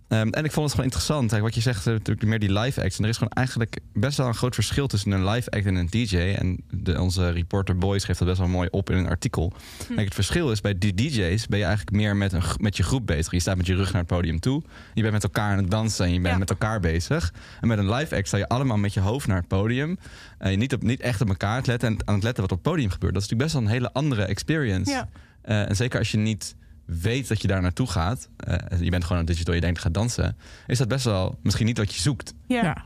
Ehm, 0.07 0.27
en 0.29 0.43
ik 0.45 0.51
vond 0.51 0.65
het 0.65 0.69
gewoon 0.71 0.85
interessant. 0.85 1.29
Kijk, 1.29 1.41
wat 1.41 1.55
je 1.55 1.61
zegt, 1.61 1.87
eh, 1.87 1.93
natuurlijk 1.93 2.27
meer 2.27 2.39
die 2.39 2.53
live 2.59 2.83
acts. 2.83 2.97
En 2.97 3.03
er 3.03 3.09
is 3.09 3.17
gewoon 3.17 3.33
eigenlijk 3.33 3.77
best 3.93 4.17
wel 4.17 4.27
een 4.27 4.35
groot 4.35 4.55
verschil 4.55 4.87
tussen 4.87 5.11
een 5.11 5.27
live 5.29 5.49
act 5.49 5.65
en 5.65 5.75
een 5.75 5.87
DJ. 5.89 6.17
En 6.17 6.63
de, 6.71 7.01
onze 7.01 7.29
reporter 7.29 7.77
Boys 7.77 8.03
geeft 8.03 8.19
dat 8.19 8.27
best 8.27 8.39
wel 8.39 8.47
mooi 8.49 8.67
op 8.71 8.89
in 8.89 8.97
een 8.97 9.07
artikel. 9.07 9.53
Kijk, 9.87 10.05
het 10.05 10.13
verschil 10.13 10.51
is 10.51 10.61
bij 10.61 10.77
die 10.77 10.93
DJ's 10.93 11.47
ben 11.47 11.59
je 11.59 11.65
eigenlijk 11.65 11.95
meer 11.95 12.15
met, 12.15 12.33
een, 12.33 12.41
met 12.57 12.77
je 12.77 12.83
groep 12.83 13.05
bezig. 13.07 13.31
Je 13.31 13.39
staat 13.39 13.57
met 13.57 13.65
je 13.65 13.75
rug 13.75 13.91
naar 13.91 14.01
het 14.01 14.11
podium 14.11 14.39
toe. 14.39 14.63
Je 14.93 15.01
bent 15.01 15.13
met 15.13 15.23
elkaar 15.23 15.51
aan 15.51 15.57
het 15.57 15.71
dansen 15.71 16.05
en 16.05 16.13
je 16.13 16.19
bent 16.19 16.33
Ja. 16.33 16.39
met 16.39 16.49
elkaar 16.49 16.79
bezig. 16.79 17.33
En 17.61 17.67
met 17.67 17.77
een 17.77 17.89
live 17.93 18.15
act 18.15 18.27
sta 18.27 18.37
je 18.37 18.47
allemaal 18.47 18.77
met 18.77 18.93
je 18.93 18.99
hoofd 18.99 19.27
naar 19.27 19.37
het 19.37 19.47
podium. 19.47 19.97
En 20.37 20.51
je 20.51 20.57
niet, 20.57 20.73
op, 20.73 20.83
niet 20.83 21.01
echt 21.01 21.21
op 21.21 21.27
elkaar 21.29 21.63
te 21.63 21.69
letten 21.69 21.89
en 21.89 21.97
aan 22.07 22.13
het 22.15 22.23
letten 22.23 22.41
wat 22.43 22.51
op 22.51 22.63
het 22.63 22.71
podium 22.71 22.89
gebeurt. 22.89 23.13
Dat 23.13 23.23
is 23.23 23.29
natuurlijk 23.29 23.51
best 23.51 23.53
wel 23.53 23.61
een 23.73 23.81
hele 23.81 23.93
andere 23.93 24.23
experience. 24.23 24.91
Ja. 24.91 25.09
Eh, 25.41 25.69
en 25.69 25.75
zeker 25.75 25.99
als 25.99 26.11
je 26.11 26.17
niet 26.17 26.55
weet 26.85 27.27
dat 27.27 27.41
je 27.41 27.47
daar 27.47 27.61
naartoe 27.61 27.87
gaat, 27.87 28.29
eh, 28.37 28.79
je 28.79 28.89
bent 28.89 29.03
gewoon 29.03 29.17
een 29.19 29.25
digital, 29.27 29.53
je 29.53 29.61
denkt 29.61 29.79
gaat 29.79 29.93
dansen, 29.93 30.37
is 30.67 30.77
dat 30.77 30.87
best 30.87 31.05
wel 31.05 31.39
misschien 31.41 31.65
niet 31.65 31.77
wat 31.77 31.93
je 31.93 32.01
zoekt. 32.01 32.33
Ja. 32.47 32.63
Ja. 32.63 32.85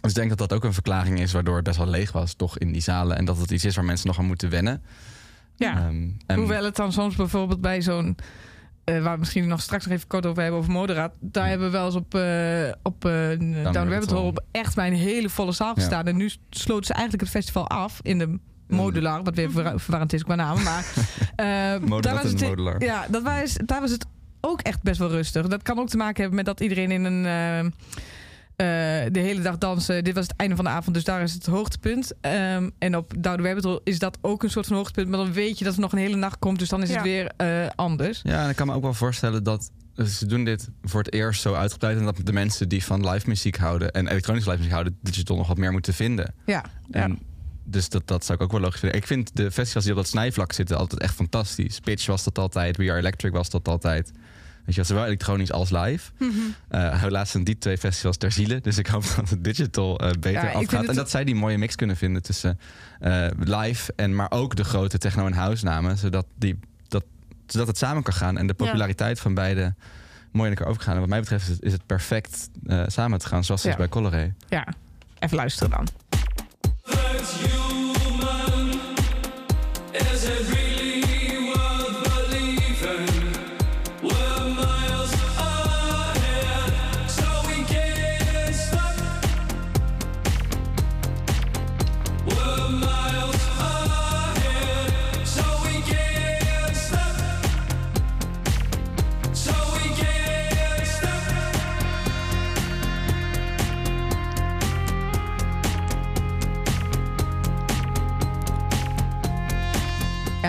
Dus 0.00 0.10
ik 0.12 0.16
denk 0.18 0.28
dat 0.28 0.38
dat 0.38 0.52
ook 0.52 0.64
een 0.64 0.72
verklaring 0.72 1.20
is 1.20 1.32
waardoor 1.32 1.54
het 1.54 1.64
best 1.64 1.76
wel 1.78 1.86
leeg 1.88 2.12
was, 2.12 2.34
toch 2.34 2.58
in 2.58 2.72
die 2.72 2.82
zalen. 2.82 3.16
En 3.16 3.24
dat 3.24 3.38
het 3.38 3.50
iets 3.50 3.64
is 3.64 3.74
waar 3.76 3.84
mensen 3.84 4.06
nog 4.06 4.18
aan 4.18 4.24
moeten 4.26 4.50
wennen. 4.50 4.82
Ja. 5.56 5.76
Ehm, 5.76 6.08
en- 6.26 6.38
Hoewel 6.38 6.64
het 6.64 6.76
dan 6.76 6.92
soms 6.92 7.16
bijvoorbeeld 7.16 7.60
bij 7.60 7.82
zo'n... 7.82 8.16
eh, 8.84 9.02
waar 9.02 9.12
we 9.12 9.18
misschien 9.18 9.48
nog 9.48 9.60
straks 9.60 9.84
nog 9.84 9.94
even 9.94 10.06
kort 10.08 10.26
over 10.26 10.42
hebben, 10.42 10.60
over 10.60 10.72
Moderaat. 10.72 11.12
Daar 11.20 11.48
hebben 11.48 11.66
we 11.66 11.72
wel 11.72 11.84
eens 11.86 11.94
op, 11.94 12.14
eh 12.14 12.72
op 12.82 13.04
eh 13.04 13.10
Down 13.38 13.54
Rabbit 13.62 13.74
Rabbit 13.92 14.10
Hole 14.10 14.42
echt 14.50 14.74
bij 14.74 14.86
een 14.86 14.94
hele 14.94 15.28
volle 15.28 15.52
zaal 15.52 15.68
Ja. 15.68 15.74
gestaan. 15.74 16.06
En 16.06 16.16
nu 16.16 16.30
sloten 16.50 16.86
ze 16.86 16.92
eigenlijk 16.92 17.22
het 17.22 17.32
festival 17.32 17.68
af 17.68 17.98
in 18.02 18.18
de 18.18 18.38
modular. 18.68 19.22
Wat 19.22 19.34
weer 19.34 19.50
ver- 19.50 19.80
verwarrend 19.80 20.12
is 20.12 20.22
qua 20.22 20.34
naam. 20.34 20.62
Maar 20.62 20.84
eh, 21.36 21.46
daar 22.00 22.14
was 22.14 22.22
en 22.24 22.28
het, 22.28 22.40
modular. 22.40 22.82
Ja, 22.82 23.06
dat 23.10 23.22
was, 23.22 23.56
daar 23.64 23.80
was 23.80 23.90
het 23.90 24.06
ook 24.40 24.60
echt 24.60 24.82
best 24.82 24.98
wel 24.98 25.08
rustig. 25.10 25.46
Dat 25.48 25.62
kan 25.62 25.78
ook 25.78 25.88
te 25.88 25.96
maken 25.96 26.16
hebben 26.20 26.36
met 26.36 26.44
dat 26.46 26.60
iedereen 26.60 26.90
in 26.90 27.04
een... 27.04 27.24
eh, 27.26 27.58
eh, 28.56 29.12
de 29.12 29.20
hele 29.20 29.40
dag 29.40 29.58
dansen. 29.58 30.04
Dit 30.04 30.14
was 30.14 30.26
het 30.26 30.36
einde 30.36 30.56
van 30.56 30.64
de 30.64 30.70
avond, 30.70 30.94
dus 30.94 31.04
daar 31.04 31.22
is 31.22 31.32
het 31.32 31.46
hoogtepunt. 31.46 32.12
Ehm, 32.20 32.70
en 32.78 32.96
op 32.96 33.12
Rabbit 33.22 33.64
Hole 33.64 33.80
is 33.84 33.98
dat 33.98 34.18
ook 34.20 34.42
een 34.42 34.50
soort 34.50 34.66
van 34.66 34.76
hoogtepunt. 34.76 35.08
Maar 35.08 35.18
dan 35.18 35.32
weet 35.32 35.58
je 35.58 35.64
dat 35.64 35.74
er 35.74 35.80
nog 35.80 35.92
een 35.92 35.98
hele 35.98 36.16
nacht 36.16 36.38
komt, 36.38 36.58
dus 36.58 36.68
dan 36.68 36.82
is 36.82 36.88
Ja. 36.88 36.94
het 36.94 37.02
weer 37.04 37.32
eh, 37.36 37.66
anders. 37.74 38.20
Ja, 38.22 38.44
en 38.44 38.50
ik 38.50 38.56
kan 38.56 38.66
me 38.66 38.72
ook 38.74 38.82
wel 38.82 38.94
voorstellen 38.94 39.42
dat 39.44 39.70
ze 40.06 40.26
doen 40.26 40.44
dit 40.44 40.68
voor 40.82 41.02
het 41.02 41.12
eerst 41.12 41.40
zo 41.42 41.54
uitgebreid. 41.54 41.98
En 41.98 42.04
dat 42.04 42.20
de 42.22 42.32
mensen 42.32 42.68
die 42.68 42.84
van 42.84 43.08
live 43.10 43.28
muziek 43.28 43.56
houden 43.56 43.92
en 43.92 44.06
elektronische 44.08 44.48
live 44.48 44.60
muziek 44.60 44.74
houden, 44.74 44.98
digital 45.02 45.36
nog 45.36 45.48
wat 45.48 45.58
meer 45.58 45.72
moeten 45.72 45.94
vinden. 45.94 46.34
Ja, 46.46 46.64
En 46.90 47.18
dus 47.64 47.88
dat, 47.88 48.02
dat 48.06 48.24
zou 48.24 48.38
ik 48.38 48.44
ook 48.44 48.52
wel 48.52 48.60
logisch 48.60 48.80
vinden. 48.80 48.98
Ik 48.98 49.06
vind 49.06 49.36
de 49.36 49.50
festivals 49.50 49.84
die 49.84 49.92
op 49.94 49.98
dat 50.00 50.08
snijvlak 50.08 50.52
zitten 50.52 50.76
altijd 50.78 51.00
echt 51.00 51.14
fantastisch. 51.14 51.80
Pitch 51.80 52.06
was 52.06 52.24
dat 52.24 52.38
altijd, 52.38 52.76
We 52.76 52.90
Are 52.90 52.98
Electric 52.98 53.32
was 53.32 53.50
dat 53.50 53.68
altijd. 53.68 54.12
Weet 54.64 54.74
je, 54.74 54.80
wel, 54.80 54.84
zowel 54.84 55.04
elektronisch 55.04 55.52
als 55.52 55.70
live. 55.70 56.10
Mhm. 56.18 56.30
Eh, 56.68 57.00
helaas 57.00 57.30
zijn 57.30 57.44
die 57.44 57.58
twee 57.58 57.78
festivals 57.78 58.16
ter 58.16 58.32
ziele. 58.32 58.60
Dus 58.60 58.78
ik 58.78 58.86
hoop 58.86 59.04
dat 59.16 59.30
het 59.30 59.44
digital 59.44 59.98
eh, 59.98 60.10
beter 60.10 60.32
Ja, 60.32 60.52
afgaat. 60.52 60.84
En 60.84 60.94
dat 60.94 61.10
zij 61.10 61.24
die 61.24 61.34
mooie 61.34 61.58
mix 61.58 61.74
kunnen 61.74 61.96
vinden 61.96 62.22
tussen 62.22 62.58
eh, 63.00 63.26
live 63.38 63.92
en 63.96 64.14
maar 64.14 64.30
ook 64.30 64.56
de 64.56 64.64
grote 64.64 64.98
techno- 64.98 65.26
en 65.26 65.32
house 65.32 65.64
namen. 65.64 65.98
Zodat, 65.98 66.26
die, 66.38 66.58
dat, 66.88 67.04
zodat 67.46 67.66
het 67.66 67.78
samen 67.78 68.02
kan 68.02 68.14
gaan. 68.14 68.38
En 68.38 68.46
de 68.46 68.54
populariteit 68.54 69.20
van 69.20 69.34
beide 69.34 69.74
mooi 70.32 70.50
in 70.50 70.56
elkaar 70.56 70.72
overgaan. 70.72 70.94
En 70.94 71.00
wat 71.00 71.08
mij 71.08 71.20
betreft 71.20 71.58
is 71.60 71.72
het, 71.72 71.86
perfect 71.86 72.48
samen 72.86 73.18
te 73.18 73.26
gaan. 73.26 73.44
Zoals 73.44 73.62
het 73.62 73.70
is 73.70 73.78
bij 73.78 73.88
Coloré. 73.88 74.34
ja. 74.48 74.66
Even 75.18 75.36
luisteren 75.36 75.70
dan. 75.70 75.88
Is 77.24 77.63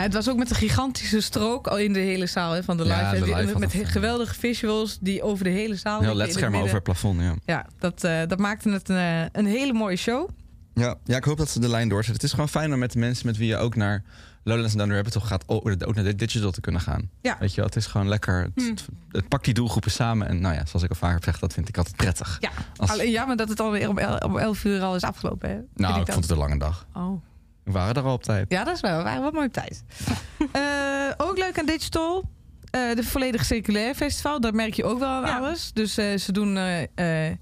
het 0.06 0.14
was 0.14 0.30
ook 0.30 0.38
met 0.38 0.49
een 0.49 0.56
gigantische 0.56 1.22
strook 1.22 1.68
al 1.68 1.78
in 1.78 1.93
de 1.93 1.99
hele 1.99 2.26
zaal 2.26 2.51
hè, 2.51 2.64
van 2.64 2.78
de 2.78 2.84
Ja, 2.84 3.12
live. 3.12 3.45
de 3.53 3.60
met 3.60 3.74
geweldige 3.84 4.34
visuals 4.34 4.97
die 5.01 5.22
over 5.24 5.43
de 5.43 5.49
hele 5.49 5.76
zaal 5.76 6.01
Heel 6.01 6.16
ledschermen 6.16 6.62
over 6.62 6.74
het 6.76 6.84
plafond, 6.84 7.22
ja. 7.22 7.36
Ja, 7.45 7.66
dat, 7.80 8.03
eh, 8.03 8.20
dat 8.28 8.39
maakte 8.39 8.70
het 8.70 8.89
een, 8.89 8.95
eh, 8.97 9.22
een 9.32 9.45
hele 9.45 9.74
mooie 9.74 9.95
show. 9.95 10.30
Ja, 10.74 10.95
ja, 11.03 11.16
ik 11.18 11.24
hoop 11.24 11.38
dat 11.38 11.49
ze 11.49 11.60
de 11.60 11.70
lijn 11.70 11.89
doorzetten. 11.89 12.14
Het 12.16 12.24
is 12.24 12.32
gewoon 12.32 12.49
fijn 12.49 12.74
om 12.74 12.80
met 12.80 12.91
de 12.91 12.99
mensen 12.99 13.26
met 13.26 13.38
wie 13.38 13.47
je 13.47 13.58
ook 13.58 13.76
naar 13.76 14.03
Lowlands 14.43 14.72
en 14.72 14.78
Down 14.78 14.89
the 14.89 14.95
Rabbit 14.95 15.14
Hole 15.14 15.26
gaat... 15.26 15.43
ook 15.47 15.95
naar 15.95 16.03
de 16.03 16.16
digital 16.16 16.51
te 16.51 16.62
kunnen 16.62 16.82
gaan. 16.82 17.10
Ja. 17.22 17.36
Weet 17.39 17.49
je 17.49 17.56
wel, 17.56 17.66
het 17.66 17.76
is 17.76 17.86
gewoon 17.86 18.08
lekker... 18.08 18.41
Het, 18.41 18.51
Hm. 18.64 18.70
het, 18.70 18.86
het 19.12 19.28
pakt 19.28 19.45
die 19.45 19.53
doelgroepen 19.53 19.91
samen. 19.91 20.28
En 20.28 20.41
nou 20.41 20.56
ja, 20.56 20.66
zoals 20.66 20.84
ik 20.84 20.89
al 20.89 20.95
vaker 20.95 21.14
heb 21.14 21.24
gezegd, 21.24 21.41
dat 21.41 21.53
vind 21.53 21.70
ik 21.70 21.78
altijd 21.78 21.95
prettig. 21.95 22.38
Ja, 22.39 22.49
Als- 22.76 22.89
alleen 22.91 23.12
jammer 23.12 23.36
dat 23.38 23.49
het 23.49 23.60
alweer 23.60 23.89
om, 23.89 23.97
el, 23.97 24.18
om 24.18 24.38
11 24.38 24.64
uur 24.64 24.82
al 24.82 24.95
is 24.95 25.01
afgelopen. 25.01 25.49
Hè? 25.49 25.56
Nou, 25.76 25.99
ik 25.99 26.06
dat. 26.06 26.10
vond 26.16 26.22
het 26.28 26.34
een 26.34 26.38
lange 26.38 26.58
dag. 26.60 26.86
Oh. 26.93 27.22
We 27.66 27.72
waren 27.72 27.95
er 27.95 28.03
al 28.03 28.13
op 28.13 28.24
tijd. 28.24 28.45
Ja, 28.51 28.63
dat 28.63 28.76
is 28.76 28.82
wel. 28.82 28.97
We 28.97 29.03
waren 29.03 29.22
wel 29.22 29.32
mooi 29.32 29.45
op 29.45 29.53
tijd. 29.53 29.84
Eh, 30.51 31.11
ook 31.18 31.38
leuk 31.38 31.59
aan 31.59 31.66
Digital. 31.66 32.30
eh 32.72 32.95
de 32.95 33.03
volledig 33.03 33.45
circulair 33.45 33.95
festival. 33.95 34.39
Daar 34.39 34.53
merk 34.55 34.74
je 34.74 34.84
ook 34.84 34.99
wel 34.99 35.07
aan 35.09 35.26
Ja. 35.26 35.38
alles. 35.38 35.72
Dus 35.74 35.97
eh, 35.97 36.18
ze 36.18 36.32
doen 36.32 36.57
eh, 36.57 36.82
eh, 36.95 37.28
eh, 37.32 37.38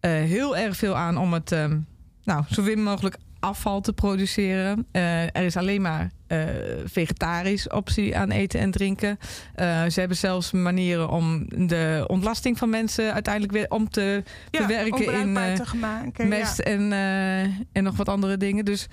heel 0.00 0.56
erg 0.56 0.76
veel 0.76 0.96
aan 0.96 1.16
om 1.18 1.32
het 1.32 1.52
ehm, 1.52 1.78
nou, 2.24 2.44
zo 2.50 2.62
min 2.62 2.82
mogelijk 2.82 3.16
afval 3.40 3.80
te 3.80 3.92
produceren. 3.92 4.86
Eh, 4.92 5.22
er 5.22 5.42
is 5.44 5.56
alleen 5.56 5.82
maar 5.82 6.10
eh, 6.26 6.38
vegetarisch 6.84 7.68
optie 7.68 8.16
aan 8.16 8.30
eten 8.30 8.60
en 8.60 8.70
drinken. 8.70 9.18
Eh, 9.54 9.84
ze 9.86 9.98
hebben 10.00 10.16
zelfs 10.16 10.50
manieren 10.52 11.08
om 11.08 11.44
de 11.68 12.04
ontlasting 12.06 12.58
van 12.58 12.70
mensen 12.70 13.12
uiteindelijk 13.12 13.52
weer 13.52 13.70
om 13.70 13.90
te 13.90 14.22
Ja, 14.50 14.58
verwerken 14.58 15.12
in 15.20 15.36
eh, 15.36 15.52
te 15.52 15.66
gemaakt. 15.66 16.24
mest 16.24 16.58
en, 16.58 16.92
eh, 16.92 17.42
en 17.72 17.82
nog 17.82 17.96
wat 17.96 18.08
andere 18.08 18.36
dingen. 18.36 18.64
Dus 18.64 18.86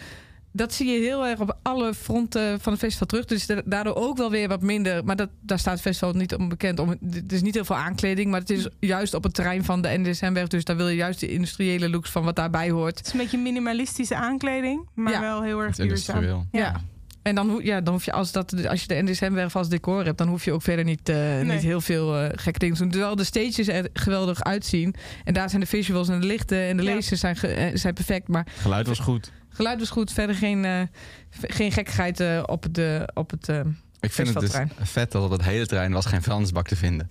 dat 0.52 0.74
zie 0.74 0.88
je 0.88 1.00
heel 1.00 1.26
erg 1.28 1.40
op 1.40 1.58
alle 1.62 1.94
fronten 1.94 2.60
van 2.60 2.72
het 2.72 2.82
festival 2.82 3.08
terug. 3.08 3.26
Dus 3.26 3.46
da- 3.46 3.62
daardoor 3.66 3.96
ook 3.96 4.18
wel 4.18 4.32
weer 4.32 4.48
wat 4.48 4.62
minder. 4.62 5.04
Maar 5.06 5.16
dat, 5.16 5.30
daar 5.42 5.60
staat 5.60 5.74
het 5.74 5.82
festival 5.82 6.14
niet 6.14 6.36
onbekend 6.36 6.80
om. 6.80 6.90
Het 7.12 7.32
is 7.34 7.42
niet 7.42 7.54
heel 7.54 7.66
veel 7.66 7.76
aankleding, 7.76 8.32
maar 8.32 8.40
het 8.40 8.50
is 8.50 8.68
juist 8.80 9.14
op 9.14 9.24
het 9.24 9.34
terrein 9.34 9.64
van 9.64 9.82
de 9.82 9.98
NDSM-weg. 9.98 10.48
Dus 10.48 10.64
daar 10.64 10.76
wil 10.76 10.88
je 10.90 10.96
juist 10.96 11.20
de 11.20 11.28
industriële 11.32 11.90
looks 11.90 12.10
van 12.10 12.24
wat 12.24 12.36
daarbij 12.36 12.70
hoort. 12.70 12.98
Het 12.98 13.08
is 13.08 13.14
een 13.14 13.20
beetje 13.20 13.38
minimalistische 13.38 14.16
aankleding, 14.16 14.88
maar 14.96 15.14
Ja. 15.14 15.22
wel 15.22 15.42
heel 15.44 15.60
erg 15.60 15.78
Het 15.78 15.88
duurzaam. 15.88 16.16
industrieel. 16.16 16.46
Ja. 16.52 16.82
En 17.22 17.36
dan, 17.36 17.50
hoe- 17.50 17.64
ja, 17.66 17.82
dan 17.82 17.94
hoef 17.94 18.06
je, 18.06 18.12
als, 18.12 18.32
dat, 18.32 18.68
als 18.68 18.82
je 18.82 18.88
de 18.88 19.02
NDSM-werf 19.02 19.56
als 19.56 19.70
decor 19.70 20.06
hebt, 20.06 20.18
dan 20.18 20.28
hoef 20.28 20.46
je 20.46 20.52
ook 20.52 20.62
verder 20.62 20.86
niet, 20.86 21.10
eh, 21.10 21.42
niet 21.42 21.62
heel 21.62 21.82
veel 21.82 22.18
eh, 22.18 22.30
gekke 22.36 22.60
dingen 22.60 22.76
te 22.76 22.82
doen. 22.82 22.92
Terwijl 22.92 23.16
de 23.16 23.24
stages 23.24 23.68
er 23.68 23.88
geweldig 23.94 24.44
uitzien. 24.44 24.96
En 25.24 25.34
daar 25.34 25.50
zijn 25.50 25.62
de 25.62 25.68
visuals 25.68 26.10
en 26.10 26.20
de 26.20 26.26
lichten 26.26 26.62
en 26.62 26.78
de 26.78 26.84
Ja. 26.84 26.96
lasers 26.96 27.20
zijn, 27.20 27.36
eh, 27.36 27.66
zijn 27.74 27.94
perfect. 27.94 28.28
Maar 28.28 28.48
Geluid 28.58 28.88
was 28.88 29.00
goed. 29.00 29.32
Geluid 29.60 29.80
was 29.80 29.90
goed, 29.90 30.12
verder 30.12 30.36
geen, 30.36 30.90
v- 31.30 31.44
geen 31.56 31.72
gekkigheid 31.72 32.20
eh, 32.20 32.44
op, 32.46 32.66
de, 32.72 33.10
op 33.14 33.30
het. 33.32 33.50
eh, 33.50 33.60
Ik 34.00 34.12
vind 34.12 34.28
het 34.28 34.40
dus 34.40 34.52
vet 34.80 35.12
dat 35.12 35.24
op 35.24 35.32
het 35.32 35.42
hele 35.44 35.66
terrein 35.66 35.92
was 35.92 36.06
geen 36.06 36.22
vuilnisbak 36.22 36.68
te 36.68 36.76
vinden. 36.76 37.10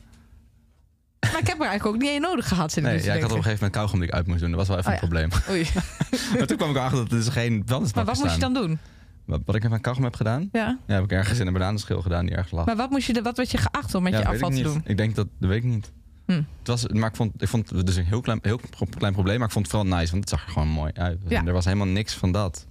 Maar 1.21 1.41
ik 1.41 1.47
heb 1.47 1.61
er 1.61 1.67
eigenlijk 1.67 1.87
ook 1.87 2.01
niet 2.03 2.11
één 2.11 2.21
nodig 2.21 2.49
gehad. 2.49 2.73
Zit 2.73 2.83
Nee, 2.83 3.03
ja, 3.03 3.15
ik 3.15 3.21
had 3.23 3.31
op 3.31 3.37
een 3.37 3.43
gegeven 3.43 3.53
moment 3.53 3.73
kauwgom 3.73 3.99
die 3.99 4.09
ik 4.09 4.15
uit 4.15 4.27
moest 4.27 4.41
doen. 4.41 4.49
Dat 4.51 4.59
was 4.59 4.69
wel 4.69 4.79
even 4.79 4.89
Oh 4.93 4.95
een 4.95 5.09
probleem. 5.09 5.31
Oei. 5.51 5.67
maar 6.39 6.47
toen 6.47 6.57
kwam 6.57 6.71
ik 6.71 6.77
erachter 6.77 6.99
dat 6.99 7.11
er 7.11 7.17
dus 7.17 7.29
geen 7.29 7.63
vuilnisbak 7.67 8.05
Maar 8.05 8.15
wat 8.15 8.23
moest 8.25 8.35
je 8.35 8.41
dan 8.41 8.55
doen? 8.55 8.79
Wat, 9.25 9.41
wat 9.45 9.55
ik 9.55 9.61
met 9.61 9.71
mijn 9.71 9.83
kauwgom 9.83 10.05
heb 10.05 10.15
gedaan? 10.15 10.49
Ja. 10.53 10.79
Ja, 10.87 10.95
heb 10.95 11.05
ik 11.05 11.13
ergens 11.13 11.39
in 11.39 11.47
een 11.47 11.53
bananenschil 11.53 12.03
gedaan 12.03 12.27
die 12.27 12.35
erg 12.37 12.51
lag. 12.51 12.67
Maar 12.67 12.77
wat, 12.77 12.91
moest 12.91 13.07
je, 13.07 13.23
wat 13.23 13.37
werd 13.37 13.51
je 13.51 13.59
geacht 13.59 13.95
om 13.95 14.03
met 14.03 14.13
ja, 14.13 14.19
je 14.19 14.27
afval 14.27 14.51
te 14.51 14.63
doen? 14.63 14.83
Ik 14.85 14.97
denk 14.97 15.15
dat, 15.15 15.27
dat 15.39 15.49
weet 15.49 15.59
ik 15.59 15.65
niet. 15.71 15.93
Hm. 16.29 16.43
Het 16.59 16.67
was, 16.67 16.87
maar 16.87 17.09
ik 17.09 17.17
vond, 17.17 17.43
ik 17.43 17.49
vond 17.49 17.71
het 17.71 17.87
dus 17.87 17.97
een 17.97 18.05
heel 18.05 18.21
klein, 18.21 18.39
heel 18.43 18.61
klein 18.99 19.13
probleem, 19.13 19.39
maar 19.39 19.47
ik 19.47 19.53
vond 19.53 19.67
het 19.67 19.75
vooral 19.77 19.99
nice, 19.99 20.11
want 20.11 20.21
het 20.25 20.29
zag 20.39 20.47
er 20.47 20.53
gewoon 20.53 20.69
mooi 20.69 20.93
uit. 20.95 21.19
Ja. 21.29 21.45
Er 21.45 21.53
was 21.53 21.65
helemaal 21.65 21.87
niks 21.87 22.15
van 22.15 22.33
dat. 22.33 22.67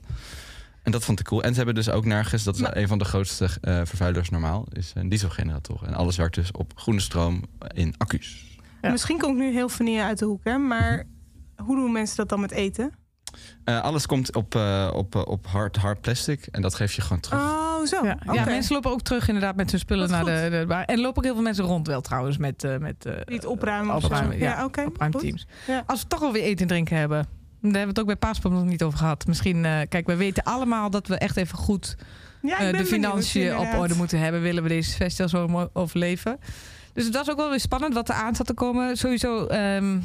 En 0.84 0.92
dat 0.92 1.04
vond 1.06 1.20
ik 1.20 1.26
cool. 1.26 1.44
En 1.44 1.50
ze 1.50 1.56
hebben 1.58 1.76
dus 1.76 1.90
ook 1.90 2.06
nergens, 2.06 2.44
dat 2.44 2.56
is 2.56 2.62
Maar- 2.62 2.78
een 2.78 2.88
van 2.88 2.98
de 2.98 3.06
grootste 3.06 3.50
eh, 3.62 3.82
vervuilers 3.84 4.30
normaal, 4.30 4.66
is 4.72 4.92
een 4.96 5.10
dieselgenerator. 5.10 5.84
En 5.86 5.94
alles 5.94 6.18
werkt 6.18 6.36
dus 6.36 6.52
op 6.52 6.72
groene 6.76 7.00
stroom 7.00 7.44
in 7.74 7.94
accu's. 7.98 8.58
Ja. 8.82 8.92
Misschien 8.92 9.18
kom 9.20 9.32
ik 9.32 9.38
nu 9.38 9.52
heel 9.52 9.70
vanille 9.70 10.04
uit 10.04 10.20
de 10.20 10.26
hoek, 10.26 10.44
hè, 10.44 10.58
maar 10.58 11.04
hoe 11.66 11.76
doen 11.76 11.92
mensen 11.92 12.16
dat 12.18 12.30
dan 12.30 12.40
met 12.40 12.52
eten? 12.52 12.92
Eh, 13.64 13.82
alles 13.82 14.06
komt 14.06 14.36
op, 14.36 14.56
eh, 14.56 14.92
op, 14.94 15.16
eh, 15.16 15.22
op 15.26 15.48
hard, 15.48 15.76
hard 15.76 16.02
plastic 16.02 16.48
en 16.52 16.62
dat 16.62 16.76
geef 16.76 16.94
je 16.94 17.02
gewoon 17.02 17.20
terug. 17.20 17.42
Oh, 17.42 17.86
zo. 17.86 18.06
Ja, 18.06 18.46
mensen 18.46 18.74
lopen 18.74 18.92
ook 18.92 19.02
terug 19.02 19.28
inderdaad 19.28 19.56
met 19.56 19.72
hun 19.72 19.80
spullen 19.80 20.10
naar 20.10 20.26
de, 20.26 20.48
de 20.52 20.66
bar. 20.68 20.84
En 20.84 21.00
lopen 21.00 21.18
ook 21.18 21.24
heel 21.24 21.34
veel 21.34 21.44
mensen 21.44 21.64
rond 21.64 21.88
wel 21.88 22.02
trouwens 22.02 22.38
met, 22.38 22.64
eh 22.64 22.78
met 22.78 23.06
eh, 23.06 23.14
het 23.26 23.46
opruimen 23.46 23.96
of 23.96 24.02
zo. 24.02 24.08
opruimen, 24.08 24.38
ja, 24.38 24.58
Ja, 24.58 24.66
oké. 24.66 24.86
Ja. 25.68 25.84
Als 25.86 26.02
we 26.02 26.08
toch 26.08 26.22
alweer 26.22 26.44
eten 26.44 26.62
en 26.62 26.68
drinken 26.68 26.98
hebben. 26.98 27.18
Daar 27.18 27.72
hebben 27.72 27.82
we 27.82 27.88
het 27.88 28.00
ook 28.00 28.06
bij 28.06 28.16
Paaspop 28.16 28.52
nog 28.52 28.66
niet 28.66 28.84
over 28.84 29.00
gehad. 29.00 29.28
Misschien, 29.28 29.66
eh, 29.66 29.80
kijk, 29.90 30.08
we 30.08 30.16
weten 30.16 30.44
allemaal 30.44 30.90
dat 30.90 31.08
we 31.08 31.18
echt 31.18 31.38
even 31.38 31.58
goed 31.58 31.96
eh, 32.42 32.60
de 32.60 32.66
benieuwd, 32.66 32.88
financiën 32.88 33.58
op 33.58 33.74
orde 33.78 33.96
moeten 33.96 34.20
hebben. 34.20 34.42
Willen 34.42 34.64
we 34.64 34.70
deze 34.70 34.92
festival 34.92 35.30
zo 35.30 35.48
mooi 35.48 35.68
overleven? 35.74 36.40
Dus 36.94 37.06
het 37.06 37.16
was 37.16 37.30
ook 37.30 37.38
wel 37.38 37.50
weer 37.50 37.60
spannend 37.60 37.94
wat 37.94 38.10
er 38.10 38.16
aan 38.16 38.36
zat 38.36 38.46
te 38.46 38.54
komen. 38.54 38.98
Sowieso. 38.98 39.46
ehm, 39.46 40.00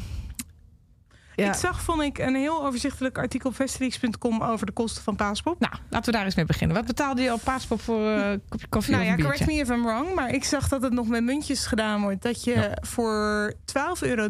ja. 1.35 1.47
Ik 1.47 1.53
zag, 1.53 1.81
vond 1.81 2.01
ik, 2.01 2.17
een 2.17 2.35
heel 2.35 2.65
overzichtelijk 2.65 3.17
artikel 3.17 3.49
op 3.49 3.55
festileaks.com 3.55 4.41
over 4.43 4.65
de 4.65 4.71
kosten 4.71 5.03
van 5.03 5.15
Paaspop. 5.15 5.59
Nou, 5.59 5.73
laten 5.89 6.11
we 6.11 6.17
daar 6.17 6.25
eens 6.25 6.35
mee 6.35 6.45
beginnen. 6.45 6.75
Wat 6.77 6.85
betaalde 6.85 7.21
je 7.21 7.33
op 7.33 7.41
Paaspop 7.43 7.81
voor 7.81 7.99
een 8.07 8.41
kopje 8.49 8.67
koffie 8.67 8.91
Nou 8.91 9.03
of 9.05 9.09
ja, 9.11 9.17
een 9.17 9.23
correct 9.23 9.45
me 9.45 9.53
if 9.53 9.69
I'm 9.69 9.83
wrong, 9.83 10.15
maar 10.15 10.33
ik 10.33 10.43
zag 10.43 10.67
dat 10.67 10.81
het 10.81 10.93
nog 10.93 11.07
met 11.07 11.23
muntjes 11.23 11.65
gedaan 11.65 12.01
wordt. 12.01 12.21
Dat 12.21 12.43
je 12.43 12.51
Ja. 12.53 12.77
voor 12.81 13.53
12 13.65 14.01
euro 14.01 14.27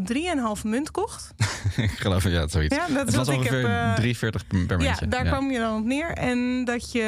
3,5 0.57 0.63
munt 0.63 0.91
kocht. 0.91 1.33
ik 1.77 1.89
geloof, 1.89 2.23
ja, 2.29 2.47
zoiets. 2.47 2.75
Ja, 2.75 2.87
dat 2.87 3.05
het 3.05 3.15
was 3.15 3.27
ongeveer 3.29 3.69
heb... 3.69 3.97
eh, 3.97 4.13
3,40 4.13 4.19
per, 4.19 4.65
per 4.67 4.79
ja, 4.81 4.85
muntje. 4.87 5.07
daar 5.07 5.25
kwam 5.25 5.51
je 5.51 5.59
dan 5.59 5.77
op 5.77 5.85
neer. 5.85 6.09
En 6.11 6.65
dat 6.65 6.91
je 6.91 7.01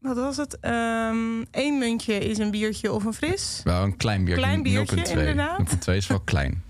wat 0.00 0.16
was 0.16 0.36
het? 0.36 0.60
Ehm 0.60 1.42
Eén 1.50 1.78
muntje 1.78 2.18
is 2.18 2.38
een 2.38 2.50
biertje 2.50 2.92
of 2.92 3.04
een 3.04 3.12
fris. 3.14 3.60
Wel 3.64 3.82
een 3.82 3.96
klein 3.96 4.24
biertje. 4.24 4.42
Klein 4.44 4.62
biertje, 4.62 4.96
0,2. 4.96 5.02
inderdaad. 5.10 5.76
0,2 5.88 5.94
is 5.94 6.06
wel 6.06 6.20
klein. 6.20 6.62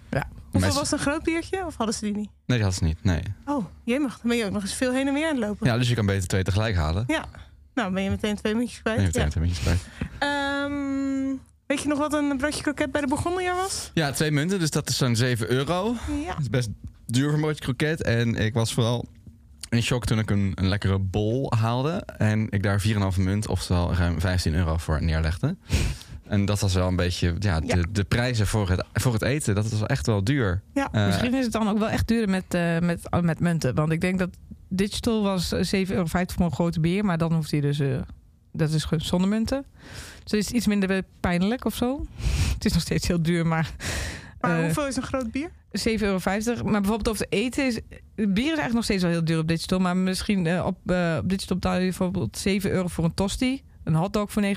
Hoeveel 0.60 0.80
was 0.80 0.90
het, 0.90 1.00
een 1.00 1.06
groot 1.06 1.22
biertje? 1.22 1.66
Of 1.66 1.76
hadden 1.76 1.94
ze 1.94 2.04
die 2.04 2.16
niet? 2.16 2.30
Nee, 2.46 2.58
dat 2.58 2.66
had 2.66 2.76
ze 2.76 2.84
niet. 2.84 3.04
Nee. 3.04 3.22
Oh, 3.44 3.64
jemig. 3.84 4.18
Dan 4.18 4.28
ben 4.28 4.36
je 4.36 4.44
ook 4.44 4.52
nog 4.52 4.62
eens 4.62 4.74
veel 4.74 4.92
heen 4.92 5.06
en 5.08 5.14
weer 5.14 5.28
aan 5.28 5.36
het 5.36 5.44
lopen. 5.44 5.66
Ja, 5.66 5.78
dus 5.78 5.88
je 5.88 5.94
kan 5.94 6.06
beter 6.06 6.28
twee 6.28 6.42
tegelijk 6.42 6.76
halen. 6.76 7.04
Ja. 7.06 7.24
Nou, 7.74 7.92
ben 7.92 8.02
je 8.02 8.10
meteen 8.10 8.36
twee 8.36 8.54
muntjes 8.54 8.80
kwijt. 8.82 8.96
Nee, 8.96 9.06
meteen 9.06 9.22
ja. 9.22 9.28
twee 9.28 9.42
minuutjes 9.42 9.66
bij. 9.66 9.78
Ehm, 10.18 11.36
weet 11.66 11.82
je 11.82 11.88
nog 11.88 11.98
wat 11.98 12.12
een 12.12 12.36
broodje 12.36 12.62
kroket 12.62 12.92
bij 12.92 13.00
de 13.00 13.06
Bourgondier 13.06 13.54
was? 13.54 13.90
Ja, 13.94 14.10
twee 14.10 14.30
munten, 14.30 14.58
dus 14.58 14.70
dat 14.70 14.88
is 14.88 14.96
zo'n 14.96 15.16
7 15.16 15.50
euro. 15.50 15.96
Ja. 16.24 16.28
Dat 16.28 16.40
is 16.40 16.50
best 16.50 16.68
duur 17.06 17.24
voor 17.24 17.34
een 17.34 17.40
broodje 17.40 17.62
kroket. 17.62 18.02
En 18.02 18.34
ik 18.34 18.54
was 18.54 18.74
vooral 18.74 19.04
in 19.68 19.82
shock 19.82 20.04
toen 20.06 20.18
ik 20.18 20.30
een, 20.30 20.52
een 20.54 20.68
lekkere 20.68 20.98
bol 20.98 21.52
haalde. 21.56 22.02
En 22.18 22.46
ik 22.50 22.62
daar 22.62 22.82
4,5 23.14 23.20
munt, 23.20 23.48
oftewel 23.48 23.94
ruim 23.94 24.20
15 24.20 24.54
euro 24.54 24.76
voor 24.76 25.02
neerlegde. 25.02 25.56
En 26.28 26.44
dat 26.44 26.60
was 26.60 26.74
wel 26.74 26.88
een 26.88 26.96
beetje 26.96 27.34
ja, 27.38 27.60
de, 27.60 27.66
Ja. 27.66 27.82
de 27.90 28.04
prijzen 28.04 28.46
voor 28.46 28.68
het, 28.70 28.84
voor 28.92 29.12
het 29.12 29.22
eten. 29.22 29.54
Dat 29.54 29.68
was 29.70 29.82
echt 29.86 30.06
wel 30.06 30.24
duur. 30.24 30.62
Ja, 30.74 30.88
Eh, 30.92 31.06
Misschien 31.06 31.34
is 31.34 31.44
het 31.44 31.52
dan 31.52 31.68
ook 31.68 31.78
wel 31.78 31.88
echt 31.88 32.08
duurder 32.08 32.28
met, 32.28 32.44
eh, 32.48 32.78
met, 32.78 33.10
oh, 33.10 33.20
met 33.20 33.40
munten. 33.40 33.74
Want 33.74 33.92
ik 33.92 34.00
denk 34.00 34.18
dat 34.18 34.30
digital 34.68 35.22
was 35.22 35.52
eh, 35.52 35.84
7,50 35.86 35.90
euro 35.94 36.06
voor 36.06 36.44
een 36.44 36.52
grote 36.52 36.80
bier. 36.80 37.04
Maar 37.04 37.18
dan 37.18 37.32
hoeft 37.34 37.50
hij 37.50 37.60
dus... 37.60 37.78
eh, 37.78 37.98
dat 38.52 38.70
is 38.70 38.84
gewoon 38.84 39.04
zonder 39.04 39.28
munten. 39.28 39.64
Dus 40.24 40.32
het 40.32 40.40
is 40.40 40.50
iets 40.50 40.66
minder 40.66 41.02
pijnlijk 41.20 41.64
of 41.64 41.74
zo. 41.74 42.06
Het 42.54 42.64
is 42.64 42.72
nog 42.72 42.82
steeds 42.82 43.06
heel 43.06 43.22
duur, 43.22 43.46
maar... 43.46 43.70
Maar 44.40 44.58
eh, 44.58 44.64
hoeveel 44.64 44.86
is 44.86 44.96
een 44.96 45.02
groot 45.02 45.30
bier? 45.30 45.50
7,50 45.88 46.02
euro. 46.02 46.18
Maar 46.64 46.80
bijvoorbeeld 46.80 47.08
over 47.08 47.24
het 47.24 47.32
eten 47.32 47.66
is... 47.66 47.80
Bier 48.14 48.28
is 48.28 48.34
eigenlijk 48.36 48.72
nog 48.72 48.84
steeds 48.84 49.02
wel 49.02 49.10
heel 49.10 49.24
duur 49.24 49.38
op 49.38 49.48
digital. 49.48 49.78
Maar 49.78 49.96
misschien 49.96 50.46
eh, 50.46 50.66
op, 50.66 50.90
eh, 50.90 51.16
op 51.22 51.28
digital 51.28 51.56
betaal 51.56 51.74
je 51.74 51.80
bijvoorbeeld 51.80 52.38
7 52.38 52.70
euro 52.70 52.88
voor 52.88 53.04
een 53.04 53.14
tosti. 53.14 53.62
Een 53.86 53.94
hotdog 53.94 54.32
voor 54.32 54.42
9,95. 54.42 54.50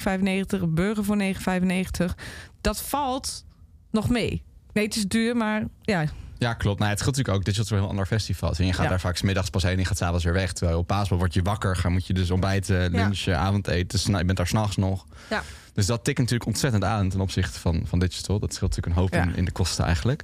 Een 0.61 0.73
burger 0.73 1.03
voor 1.03 1.17
9,95. 1.17 2.15
Dat 2.61 2.82
valt 2.82 3.45
nog 3.91 4.09
mee. 4.09 4.43
Nee, 4.73 4.86
het 4.86 4.95
is 4.95 5.07
duur, 5.07 5.36
maar 5.38 5.63
ja, 5.82 6.03
Ja, 6.38 6.53
klopt. 6.53 6.80
Nou, 6.80 6.89
het 6.91 6.99
scheelt 6.99 7.15
natuurlijk 7.15 7.47
ook. 7.47 7.53
Dit 7.55 7.63
is 7.63 7.69
een 7.69 7.77
heel 7.77 7.88
ander 7.89 8.05
festival. 8.05 8.53
En 8.57 8.65
je 8.65 8.73
gaat 8.73 8.84
Ja. 8.84 8.89
daar 8.89 8.99
vaak 8.99 9.17
's 9.17 9.21
middags 9.21 9.49
pas 9.49 9.63
heen 9.63 9.71
en 9.71 9.80
je 9.80 9.86
gaat 9.86 9.97
s'avonds 9.97 10.23
weer 10.23 10.34
weg. 10.34 10.53
Terwijl 10.53 10.77
op 10.80 10.88
paasbal 10.88 11.17
word 11.17 11.34
je 11.34 11.41
wakker. 11.41 11.80
Dan 11.84 11.91
moet 11.91 12.07
je 12.07 12.13
dus 12.13 12.32
ontbijten, 12.32 12.91
lunchen, 12.91 13.38
avondeten. 13.39 13.99
sna- 13.99 14.17
Je 14.17 14.25
bent 14.25 14.38
daar 14.38 14.47
s'nachts 14.47 14.75
nog. 14.75 15.05
Ja. 15.30 15.41
Dus 15.73 15.86
dat 15.86 16.03
tikt 16.03 16.17
natuurlijk 16.17 16.45
ontzettend 16.49 16.84
aan 16.84 17.09
ten 17.09 17.21
opzichte 17.21 17.59
van, 17.59 17.82
van 17.86 17.99
digital. 17.99 18.39
Dat 18.39 18.53
scheelt 18.53 18.75
natuurlijk 18.75 18.95
een 18.97 19.01
hoop 19.01 19.13
Ja. 19.13 19.23
in, 19.32 19.36
in 19.36 19.45
de 19.45 19.51
kosten 19.51 19.86
eigenlijk. 19.86 20.23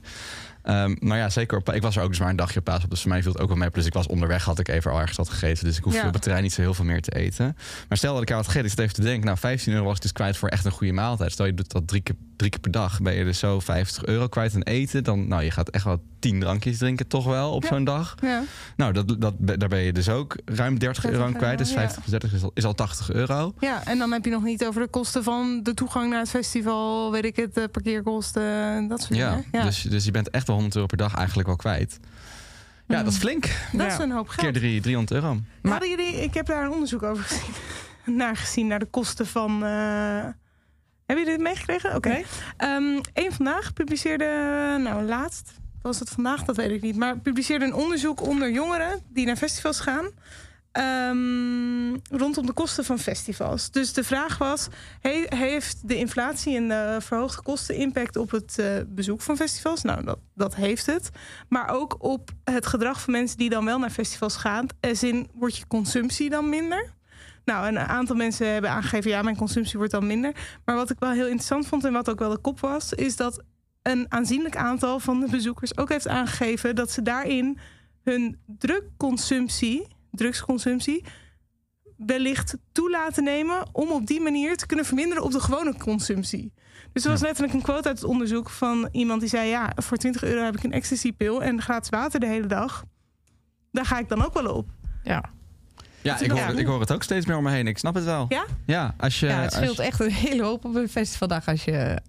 Ehm, 0.65 0.95
maar 0.99 1.17
ja, 1.17 1.29
zeker. 1.29 1.57
Op, 1.57 1.73
ik 1.73 1.81
was 1.81 1.95
er 1.95 2.03
ook 2.03 2.09
dus 2.09 2.19
maar 2.19 2.29
een 2.29 2.35
dagje 2.35 2.59
op 2.59 2.65
paasbal. 2.65 2.89
Dus 2.89 3.01
voor 3.01 3.09
mij 3.09 3.21
viel 3.21 3.31
het 3.31 3.41
ook 3.41 3.47
wel 3.47 3.57
mee. 3.57 3.69
Plus 3.69 3.85
ik 3.85 3.93
was 3.93 4.07
onderweg, 4.07 4.43
had 4.43 4.59
ik 4.59 4.67
even 4.67 4.91
al 4.91 4.99
ergens 4.99 5.17
wat 5.17 5.29
gegeten. 5.29 5.65
Dus 5.65 5.77
ik 5.77 5.83
hoefde 5.83 5.99
Ja. 5.99 6.07
op 6.07 6.13
het 6.13 6.21
terrein 6.21 6.43
niet 6.43 6.53
zo 6.53 6.61
heel 6.61 6.73
veel 6.73 6.85
meer 6.85 7.01
te 7.01 7.11
eten. 7.15 7.57
Maar 7.87 7.97
stel 7.97 8.13
dat 8.13 8.21
ik 8.21 8.27
daar 8.27 8.37
wat 8.37 8.45
gegeten. 8.45 8.65
Ik 8.65 8.71
zit 8.71 8.79
even 8.83 8.95
te 8.95 9.01
denken. 9.01 9.25
Nou, 9.25 9.37
15 9.37 9.73
euro 9.73 9.85
was 9.85 9.95
ik 9.95 10.01
dus 10.01 10.11
kwijt 10.11 10.37
voor 10.37 10.49
echt 10.49 10.65
een 10.65 10.71
goede 10.71 10.93
maaltijd. 10.93 11.31
Stel 11.31 11.45
je 11.45 11.53
doet 11.53 11.71
dat 11.71 11.87
drie 11.87 12.01
keer, 12.01 12.15
drie 12.35 12.49
keer 12.49 12.59
per 12.59 12.71
dag. 12.71 13.01
Ben 13.01 13.13
je 13.13 13.23
dus 13.23 13.39
zo 13.39 13.59
50 13.59 14.05
euro 14.05 14.27
kwijt 14.27 14.55
aan 14.55 14.61
eten. 14.61 15.03
Dan, 15.03 15.27
nou, 15.27 15.43
je 15.43 15.51
gaat 15.51 15.69
echt 15.69 15.83
wel 15.83 16.01
10 16.19 16.39
drankjes 16.39 16.77
drinken 16.77 17.07
toch 17.07 17.25
wel 17.25 17.51
op 17.51 17.61
Ja. 17.63 17.67
zo'n 17.69 17.83
dag. 17.83 18.15
Ja. 18.21 18.43
Nou, 18.75 18.93
dat, 18.93 19.15
dat, 19.21 19.33
daar 19.39 19.69
ben 19.69 19.79
je 19.79 19.93
dus 19.93 20.09
ook 20.09 20.35
ruim 20.45 20.79
30 20.79 21.05
euro 21.05 21.15
aan 21.23 21.31
30 21.31 21.37
kwijt. 21.41 21.57
Dus 21.57 21.67
euro, 21.69 21.79
50 21.81 21.99
plus 22.03 22.11
30 22.19 22.33
is 22.33 22.43
al, 22.43 22.51
is 22.53 22.63
al 22.65 22.73
80 22.73 23.11
euro. 23.11 23.53
ja, 23.59 23.85
en 23.85 23.97
dan 23.97 24.11
heb 24.11 24.25
je 24.25 24.31
nog 24.31 24.43
niet 24.43 24.65
over 24.65 24.81
de 24.81 24.87
kosten 24.87 25.23
van 25.23 25.59
de 25.63 25.73
toegang 25.73 26.09
naar 26.09 26.19
het 26.19 26.29
festival, 26.29 27.11
weet 27.11 27.25
ik 27.25 27.35
het, 27.35 27.53
de 27.53 27.67
parkeerkosten, 27.67 28.87
dat 28.87 29.01
soort 29.01 29.15
Ja, 29.15 29.29
dingen. 29.29 29.45
Ja, 29.51 29.63
Dus, 29.63 29.81
dus 29.81 30.05
je 30.05 30.11
bent 30.11 30.29
echt 30.29 30.47
wel 30.47 30.55
100 30.55 30.75
euro 30.75 30.87
per 30.87 30.97
dag 30.97 31.15
eigenlijk 31.15 31.47
wel 31.47 31.57
kwijt. 31.57 31.99
Ja, 32.87 33.03
dat 33.03 33.13
is 33.13 33.19
flink. 33.19 33.41
dat 33.71 33.81
Ja. 33.81 33.87
is 33.87 33.97
een 33.97 34.11
hoop 34.11 34.27
geld. 34.27 34.41
Keer 34.51 34.53
drie, 34.61 34.81
300 34.81 35.21
euro. 35.23 35.39
Maar- 35.61 35.71
Hadden 35.71 35.89
jullie, 35.89 36.21
ik 36.23 36.33
heb 36.33 36.45
daar 36.45 36.63
een 36.65 36.71
onderzoek 36.71 37.03
over 37.03 37.23
gezien. 37.23 37.53
naar 38.17 38.35
gezien, 38.35 38.67
naar 38.67 38.79
de 38.79 38.85
kosten 38.85 39.27
van. 39.27 39.63
eh 39.65 40.25
Hebben 41.05 41.25
jullie 41.25 41.39
dit 41.39 41.47
meegekregen? 41.47 41.95
Oké. 41.95 42.09
Nee. 42.09 42.25
Ehm, 42.57 42.99
Eén 43.13 43.31
vandaag 43.31 43.73
publiceerde, 43.73 44.25
nou 44.79 45.03
laatst, 45.03 45.51
was 45.81 45.99
het 45.99 46.09
vandaag, 46.09 46.43
dat 46.43 46.55
weet 46.55 46.71
ik 46.71 46.81
niet, 46.81 46.95
maar 46.95 47.19
publiceerde 47.19 47.65
een 47.65 47.73
onderzoek 47.73 48.21
onder 48.21 48.51
jongeren 48.51 49.01
die 49.09 49.25
naar 49.25 49.35
festivals 49.35 49.79
gaan. 49.79 50.09
ehm, 50.71 51.93
rondom 52.19 52.45
de 52.45 52.53
kosten 52.53 52.85
van 52.85 52.99
festivals. 52.99 53.71
Dus 53.71 53.93
de 53.93 54.03
vraag 54.03 54.37
was: 54.37 54.67
he- 54.99 55.25
heeft 55.37 55.87
de 55.87 55.95
inflatie 55.97 56.55
en 56.55 56.67
de 56.67 56.97
verhoogde 57.01 57.41
kosten 57.41 57.75
impact 57.75 58.15
op 58.15 58.31
het 58.31 58.59
eh, 58.59 58.67
bezoek 58.87 59.21
van 59.21 59.35
festivals? 59.35 59.81
Nou, 59.81 60.03
dat, 60.05 60.19
dat 60.35 60.55
heeft 60.55 60.85
het. 60.85 61.09
Maar 61.49 61.69
ook 61.69 61.95
op 62.03 62.29
het 62.43 62.65
gedrag 62.65 63.01
van 63.01 63.13
mensen 63.13 63.37
die 63.37 63.49
dan 63.49 63.65
wel 63.65 63.79
naar 63.79 63.89
festivals 63.89 64.35
gaan. 64.35 64.67
Als 64.81 65.03
in, 65.03 65.29
wordt 65.33 65.57
je 65.57 65.67
consumptie 65.67 66.29
dan 66.29 66.49
minder? 66.49 66.93
Nou, 67.45 67.67
een 67.67 67.79
aantal 67.79 68.15
mensen 68.15 68.51
hebben 68.51 68.69
aangegeven, 68.69 69.11
ja, 69.11 69.21
mijn 69.21 69.37
consumptie 69.37 69.77
wordt 69.77 69.93
dan 69.93 70.07
minder. 70.07 70.59
Maar 70.65 70.75
wat 70.75 70.89
ik 70.89 70.99
wel 70.99 71.11
heel 71.11 71.25
interessant 71.25 71.67
vond 71.67 71.85
en 71.85 71.93
wat 71.93 72.09
ook 72.09 72.19
wel 72.19 72.29
de 72.29 72.37
kop 72.37 72.59
was, 72.59 72.93
is 72.93 73.15
dat 73.15 73.43
een 73.81 74.05
aanzienlijk 74.09 74.55
aantal 74.55 74.99
van 74.99 75.19
de 75.19 75.29
bezoekers 75.29 75.77
ook 75.77 75.89
heeft 75.89 76.07
aangegeven 76.07 76.75
dat 76.75 76.91
ze 76.91 77.01
daarin 77.01 77.59
hun 78.03 78.39
drugconsumptie, 78.45 79.87
drugsconsumptie, 80.11 81.03
wellicht 81.97 82.57
toe 82.71 82.89
laten 82.89 83.23
nemen 83.23 83.67
om 83.71 83.91
op 83.91 84.07
die 84.07 84.21
manier 84.21 84.57
te 84.57 84.65
kunnen 84.65 84.85
verminderen 84.85 85.23
op 85.23 85.31
de 85.31 85.39
gewone 85.39 85.77
consumptie. 85.77 86.53
Dus 86.93 87.03
er 87.03 87.11
was 87.11 87.21
letterlijk 87.21 87.53
een 87.53 87.61
quote 87.61 87.87
uit 87.87 87.99
het 87.99 88.09
onderzoek 88.09 88.49
van 88.49 88.89
iemand 88.91 89.19
die 89.19 89.29
zei: 89.29 89.49
Ja, 89.49 89.71
voor 89.75 89.97
20 89.97 90.23
euro 90.23 90.43
heb 90.43 90.57
ik 90.57 90.63
een 90.63 90.71
ecstasy-pil 90.71 91.43
en 91.43 91.61
gratis 91.61 91.89
water 91.89 92.19
de 92.19 92.25
hele 92.25 92.47
dag. 92.47 92.83
Daar 93.71 93.85
ga 93.85 93.99
ik 93.99 94.09
dan 94.09 94.25
ook 94.25 94.33
wel 94.33 94.55
op. 94.55 94.69
ja. 95.03 95.34
Ja, 96.05 96.19
ik 96.19 96.31
hoor, 96.31 96.39
het, 96.39 96.57
ik 96.57 96.65
hoor 96.65 96.79
het 96.79 96.91
ook 96.91 97.03
steeds 97.03 97.25
meer 97.25 97.37
om 97.37 97.43
me 97.43 97.51
heen. 97.51 97.67
Ik 97.67 97.77
snap 97.77 97.95
het 97.95 98.03
wel. 98.03 98.25
Ja? 98.29 98.45
Ja, 98.65 98.93
als 98.97 99.19
je, 99.19 99.25
ja, 99.27 99.41
het 99.41 99.53
scheelt 99.53 99.75
je- 99.75 99.83
echt 99.83 99.99
een 99.99 100.11
hele 100.11 100.43
hoop 100.43 100.65
op 100.65 100.75
een 100.75 100.89
festivaldag 100.89 101.47
als 101.47 101.63
je, 101.63 101.99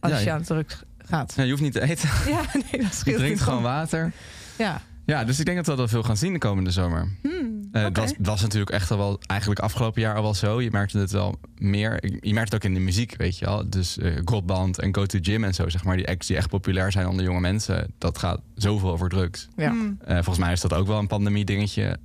als 0.00 0.12
Ja, 0.12 0.18
je 0.18 0.30
aan 0.30 0.38
het 0.38 0.46
druk 0.46 0.78
gaat. 0.98 1.32
Ja, 1.36 1.42
je 1.42 1.50
hoeft 1.50 1.62
niet 1.62 1.72
te 1.72 1.80
eten. 1.82 2.08
Ja, 2.34 2.40
nee, 2.52 2.82
dat 2.82 2.94
scheelt. 2.94 3.16
Je 3.16 3.22
drinkt 3.22 3.40
gewoon 3.40 3.62
water. 3.62 4.12
Ja, 4.58 4.80
Ja, 5.06 5.24
dus 5.24 5.38
ik 5.38 5.44
denk 5.44 5.56
dat 5.56 5.66
we 5.66 5.70
dat 5.70 5.78
wel 5.80 5.88
veel 5.88 6.02
gaan 6.02 6.16
zien 6.16 6.32
de 6.32 6.38
komende 6.38 6.70
zomer. 6.70 7.08
Hmm, 7.22 7.44
Eh, 7.72 7.82
dat, 7.82 7.96
was, 7.96 8.12
dat 8.16 8.26
was 8.26 8.42
natuurlijk 8.42 8.70
echt 8.70 8.90
al 8.90 8.96
wel, 8.98 9.20
eigenlijk 9.26 9.60
afgelopen 9.60 10.00
jaar 10.02 10.14
al 10.16 10.22
wel 10.22 10.34
zo. 10.34 10.60
Je 10.60 10.70
merkte 10.70 10.98
het 10.98 11.10
wel 11.10 11.38
meer. 11.58 12.04
Je 12.26 12.32
merkt 12.34 12.52
het 12.52 12.62
ook 12.62 12.68
in 12.70 12.74
de 12.74 12.80
muziek, 12.80 13.14
weet 13.16 13.38
je 13.38 13.44
wel. 13.44 13.70
Dus 13.70 13.98
eh 13.98 14.12
Godband 14.24 14.78
en 14.78 14.94
Go 14.94 15.06
to 15.06 15.18
Gym 15.22 15.44
en 15.44 15.54
zo, 15.54 15.68
zeg 15.68 15.84
maar. 15.84 15.96
Die 15.96 16.08
acts 16.08 16.26
die 16.26 16.36
echt 16.36 16.48
populair 16.48 16.92
zijn 16.92 17.06
onder 17.08 17.24
jonge 17.24 17.40
mensen. 17.40 17.92
Dat 17.98 18.18
gaat 18.18 18.40
zoveel 18.54 18.90
over 18.90 19.08
drugs. 19.08 19.48
ja. 19.56 19.74
Eh, 20.04 20.14
volgens 20.14 20.38
mij 20.38 20.52
is 20.52 20.60
dat 20.60 20.74
ook 20.74 20.86
wel 20.86 20.98
een 20.98 21.06
pandemie 21.06 21.44
dingetje. 21.44 21.96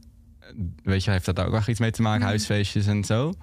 Weet 0.83 1.03
je, 1.03 1.11
heeft 1.11 1.25
dat 1.25 1.39
ook 1.39 1.51
wel 1.51 1.61
iets 1.67 1.79
mee 1.79 1.91
te 1.91 2.01
maken? 2.01 2.19
Mhm. 2.19 2.27
Huisfeestjes 2.29 2.87
en 2.87 3.03
zo. 3.03 3.33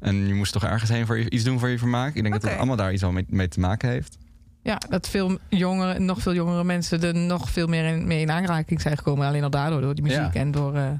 En 0.00 0.26
je 0.26 0.34
moest 0.34 0.52
toch 0.52 0.64
ergens 0.64 0.90
heen 0.90 1.06
voor 1.06 1.18
je, 1.18 1.30
iets 1.30 1.44
doen 1.44 1.58
voor 1.58 1.68
je 1.68 1.78
vermaak. 1.78 2.14
Ik 2.14 2.22
denk 2.22 2.34
dat 2.34 2.42
dat 2.42 2.56
allemaal 2.56 2.76
daar 2.76 2.92
iets 2.92 3.02
wel 3.02 3.12
mee, 3.12 3.24
mee 3.28 3.48
te 3.48 3.60
maken 3.60 3.88
heeft. 3.88 4.18
ja, 4.62 4.78
dat 4.88 5.08
veel 5.08 5.38
jongeren, 5.48 6.04
nog 6.04 6.20
veel 6.22 6.34
jongere 6.34 6.64
mensen 6.64 7.02
er 7.02 7.14
nog 7.14 7.50
veel 7.50 7.66
meer 7.66 7.84
in, 7.84 8.06
mee 8.06 8.20
in 8.20 8.30
aanraking 8.30 8.80
zijn 8.80 8.96
gekomen. 8.96 9.26
Alleen 9.26 9.42
al 9.42 9.50
daardoor, 9.50 9.80
door 9.80 9.94
die 9.94 10.04
muziek 10.04 10.18
Ja. 10.18 10.40
en 10.40 10.50
door, 10.50 10.74
eh, 10.74 10.90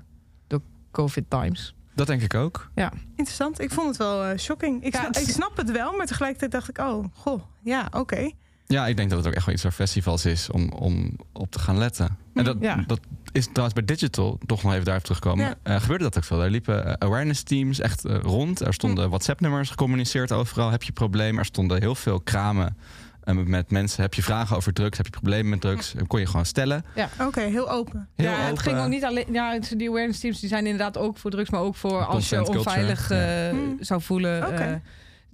door 0.47 0.61
COVID 0.91 1.25
times. 1.29 1.75
Dat 1.95 2.07
denk 2.07 2.23
ik 2.23 2.35
ook. 2.35 2.71
Interessant. 3.17 3.61
Ik 3.61 3.71
vond 3.71 3.89
het 3.89 3.97
wel 3.97 4.25
eh, 4.25 4.39
shocking. 4.39 4.85
Ik, 4.85 4.93
Ja, 4.93 4.99
sna- 4.99 5.07
het 5.09 5.17
is- 5.17 5.23
ik 5.29 5.35
snap 5.35 5.57
het 5.57 5.71
wel, 5.71 5.93
maar 5.97 6.07
tegelijkertijd 6.07 6.51
dacht 6.53 6.69
ik, 6.69 6.79
oh, 6.79 7.05
goh, 7.13 7.43
ja, 7.63 7.89
oké. 7.91 8.31
Ja, 8.67 8.87
ik 8.87 8.97
denk 8.97 9.09
dat 9.11 9.19
het 9.19 9.29
ook 9.29 9.35
echt 9.35 9.45
wel 9.45 9.55
iets 9.55 9.63
voor 9.63 9.73
festivals 9.73 10.25
is 10.25 10.51
om, 10.51 10.69
om 10.73 11.17
op 11.33 11.51
te 11.51 11.59
gaan 11.59 11.79
letten. 11.79 12.17
En 12.35 12.45
dat, 12.45 12.57
Ja. 12.61 12.85
dat 12.87 13.01
is 13.33 13.45
trouwens 13.47 13.75
bij 13.75 13.85
Digital, 13.85 14.39
toch 14.47 14.63
nog 14.63 14.73
even 14.73 14.85
daarop 14.85 15.05
terugkomen, 15.05 15.45
Ja. 15.45 15.55
eh, 15.63 15.81
gebeurde 15.81 16.05
dat 16.05 16.17
ook 16.17 16.25
veel. 16.25 16.43
Er 16.43 16.51
liepen 16.51 16.87
eh, 16.87 16.93
awareness 17.09 17.43
teams 17.43 17.81
echt 17.81 18.05
eh, 18.05 18.19
rond. 18.23 18.61
Er 18.61 18.75
stonden 18.75 19.09
WhatsApp-nummers 19.09 19.71
gecommuniceerd 19.71 20.33
overal. 20.33 20.71
Heb 20.71 20.83
je 20.83 20.93
problemen? 20.93 21.39
Er 21.39 21.45
stonden 21.45 21.81
heel 21.81 21.95
veel 21.95 22.21
kramen 22.21 22.77
met 23.35 23.71
mensen. 23.71 24.03
Heb 24.03 24.15
je 24.15 24.23
vragen 24.23 24.57
over 24.57 24.73
drugs? 24.73 24.97
Heb 24.97 25.07
je 25.07 25.13
problemen 25.13 25.49
met 25.49 25.61
drugs? 25.61 25.95
Kon 26.07 26.21
je 26.21 26.27
gewoon 26.27 26.47
stellen. 26.47 26.85
Oké, 27.21 27.41
heel 27.41 27.71
open. 27.71 28.09
Heel 28.17 28.31
ja, 28.31 28.37
het 28.37 28.59
ging 28.59 28.79
ook 28.79 28.89
niet 28.89 29.05
alleen. 29.05 29.27
Ja, 29.33 29.59
die 29.77 29.89
awareness 29.89 30.21
teams 30.21 30.41
die 30.41 30.49
zijn 30.49 30.65
inderdaad 30.67 30.99
ook 30.99 31.19
voor 31.19 31.31
drugs, 31.31 31.51
maar 31.51 31.61
ook 31.61 31.77
voor 31.77 32.05
als 32.05 32.29
je 32.29 32.47
onveilig 32.47 33.09
Hmm. 33.09 33.77
zou 33.81 34.03
voelen. 34.03 34.83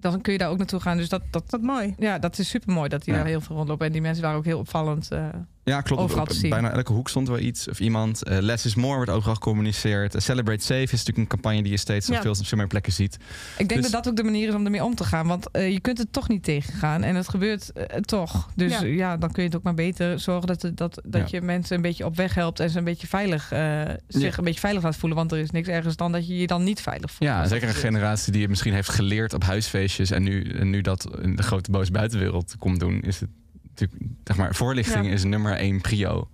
Dan 0.03 0.21
kun 0.21 0.33
je 0.33 0.39
daar 0.39 0.49
ook 0.51 0.59
naartoe 0.59 0.81
gaan. 0.81 0.97
Dus 0.97 1.09
dat, 1.09 1.23
dat, 1.31 1.45
Wat 1.47 1.61
mooi. 1.63 1.95
ja, 1.99 2.19
dat 2.19 2.39
is 2.39 2.49
super 2.49 2.73
mooi 2.73 2.89
dat 2.89 3.05
die 3.05 3.13
Ja. 3.15 3.19
daar 3.21 3.29
heel 3.29 3.41
veel 3.41 3.57
rondlopen. 3.57 3.87
En 3.87 3.93
die 3.93 4.01
mensen 4.01 4.23
waren 4.23 4.39
ook 4.39 4.45
heel 4.45 4.59
opvallend. 4.59 5.11
eh, 5.11 5.27
Ja, 5.65 5.81
klopt. 5.81 6.03
Overal 6.03 6.23
Op, 6.23 6.29
te 6.29 6.35
op 6.35 6.41
zien. 6.41 6.51
bijna 6.51 6.71
elke 6.71 6.93
hoek 6.93 7.09
stond 7.09 7.29
wel 7.29 7.39
iets 7.39 7.69
of 7.69 7.81
iemand. 7.81 8.23
Eh, 8.25 8.39
Less 8.41 8.65
is 8.67 8.75
more 8.75 8.97
wordt 8.97 9.11
overal 9.11 9.35
gecommuniceerd. 9.35 10.15
Eh, 10.15 10.21
Celebrate 10.21 10.63
Safe 10.65 10.83
is 10.83 10.91
natuurlijk 10.91 11.19
een 11.19 11.27
campagne 11.27 11.63
die 11.63 11.71
je 11.71 11.77
steeds 11.79 12.09
op 12.09 12.15
Ja. 12.15 12.21
veel, 12.23 12.35
veel 12.35 12.59
meer 12.59 12.67
plekken 12.67 12.93
ziet. 12.93 13.15
Ik 13.59 13.69
denk 13.69 13.83
Dus- 13.83 13.91
dat 13.91 14.05
dat 14.05 14.09
ook 14.13 14.17
de 14.17 14.25
manier 14.25 14.49
is 14.49 14.55
om 14.55 14.65
ermee 14.65 14.85
om 14.85 14.95
te 14.95 15.05
gaan. 15.05 15.27
Want 15.27 15.51
eh, 15.51 15.73
je 15.73 15.81
kunt 15.81 15.99
het 15.99 16.13
toch 16.13 16.29
niet 16.29 16.43
tegengaan. 16.45 17.03
En 17.03 17.15
het 17.15 17.29
gebeurt 17.29 17.73
toch. 18.01 18.49
Dus 18.55 18.73
Ja. 18.81 18.85
ja. 18.87 19.17
dan 19.17 19.33
kun 19.33 19.43
je 19.43 19.49
het 19.49 19.59
ook 19.59 19.63
maar 19.65 19.75
beter 19.75 20.19
zorgen 20.21 20.47
dat, 20.47 20.63
het- 20.63 20.77
dat, 20.77 21.01
dat 21.07 21.31
Ja. 21.31 21.39
je 21.39 21.45
mensen 21.45 21.77
een 21.77 21.83
beetje 21.83 22.05
op 22.05 22.17
weg 22.17 22.35
helpt. 22.35 22.61
En 22.61 22.71
ze 22.71 22.79
een 22.79 22.85
beetje 22.85 23.07
veilig, 23.07 23.53
eh, 23.53 23.83
zich 24.09 24.23
Ja. 24.33 24.39
een 24.39 24.45
beetje 24.45 24.61
veilig 24.61 24.83
laat 24.83 24.97
voelen. 24.97 25.19
Want 25.19 25.33
er 25.33 25.39
is 25.39 25.51
niks 25.51 25.69
ergens 25.69 25.97
dan 25.97 26.13
dat 26.13 26.27
je 26.27 26.39
je 26.39 26.47
dan 26.47 26.65
niet 26.65 26.81
veilig 26.81 27.11
voelt. 27.11 27.31
Ja, 27.31 27.47
zeker 27.47 27.69
een 27.69 27.75
generatie 27.75 28.33
die 28.33 28.41
het 28.41 28.51
misschien 28.51 28.75
heeft 28.75 28.89
geleerd 28.89 29.35
op 29.35 29.45
huisfeestjes. 29.45 30.11
En 30.11 30.23
nu, 30.23 30.43
en 30.51 30.71
nu 30.71 30.81
dat 30.81 31.09
in 31.23 31.37
de 31.37 31.43
grote 31.43 31.71
boze 31.71 31.91
buitenwereld 31.91 32.55
komt 32.59 32.81
doen, 32.81 33.01
is 33.01 33.21
het 33.21 33.29
natuurlijk, 33.75 34.03
zeg 34.25 34.37
maar, 34.37 34.55
voorlichting 34.55 35.05
Ja. 35.07 35.13
is 35.13 35.25
nummer 35.25 35.53
één 35.53 35.81
prio. 35.81 36.29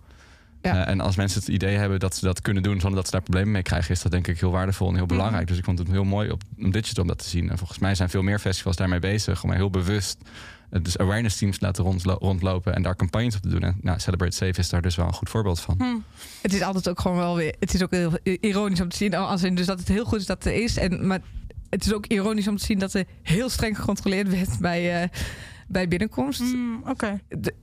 Ja. 0.63 0.85
Eh, 0.85 0.93
en 0.93 1.01
als 1.01 1.17
mensen 1.17 1.41
het 1.41 1.49
idee 1.49 1.77
hebben 1.77 1.99
dat 2.01 2.17
ze 2.17 2.25
dat 2.25 2.41
kunnen 2.41 2.63
doen 2.63 2.81
zonder 2.81 2.95
dat 2.97 3.05
ze 3.05 3.11
daar 3.13 3.23
problemen 3.23 3.53
mee 3.53 3.63
krijgen, 3.63 3.91
is 3.91 4.03
dat 4.03 4.13
denk 4.13 4.27
ik 4.27 4.41
heel 4.41 4.51
waardevol 4.51 4.89
en 4.89 4.95
heel 4.97 5.07
belangrijk. 5.07 5.47
Dus 5.49 5.59
ik 5.59 5.65
vond 5.65 5.79
het 5.79 5.89
heel 5.91 6.05
mooi 6.05 6.31
op, 6.31 6.43
om 6.59 6.71
digital 6.71 7.03
om 7.03 7.09
dat 7.09 7.19
te 7.19 7.29
zien. 7.29 7.51
En 7.51 7.59
volgens 7.59 7.79
mij 7.79 7.95
zijn 7.95 8.11
veel 8.11 8.23
meer 8.23 8.39
festivals 8.39 8.77
daarmee 8.77 8.99
bezig 8.99 9.43
om 9.45 9.53
heel 9.53 9.71
bewust 9.71 10.19
eh, 10.71 10.83
dus 10.83 10.99
awareness 10.99 11.37
teams 11.39 11.59
te 11.59 11.65
laten 11.65 11.85
rondlo- 11.85 12.17
rondlopen 12.21 12.75
en 12.75 12.83
daar 12.83 12.97
campagnes 12.97 13.37
op 13.37 13.43
te 13.43 13.49
doen. 13.49 13.63
En 13.63 13.79
nou, 13.83 13.99
Celebrate 14.01 14.37
Safe 14.37 14.61
is 14.61 14.69
daar 14.69 14.83
dus 14.83 14.97
wel 14.97 15.07
een 15.07 15.13
goed 15.15 15.29
voorbeeld 15.31 15.61
van. 15.61 15.75
Hm. 15.79 15.85
Het 16.43 16.53
is 16.53 16.63
altijd 16.63 16.89
ook 16.89 17.01
gewoon 17.01 17.17
wel 17.17 17.37
weer. 17.37 17.55
Het 17.59 17.75
is 17.75 17.83
ook 17.83 17.91
heel 17.91 18.13
ironisch 18.41 18.81
om 18.81 18.89
te 18.89 18.97
zien. 18.97 19.15
Als 19.15 19.43
in 19.43 19.55
dus 19.55 19.67
dat 19.67 19.79
het 19.79 19.89
heel 19.89 20.05
goed 20.05 20.21
is 20.21 20.27
dat 20.27 20.45
er 20.45 20.63
is. 20.63 20.77
En, 20.77 21.07
maar 21.07 21.21
het 21.71 21.85
is 21.87 21.93
ook 21.95 22.07
ironisch 22.07 22.49
om 22.49 22.57
te 22.57 22.65
zien 22.65 22.79
dat 22.79 22.95
er 22.95 23.05
heel 23.23 23.49
streng 23.49 23.79
gecontroleerd 23.79 24.29
werd 24.29 24.59
bij, 24.59 25.03
eh, 25.03 25.09
bij 25.69 25.89
binnenkomst. 25.89 26.41
Hmm, 26.41 26.83
Oké. 26.87 27.21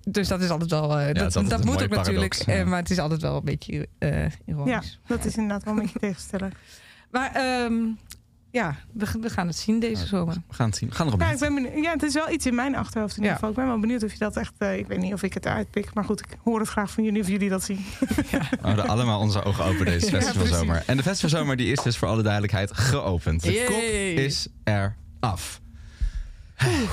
Dus 0.10 0.28
dat 0.28 0.42
is 0.42 0.50
altijd 0.50 0.70
wel. 0.72 1.00
eh, 1.00 1.14
dat 1.48 1.66
moet 1.66 1.84
ook 1.84 1.90
natuurlijk. 1.90 2.34
ja. 2.34 2.54
eh, 2.54 2.66
maar 2.66 2.80
het 2.80 2.90
is 2.90 3.00
altijd 3.00 3.22
wel 3.22 3.36
een 3.36 3.44
beetje 3.46 3.88
eh, 3.98 4.26
ironisch. 4.46 5.00
Ja, 5.08 5.16
dat 5.16 5.26
is 5.26 5.36
inderdaad 5.36 5.64
wel 5.64 5.74
een 5.74 5.80
beetje 5.82 6.00
tegenstellig. 6.00 6.54
Maar 7.12 7.32
ehm, 7.34 7.74
ja, 8.52 8.76
we, 8.94 9.06
we 9.22 9.30
gaan 9.30 9.48
het 9.48 9.56
zien 9.56 9.80
deze 9.80 10.06
zomer. 10.06 10.34
We 10.48 10.54
gaan 10.54 10.68
het 10.68 10.78
zien. 10.78 10.90
We 10.90 10.96
gaan 10.96 11.08
erop 11.08 11.20
Ja, 11.22 11.32
ik 11.32 11.40
ben 11.40 11.54
benieuwd. 11.56 11.84
ja, 11.84 11.92
het 11.92 12.04
is 12.04 12.14
wel 12.14 12.30
iets 12.32 12.46
in 12.46 12.56
mijn 12.56 12.76
achterhoofd 12.76 13.12
in 13.18 13.24
ieder 13.24 13.30
Ja. 13.32 13.34
geval. 13.36 13.50
Ik 13.50 13.56
ben 13.56 13.66
wel 13.66 13.80
benieuwd 13.80 14.04
of 14.04 14.12
je 14.12 14.18
dat 14.18 14.38
echt... 14.38 14.54
eh, 14.58 14.78
ik 14.78 14.88
weet 14.88 15.00
niet 15.00 15.14
of 15.14 15.24
ik 15.24 15.34
het 15.34 15.48
uitpik, 15.48 15.94
maar 15.94 16.04
goed, 16.04 16.20
ik 16.20 16.38
hoor 16.44 16.60
het 16.60 16.70
graag 16.70 16.92
van 16.92 17.04
jullie 17.04 17.22
of 17.22 17.28
jullie 17.28 17.50
dat 17.50 17.64
zien. 17.64 17.78
We 18.32 18.40
houden 18.62 18.88
allemaal 18.88 19.20
onze 19.20 19.44
ogen 19.44 19.66
open 19.66 19.86
deze 19.86 20.06
Ja, 20.12 20.22
festivalzomer. 20.22 20.84
en 20.88 20.98
de 20.98 21.04
festivalzomer 21.04 21.56
die 21.56 21.72
is 21.72 21.80
dus 21.82 21.98
voor 21.98 22.08
alle 22.08 22.22
duidelijkheid 22.24 22.74
geopend. 22.78 23.44
De 23.44 23.52
Yay. 23.52 23.66
kop 23.66 23.82
is 24.24 24.48
er 24.64 24.96
af. 25.20 25.62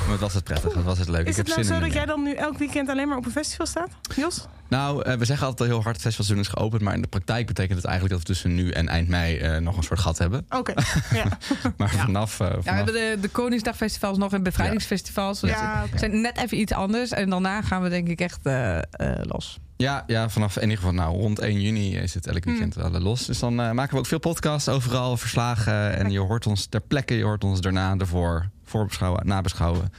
Wat 0.09 0.19
was 0.21 0.35
het 0.35 0.45
prettig, 0.45 0.75
wat 0.75 0.85
was 0.85 0.99
het 0.99 1.09
leuk. 1.09 1.27
Is 1.27 1.31
ik 1.31 1.37
heb 1.37 1.47
het 1.47 1.55
nou 1.55 1.67
zin 1.67 1.75
zo 1.75 1.81
dat 1.81 1.89
er 1.89 1.95
jij 1.97 2.07
dan 2.07 2.23
nu 2.23 2.33
elk 2.35 2.59
weekend 2.59 2.89
alleen 2.89 3.09
maar 3.09 3.17
op 3.17 3.25
een 3.25 3.31
festival 3.31 3.67
staat? 3.67 3.89
Jos? 4.17 4.47
Nou, 4.69 5.03
eh, 5.03 5.15
we 5.15 5.25
zeggen 5.25 5.47
altijd 5.47 5.69
heel 5.69 5.83
hard, 5.83 5.95
het 5.95 6.03
festivalseizoen 6.05 6.47
is 6.47 6.53
geopend. 6.59 6.83
Maar 6.83 6.95
in 6.95 7.03
de 7.03 7.09
praktijk 7.09 7.47
betekent 7.47 7.77
het 7.77 7.85
eigenlijk 7.87 8.19
dat 8.19 8.29
we 8.29 8.35
tussen 8.35 8.55
nu 8.55 8.71
en 8.71 8.89
eind 8.89 9.09
mei 9.09 9.39
eh, 9.39 9.57
nog 9.57 9.77
een 9.77 9.83
soort 9.83 10.01
gat 10.01 10.19
hebben. 10.19 10.47
Oké, 10.51 10.73
ja. 11.23 11.39
Maar 11.77 11.89
vanaf... 11.89 12.41
eh, 12.41 12.49
Ja, 12.51 12.59
we 12.63 12.71
hebben 12.71 12.95
de, 12.95 13.19
de 13.21 13.29
Koningsdagfestivals 13.29 14.19
nog 14.19 14.33
en 14.33 14.43
bevrijdingsfestivals. 14.43 15.41
Dus 15.41 15.51
Ja, 15.51 15.85
het 15.91 15.99
zijn 15.99 16.21
net 16.21 16.39
even 16.39 16.61
iets 16.61 16.73
anders. 16.73 17.11
En 17.11 17.31
daarna 17.31 17.63
gaan 17.63 17.83
we 17.83 17.89
denk 17.89 18.09
ik 18.09 18.21
echt 18.21 18.39
eh, 18.43 18.79
eh, 18.79 18.83
los. 19.23 19.59
Ja, 19.83 20.05
ja, 20.07 20.29
vanaf 20.29 20.57
in 20.57 20.63
ieder 20.63 20.77
geval 20.77 20.93
nou, 20.93 21.17
rond 21.17 21.39
1 21.39 21.61
juni 21.61 21.97
is 21.97 22.15
het 22.15 22.27
elk 22.27 22.45
weekend 22.45 22.75
wel 22.75 22.95
eh, 22.95 23.01
los. 23.01 23.27
Dus 23.27 23.39
dan 23.39 23.61
eh, 23.61 23.71
maken 23.71 23.93
we 23.93 23.99
ook 23.99 24.07
veel 24.07 24.19
podcasts 24.19 24.69
overal, 24.69 25.17
verslagen. 25.17 25.97
En 25.97 26.11
je 26.11 26.19
hoort 26.19 26.47
ons 26.47 26.67
ter 26.67 26.81
plekke, 26.81 27.15
je 27.15 27.25
hoort 27.25 27.45
ons 27.45 27.61
daarna, 27.61 27.95
ervoor, 27.99 28.49
voorbeschouwen, 28.65 29.27
nabeschouwen. 29.27 29.93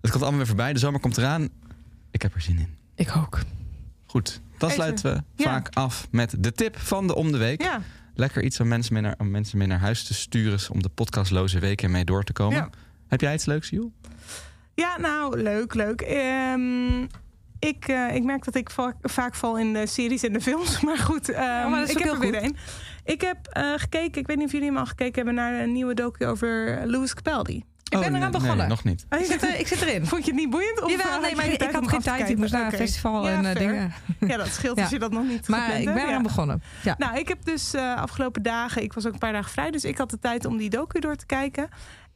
Het 0.00 0.10
komt 0.10 0.22
allemaal 0.22 0.38
weer 0.38 0.46
voorbij, 0.48 0.72
de 0.72 0.78
zomer 0.78 1.00
komt 1.00 1.16
eraan. 1.18 1.48
Ik 2.10 2.22
heb 2.22 2.34
er 2.34 2.40
zin 2.40 2.58
in. 2.58 2.76
Ik 2.94 3.16
ook. 3.16 3.38
Goed, 4.06 4.40
dan 4.58 4.70
sluiten 4.70 5.14
we 5.14 5.22
Ja. 5.42 5.50
vaak 5.50 5.68
af 5.74 6.08
met 6.10 6.34
de 6.38 6.52
tip 6.52 6.78
van 6.78 7.06
de 7.06 7.14
om 7.14 7.32
de 7.32 7.38
week. 7.38 7.62
ja. 7.62 7.80
Lekker 8.14 8.42
iets 8.42 8.60
om 8.60 8.68
mensen, 8.68 8.92
mee 8.92 9.02
naar, 9.02 9.14
om 9.18 9.30
mensen 9.30 9.58
mee 9.58 9.66
naar 9.66 9.78
huis 9.78 10.04
te 10.04 10.14
sturen... 10.14 10.58
om 10.72 10.82
de 10.82 10.88
podcastloze 10.88 11.58
weken 11.58 11.90
mee 11.90 12.04
door 12.04 12.24
te 12.24 12.32
komen. 12.32 12.56
Ja. 12.56 12.70
Heb 13.08 13.20
jij 13.20 13.34
iets 13.34 13.44
leuks, 13.44 13.68
Joel? 13.68 13.92
Ja, 14.74 14.98
nou, 14.98 15.42
leuk, 15.42 15.74
leuk. 15.74 16.00
Ehm, 16.00 17.06
ik, 17.60 17.88
eh, 17.88 18.14
ik 18.14 18.22
merk 18.22 18.44
dat 18.44 18.54
ik 18.54 18.70
va- 18.70 18.94
vaak 19.02 19.34
val 19.34 19.58
in 19.58 19.72
de 19.72 19.86
series 19.86 20.22
en 20.22 20.32
de 20.32 20.40
films. 20.40 20.80
Maar 20.86 20.98
goed, 20.98 21.28
ehm, 21.28 21.70
maar 21.70 21.90
ik 21.90 21.98
heb 21.98 22.08
er 22.12 22.18
weer 22.18 22.42
een. 22.42 22.56
Ik 23.04 23.20
heb 23.20 23.36
eh, 23.46 23.72
gekeken, 23.76 24.20
ik 24.20 24.26
weet 24.26 24.36
niet 24.36 24.46
of 24.46 24.52
jullie 24.52 24.66
hem 24.68 24.76
al 24.76 24.86
gekeken 24.86 25.14
hebben... 25.14 25.34
naar 25.34 25.60
een 25.60 25.72
nieuwe 25.72 25.94
docu 25.94 26.26
over 26.26 26.80
Louis 26.84 27.14
Capaldi. 27.14 27.56
Ik 27.56 27.98
ben 27.98 28.10
Oh, 28.12 28.16
eraan 28.18 28.30
begonnen. 28.30 28.56
Nee, 28.56 28.66
nog 28.68 28.84
niet. 28.84 29.06
Oh, 29.10 29.18
Ik 29.20 29.24
zit, 29.26 29.42
er- 29.42 29.58
ik 29.58 29.66
zit 29.66 29.80
erin. 29.82 30.06
Vond 30.06 30.24
je 30.24 30.30
het 30.30 30.40
niet 30.40 30.50
boeiend? 30.50 30.82
Of, 30.82 30.90
eh, 30.90 30.96
Jawel, 30.96 31.20
nee, 31.20 31.36
maar 31.36 31.46
ik 31.46 31.62
had 31.72 31.88
geen 31.88 32.00
tijd. 32.00 32.28
Ik 32.28 32.36
moest 32.36 32.52
naar 32.52 32.64
een 32.64 32.72
festival 32.78 33.26
Ja, 33.28 33.32
en 33.36 33.44
eh, 33.44 33.54
dingen. 33.56 33.92
Ja, 34.28 34.36
dat 34.36 34.48
scheelt 34.48 34.76
Ja. 34.76 34.82
als 34.82 34.90
je 34.92 34.98
dat 34.98 35.12
nog 35.12 35.24
niet 35.26 35.48
Maar 35.48 35.78
ik 35.78 35.84
ben 35.84 35.94
Ja. 35.96 36.08
eraan 36.08 36.22
begonnen. 36.22 36.62
Ja. 36.82 36.94
Nou, 36.98 37.18
ik 37.18 37.28
heb 37.28 37.44
dus 37.44 37.74
eh, 37.74 37.96
afgelopen 37.96 38.42
dagen, 38.42 38.82
ik 38.82 38.92
was 38.92 39.06
ook 39.06 39.12
een 39.12 39.18
paar 39.18 39.32
dagen 39.32 39.50
vrij, 39.50 39.70
dus 39.70 39.84
ik 39.84 39.98
had 39.98 40.10
de 40.10 40.18
tijd 40.18 40.44
om 40.44 40.56
die 40.56 40.70
docu 40.70 41.00
door 41.00 41.16
te 41.16 41.26
kijken. 41.26 41.68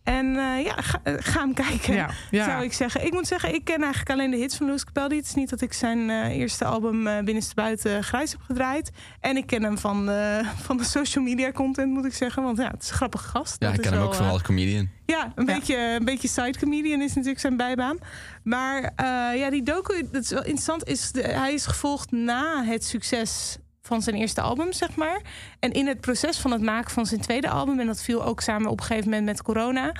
En 0.04 0.36
eh, 0.36 0.64
ja, 0.64 0.74
ga, 0.76 1.00
eh, 1.02 1.14
ga 1.18 1.40
hem 1.40 1.54
kijken, 1.54 1.94
Ja, 1.94 2.10
ja. 2.30 2.44
zou 2.44 2.64
ik 2.64 2.72
zeggen. 2.72 3.06
Ik 3.06 3.12
moet 3.12 3.26
zeggen, 3.26 3.54
ik 3.54 3.64
ken 3.64 3.80
eigenlijk 3.82 4.10
alleen 4.10 4.30
de 4.30 4.36
hits 4.36 4.56
van 4.56 4.66
Louis 4.66 4.84
Capaldi. 4.84 5.16
Het 5.16 5.24
is 5.24 5.34
niet 5.34 5.50
dat 5.50 5.60
ik 5.60 5.72
zijn 5.72 6.10
eh, 6.10 6.36
eerste 6.36 6.64
album 6.64 7.06
eh 7.06 7.22
Binnenste 7.24 7.54
Buiten 7.54 8.04
grijs 8.04 8.30
heb 8.32 8.40
gedraaid. 8.40 8.90
En 9.20 9.36
ik 9.36 9.46
ken 9.46 9.62
hem 9.62 9.78
van, 9.78 10.10
eh, 10.10 10.48
van 10.66 10.76
de 10.76 10.84
social 10.84 11.24
media 11.24 11.52
content, 11.52 11.92
moet 11.92 12.04
ik 12.04 12.14
zeggen. 12.14 12.42
Want 12.42 12.58
ja, 12.58 12.70
het 12.70 12.82
is 12.82 12.88
een 12.90 12.94
grappige 12.96 13.28
gast. 13.28 13.56
Ja, 13.58 13.66
Dat 13.66 13.68
ik 13.68 13.74
is 13.76 13.82
ken 13.82 13.90
hem 13.92 13.98
wel, 14.00 14.08
ook 14.08 14.14
vooral 14.14 14.32
als 14.32 14.42
comedian. 14.42 14.88
ja, 15.06 15.32
een, 15.34 15.44
Beetje, 15.44 15.76
een 15.98 16.04
beetje 16.04 16.28
side 16.28 16.58
comedian 16.58 17.00
is 17.00 17.08
natuurlijk 17.14 17.40
zijn 17.40 17.56
bijbaan. 17.56 17.98
Maar 18.42 18.82
eh, 18.96 19.38
ja, 19.38 19.50
die 19.50 19.62
docu, 19.62 20.08
dat 20.12 20.22
is 20.22 20.30
wel 20.30 20.42
interessant. 20.44 20.84
Is 20.88 21.12
de, 21.12 21.22
hij 21.22 21.52
is 21.52 21.66
gevolgd 21.66 22.10
na 22.10 22.64
het 22.64 22.84
succes 22.84 23.56
van 23.86 24.02
zijn 24.02 24.16
eerste 24.16 24.40
album, 24.40 24.72
zeg 24.72 24.96
maar. 24.96 25.20
En 25.58 25.72
in 25.72 25.86
het 25.86 26.00
proces 26.00 26.38
van 26.38 26.50
het 26.50 26.62
maken 26.62 26.90
van 26.90 27.06
zijn 27.06 27.20
tweede 27.20 27.48
album... 27.48 27.80
en 27.80 27.86
dat 27.86 28.02
viel 28.02 28.24
ook 28.24 28.40
samen 28.40 28.70
op 28.70 28.80
een 28.80 28.86
gegeven 28.86 29.10
moment 29.10 29.26
met 29.26 29.42
corona... 29.42 29.92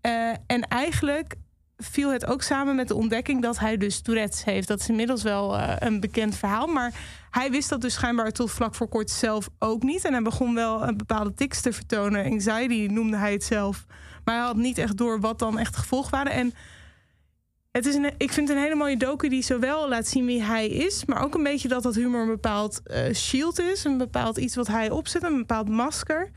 eh, 0.00 0.30
en 0.46 0.68
eigenlijk 0.68 1.34
viel 1.76 2.12
het 2.12 2.26
ook 2.26 2.42
samen 2.42 2.76
met 2.76 2.88
de 2.88 2.94
ontdekking 2.94 3.42
dat 3.42 3.58
hij 3.58 3.76
dus 3.76 4.00
Tourette's 4.00 4.44
heeft. 4.44 4.68
Dat 4.68 4.80
is 4.80 4.88
inmiddels 4.88 5.22
wel 5.22 5.56
eh, 5.56 5.74
een 5.78 6.00
bekend 6.00 6.36
verhaal. 6.36 6.66
Maar 6.66 6.92
hij 7.30 7.50
wist 7.50 7.68
dat 7.68 7.80
dus 7.80 7.94
schijnbaar 7.94 8.30
tot 8.32 8.50
vlak 8.50 8.74
voor 8.74 8.88
kort 8.88 9.10
zelf 9.10 9.48
ook 9.58 9.82
niet. 9.82 10.04
En 10.04 10.12
hij 10.12 10.22
begon 10.22 10.54
wel 10.54 10.82
een 10.82 10.96
bepaalde 10.96 11.34
tics 11.34 11.60
te 11.60 11.72
vertonen. 11.72 12.24
Anxiety 12.24 12.92
noemde 12.92 13.16
hij 13.16 13.32
het 13.32 13.44
zelf. 13.44 13.86
Maar 14.24 14.36
hij 14.36 14.44
had 14.44 14.56
niet 14.56 14.78
echt 14.78 14.96
door 14.96 15.20
wat 15.20 15.38
dan 15.38 15.58
echt 15.58 15.74
de 15.74 15.80
gevolgen 15.80 16.10
waren. 16.10 16.32
En 16.32 16.54
het 17.78 17.86
is 17.86 17.94
een, 17.94 18.12
ik 18.16 18.32
vind 18.32 18.48
het 18.48 18.56
een 18.56 18.62
hele 18.62 18.74
mooie 18.74 18.96
docu 18.96 19.28
die 19.28 19.42
zowel 19.42 19.88
laat 19.88 20.06
zien 20.06 20.26
wie 20.26 20.42
hij 20.42 20.68
is... 20.68 21.04
maar 21.04 21.22
ook 21.22 21.34
een 21.34 21.42
beetje 21.42 21.68
dat 21.68 21.82
dat 21.82 21.94
humor 21.94 22.20
een 22.20 22.26
bepaald 22.26 22.80
eh, 22.82 23.14
shield 23.14 23.60
is. 23.60 23.84
Een 23.84 23.98
bepaald 23.98 24.36
iets 24.36 24.54
wat 24.54 24.66
hij 24.66 24.90
opzet, 24.90 25.22
een 25.22 25.36
bepaald 25.36 25.68
masker... 25.68 26.30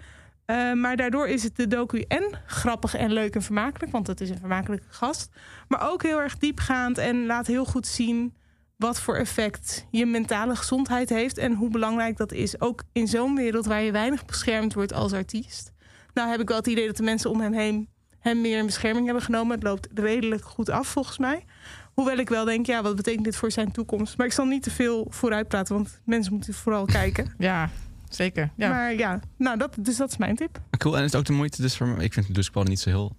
Eh, 0.45 0.73
maar 0.73 0.95
daardoor 0.95 1.27
is 1.27 1.43
het 1.43 1.55
de 1.55 1.67
docu 1.67 2.03
en 2.07 2.23
grappig 2.45 2.95
en 2.95 3.11
leuk 3.11 3.35
en 3.35 3.41
vermakelijk, 3.41 3.91
want 3.91 4.07
het 4.07 4.21
is 4.21 4.29
een 4.29 4.39
vermakelijke 4.39 4.85
gast. 4.89 5.29
Maar 5.67 5.91
ook 5.91 6.03
heel 6.03 6.21
erg 6.21 6.37
diepgaand 6.37 6.97
en 6.97 7.25
laat 7.25 7.47
heel 7.47 7.65
goed 7.65 7.87
zien 7.87 8.35
wat 8.77 8.99
voor 8.99 9.15
effect 9.15 9.87
je 9.91 10.05
mentale 10.05 10.55
gezondheid 10.55 11.09
heeft 11.09 11.37
en 11.37 11.53
hoe 11.53 11.69
belangrijk 11.69 12.17
dat 12.17 12.31
is. 12.31 12.61
Ook 12.61 12.83
in 12.91 13.07
zo'n 13.07 13.35
wereld 13.35 13.65
waar 13.65 13.81
je 13.81 13.91
weinig 13.91 14.25
beschermd 14.25 14.73
wordt 14.73 14.93
als 14.93 15.13
artiest. 15.13 15.71
Nou 16.13 16.29
heb 16.29 16.39
ik 16.39 16.47
wel 16.47 16.57
het 16.57 16.67
idee 16.67 16.87
dat 16.87 16.97
de 16.97 17.03
mensen 17.03 17.29
om 17.29 17.41
hem 17.41 17.53
heen 17.53 17.89
hem 18.21 18.41
meer 18.41 18.57
in 18.57 18.65
bescherming 18.65 19.05
hebben 19.05 19.23
genomen. 19.23 19.55
Het 19.55 19.63
loopt 19.63 19.87
redelijk 19.93 20.43
goed 20.43 20.69
af 20.69 20.87
volgens 20.87 21.17
mij. 21.17 21.45
Hoewel 21.93 22.17
ik 22.17 22.29
wel 22.29 22.45
denk, 22.45 22.65
ja, 22.65 22.81
wat 22.81 22.95
betekent 22.95 23.23
dit 23.23 23.35
voor 23.35 23.51
zijn 23.51 23.71
toekomst? 23.71 24.17
Maar 24.17 24.25
ik 24.25 24.33
zal 24.33 24.45
niet 24.45 24.63
te 24.63 24.71
veel 24.71 25.07
vooruit 25.09 25.47
praten, 25.47 25.75
want 25.75 25.99
mensen 26.03 26.33
moeten 26.33 26.53
vooral 26.53 26.85
kijken. 26.85 27.33
Ja, 27.37 27.69
zeker. 28.09 28.49
Ja. 28.55 28.69
Maar 28.69 28.93
ja, 28.93 29.19
nou, 29.37 29.57
dat, 29.57 29.75
dus 29.79 29.97
dat 29.97 30.11
is 30.11 30.17
mijn 30.17 30.35
tip. 30.35 30.61
Cool, 30.77 30.97
en 30.97 31.03
is 31.03 31.11
het 31.11 31.15
ook 31.19 31.25
de 31.25 31.33
moeite 31.33 31.61
dus 31.61 31.77
voor 31.77 31.87
me? 31.87 32.03
Ik 32.03 32.13
vind 32.13 32.27
de 32.27 32.33
Duskbal 32.33 32.63
niet 32.63 32.79
zo 32.79 32.89
heel 32.89 33.15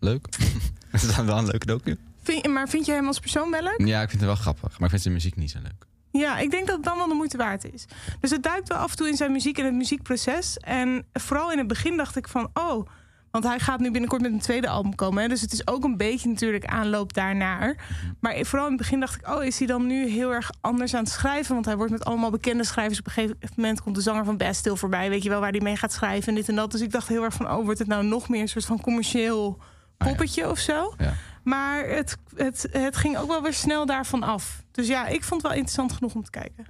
leuk. 0.00 0.26
het 0.90 1.02
is 1.02 1.16
dan 1.16 1.26
wel 1.26 1.38
een 1.38 1.46
leuke 1.46 1.66
docu. 1.66 1.96
Vind, 2.22 2.46
maar 2.46 2.68
vind 2.68 2.86
je 2.86 2.92
hem 2.92 3.06
als 3.06 3.18
persoon 3.18 3.50
wel 3.50 3.62
leuk? 3.62 3.86
Ja, 3.86 4.02
ik 4.02 4.08
vind 4.08 4.20
het 4.20 4.30
wel 4.30 4.40
grappig, 4.40 4.70
maar 4.70 4.82
ik 4.82 4.88
vind 4.88 5.02
zijn 5.02 5.14
muziek 5.14 5.36
niet 5.36 5.50
zo 5.50 5.58
leuk. 5.62 5.86
Ja, 6.10 6.38
ik 6.38 6.50
denk 6.50 6.66
dat 6.66 6.76
het 6.76 6.84
dan 6.84 6.96
wel 6.96 7.08
de 7.08 7.14
moeite 7.14 7.36
waard 7.36 7.72
is. 7.72 7.84
Dus 8.20 8.30
het 8.30 8.42
duikt 8.42 8.68
wel 8.68 8.78
af 8.78 8.90
en 8.90 8.96
toe 8.96 9.08
in 9.08 9.16
zijn 9.16 9.32
muziek 9.32 9.58
en 9.58 9.64
het 9.64 9.74
muziekproces. 9.74 10.56
En 10.58 11.04
vooral 11.12 11.52
in 11.52 11.58
het 11.58 11.66
begin 11.66 11.96
dacht 11.96 12.16
ik 12.16 12.28
van, 12.28 12.50
oh... 12.54 12.88
Want 13.32 13.44
hij 13.44 13.58
gaat 13.58 13.80
nu 13.80 13.90
binnenkort 13.90 14.22
met 14.22 14.32
een 14.32 14.40
tweede 14.40 14.68
album 14.68 14.94
komen. 14.94 15.22
Hè? 15.22 15.28
Dus 15.28 15.40
het 15.40 15.52
is 15.52 15.66
ook 15.66 15.84
een 15.84 15.96
beetje 15.96 16.28
natuurlijk 16.28 16.64
aanloop 16.64 17.12
daarnaar. 17.12 17.76
Maar 18.20 18.44
vooral 18.44 18.66
in 18.66 18.72
het 18.72 18.82
begin 18.82 19.00
dacht 19.00 19.14
ik... 19.14 19.28
oh, 19.28 19.44
is 19.44 19.58
hij 19.58 19.66
dan 19.66 19.86
nu 19.86 20.08
heel 20.08 20.32
erg 20.32 20.50
anders 20.60 20.94
aan 20.94 21.02
het 21.02 21.12
schrijven? 21.12 21.54
Want 21.54 21.66
hij 21.66 21.76
wordt 21.76 21.92
met 21.92 22.04
allemaal 22.04 22.30
bekende 22.30 22.64
schrijvers... 22.64 22.98
op 22.98 23.06
een 23.06 23.12
gegeven 23.12 23.36
moment 23.56 23.82
komt 23.82 23.94
de 23.94 24.00
zanger 24.00 24.24
van 24.24 24.36
Best 24.36 24.58
Stil 24.58 24.76
voorbij... 24.76 25.08
weet 25.08 25.22
je 25.22 25.28
wel, 25.28 25.40
waar 25.40 25.50
hij 25.50 25.60
mee 25.60 25.76
gaat 25.76 25.92
schrijven 25.92 26.28
en 26.28 26.34
dit 26.34 26.48
en 26.48 26.54
dat. 26.54 26.70
Dus 26.70 26.80
ik 26.80 26.90
dacht 26.90 27.08
heel 27.08 27.22
erg 27.22 27.34
van... 27.34 27.50
oh, 27.50 27.64
wordt 27.64 27.78
het 27.78 27.88
nou 27.88 28.04
nog 28.04 28.28
meer 28.28 28.40
een 28.40 28.48
soort 28.48 28.64
van 28.64 28.80
commercieel 28.80 29.58
poppetje 29.96 30.50
of 30.50 30.58
zo? 30.58 30.94
Ja. 30.98 31.14
Maar 31.42 31.88
het, 31.88 32.16
het, 32.36 32.68
het 32.70 32.96
ging 32.96 33.16
ook 33.16 33.28
wel 33.28 33.42
weer 33.42 33.54
snel 33.54 33.86
daarvan 33.86 34.22
af. 34.22 34.62
Dus 34.70 34.86
ja, 34.86 35.06
ik 35.06 35.24
vond 35.24 35.42
het 35.42 35.50
wel 35.50 35.60
interessant 35.60 35.92
genoeg 35.92 36.14
om 36.14 36.24
te 36.24 36.30
kijken. 36.30 36.66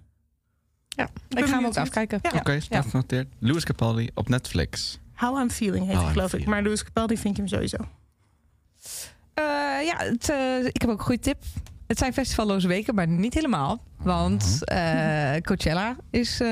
ja. 0.88 1.08
ben 1.28 1.42
Ik 1.42 1.48
ga 1.48 1.56
hem 1.56 1.66
ook 1.66 1.76
afkijken. 1.76 2.18
Ja. 2.22 2.30
Ja. 2.32 2.38
Oké, 2.38 2.60
staat 2.60 2.86
genoteerd. 2.86 3.28
Louis 3.38 3.64
Capaldi 3.64 4.10
op 4.14 4.28
Netflix. 4.28 5.00
How 5.22 5.38
I'm 5.40 5.50
Feeling 5.50 5.86
heet 5.86 5.96
How 5.96 6.10
geloof 6.10 6.34
ik. 6.34 6.46
Maar 6.46 6.62
Louis 6.62 6.84
Capaldi 6.84 7.16
vind 7.16 7.36
je 7.36 7.42
hem 7.42 7.50
sowieso. 7.50 7.76
Eh, 9.34 9.44
ja, 9.84 9.96
het, 9.96 10.28
eh, 10.28 10.64
ik 10.64 10.80
heb 10.80 10.90
ook 10.90 10.98
een 10.98 11.04
goede 11.04 11.20
tip. 11.20 11.42
Het 11.86 11.98
zijn 11.98 12.12
festivalloze 12.12 12.68
weken, 12.68 12.94
maar 12.94 13.08
niet 13.08 13.34
helemaal. 13.34 13.82
Want 13.96 14.64
eh, 14.64 15.36
Coachella 15.42 15.96
is 16.10 16.40
eh, 16.40 16.48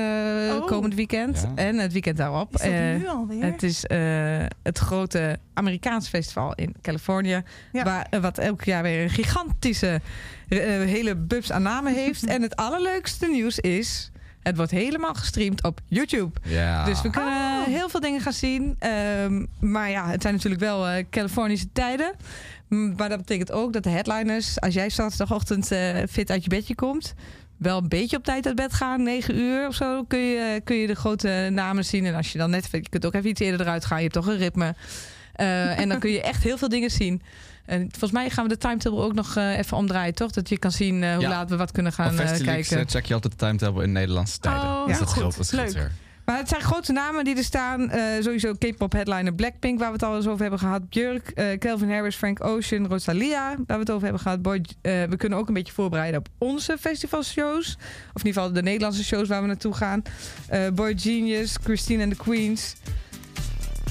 Oh. 0.51 0.65
komend 0.65 0.95
weekend. 0.95 1.41
Ja. 1.41 1.63
En 1.63 1.77
het 1.77 1.91
weekend 1.93 2.17
daarop. 2.17 2.53
Is 2.53 2.61
dat 2.61 2.71
nu 2.71 3.07
alweer? 3.07 3.43
het 3.43 3.63
is 3.63 3.85
eh, 3.85 4.45
het 4.63 4.77
grote 4.77 5.39
Amerikaans 5.53 6.07
festival 6.07 6.53
in 6.55 6.75
Californië. 6.81 7.41
Ja. 7.71 7.83
Waar, 7.83 8.21
wat 8.21 8.37
elk 8.37 8.63
jaar 8.63 8.83
weer 8.83 9.03
een 9.03 9.09
gigantische 9.09 10.01
hele 10.47 11.15
bubs 11.15 11.51
aan 11.51 11.61
namen 11.61 11.93
heeft. 11.93 12.25
en 12.35 12.41
het 12.41 12.55
allerleukste 12.55 13.27
nieuws 13.27 13.59
is... 13.59 14.11
Het 14.43 14.55
wordt 14.55 14.71
helemaal 14.71 15.13
gestreamd 15.13 15.63
op 15.63 15.79
YouTube. 15.87 16.39
Ja. 16.43 16.85
Dus 16.85 17.01
we 17.01 17.09
kunnen 17.09 17.33
Oh. 17.33 17.63
heel 17.65 17.89
veel 17.89 17.99
dingen 17.99 18.21
gaan 18.21 18.33
zien. 18.33 18.75
Ehm, 18.79 19.45
maar 19.59 19.89
ja, 19.89 20.09
het 20.09 20.21
zijn 20.21 20.33
natuurlijk 20.33 20.61
wel 20.61 20.87
eh, 20.87 21.05
Californische 21.09 21.67
tijden. 21.73 22.11
Maar 22.67 23.09
dat 23.09 23.17
betekent 23.17 23.51
ook 23.51 23.73
dat 23.73 23.83
de 23.83 23.89
headliners, 23.89 24.59
als 24.59 24.73
jij 24.73 24.89
zaterdagochtend 24.89 25.71
eh 25.71 25.97
fit 26.09 26.31
uit 26.31 26.43
je 26.43 26.49
bedje 26.49 26.75
komt, 26.75 27.13
wel 27.57 27.77
een 27.77 27.87
beetje 27.89 28.17
op 28.17 28.23
tijd 28.23 28.45
uit 28.45 28.55
bed 28.55 28.73
gaan, 28.73 29.03
9 29.03 29.37
uur 29.37 29.67
of 29.67 29.75
zo, 29.75 30.03
kun 30.03 30.19
je, 30.19 30.61
kun 30.63 30.75
je 30.75 30.87
de 30.87 30.95
grote 30.95 31.47
namen 31.51 31.85
zien. 31.85 32.05
En 32.05 32.15
als 32.15 32.31
je 32.31 32.37
dan 32.37 32.49
net, 32.49 32.67
je 32.71 32.89
kunt 32.89 33.05
ook 33.05 33.13
even 33.13 33.29
iets 33.29 33.39
eerder 33.41 33.61
eruit 33.61 33.85
gaan, 33.85 33.97
je 33.97 34.03
hebt 34.03 34.13
toch 34.15 34.27
een 34.27 34.37
ritme. 34.37 34.75
Eh, 35.33 35.79
en 35.79 35.89
dan 35.89 35.99
kun 35.99 36.11
je 36.11 36.21
echt 36.21 36.43
heel 36.43 36.57
veel 36.57 36.69
dingen 36.69 36.91
zien. 36.91 37.21
En 37.65 37.81
volgens 37.89 38.11
mij 38.11 38.29
gaan 38.29 38.43
we 38.43 38.49
de 38.49 38.57
timetable 38.57 38.99
ook 38.99 39.13
nog 39.13 39.35
eh, 39.35 39.57
even 39.57 39.77
omdraaien, 39.77 40.15
toch? 40.15 40.31
Dat 40.31 40.49
je 40.49 40.57
kan 40.57 40.71
zien 40.71 41.03
eh, 41.03 41.13
hoe 41.13 41.21
Ja. 41.21 41.29
laat 41.29 41.49
we 41.49 41.55
wat 41.55 41.71
kunnen 41.71 41.93
gaan 41.93 42.19
eh, 42.19 42.41
kijken. 42.43 42.89
check 42.89 43.05
je 43.05 43.13
altijd 43.13 43.39
de 43.39 43.45
timetable 43.45 43.83
in 43.83 43.91
Nederlandse 43.91 44.39
tijden. 44.39 44.61
Oh, 44.61 44.85
dus 44.85 44.95
heel 44.95 44.99
dat 45.05 45.09
scheelt, 45.09 45.25
goed. 45.25 45.37
dat 45.37 45.45
scheelt 45.45 45.63
Leuk. 45.65 45.73
weer. 45.73 45.91
Maar 46.25 46.37
het 46.37 46.49
zijn 46.49 46.61
grote 46.61 46.91
namen 46.91 47.23
die 47.23 47.35
er 47.37 47.43
staan. 47.43 47.91
Sowieso 48.21 48.53
K-pop 48.53 48.91
headliner 48.91 49.33
Blackpink, 49.33 49.79
waar 49.79 49.87
we 49.87 49.93
het 49.93 50.03
al 50.03 50.15
eens 50.15 50.27
over 50.27 50.41
hebben 50.41 50.59
gehad. 50.59 50.89
Björk, 50.89 51.29
eh, 51.29 51.57
Calvin 51.57 51.91
Harris, 51.91 52.15
Frank 52.15 52.43
Ocean, 52.43 52.87
Rosalia, 52.87 53.47
waar 53.47 53.63
we 53.67 53.73
het 53.73 53.89
over 53.91 54.03
hebben 54.03 54.21
gehad. 54.21 54.41
Boy, 54.41 54.61
we 54.81 55.15
kunnen 55.17 55.37
ook 55.39 55.47
een 55.47 55.53
beetje 55.53 55.73
voorbereiden 55.73 56.19
op 56.19 56.27
onze 56.37 56.77
festivalshows. 56.79 57.75
Of 58.13 58.21
in 58.21 58.27
ieder 58.27 58.41
geval 58.41 58.53
de 58.53 58.61
Nederlandse 58.61 59.03
shows 59.03 59.27
waar 59.27 59.41
we 59.41 59.47
naartoe 59.47 59.73
gaan. 59.73 60.01
Boy 60.73 60.93
Genius, 60.97 61.57
Christine 61.63 62.03
and 62.03 62.11
the 62.11 62.23
Queens. 62.23 62.75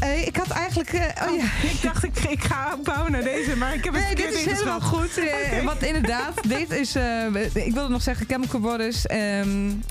Eh, 0.01 0.27
ik 0.27 0.37
had 0.37 0.49
eigenlijk... 0.49 0.93
eh, 0.93 1.29
oh 1.29 1.37
ja. 1.37 1.45
Ik 1.71 1.83
dacht, 1.83 2.05
ik, 2.05 2.19
ik 2.19 2.45
ga 2.45 2.77
bouwen 2.85 3.13
naar 3.13 3.23
deze, 3.23 3.57
maar 3.57 3.75
ik 3.75 3.85
heb 3.85 3.95
het 3.95 4.03
Nee, 4.05 4.15
dit 4.15 4.35
is 4.35 4.45
helemaal 4.45 4.81
goed. 4.81 5.19
Eh, 5.19 5.65
Want 5.65 5.83
inderdaad, 5.83 6.33
dit 6.59 6.71
is. 6.71 6.95
eh, 6.95 7.25
ik 7.53 7.73
wilde 7.73 7.89
nog 7.89 8.03
zeggen, 8.03 8.27
Chemical 8.29 8.61
Brothers. 8.61 9.07
ehm, 9.07 9.49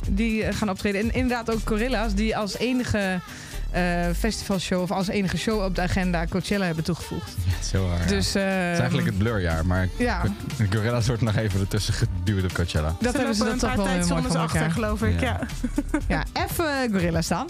die 0.10 0.53
gaan 0.53 0.70
optreden. 0.70 1.01
En 1.01 1.12
inderdaad 1.14 1.51
ook 1.53 1.60
Gorilla's, 1.66 2.14
die 2.14 2.38
als 2.38 2.57
enige 2.57 3.20
eh, 3.72 3.84
festivalshow 4.18 4.82
of 4.82 4.91
als 4.91 5.07
enige 5.07 5.38
show 5.38 5.64
op 5.64 5.76
de 5.76 5.82
agenda 5.82 6.26
Coachella 6.30 6.66
hebben 6.66 6.84
toegevoegd. 6.84 7.32
Ja, 7.45 7.64
zo 7.68 7.88
waar. 7.88 7.99
ja. 7.99 8.05
Dus. 8.05 8.34
het 8.34 8.43
is 8.74 8.80
eigenlijk 8.80 9.07
het 9.07 9.18
blurjaar, 9.18 9.66
maar 9.66 9.88
Ja, 9.97 10.22
Gorilla's 10.74 11.07
wordt 11.07 11.22
nog 11.22 11.36
even 11.36 11.60
ertussen 11.60 11.93
geduwd 11.93 12.43
op 12.43 12.53
Coachella. 12.53 12.95
dat 12.99 13.12
Ze 13.12 13.18
hebben 13.18 13.36
ze 13.36 13.49
een 13.49 13.57
toch 13.57 13.76
wel 13.76 13.86
weer 13.86 13.86
mooi 13.86 13.97
tijdzones 14.07 14.32
van 14.32 14.41
achter, 14.41 14.72
geloof 14.72 15.01
ik. 15.01 15.20
Ja. 15.22 15.39
Ja. 16.07 16.24
Ja, 16.34 16.45
even 16.47 16.91
Gorilla's 16.91 17.28
dan. 17.28 17.49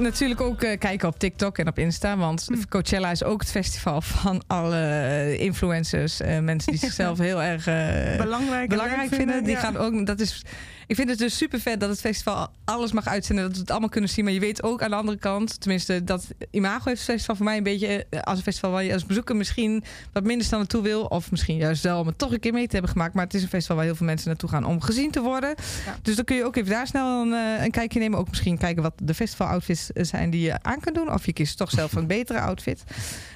Natuurlijk 0.00 0.40
ook 0.40 0.62
eh, 0.62 0.78
kijken 0.78 1.08
op 1.08 1.18
TikTok 1.18 1.58
en 1.58 1.68
op 1.68 1.78
Insta. 1.78 2.16
Want 2.16 2.48
Coachella 2.68 3.10
is 3.10 3.24
ook 3.24 3.40
het 3.40 3.50
festival 3.50 4.00
van 4.00 4.42
alle 4.46 5.36
influencers. 5.38 6.20
eh, 6.20 6.38
mensen 6.38 6.70
die 6.70 6.80
zichzelf 6.86 7.18
heel 7.18 7.42
erg 7.42 7.66
eh, 7.66 8.16
Belangrijk, 8.16 9.14
vinden. 9.14 9.44
Die 9.44 9.52
ja. 9.52 9.60
gaan 9.60 9.76
ook. 9.76 10.06
Dat 10.06 10.20
is, 10.20 10.42
ik 10.90 10.96
vind 10.96 11.08
het 11.08 11.18
dus 11.18 11.36
super 11.36 11.60
vet 11.60 11.80
dat 11.80 11.88
het 11.88 12.00
festival 12.00 12.48
alles 12.64 12.92
mag 12.92 13.06
uitzenden. 13.06 13.44
Dat 13.44 13.54
we 13.54 13.60
het 13.60 13.70
allemaal 13.70 13.88
kunnen 13.88 14.10
zien. 14.10 14.24
Maar 14.24 14.32
je 14.32 14.40
weet 14.40 14.62
ook 14.62 14.82
aan 14.82 14.90
de 14.90 14.96
andere 14.96 15.18
kant, 15.18 15.60
tenminste, 15.60 16.04
dat 16.04 16.26
Imago 16.50 16.84
heeft 16.84 17.00
het 17.00 17.10
festival 17.10 17.36
voor 17.36 17.44
mij 17.44 17.56
een 17.56 17.62
beetje 17.62 18.06
eh, 18.10 18.20
als 18.20 18.36
een 18.36 18.44
festival 18.44 18.70
waar 18.70 18.84
je 18.84 18.92
als 18.92 19.06
bezoeker 19.06 19.36
misschien 19.36 19.84
wat 20.12 20.24
minder 20.24 20.46
snel 20.46 20.58
naartoe 20.58 20.82
wil. 20.82 21.04
Of 21.04 21.30
misschien 21.30 21.56
juist 21.56 21.82
wel 21.82 22.00
om 22.00 22.06
het 22.06 22.18
toch 22.18 22.32
een 22.32 22.40
keer 22.40 22.52
mee 22.52 22.66
te 22.66 22.72
hebben 22.72 22.90
gemaakt. 22.90 23.14
Maar 23.14 23.24
het 23.24 23.34
is 23.34 23.42
een 23.42 23.48
festival 23.48 23.76
waar 23.76 23.84
heel 23.84 23.94
veel 23.94 24.06
mensen 24.06 24.28
naartoe 24.28 24.48
gaan 24.48 24.64
om 24.64 24.80
gezien 24.80 25.10
te 25.10 25.20
worden. 25.20 25.54
Ja. 25.86 25.96
Dus 26.02 26.16
dan 26.16 26.24
kun 26.24 26.36
je 26.36 26.44
ook 26.44 26.56
even 26.56 26.70
daar 26.70 26.86
snel 26.86 27.22
een, 27.22 27.32
eh, 27.32 27.64
een 27.64 27.70
kijkje 27.70 27.98
nemen. 27.98 28.18
Ook 28.18 28.28
misschien 28.28 28.58
kijken 28.58 28.82
wat 28.82 28.94
de 29.02 29.14
festival 29.14 29.46
outfits 29.46 29.86
zijn 29.94 30.30
die 30.30 30.40
je 30.40 30.62
aan 30.62 30.80
kunt 30.80 30.94
doen. 30.94 31.12
Of 31.12 31.26
je 31.26 31.32
kiest 31.32 31.56
toch 31.56 31.70
zelf 31.70 31.92
een 31.92 32.06
betere 32.16 32.40
outfit. 32.40 32.84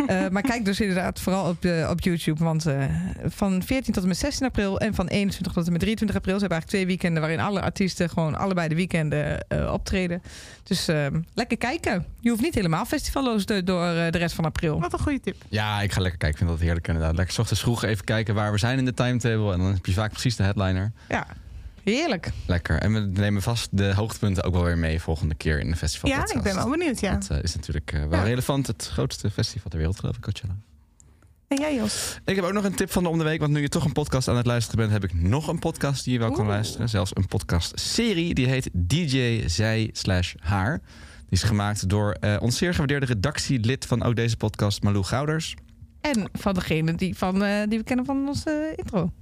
Eh, 0.06 0.28
maar 0.28 0.42
kijk 0.42 0.64
dus 0.64 0.80
inderdaad 0.80 1.20
vooral 1.20 1.48
op, 1.48 1.64
op 1.90 2.00
YouTube. 2.00 2.44
Want 2.44 2.66
eh, 2.66 2.84
van 3.26 3.62
14 3.62 3.92
tot 3.92 4.02
en 4.02 4.08
met 4.08 4.18
16 4.18 4.46
april 4.46 4.80
en 4.80 4.94
van 4.94 5.06
21 5.06 5.52
tot 5.52 5.66
en 5.66 5.72
met 5.72 5.80
23 5.80 6.16
april... 6.16 6.34
ze 6.34 6.40
hebben 6.40 6.58
eigenlijk 6.58 6.68
twee 6.68 6.86
weekenden 6.86 7.22
waarin 7.22 7.42
alle 7.44 7.60
artiesten... 7.60 8.08
gewoon 8.10 8.34
allebei 8.34 8.68
de 8.68 8.74
weekenden 8.74 9.48
eh, 9.48 9.72
optreden. 9.72 10.22
Dus 10.62 10.88
eh, 10.88 11.06
lekker 11.34 11.56
kijken. 11.56 12.04
Je 12.20 12.30
hoeft 12.30 12.42
niet 12.42 12.54
helemaal 12.54 12.84
festivalloos 12.84 13.46
de- 13.46 13.64
door 13.64 13.86
eh, 13.86 14.10
de 14.10 14.18
rest 14.18 14.34
van 14.34 14.44
april. 14.44 14.80
Wat 14.80 14.92
een 14.92 14.98
goede 14.98 15.20
tip. 15.20 15.36
Ja, 15.48 15.80
ik 15.80 15.92
ga 15.92 16.00
lekker 16.00 16.18
kijken. 16.18 16.28
Ik 16.28 16.36
vind 16.46 16.50
dat 16.58 16.66
heerlijk 16.66 16.88
inderdaad. 16.88 17.16
Lekker 17.16 17.34
's 17.34 17.38
ochtends 17.38 17.62
vroeg 17.62 17.84
even 17.84 18.04
kijken 18.04 18.34
waar 18.34 18.52
we 18.52 18.58
zijn 18.58 18.78
in 18.78 18.84
de 18.84 18.94
timetable. 18.94 19.52
En 19.52 19.58
dan 19.58 19.72
heb 19.72 19.86
je 19.86 19.92
vaak 19.92 20.10
precies 20.10 20.36
de 20.36 20.42
headliner. 20.42 20.92
Ja, 21.08 21.26
heerlijk. 21.84 22.30
Lekker. 22.46 22.78
En 22.80 22.92
we 22.92 23.00
nemen 23.20 23.42
vast 23.42 23.68
de 23.70 23.94
hoogtepunten 23.94 24.44
ook 24.44 24.52
wel 24.54 24.64
weer 24.64 24.78
mee 24.78 25.00
volgende 25.00 25.34
keer 25.34 25.60
in 25.60 25.70
de 25.70 25.76
festival. 25.76 26.10
Ja, 26.10 26.26
ik 26.34 26.42
ben 26.42 26.54
wel 26.54 26.70
benieuwd, 26.70 27.00
ja. 27.00 27.12
Dat 27.14 27.30
eh, 27.30 27.42
is 27.42 27.54
natuurlijk 27.54 27.92
eh, 27.92 28.00
wel 28.00 28.18
Ja. 28.18 28.24
relevant. 28.24 28.66
Het 28.66 28.88
grootste 28.92 29.30
festival 29.30 29.70
ter 29.70 29.78
wereld, 29.78 29.98
geloof 30.00 30.16
ik, 30.16 30.22
Coachella. 30.22 30.54
En 31.54 31.60
jij, 31.60 31.74
Jos? 31.74 32.18
Ik 32.24 32.36
heb 32.36 32.44
ook 32.44 32.52
nog 32.52 32.64
een 32.64 32.74
tip 32.74 32.90
van 32.90 33.02
de 33.02 33.08
om 33.08 33.18
de 33.18 33.24
week. 33.24 33.40
Want 33.40 33.52
nu 33.52 33.60
je 33.60 33.68
toch 33.68 33.84
een 33.84 33.92
podcast 33.92 34.28
aan 34.28 34.36
het 34.36 34.46
luisteren 34.46 34.78
bent, 34.78 35.02
heb 35.02 35.04
ik 35.04 35.22
nog 35.22 35.48
een 35.48 35.58
podcast 35.58 36.04
die 36.04 36.12
je 36.12 36.18
wel 36.18 36.30
kan 36.30 36.46
luisteren. 36.46 36.88
Zelfs 36.88 37.16
een 37.16 37.26
podcast-serie. 37.26 38.34
Die 38.34 38.46
heet 38.46 38.70
DJ 38.72 39.42
Zij 39.48 39.90
slash 39.92 40.34
Haar. 40.38 40.78
Die 41.18 41.28
is 41.28 41.42
gemaakt 41.42 41.88
door 41.88 42.12
eh, 42.12 42.36
ons 42.40 42.56
zeer 42.56 42.72
gewaardeerde 42.72 43.06
redactielid 43.06 43.86
van 43.86 44.02
ook 44.02 44.16
deze 44.16 44.36
podcast, 44.36 44.82
Malou 44.82 45.04
Gouders. 45.04 45.54
En 46.00 46.28
van 46.32 46.54
degene 46.54 46.94
die, 46.94 47.16
van, 47.16 47.44
eh, 47.44 47.68
die 47.68 47.78
we 47.78 47.84
kennen 47.84 48.04
van 48.04 48.28
onze 48.28 48.50
eh, 48.50 48.76
intro. 48.76 49.12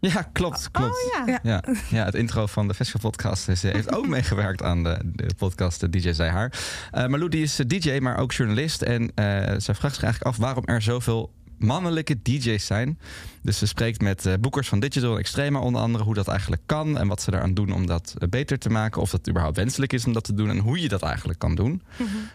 Ja, 0.00 0.28
klopt, 0.32 0.70
klopt. 0.70 1.10
Oh 1.18 1.26
ja. 1.42 1.62
Ja. 1.90 2.04
Het 2.04 2.14
intro 2.14 2.46
van 2.46 2.68
de 2.68 2.74
Festival 2.74 3.10
Podcast. 3.10 3.58
Ze 3.58 3.66
heeft 3.66 3.94
ook 3.94 4.06
meegewerkt 4.16 4.62
aan 4.62 4.82
de, 4.82 4.98
de 5.04 5.30
podcast 5.36 5.92
DJ 5.92 6.12
Zij 6.12 6.28
Haar. 6.28 6.52
Eh 6.90 7.06
Malou 7.06 7.28
die 7.28 7.42
is 7.42 7.56
DJ, 7.66 7.98
maar 7.98 8.18
ook 8.18 8.32
journalist. 8.32 8.82
En 8.82 9.12
eh, 9.14 9.24
zij 9.56 9.74
vraagt 9.74 9.94
zich 9.94 10.02
eigenlijk 10.04 10.22
af 10.22 10.36
waarom 10.36 10.64
er 10.64 10.82
zoveel 10.82 11.32
mannelijke 11.58 12.22
DJ's 12.22 12.66
zijn. 12.66 12.98
Dus 13.42 13.58
ze 13.58 13.66
spreekt 13.66 14.00
met 14.00 14.26
eh, 14.26 14.34
boekers 14.40 14.68
van 14.68 14.80
Digital 14.80 15.12
en 15.12 15.18
Extrema 15.18 15.58
onder 15.58 15.80
andere... 15.80 16.04
hoe 16.04 16.14
dat 16.14 16.28
eigenlijk 16.28 16.62
kan 16.66 16.98
en 16.98 17.08
wat 17.08 17.22
ze 17.22 17.30
daaraan 17.30 17.54
doen 17.54 17.72
om 17.72 17.86
dat 17.86 18.14
eh, 18.18 18.28
beter 18.28 18.58
te 18.58 18.70
maken. 18.70 19.00
Of 19.00 19.10
dat 19.10 19.28
überhaupt 19.28 19.56
wenselijk 19.56 19.92
is 19.92 20.06
om 20.06 20.12
dat 20.12 20.24
te 20.24 20.34
doen 20.34 20.48
en 20.48 20.58
hoe 20.58 20.80
je 20.80 20.88
dat 20.88 21.02
eigenlijk 21.02 21.38
kan 21.38 21.54
doen. 21.54 21.82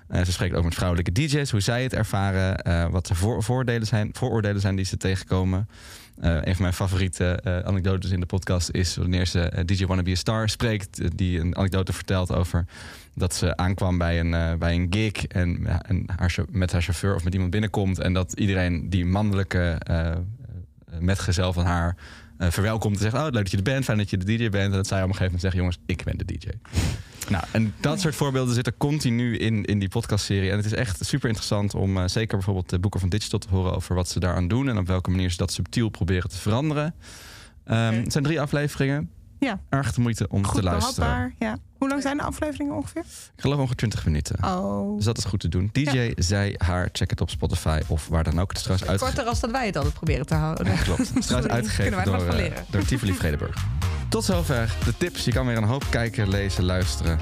Eh, 0.07 0.23
ze 0.23 0.31
spreekt 0.31 0.55
ook 0.55 0.63
met 0.63 0.75
vrouwelijke 0.75 1.11
DJ's, 1.11 1.51
hoe 1.51 1.59
zij 1.59 1.83
het 1.83 1.93
ervaren... 1.93 2.91
wat 2.91 3.07
de 3.07 3.15
voor- 3.15 3.43
voordelen 3.43 3.87
zijn, 3.87 4.09
vooroordelen 4.13 4.61
zijn 4.61 4.75
die 4.75 4.85
ze 4.85 4.97
tegenkomen... 4.97 5.67
Eh, 6.19 6.35
een 6.35 6.53
van 6.53 6.61
mijn 6.61 6.73
favoriete 6.73 7.39
eh, 7.43 7.59
anekdotes 7.59 8.11
in 8.11 8.19
de 8.19 8.25
podcast 8.25 8.69
is 8.69 8.95
wanneer 8.95 9.25
ze 9.25 9.39
eh, 9.39 9.65
DJ 9.65 9.85
Wanna 9.85 10.03
Be 10.03 10.11
a 10.11 10.15
Star 10.15 10.49
spreekt. 10.49 11.17
die 11.17 11.39
een 11.39 11.57
anekdote 11.57 11.93
vertelt 11.93 12.31
over 12.31 12.65
dat 13.15 13.33
ze 13.33 13.57
aankwam 13.57 13.97
bij 13.97 14.19
een, 14.19 14.59
bij 14.59 14.75
een 14.75 14.87
gig 14.89 15.27
en, 15.27 15.67
en 15.87 16.05
haar, 16.15 16.35
met 16.49 16.71
haar 16.71 16.81
chauffeur 16.81 17.15
of 17.15 17.23
met 17.23 17.33
iemand 17.33 17.51
binnenkomt. 17.51 17.99
En 17.99 18.13
dat 18.13 18.33
iedereen 18.33 18.89
die 18.89 19.05
mannelijke 19.05 19.77
metgezel 20.99 21.53
van 21.53 21.65
haar 21.65 21.95
verwelkomt 22.49 22.95
en 22.95 23.01
zegt: 23.01 23.15
Oh, 23.15 23.21
leuk 23.21 23.33
dat 23.33 23.51
je 23.51 23.57
er 23.57 23.63
bent, 23.63 23.83
fijn 23.83 23.97
dat 23.97 24.09
je 24.09 24.17
de 24.17 24.25
DJ 24.25 24.49
bent. 24.49 24.71
En 24.71 24.71
dat 24.71 24.87
zij 24.87 25.03
op 25.03 25.09
een 25.09 25.15
gegeven 25.15 25.23
moment 25.23 25.41
zegt: 25.41 25.55
Jongens, 25.55 25.77
ik 25.85 26.03
ben 26.03 26.17
de 26.17 26.25
DJ. 26.25 26.47
Nou, 27.29 27.43
en 27.51 27.73
dat 27.79 27.99
soort 27.99 28.15
voorbeelden 28.15 28.53
zitten 28.53 28.77
continu 28.77 29.37
in, 29.37 29.65
in 29.65 29.79
die 29.79 29.89
podcastserie. 29.89 30.49
En 30.49 30.55
het 30.57 30.65
is 30.65 30.73
echt 30.73 31.05
super 31.05 31.27
interessant 31.27 31.75
om 31.75 31.97
eh, 31.97 32.03
zeker 32.07 32.35
bijvoorbeeld 32.37 32.69
de 32.69 32.79
boeken 32.79 32.99
van 32.99 33.09
Digital 33.09 33.39
te 33.39 33.47
horen 33.49 33.75
over 33.75 33.95
wat 33.95 34.09
ze 34.09 34.19
daaraan 34.19 34.47
doen 34.47 34.69
en 34.69 34.77
op 34.77 34.87
welke 34.87 35.09
manier 35.09 35.29
ze 35.29 35.37
dat 35.37 35.51
subtiel 35.51 35.89
proberen 35.89 36.29
te 36.29 36.37
veranderen. 36.37 36.95
Ehm, 37.65 37.93
Het 37.93 38.11
zijn 38.11 38.23
drie 38.23 38.41
afleveringen. 38.41 39.09
Ja. 39.45 39.59
Erg 39.69 39.93
de 39.93 40.01
moeite 40.01 40.27
om 40.29 40.45
Goed 40.45 40.55
te 40.55 40.63
luisteren. 40.63 40.95
behapbaar. 41.09 41.33
Ja. 41.39 41.57
Hoe 41.77 41.89
lang 41.89 42.01
zijn 42.01 42.17
de 42.17 42.23
afleveringen 42.23 42.75
ongeveer? 42.75 43.01
Ik 43.35 43.41
geloof 43.41 43.57
ongeveer 43.57 43.75
20 43.75 44.05
minuten. 44.05 44.43
Oh. 44.45 44.95
Dus 44.95 45.05
dat 45.05 45.17
is 45.17 45.23
goed 45.23 45.39
te 45.39 45.47
doen. 45.47 45.69
DJ, 45.71 46.11
zij, 46.15 46.55
haar, 46.57 46.89
check 46.91 47.09
het 47.09 47.21
op 47.21 47.29
Spotify 47.29 47.79
of 47.87 48.07
waar 48.07 48.23
dan 48.23 48.39
ook. 48.39 48.47
Het 48.47 48.57
is 48.57 48.63
trouwens 48.63 48.89
uitgegeven. 48.89 49.23
Korter 49.23 49.25
als 49.25 49.39
dat 49.39 49.51
wij 49.51 49.65
het 49.65 49.75
altijd 49.75 49.93
proberen 49.93 50.25
te 50.25 50.33
houden. 50.35 50.65
Ja, 50.65 50.73
klopt. 50.81 51.07
Het 51.07 51.17
is 51.17 51.25
trouwens 51.25 51.27
Sorry. 51.27 51.49
uitgegeven 51.51 51.91
Kunnen 51.91 52.11
wij 52.11 52.13
er 52.13 52.31
door, 52.31 52.39
eh, 52.39 52.49
leren? 52.49 52.65
door 52.69 52.83
Tivoli 52.85 53.13
Vredeburg. 53.13 53.65
Tot 54.09 54.23
zover 54.23 54.75
de 54.85 54.97
tips. 54.97 55.25
Je 55.25 55.31
kan 55.31 55.45
weer 55.45 55.57
een 55.57 55.63
hoop 55.63 55.83
kijken, 55.89 56.29
lezen, 56.29 56.63
luisteren. 56.63 57.19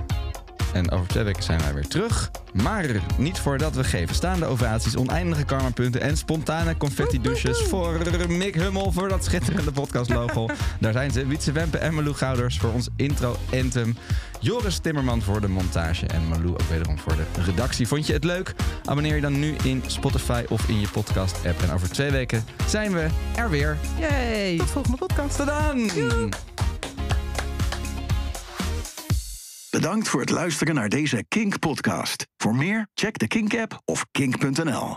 En 0.73 0.91
over 0.91 1.07
twee 1.07 1.23
weken 1.23 1.43
zijn 1.43 1.59
wij 1.59 1.73
weer 1.73 1.87
terug. 1.87 2.31
Maar 2.53 2.85
niet 3.17 3.39
voordat 3.39 3.75
we 3.75 3.83
geven 3.83 4.15
staande 4.15 4.45
ovaties, 4.45 4.97
oneindige 4.97 5.45
karmapunten 5.45 6.01
en 6.01 6.17
spontane 6.17 6.77
confetti-douches 6.77 7.61
voor 7.61 7.97
Mick 8.27 8.55
Hummel 8.55 8.91
voor 8.91 9.09
dat 9.09 9.25
schitterende 9.25 9.71
podcastlogo. 9.71 10.47
Daar 10.79 10.93
zijn 10.93 11.11
ze. 11.11 11.27
Wietse 11.27 11.51
Wempe 11.51 11.77
en 11.77 11.93
Malou 11.93 12.15
Gouders 12.15 12.57
voor 12.57 12.71
ons 12.71 12.87
intro-anthem. 12.95 13.97
Joris 14.39 14.77
Timmerman 14.77 15.21
voor 15.21 15.41
de 15.41 15.47
montage 15.47 16.05
en 16.05 16.27
Malou 16.27 16.49
ook 16.49 16.61
wederom 16.61 16.99
voor 16.99 17.15
de 17.15 17.41
redactie. 17.41 17.87
Vond 17.87 18.07
je 18.07 18.13
het 18.13 18.23
leuk? 18.23 18.55
Abonneer 18.85 19.15
je 19.15 19.21
dan 19.21 19.39
nu 19.39 19.55
in 19.63 19.83
Spotify 19.87 20.43
of 20.49 20.69
in 20.69 20.79
je 20.79 20.87
podcast-app. 20.87 21.61
En 21.61 21.71
over 21.71 21.89
twee 21.89 22.11
weken 22.11 22.43
zijn 22.65 22.93
we 22.93 23.07
er 23.35 23.49
weer. 23.49 23.77
Yay! 23.99 24.57
Tot 24.57 24.69
volgende 24.69 24.97
podcast. 24.97 25.35
Tot 25.35 25.45
dan! 25.45 25.89
Bedankt 29.69 30.07
voor 30.07 30.19
het 30.19 30.29
luisteren 30.29 30.75
naar 30.75 30.89
deze 30.89 31.25
Kink 31.27 31.59
podcast. 31.59 32.27
Voor 32.37 32.55
meer, 32.55 32.87
check 32.93 33.17
de 33.17 33.27
Kink 33.27 33.57
app 33.57 33.81
of 33.85 34.05
kink.nl. 34.11 34.87